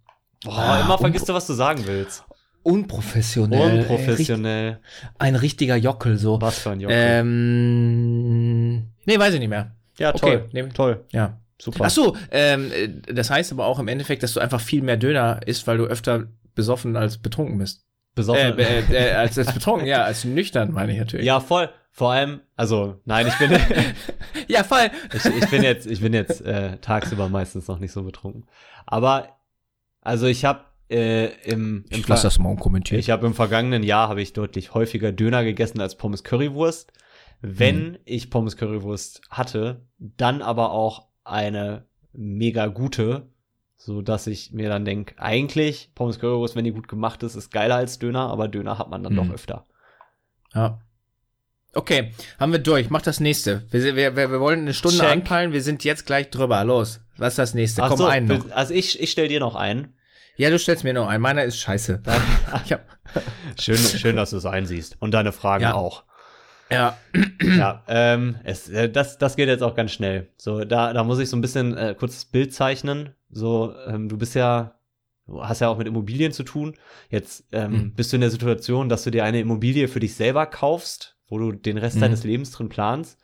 Boah, 0.43 0.57
ah, 0.57 0.81
immer 0.81 0.97
vergisst 0.97 1.29
du, 1.29 1.33
was 1.33 1.47
du 1.47 1.53
sagen 1.53 1.85
willst 1.85 2.23
unprofessionell. 2.63 3.79
Unprofessionell. 3.79 4.79
ein 5.19 5.35
richtiger 5.35 5.75
Jockel, 5.75 6.17
so. 6.17 6.41
Was 6.41 6.59
für 6.59 6.71
ein 6.71 6.79
Jockel? 6.79 6.97
Ähm, 6.97 8.75
nee, 9.05 9.17
weiß 9.17 9.33
ich 9.33 9.39
nicht 9.39 9.49
mehr. 9.49 9.75
Ja, 9.97 10.11
toll. 10.11 10.45
Okay, 10.49 10.69
toll. 10.73 11.05
Ja. 11.11 11.37
Super. 11.61 11.85
Ach 11.85 11.89
so, 11.91 12.17
ähm, 12.31 12.71
das 13.13 13.29
heißt 13.29 13.51
aber 13.51 13.67
auch 13.67 13.77
im 13.77 13.87
Endeffekt, 13.87 14.23
dass 14.23 14.33
du 14.33 14.39
einfach 14.39 14.59
viel 14.59 14.81
mehr 14.81 14.97
Döner 14.97 15.41
isst, 15.45 15.67
weil 15.67 15.77
du 15.77 15.85
öfter 15.85 16.23
besoffen 16.55 16.97
als 16.97 17.19
betrunken 17.19 17.59
bist. 17.59 17.85
Besoffen? 18.15 18.57
Äh, 18.57 18.79
äh, 18.79 19.09
äh, 19.09 19.11
als, 19.13 19.37
als 19.37 19.53
betrunken, 19.53 19.87
ja, 19.87 20.03
als 20.03 20.25
nüchtern 20.25 20.71
meine 20.71 20.91
ich 20.91 20.97
natürlich. 20.97 21.25
Ja, 21.25 21.39
voll. 21.39 21.69
Vor 21.91 22.13
allem, 22.13 22.41
also, 22.55 22.99
nein, 23.05 23.27
ich 23.27 23.37
bin. 23.37 23.51
ja, 24.47 24.63
voll. 24.63 24.89
ich, 25.13 25.25
ich 25.25 25.49
bin 25.49 25.61
jetzt, 25.61 25.85
ich 25.85 26.01
bin 26.01 26.13
jetzt 26.13 26.41
äh, 26.41 26.77
tagsüber 26.77 27.29
meistens 27.29 27.67
noch 27.67 27.77
nicht 27.77 27.91
so 27.91 28.01
betrunken. 28.03 28.47
Aber, 28.87 29.37
also 30.01 30.25
ich 30.25 30.45
habe 30.45 30.61
äh, 30.91 31.27
im, 31.43 31.85
im 31.89 31.99
ich 31.99 32.07
lasse 32.07 32.23
das 32.23 32.37
mal 32.37 32.55
kommentieren. 32.57 32.99
Ich 32.99 33.09
habe 33.09 33.25
im 33.25 33.33
vergangenen 33.33 33.83
Jahr 33.83 34.09
habe 34.09 34.21
ich 34.21 34.33
deutlich 34.33 34.73
häufiger 34.73 35.11
Döner 35.11 35.43
gegessen 35.43 35.79
als 35.79 35.95
Pommes 35.95 36.23
Currywurst. 36.23 36.91
Wenn 37.41 37.93
hm. 37.93 37.97
ich 38.05 38.29
Pommes 38.29 38.57
Currywurst 38.57 39.21
hatte, 39.29 39.85
dann 39.97 40.41
aber 40.41 40.71
auch 40.71 41.07
eine 41.23 41.85
mega 42.13 42.67
gute, 42.67 43.29
so 43.77 44.01
dass 44.01 44.27
ich 44.27 44.51
mir 44.51 44.69
dann 44.69 44.85
denke, 44.85 45.17
eigentlich 45.17 45.91
Pommes 45.95 46.19
Currywurst, 46.19 46.55
wenn 46.55 46.65
die 46.65 46.73
gut 46.73 46.87
gemacht 46.87 47.23
ist, 47.23 47.35
ist 47.35 47.51
geiler 47.51 47.75
als 47.75 47.97
Döner, 47.97 48.29
aber 48.29 48.47
Döner 48.47 48.77
hat 48.77 48.89
man 48.89 49.01
dann 49.01 49.17
hm. 49.17 49.27
doch 49.27 49.33
öfter. 49.33 49.65
Ja. 50.53 50.81
Okay, 51.73 52.11
haben 52.37 52.51
wir 52.51 52.59
durch. 52.59 52.89
Mach 52.89 53.01
das 53.01 53.21
nächste. 53.21 53.63
Wir, 53.71 53.95
wir, 53.95 54.17
wir, 54.17 54.39
wollen 54.41 54.59
eine 54.59 54.73
Stunde 54.73 54.97
Check. 54.97 55.09
anpeilen. 55.09 55.53
Wir 55.53 55.61
sind 55.61 55.85
jetzt 55.85 56.05
gleich 56.05 56.29
drüber. 56.29 56.61
Los. 56.65 56.99
Was 57.15 57.29
ist 57.33 57.39
das 57.39 57.53
nächste? 57.53 57.81
Ach 57.81 57.89
Komm, 57.89 57.97
so, 57.97 58.05
einen 58.07 58.27
noch. 58.27 58.51
Also 58.51 58.73
ich, 58.73 59.01
ich 59.01 59.11
stell 59.11 59.29
dir 59.29 59.39
noch 59.39 59.55
einen. 59.55 59.93
Ja, 60.35 60.49
du 60.49 60.57
stellst 60.57 60.83
mir 60.83 60.93
noch 60.93 61.07
einen. 61.07 61.21
Meiner 61.21 61.43
ist 61.43 61.59
scheiße. 61.59 62.01
schön, 63.59 63.77
schön, 63.77 64.15
dass 64.15 64.31
du 64.31 64.37
es 64.37 64.45
einsiehst. 64.45 64.97
Und 64.99 65.11
deine 65.11 65.31
Fragen 65.31 65.63
ja. 65.63 65.73
auch. 65.73 66.03
Ja. 66.71 66.97
Ja, 67.41 67.83
ähm, 67.87 68.37
es, 68.43 68.69
äh, 68.69 68.89
das, 68.89 69.17
das 69.17 69.35
geht 69.35 69.47
jetzt 69.47 69.63
auch 69.63 69.75
ganz 69.75 69.91
schnell. 69.91 70.29
So, 70.37 70.63
da, 70.63 70.93
da 70.93 71.03
muss 71.03 71.19
ich 71.19 71.29
so 71.29 71.35
ein 71.35 71.41
bisschen 71.41 71.75
äh, 71.75 71.95
kurzes 71.97 72.25
Bild 72.25 72.53
zeichnen. 72.53 73.15
So, 73.29 73.75
ähm, 73.87 74.09
du 74.09 74.17
bist 74.17 74.35
ja, 74.35 74.79
du 75.25 75.43
hast 75.43 75.59
ja 75.59 75.67
auch 75.67 75.77
mit 75.77 75.87
Immobilien 75.87 76.31
zu 76.31 76.43
tun. 76.43 76.75
Jetzt 77.09 77.45
ähm, 77.51 77.71
mhm. 77.71 77.93
bist 77.93 78.11
du 78.11 78.17
in 78.17 78.21
der 78.21 78.29
Situation, 78.29 78.89
dass 78.89 79.03
du 79.03 79.11
dir 79.11 79.25
eine 79.25 79.39
Immobilie 79.39 79.87
für 79.87 79.99
dich 79.99 80.15
selber 80.15 80.45
kaufst, 80.45 81.17
wo 81.27 81.39
du 81.39 81.51
den 81.51 81.77
Rest 81.77 81.97
mhm. 81.97 82.01
deines 82.01 82.23
Lebens 82.23 82.51
drin 82.51 82.69
planst. 82.69 83.19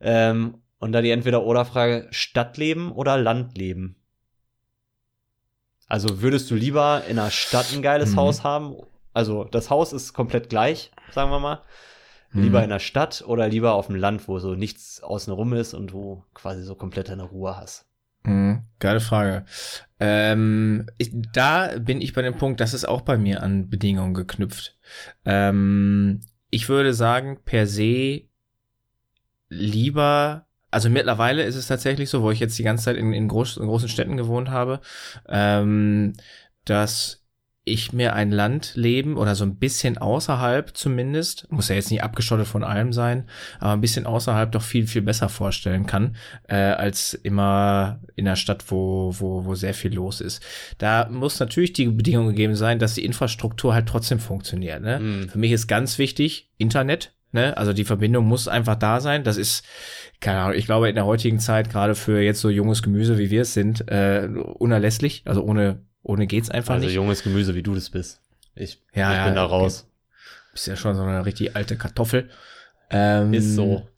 Ähm, 0.00 0.62
und 0.78 0.92
da 0.92 1.02
die 1.02 1.10
entweder 1.10 1.44
oder 1.44 1.64
Frage 1.66 2.08
Stadtleben 2.10 2.90
oder 2.90 3.16
Landleben. 3.16 3.96
Also 5.86 6.20
würdest 6.20 6.50
du 6.50 6.54
lieber 6.54 7.02
in 7.08 7.18
einer 7.18 7.30
Stadt 7.30 7.72
ein 7.72 7.82
geiles 7.82 8.12
mhm. 8.12 8.16
Haus 8.16 8.44
haben? 8.44 8.76
Also 9.12 9.44
das 9.44 9.70
Haus 9.70 9.92
ist 9.92 10.12
komplett 10.12 10.48
gleich, 10.48 10.90
sagen 11.10 11.30
wir 11.30 11.40
mal. 11.40 11.62
Lieber 12.32 12.58
mhm. 12.58 12.64
in 12.64 12.70
der 12.70 12.80
Stadt 12.80 13.24
oder 13.26 13.48
lieber 13.48 13.74
auf 13.74 13.86
dem 13.86 13.96
Land, 13.96 14.28
wo 14.28 14.38
so 14.38 14.54
nichts 14.54 15.02
außenrum 15.02 15.54
ist 15.54 15.74
und 15.74 15.92
wo 15.92 16.24
quasi 16.34 16.62
so 16.62 16.74
komplett 16.74 17.08
deine 17.08 17.22
Ruhe 17.22 17.56
hast? 17.56 17.86
Mhm, 18.24 18.64
geile 18.80 19.00
Frage. 19.00 19.44
Ähm, 20.00 20.86
ich, 20.98 21.12
da 21.32 21.78
bin 21.78 22.00
ich 22.00 22.12
bei 22.12 22.22
dem 22.22 22.36
Punkt, 22.36 22.60
das 22.60 22.74
ist 22.74 22.86
auch 22.86 23.02
bei 23.02 23.16
mir 23.16 23.42
an 23.42 23.70
Bedingungen 23.70 24.14
geknüpft. 24.14 24.76
Ähm, 25.24 26.20
ich 26.50 26.68
würde 26.68 26.92
sagen, 26.92 27.38
per 27.44 27.66
se 27.66 28.22
lieber, 29.48 30.45
also 30.76 30.90
mittlerweile 30.90 31.42
ist 31.42 31.56
es 31.56 31.68
tatsächlich 31.68 32.10
so, 32.10 32.20
wo 32.20 32.30
ich 32.30 32.38
jetzt 32.38 32.58
die 32.58 32.62
ganze 32.62 32.84
Zeit 32.84 32.96
in, 32.98 33.14
in, 33.14 33.28
groß, 33.28 33.56
in 33.56 33.66
großen 33.66 33.88
Städten 33.88 34.18
gewohnt 34.18 34.50
habe, 34.50 34.82
ähm, 35.26 36.12
dass 36.66 37.24
ich 37.64 37.94
mir 37.94 38.12
ein 38.12 38.30
Land 38.30 38.72
leben 38.74 39.16
oder 39.16 39.34
so 39.34 39.44
ein 39.44 39.56
bisschen 39.56 39.96
außerhalb 39.96 40.76
zumindest, 40.76 41.50
muss 41.50 41.70
ja 41.70 41.76
jetzt 41.76 41.90
nicht 41.90 42.02
abgeschottet 42.02 42.46
von 42.46 42.62
allem 42.62 42.92
sein, 42.92 43.24
aber 43.58 43.72
ein 43.72 43.80
bisschen 43.80 44.04
außerhalb 44.04 44.52
doch 44.52 44.60
viel, 44.60 44.86
viel 44.86 45.00
besser 45.00 45.30
vorstellen 45.30 45.86
kann, 45.86 46.14
äh, 46.46 46.56
als 46.56 47.14
immer 47.14 48.00
in 48.14 48.26
der 48.26 48.36
Stadt, 48.36 48.62
wo, 48.68 49.14
wo, 49.18 49.46
wo 49.46 49.54
sehr 49.54 49.72
viel 49.72 49.94
los 49.94 50.20
ist. 50.20 50.44
Da 50.76 51.08
muss 51.10 51.40
natürlich 51.40 51.72
die 51.72 51.86
Bedingung 51.86 52.26
gegeben 52.26 52.54
sein, 52.54 52.78
dass 52.78 52.92
die 52.92 53.04
Infrastruktur 53.06 53.72
halt 53.72 53.88
trotzdem 53.88 54.18
funktioniert. 54.18 54.82
Ne? 54.82 55.00
Mhm. 55.00 55.28
Für 55.30 55.38
mich 55.38 55.52
ist 55.52 55.68
ganz 55.68 55.96
wichtig, 55.96 56.50
Internet, 56.58 57.15
ne? 57.36 57.56
Also 57.56 57.72
die 57.72 57.84
Verbindung 57.84 58.26
muss 58.26 58.48
einfach 58.48 58.74
da 58.74 59.00
sein. 59.00 59.22
Das 59.22 59.36
ist, 59.36 59.64
keine 60.20 60.40
Ahnung, 60.40 60.58
ich 60.58 60.66
glaube 60.66 60.88
in 60.88 60.96
der 60.96 61.06
heutigen 61.06 61.38
Zeit, 61.38 61.70
gerade 61.70 61.94
für 61.94 62.20
jetzt 62.20 62.40
so 62.40 62.50
junges 62.50 62.82
Gemüse, 62.82 63.18
wie 63.18 63.30
wir 63.30 63.42
es 63.42 63.54
sind, 63.54 63.88
äh, 63.88 64.28
unerlässlich. 64.58 65.22
Also 65.26 65.44
ohne 65.44 65.86
ohne 66.06 66.26
geht's 66.26 66.50
einfach 66.50 66.74
also 66.74 66.86
nicht. 66.86 66.96
Also 66.96 67.02
junges 67.02 67.22
Gemüse, 67.22 67.54
wie 67.54 67.62
du 67.62 67.74
das 67.74 67.90
bist. 67.90 68.20
Ich, 68.54 68.80
ja, 68.94 69.10
ich 69.10 69.18
ja, 69.18 69.24
bin 69.26 69.34
da 69.34 69.44
raus. 69.44 69.86
Okay. 69.86 70.50
Bist 70.52 70.66
ja 70.68 70.76
schon 70.76 70.94
so 70.94 71.02
eine 71.02 71.26
richtig 71.26 71.56
alte 71.56 71.76
Kartoffel. 71.76 72.30
Ähm, 72.90 73.34
ist 73.34 73.54
so. 73.54 73.88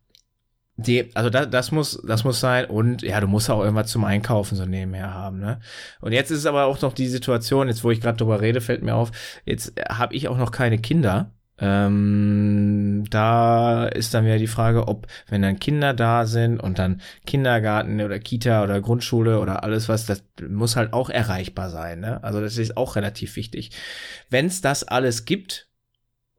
Die, 0.76 1.14
also 1.14 1.28
das, 1.28 1.50
das 1.50 1.72
muss, 1.72 2.00
das 2.06 2.24
muss 2.24 2.40
sein 2.40 2.64
und 2.66 3.02
ja, 3.02 3.20
du 3.20 3.26
musst 3.26 3.50
auch 3.50 3.60
irgendwas 3.60 3.90
zum 3.90 4.04
Einkaufen 4.04 4.54
so 4.54 4.64
nebenher 4.64 5.12
haben, 5.12 5.40
ne? 5.40 5.58
Und 6.00 6.12
jetzt 6.12 6.30
ist 6.30 6.38
es 6.38 6.46
aber 6.46 6.66
auch 6.66 6.80
noch 6.80 6.92
die 6.92 7.08
Situation, 7.08 7.66
jetzt 7.66 7.82
wo 7.82 7.90
ich 7.90 8.00
gerade 8.00 8.16
drüber 8.16 8.40
rede, 8.40 8.60
fällt 8.60 8.84
mir 8.84 8.94
auf, 8.94 9.10
jetzt 9.44 9.72
habe 9.88 10.14
ich 10.14 10.28
auch 10.28 10.38
noch 10.38 10.52
keine 10.52 10.78
Kinder 10.78 11.32
ähm, 11.60 13.04
da 13.10 13.86
ist 13.86 14.14
dann 14.14 14.24
wieder 14.24 14.38
die 14.38 14.46
Frage, 14.46 14.86
ob, 14.86 15.06
wenn 15.28 15.42
dann 15.42 15.58
Kinder 15.58 15.92
da 15.92 16.26
sind 16.26 16.60
und 16.60 16.78
dann 16.78 17.00
Kindergarten 17.26 18.00
oder 18.00 18.18
Kita 18.18 18.62
oder 18.62 18.80
Grundschule 18.80 19.40
oder 19.40 19.64
alles 19.64 19.88
was, 19.88 20.06
das 20.06 20.22
muss 20.48 20.76
halt 20.76 20.92
auch 20.92 21.10
erreichbar 21.10 21.70
sein. 21.70 22.00
Ne? 22.00 22.22
Also 22.22 22.40
das 22.40 22.58
ist 22.58 22.76
auch 22.76 22.96
relativ 22.96 23.34
wichtig. 23.36 23.70
Wenn 24.30 24.46
es 24.46 24.60
das 24.60 24.84
alles 24.84 25.24
gibt, 25.24 25.66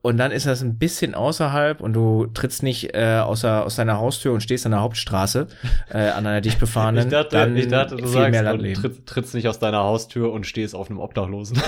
und 0.02 0.16
dann 0.16 0.32
ist 0.32 0.46
das 0.46 0.62
ein 0.62 0.78
bisschen 0.78 1.14
außerhalb 1.14 1.82
und 1.82 1.92
du 1.92 2.28
trittst 2.28 2.64
nicht 2.64 2.96
äh, 2.96 3.18
außer, 3.18 3.66
aus 3.66 3.76
deiner 3.76 3.98
Haustür 3.98 4.32
und 4.32 4.40
stehst 4.40 4.66
an 4.66 4.72
der 4.72 4.80
Hauptstraße 4.80 5.48
äh, 5.90 5.98
an 5.98 6.26
einer 6.26 6.40
dicht 6.40 6.58
befahrenen. 6.58 7.08
ich 7.08 7.12
dachte, 7.12 7.36
dann 7.36 7.58
ich 7.58 7.68
dachte 7.68 7.98
du 7.98 8.08
sagst, 8.08 8.32
mehr 8.32 8.54
du 8.56 8.74
tritt, 8.74 9.06
trittst 9.06 9.34
nicht 9.34 9.50
aus 9.50 9.60
deiner 9.60 9.80
Haustür 9.80 10.32
und 10.32 10.48
stehst 10.48 10.74
auf 10.74 10.90
einem 10.90 11.00
Obdachlosen. 11.00 11.62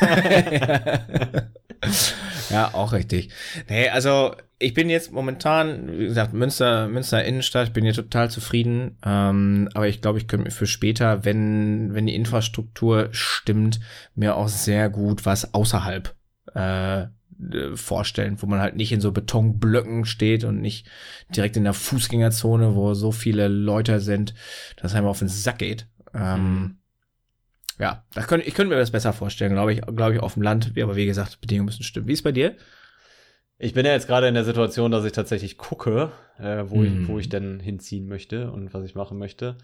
ja, 2.50 2.72
auch 2.74 2.92
richtig. 2.92 3.30
Nee, 3.68 3.88
also 3.88 4.34
ich 4.58 4.72
bin 4.72 4.88
jetzt 4.88 5.12
momentan, 5.12 5.98
wie 5.98 6.06
gesagt, 6.06 6.32
Münster, 6.32 6.88
Münster 6.88 7.24
Innenstadt, 7.24 7.68
ich 7.68 7.72
bin 7.72 7.84
hier 7.84 7.92
total 7.92 8.30
zufrieden. 8.30 8.96
Ähm, 9.04 9.68
aber 9.74 9.88
ich 9.88 10.00
glaube, 10.00 10.18
ich 10.18 10.28
könnte 10.28 10.44
mir 10.44 10.50
für 10.50 10.66
später, 10.66 11.24
wenn, 11.24 11.94
wenn 11.94 12.06
die 12.06 12.14
Infrastruktur 12.14 13.08
stimmt, 13.10 13.80
mir 14.14 14.36
auch 14.36 14.48
sehr 14.48 14.88
gut 14.88 15.26
was 15.26 15.52
außerhalb 15.52 16.14
äh, 16.54 17.06
vorstellen, 17.74 18.40
wo 18.40 18.46
man 18.46 18.60
halt 18.60 18.76
nicht 18.76 18.92
in 18.92 19.02
so 19.02 19.12
Betonblöcken 19.12 20.06
steht 20.06 20.44
und 20.44 20.62
nicht 20.62 20.88
direkt 21.34 21.58
in 21.58 21.64
der 21.64 21.74
Fußgängerzone, 21.74 22.74
wo 22.74 22.94
so 22.94 23.12
viele 23.12 23.48
Leute 23.48 24.00
sind, 24.00 24.34
dass 24.76 24.94
einem 24.94 25.06
auf 25.06 25.18
den 25.18 25.28
Sack 25.28 25.58
geht. 25.58 25.86
Ähm, 26.14 26.42
mhm 26.42 26.76
ja, 27.78 28.04
da 28.14 28.22
könnte, 28.22 28.46
ich 28.46 28.54
könnte 28.54 28.74
mir 28.74 28.80
das 28.80 28.90
besser 28.90 29.12
vorstellen, 29.12 29.52
glaube 29.52 29.72
ich, 29.72 29.82
glaube 29.82 30.14
ich, 30.14 30.20
auf 30.20 30.34
dem 30.34 30.42
Land. 30.42 30.72
Aber 30.80 30.96
wie 30.96 31.06
gesagt, 31.06 31.40
Bedingungen 31.40 31.66
müssen 31.66 31.82
stimmen. 31.82 32.08
Wie 32.08 32.12
ist 32.12 32.22
bei 32.22 32.32
dir? 32.32 32.56
Ich 33.58 33.74
bin 33.74 33.86
ja 33.86 33.92
jetzt 33.92 34.06
gerade 34.06 34.28
in 34.28 34.34
der 34.34 34.44
Situation, 34.44 34.90
dass 34.90 35.04
ich 35.04 35.12
tatsächlich 35.12 35.56
gucke, 35.56 36.12
äh, 36.38 36.64
wo, 36.66 36.76
mm. 36.76 36.84
ich, 36.84 37.08
wo 37.08 37.12
mhm. 37.12 37.18
ich 37.20 37.28
denn 37.28 37.60
hinziehen 37.60 38.06
möchte 38.06 38.50
und 38.50 38.74
was 38.74 38.84
ich 38.84 38.94
machen 38.94 39.18
möchte. 39.18 39.56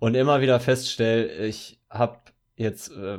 Und 0.00 0.14
immer 0.14 0.40
wieder 0.40 0.58
feststelle, 0.58 1.46
ich 1.46 1.80
habe 1.88 2.18
jetzt, 2.56 2.90
äh, 2.90 3.18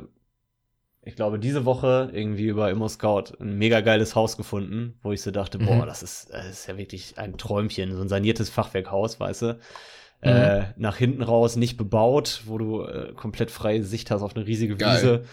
ich 1.02 1.16
glaube, 1.16 1.38
diese 1.38 1.64
Woche 1.64 2.10
irgendwie 2.12 2.46
über 2.46 2.70
Immo 2.70 2.88
Scout 2.88 3.36
ein 3.40 3.56
mega 3.56 3.80
geiles 3.80 4.14
Haus 4.14 4.36
gefunden, 4.36 4.98
wo 5.02 5.12
ich 5.12 5.22
so 5.22 5.30
dachte, 5.30 5.58
mhm. 5.58 5.66
boah, 5.66 5.86
das 5.86 6.02
ist, 6.02 6.30
das 6.30 6.46
ist 6.46 6.66
ja 6.66 6.76
wirklich 6.76 7.18
ein 7.18 7.38
Träumchen, 7.38 7.94
so 7.96 8.02
ein 8.02 8.08
saniertes 8.08 8.50
Fachwerkhaus, 8.50 9.18
weißt 9.20 9.42
du. 9.42 9.58
Mhm. 10.22 10.30
Äh, 10.30 10.64
nach 10.76 10.96
hinten 10.96 11.22
raus 11.22 11.56
nicht 11.56 11.76
bebaut, 11.76 12.42
wo 12.46 12.58
du 12.58 12.82
äh, 12.82 13.12
komplett 13.14 13.50
freie 13.50 13.84
Sicht 13.84 14.10
hast 14.10 14.22
auf 14.22 14.34
eine 14.34 14.46
riesige 14.46 14.76
Geil. 14.76 14.96
Wiese. 14.96 15.24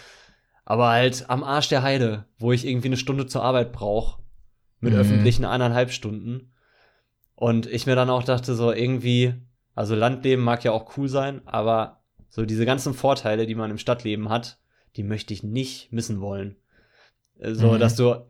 Aber 0.64 0.90
halt 0.90 1.30
am 1.30 1.44
Arsch 1.44 1.70
der 1.70 1.84
Heide, 1.84 2.26
wo 2.38 2.52
ich 2.52 2.66
irgendwie 2.66 2.88
eine 2.88 2.98
Stunde 2.98 3.28
zur 3.28 3.44
Arbeit 3.44 3.72
brauche. 3.72 4.22
Mit 4.80 4.94
mhm. 4.94 5.00
öffentlichen 5.00 5.46
eineinhalb 5.46 5.92
Stunden. 5.92 6.52
Und 7.36 7.66
ich 7.66 7.86
mir 7.86 7.96
dann 7.96 8.10
auch 8.10 8.24
dachte, 8.24 8.56
so 8.56 8.72
irgendwie, 8.72 9.34
also 9.74 9.96
Landleben 9.96 10.44
mag 10.44 10.64
ja 10.64 10.72
auch 10.72 10.98
cool 10.98 11.10
sein, 11.10 11.42
aber 11.46 12.04
so 12.30 12.46
diese 12.46 12.66
ganzen 12.66 12.94
Vorteile, 12.94 13.46
die 13.46 13.56
man 13.56 13.72
im 13.72 13.78
Stadtleben 13.78 14.30
hat, 14.30 14.60
die 14.96 15.04
möchte 15.04 15.34
ich 15.34 15.44
nicht 15.44 15.92
missen 15.92 16.22
wollen. 16.22 16.58
Äh, 17.40 17.54
so, 17.54 17.72
mhm. 17.72 17.80
dass 17.80 17.96
du 17.96 18.26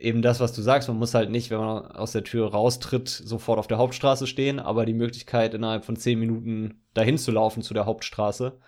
eben 0.00 0.22
das, 0.22 0.40
was 0.40 0.52
du 0.52 0.62
sagst, 0.62 0.88
man 0.88 0.98
muss 0.98 1.14
halt 1.14 1.30
nicht, 1.30 1.50
wenn 1.50 1.58
man 1.58 1.86
aus 1.86 2.12
der 2.12 2.24
Tür 2.24 2.50
raustritt, 2.50 3.08
sofort 3.08 3.58
auf 3.58 3.66
der 3.66 3.78
Hauptstraße 3.78 4.26
stehen, 4.26 4.58
aber 4.58 4.86
die 4.86 4.94
Möglichkeit, 4.94 5.54
innerhalb 5.54 5.84
von 5.84 5.96
zehn 5.96 6.18
Minuten 6.18 6.82
dahin 6.94 7.18
zu 7.18 7.30
laufen 7.30 7.62
zu 7.62 7.74
der 7.74 7.86
Hauptstraße. 7.86 8.58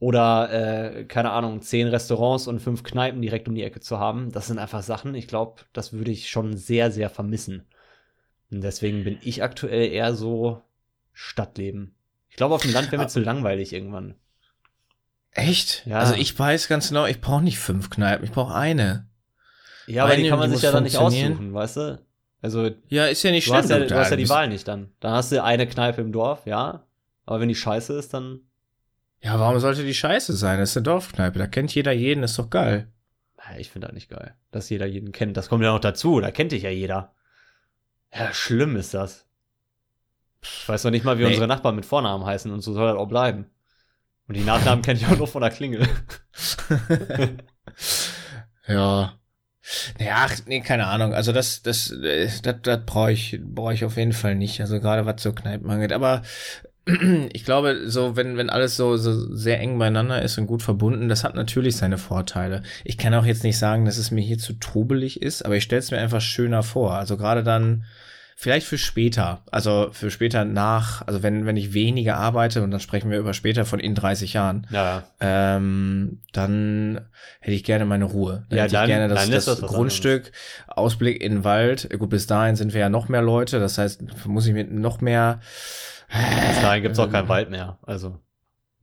Oder, 0.00 0.50
äh, 0.52 1.04
keine 1.04 1.30
Ahnung, 1.30 1.60
zehn 1.60 1.88
Restaurants 1.88 2.46
und 2.46 2.60
fünf 2.60 2.84
Kneipen 2.84 3.20
direkt 3.20 3.48
um 3.48 3.54
die 3.54 3.64
Ecke 3.64 3.80
zu 3.80 3.98
haben. 3.98 4.30
Das 4.30 4.46
sind 4.46 4.58
einfach 4.58 4.82
Sachen, 4.82 5.14
ich 5.14 5.26
glaube, 5.26 5.62
das 5.72 5.92
würde 5.92 6.12
ich 6.12 6.28
schon 6.30 6.56
sehr, 6.56 6.92
sehr 6.92 7.10
vermissen. 7.10 7.66
Und 8.50 8.62
deswegen 8.62 9.04
bin 9.04 9.18
ich 9.22 9.42
aktuell 9.42 9.90
eher 9.90 10.14
so 10.14 10.62
Stadtleben. 11.12 11.94
Ich 12.30 12.36
glaube, 12.36 12.54
auf 12.54 12.62
dem 12.62 12.72
Land 12.72 12.92
wäre 12.92 13.02
mir 13.02 13.08
zu 13.08 13.20
langweilig 13.20 13.72
irgendwann. 13.72 14.14
Echt? 15.32 15.84
Ja. 15.86 15.98
Also 15.98 16.14
ich 16.14 16.38
weiß 16.38 16.68
ganz 16.68 16.88
genau, 16.88 17.06
ich 17.06 17.20
brauche 17.20 17.42
nicht 17.42 17.58
fünf 17.58 17.90
Kneipen, 17.90 18.24
ich 18.24 18.32
brauche 18.32 18.54
eine. 18.54 19.06
Ja, 19.88 20.04
aber 20.04 20.16
die 20.16 20.28
kann 20.28 20.38
man 20.38 20.50
sich 20.50 20.62
ja 20.62 20.72
dann 20.72 20.84
nicht 20.84 20.96
aussuchen, 20.96 21.54
weißt 21.54 21.76
du? 21.76 21.98
Also, 22.40 22.70
ja, 22.88 23.06
ist 23.06 23.22
ja 23.22 23.30
nicht 23.30 23.44
schlimm. 23.44 23.56
Hast 23.56 23.70
ja, 23.70 23.80
du 23.80 23.94
hast 23.96 24.10
ja 24.10 24.16
die 24.16 24.28
Wahl 24.28 24.48
nicht 24.48 24.68
dann. 24.68 24.92
Dann 25.00 25.12
hast 25.12 25.32
du 25.32 25.42
eine 25.42 25.66
Kneipe 25.66 26.00
im 26.00 26.12
Dorf, 26.12 26.46
ja. 26.46 26.84
Aber 27.26 27.40
wenn 27.40 27.48
die 27.48 27.54
scheiße 27.54 27.94
ist, 27.94 28.14
dann. 28.14 28.40
Ja, 29.20 29.40
warum 29.40 29.58
sollte 29.58 29.82
die 29.82 29.94
scheiße 29.94 30.34
sein? 30.34 30.60
Das 30.60 30.70
ist 30.70 30.76
eine 30.76 30.84
Dorfkneipe. 30.84 31.38
Da 31.38 31.48
kennt 31.48 31.74
jeder 31.74 31.92
jeden, 31.92 32.22
das 32.22 32.32
ist 32.32 32.38
doch 32.38 32.50
geil. 32.50 32.88
Ich 33.56 33.70
finde 33.70 33.86
das 33.86 33.94
nicht 33.94 34.10
geil, 34.10 34.34
dass 34.50 34.68
jeder 34.68 34.86
jeden 34.86 35.10
kennt. 35.10 35.36
Das 35.36 35.48
kommt 35.48 35.64
ja 35.64 35.72
noch 35.72 35.80
dazu, 35.80 36.20
da 36.20 36.30
kennt 36.30 36.52
dich 36.52 36.64
ja 36.64 36.70
jeder. 36.70 37.14
Ja, 38.14 38.32
schlimm 38.32 38.76
ist 38.76 38.94
das. 38.94 39.26
Ich 40.42 40.68
weiß 40.68 40.84
noch 40.84 40.90
nicht 40.90 41.04
mal, 41.04 41.18
wie 41.18 41.22
nee. 41.22 41.28
unsere 41.28 41.48
Nachbarn 41.48 41.74
mit 41.74 41.86
Vornamen 41.86 42.24
heißen 42.26 42.52
und 42.52 42.60
so 42.60 42.72
soll 42.72 42.88
das 42.88 42.96
auch 42.96 43.08
bleiben. 43.08 43.46
Und 44.28 44.36
die 44.36 44.44
Nachnamen 44.44 44.82
kenne 44.82 45.00
ich 45.00 45.06
auch 45.06 45.16
nur 45.16 45.26
von 45.26 45.40
der 45.40 45.50
Klingel. 45.50 45.88
ja. 48.68 49.18
Naja, 49.98 50.26
nee, 50.46 50.60
keine 50.60 50.86
Ahnung. 50.86 51.14
Also 51.14 51.32
das, 51.32 51.62
das, 51.62 51.90
äh, 51.90 52.28
das, 52.42 52.56
das 52.62 52.80
brauche 52.86 53.12
ich, 53.12 53.40
brauche 53.42 53.74
ich 53.74 53.84
auf 53.84 53.96
jeden 53.96 54.12
Fall 54.12 54.34
nicht. 54.34 54.60
Also 54.60 54.80
gerade 54.80 55.06
was 55.06 55.22
so 55.22 55.32
Kneipen 55.32 55.70
angeht. 55.70 55.92
Aber 55.92 56.22
ich 57.32 57.44
glaube, 57.44 57.82
so 57.86 58.16
wenn 58.16 58.36
wenn 58.36 58.50
alles 58.50 58.76
so 58.76 58.96
so 58.96 59.34
sehr 59.34 59.60
eng 59.60 59.78
beieinander 59.78 60.22
ist 60.22 60.38
und 60.38 60.46
gut 60.46 60.62
verbunden, 60.62 61.08
das 61.08 61.22
hat 61.22 61.34
natürlich 61.34 61.76
seine 61.76 61.98
Vorteile. 61.98 62.62
Ich 62.84 62.96
kann 62.96 63.14
auch 63.14 63.26
jetzt 63.26 63.44
nicht 63.44 63.58
sagen, 63.58 63.84
dass 63.84 63.98
es 63.98 64.10
mir 64.10 64.22
hier 64.22 64.38
zu 64.38 64.54
trubelig 64.54 65.20
ist, 65.20 65.44
aber 65.44 65.56
ich 65.56 65.64
stelle 65.64 65.80
es 65.80 65.90
mir 65.90 65.98
einfach 65.98 66.20
schöner 66.20 66.62
vor. 66.62 66.94
Also 66.94 67.16
gerade 67.16 67.42
dann 67.42 67.84
Vielleicht 68.40 68.68
für 68.68 68.78
später, 68.78 69.42
also 69.50 69.88
für 69.90 70.12
später 70.12 70.44
nach, 70.44 71.04
also 71.08 71.24
wenn, 71.24 71.44
wenn 71.44 71.56
ich 71.56 71.74
weniger 71.74 72.18
arbeite, 72.18 72.62
und 72.62 72.70
dann 72.70 72.78
sprechen 72.78 73.10
wir 73.10 73.18
über 73.18 73.34
später 73.34 73.64
von 73.64 73.80
in 73.80 73.96
30 73.96 74.34
Jahren, 74.34 74.68
ja. 74.70 75.02
ähm, 75.18 76.20
dann 76.32 77.00
hätte 77.40 77.56
ich 77.56 77.64
gerne 77.64 77.84
meine 77.84 78.04
Ruhe. 78.04 78.46
Dann 78.48 78.58
ja, 78.58 78.62
hätte 78.62 78.74
dann, 78.74 78.84
ich 78.84 78.94
gerne 78.94 79.08
das, 79.12 79.28
das, 79.28 79.44
das 79.44 79.60
Grundstück, 79.62 80.30
Ausblick 80.68 81.20
in 81.20 81.32
den 81.32 81.44
Wald. 81.44 81.90
Gut, 81.98 82.10
bis 82.10 82.28
dahin 82.28 82.54
sind 82.54 82.74
wir 82.74 82.80
ja 82.80 82.88
noch 82.88 83.08
mehr 83.08 83.22
Leute, 83.22 83.58
das 83.58 83.76
heißt, 83.76 84.26
muss 84.28 84.46
ich 84.46 84.52
mit 84.52 84.70
noch 84.70 85.00
mehr. 85.00 85.40
Bis 86.08 86.60
dahin 86.60 86.84
gibt's 86.84 87.00
auch 87.00 87.10
keinen 87.10 87.24
ähm, 87.24 87.28
Wald 87.28 87.50
mehr. 87.50 87.80
Also 87.82 88.20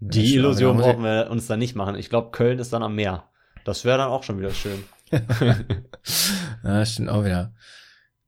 die 0.01 0.33
ja, 0.33 0.39
Illusion 0.39 0.75
brauchen 0.75 1.01
wir 1.01 1.29
uns 1.31 1.47
dann 1.47 1.59
nicht 1.59 1.75
machen. 1.77 1.95
Ich 1.95 2.09
glaube, 2.09 2.31
Köln 2.31 2.59
ist 2.59 2.73
dann 2.73 2.83
am 2.83 2.95
Meer. 2.95 3.23
Das 3.63 3.85
wäre 3.85 3.99
dann 3.99 4.09
auch 4.09 4.23
schon 4.23 4.37
wieder 4.37 4.51
schön. 4.51 4.83
ja, 6.65 6.85
stimmt 6.85 7.07
auch 7.07 7.23
wieder. 7.23 7.53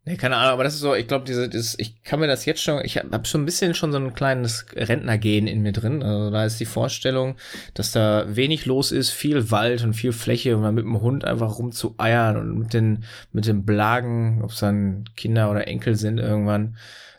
Nee, 0.07 0.15
keine 0.15 0.37
Ahnung, 0.37 0.53
aber 0.53 0.63
das 0.63 0.75
ist 0.75 0.79
so, 0.79 0.95
ich 0.95 1.05
glaube, 1.05 1.25
diese, 1.25 1.49
dieses, 1.49 1.77
ich 1.77 2.01
kann 2.01 2.21
mir 2.21 2.27
das 2.27 2.45
jetzt 2.45 2.63
schon, 2.63 2.79
ich 2.85 2.97
habe 2.97 3.09
hab 3.11 3.27
schon 3.27 3.41
ein 3.41 3.45
bisschen 3.45 3.73
schon 3.73 3.91
so 3.91 3.97
ein 3.97 4.13
kleines 4.13 4.65
Rentnergehen 4.73 5.47
in 5.47 5.61
mir 5.61 5.73
drin. 5.73 6.01
Also 6.01 6.31
da 6.31 6.45
ist 6.45 6.61
die 6.61 6.65
Vorstellung, 6.65 7.35
dass 7.73 7.91
da 7.91 8.23
wenig 8.33 8.65
los 8.65 8.93
ist, 8.93 9.09
viel 9.09 9.51
Wald 9.51 9.83
und 9.83 9.95
viel 9.95 10.13
Fläche 10.13 10.55
und 10.55 10.63
dann 10.63 10.75
mit 10.75 10.85
dem 10.85 11.01
Hund 11.01 11.25
einfach 11.25 11.59
rumzueiern 11.59 12.37
und 12.37 12.57
mit 12.57 12.73
den, 12.73 13.03
mit 13.33 13.47
den 13.47 13.65
Blagen, 13.65 14.41
ob 14.43 14.51
es 14.51 14.59
dann 14.59 15.09
Kinder 15.17 15.51
oder 15.51 15.67
Enkel 15.67 15.95
sind 15.95 16.19
irgendwann, 16.19 16.77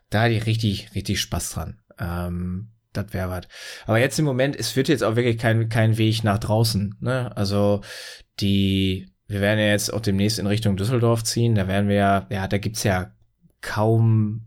da 0.08 0.26
die 0.30 0.38
richtig, 0.38 0.94
richtig 0.94 1.20
Spaß 1.20 1.50
dran. 1.50 1.80
Ähm, 1.98 2.70
das 2.94 3.12
wäre 3.12 3.28
was. 3.28 3.48
Aber 3.84 3.98
jetzt 3.98 4.18
im 4.18 4.24
Moment, 4.24 4.56
es 4.56 4.76
wird 4.76 4.88
jetzt 4.88 5.04
auch 5.04 5.14
wirklich 5.14 5.36
kein, 5.36 5.68
kein 5.68 5.98
Weg 5.98 6.24
nach 6.24 6.38
draußen. 6.38 6.96
Ne? 7.00 7.36
Also 7.36 7.82
die 8.40 9.12
wir 9.28 9.40
werden 9.40 9.60
ja 9.60 9.66
jetzt 9.66 9.92
auch 9.92 10.00
demnächst 10.00 10.38
in 10.38 10.46
Richtung 10.46 10.76
Düsseldorf 10.76 11.22
ziehen. 11.22 11.54
Da 11.54 11.68
werden 11.68 11.88
wir 11.88 11.96
ja, 11.96 12.26
ja, 12.30 12.48
da 12.48 12.58
gibt's 12.58 12.82
ja 12.82 13.12
kaum, 13.60 14.46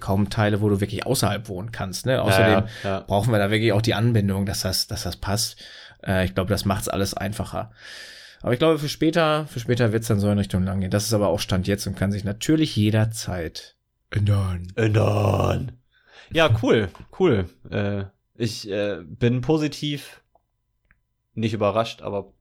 kaum 0.00 0.30
Teile, 0.30 0.60
wo 0.62 0.68
du 0.68 0.80
wirklich 0.80 1.04
außerhalb 1.04 1.48
wohnen 1.48 1.70
kannst. 1.70 2.06
Ne? 2.06 2.22
Außerdem 2.22 2.64
ja, 2.64 2.66
ja, 2.82 3.00
brauchen 3.00 3.30
wir 3.30 3.38
da 3.38 3.50
wirklich 3.50 3.72
auch 3.72 3.82
die 3.82 3.94
Anbindung, 3.94 4.46
dass 4.46 4.62
das, 4.62 4.86
dass 4.86 5.02
das 5.02 5.16
passt. 5.16 5.56
Äh, 6.04 6.24
ich 6.24 6.34
glaube, 6.34 6.48
das 6.48 6.64
macht's 6.64 6.88
alles 6.88 7.12
einfacher. 7.12 7.70
Aber 8.40 8.52
ich 8.52 8.58
glaube, 8.58 8.78
für 8.78 8.88
später, 8.88 9.46
für 9.48 9.60
später 9.60 9.92
wird's 9.92 10.08
dann 10.08 10.20
so 10.20 10.30
in 10.30 10.38
Richtung 10.38 10.62
lang 10.62 10.80
gehen. 10.80 10.90
Das 10.90 11.04
ist 11.04 11.12
aber 11.12 11.28
auch 11.28 11.40
Stand 11.40 11.66
jetzt 11.66 11.86
und 11.86 11.96
kann 11.96 12.12
sich 12.12 12.24
natürlich 12.24 12.74
jederzeit 12.74 13.76
ändern. 14.10 14.72
Ändern. 14.76 15.72
Ja, 16.30 16.50
cool, 16.62 16.88
cool. 17.18 17.50
Äh, 17.70 18.04
ich 18.34 18.70
äh, 18.70 18.98
bin 19.02 19.40
positiv 19.42 20.22
nicht 21.34 21.54
überrascht, 21.54 22.02
aber 22.02 22.32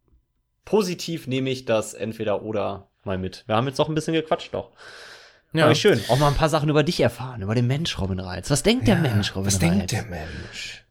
positiv 0.65 1.27
nehme 1.27 1.49
ich 1.49 1.65
das 1.65 1.93
entweder 1.93 2.41
oder 2.43 2.89
mal 3.03 3.17
mit. 3.17 3.43
Wir 3.47 3.55
haben 3.55 3.67
jetzt 3.67 3.77
noch 3.77 3.87
ein 3.87 3.95
bisschen 3.95 4.13
gequatscht 4.13 4.53
doch. 4.53 4.71
Ja. 5.53 5.65
Aber 5.65 5.75
schön. 5.75 6.01
Auch 6.09 6.17
mal 6.17 6.27
ein 6.27 6.35
paar 6.35 6.49
Sachen 6.49 6.69
über 6.69 6.83
dich 6.83 6.99
erfahren, 6.99 7.41
über 7.41 7.55
den 7.55 7.67
Mensch 7.67 7.97
Robin 7.99 8.19
Reitz. 8.19 8.49
Was 8.49 8.63
denkt 8.63 8.87
ja, 8.87 8.95
der 8.95 9.03
Mensch 9.03 9.35
Robin 9.35 9.47
was 9.47 9.55
Reitz? 9.55 9.61
Was 9.63 9.69
denkt 9.69 9.91
der 9.91 10.05
Mensch? 10.05 10.85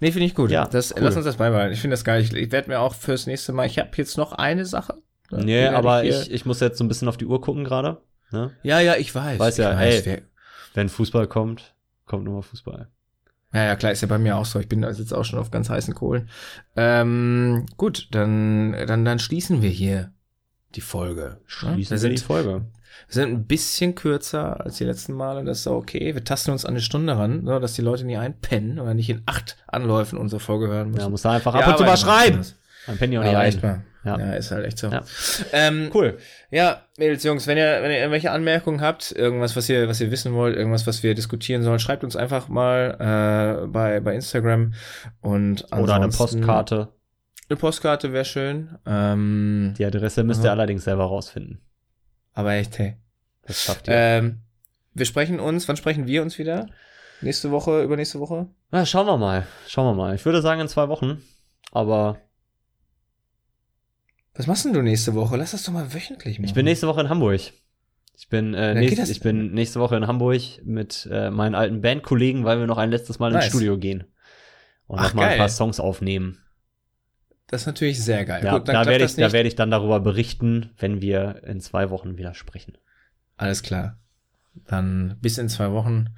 Nee, 0.00 0.12
finde 0.12 0.26
ich 0.26 0.34
gut. 0.34 0.50
Ja, 0.50 0.66
das, 0.66 0.92
cool. 0.94 1.02
Lass 1.02 1.16
uns 1.16 1.24
das 1.24 1.36
beibehalten. 1.36 1.72
Ich 1.72 1.80
finde 1.80 1.94
das 1.94 2.04
geil. 2.04 2.20
Ich, 2.20 2.32
ich 2.32 2.52
werde 2.52 2.68
mir 2.68 2.80
auch 2.80 2.94
fürs 2.94 3.26
nächste 3.26 3.52
Mal, 3.52 3.66
ich 3.66 3.78
habe 3.78 3.90
jetzt 3.96 4.16
noch 4.16 4.32
eine 4.32 4.66
Sache. 4.66 4.98
Nee, 5.30 5.66
aber 5.66 6.04
ich, 6.04 6.30
ich, 6.30 6.44
muss 6.44 6.60
jetzt 6.60 6.78
so 6.78 6.84
ein 6.84 6.88
bisschen 6.88 7.08
auf 7.08 7.16
die 7.16 7.26
Uhr 7.26 7.40
gucken 7.40 7.64
gerade. 7.64 8.00
Ne? 8.30 8.52
Ja, 8.62 8.80
ja, 8.80 8.94
ich 8.96 9.14
weiß. 9.14 9.38
Weiß 9.38 9.56
ja, 9.56 9.76
weiß, 9.76 10.06
ey, 10.06 10.22
wenn 10.74 10.88
Fußball 10.88 11.26
kommt, 11.26 11.74
kommt 12.06 12.24
nur 12.24 12.34
mal 12.34 12.42
Fußball. 12.42 12.88
Ja, 13.54 13.64
ja, 13.64 13.76
klar, 13.76 13.92
ist 13.92 14.00
ja 14.00 14.08
bei 14.08 14.18
mir 14.18 14.36
auch 14.36 14.46
so. 14.46 14.58
Ich 14.58 14.68
bin 14.68 14.82
da 14.82 14.90
jetzt 14.90 15.14
auch 15.14 15.24
schon 15.24 15.38
auf 15.38 15.52
ganz 15.52 15.70
heißen 15.70 15.94
Kohlen. 15.94 16.28
Ähm, 16.74 17.66
gut, 17.76 18.08
dann, 18.10 18.72
dann, 18.72 19.04
dann 19.04 19.18
schließen 19.20 19.62
wir 19.62 19.70
hier 19.70 20.12
die 20.74 20.80
Folge. 20.80 21.40
Schließen 21.46 21.92
wir 21.92 21.98
sind, 21.98 22.18
die 22.18 22.22
Folge. 22.22 22.66
Wir 23.06 23.14
sind 23.14 23.30
ein 23.30 23.46
bisschen 23.46 23.94
kürzer 23.94 24.60
als 24.60 24.78
die 24.78 24.84
letzten 24.84 25.12
Male, 25.12 25.44
das 25.44 25.60
ist 25.60 25.66
okay. 25.68 26.14
Wir 26.14 26.24
tasten 26.24 26.50
uns 26.50 26.64
an 26.64 26.72
eine 26.72 26.80
Stunde 26.80 27.16
ran, 27.16 27.46
so, 27.46 27.60
dass 27.60 27.74
die 27.74 27.82
Leute 27.82 28.04
nie 28.04 28.16
einpennen 28.16 28.80
oder 28.80 28.92
nicht 28.92 29.08
in 29.08 29.22
acht 29.26 29.56
Anläufen 29.68 30.18
unsere 30.18 30.40
Folge 30.40 30.66
hören 30.66 30.90
müssen. 30.90 31.02
Ja, 31.02 31.08
muss 31.08 31.22
da 31.22 31.30
einfach 31.30 31.54
ab 31.54 31.60
ja, 31.60 31.70
und 31.70 31.78
zu 31.78 31.84
mal 31.84 31.96
schreiben. 31.96 32.44
Dann 32.86 32.98
pennen 32.98 33.12
die 33.12 33.18
auch 33.18 33.22
nicht 33.22 33.64
ein. 33.64 33.84
Ja. 34.04 34.18
ja, 34.18 34.32
ist 34.34 34.50
halt 34.50 34.66
echt 34.66 34.78
so. 34.78 34.88
Ja. 34.88 35.02
Ähm, 35.52 35.90
cool. 35.94 36.18
Ja, 36.50 36.82
Mädels, 36.98 37.24
Jungs, 37.24 37.46
wenn 37.46 37.56
ihr, 37.56 37.82
wenn 37.82 37.90
ihr 37.90 37.98
irgendwelche 37.98 38.30
Anmerkungen 38.30 38.80
habt, 38.80 39.12
irgendwas, 39.12 39.56
was 39.56 39.68
ihr, 39.68 39.88
was 39.88 40.00
ihr 40.00 40.10
wissen 40.10 40.34
wollt, 40.34 40.56
irgendwas, 40.56 40.86
was 40.86 41.02
wir 41.02 41.14
diskutieren 41.14 41.62
sollen, 41.62 41.78
schreibt 41.78 42.04
uns 42.04 42.14
einfach 42.14 42.48
mal 42.48 43.62
äh, 43.64 43.66
bei, 43.66 44.00
bei 44.00 44.14
Instagram 44.14 44.74
und 45.20 45.64
Oder 45.72 45.94
eine 45.94 46.08
Postkarte. 46.08 46.88
Eine 47.48 47.56
Postkarte 47.58 48.12
wäre 48.12 48.24
schön. 48.24 48.78
Ähm, 48.86 49.74
Die 49.78 49.84
Adresse 49.84 50.22
müsst 50.24 50.44
ihr 50.44 50.50
allerdings 50.50 50.84
selber 50.84 51.04
rausfinden. 51.04 51.60
Aber 52.32 52.52
echt, 52.52 52.78
hey. 52.78 52.96
Das 53.42 53.62
schafft 53.62 53.88
ihr. 53.88 53.94
Ähm, 53.94 54.40
wir 54.94 55.06
sprechen 55.06 55.40
uns, 55.40 55.68
wann 55.68 55.76
sprechen 55.76 56.06
wir 56.06 56.22
uns 56.22 56.38
wieder? 56.38 56.68
Nächste 57.20 57.50
Woche, 57.50 57.82
übernächste 57.82 58.20
Woche? 58.20 58.48
Na, 58.70 58.84
schauen 58.84 59.06
wir 59.06 59.16
mal. 59.16 59.46
Schauen 59.66 59.86
wir 59.86 59.94
mal. 59.94 60.14
Ich 60.14 60.24
würde 60.24 60.42
sagen 60.42 60.60
in 60.60 60.68
zwei 60.68 60.88
Wochen. 60.88 61.22
Aber 61.72 62.18
was 64.34 64.46
machst 64.46 64.64
denn 64.64 64.72
du 64.72 64.82
nächste 64.82 65.14
Woche? 65.14 65.36
Lass 65.36 65.52
das 65.52 65.62
doch 65.62 65.72
mal 65.72 65.94
wöchentlich 65.94 66.38
machen. 66.38 66.48
Ich 66.48 66.54
bin 66.54 66.64
nächste 66.64 66.88
Woche 66.88 67.00
in 67.00 67.08
Hamburg. 67.08 67.40
Ich 68.16 68.28
bin, 68.28 68.54
äh, 68.54 68.74
nächst, 68.74 69.10
ich 69.10 69.20
bin 69.20 69.52
nächste 69.52 69.80
Woche 69.80 69.96
in 69.96 70.06
Hamburg 70.06 70.40
mit 70.64 71.08
äh, 71.10 71.30
meinen 71.30 71.54
alten 71.54 71.80
Bandkollegen, 71.80 72.44
weil 72.44 72.58
wir 72.58 72.66
noch 72.66 72.78
ein 72.78 72.90
letztes 72.90 73.18
Mal 73.18 73.32
nice. 73.32 73.44
ins 73.44 73.52
Studio 73.52 73.76
gehen. 73.76 74.04
Und 74.86 74.98
Ach, 74.98 75.08
noch 75.08 75.14
mal 75.14 75.28
ein 75.28 75.38
paar 75.38 75.48
Songs 75.48 75.80
aufnehmen. 75.80 76.38
Das 77.48 77.62
ist 77.62 77.66
natürlich 77.66 78.02
sehr 78.02 78.24
geil. 78.24 78.44
Ja, 78.44 78.58
Gut, 78.58 78.68
da 78.68 78.86
werde 78.86 79.04
ich, 79.04 79.14
da 79.16 79.32
werde 79.32 79.48
ich 79.48 79.56
dann 79.56 79.70
darüber 79.70 80.00
berichten, 80.00 80.70
wenn 80.78 81.00
wir 81.00 81.42
in 81.44 81.60
zwei 81.60 81.90
Wochen 81.90 82.16
wieder 82.16 82.34
sprechen. 82.34 82.78
Alles 83.36 83.62
klar. 83.62 83.98
Dann 84.66 85.16
bis 85.20 85.38
in 85.38 85.48
zwei 85.48 85.72
Wochen. 85.72 86.10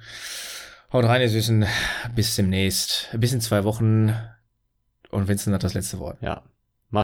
Haut 0.93 1.05
rein, 1.05 1.21
ihr 1.21 1.29
Süßen. 1.29 1.65
Bis 2.15 2.35
demnächst. 2.35 3.09
Bis 3.17 3.33
in 3.33 3.41
zwei 3.41 3.63
Wochen. 3.63 4.13
Und 5.09 5.27
Vincent 5.27 5.53
hat 5.53 5.63
das 5.63 5.73
letzte 5.73 5.99
Wort. 5.99 6.21
Ja. 6.21 6.43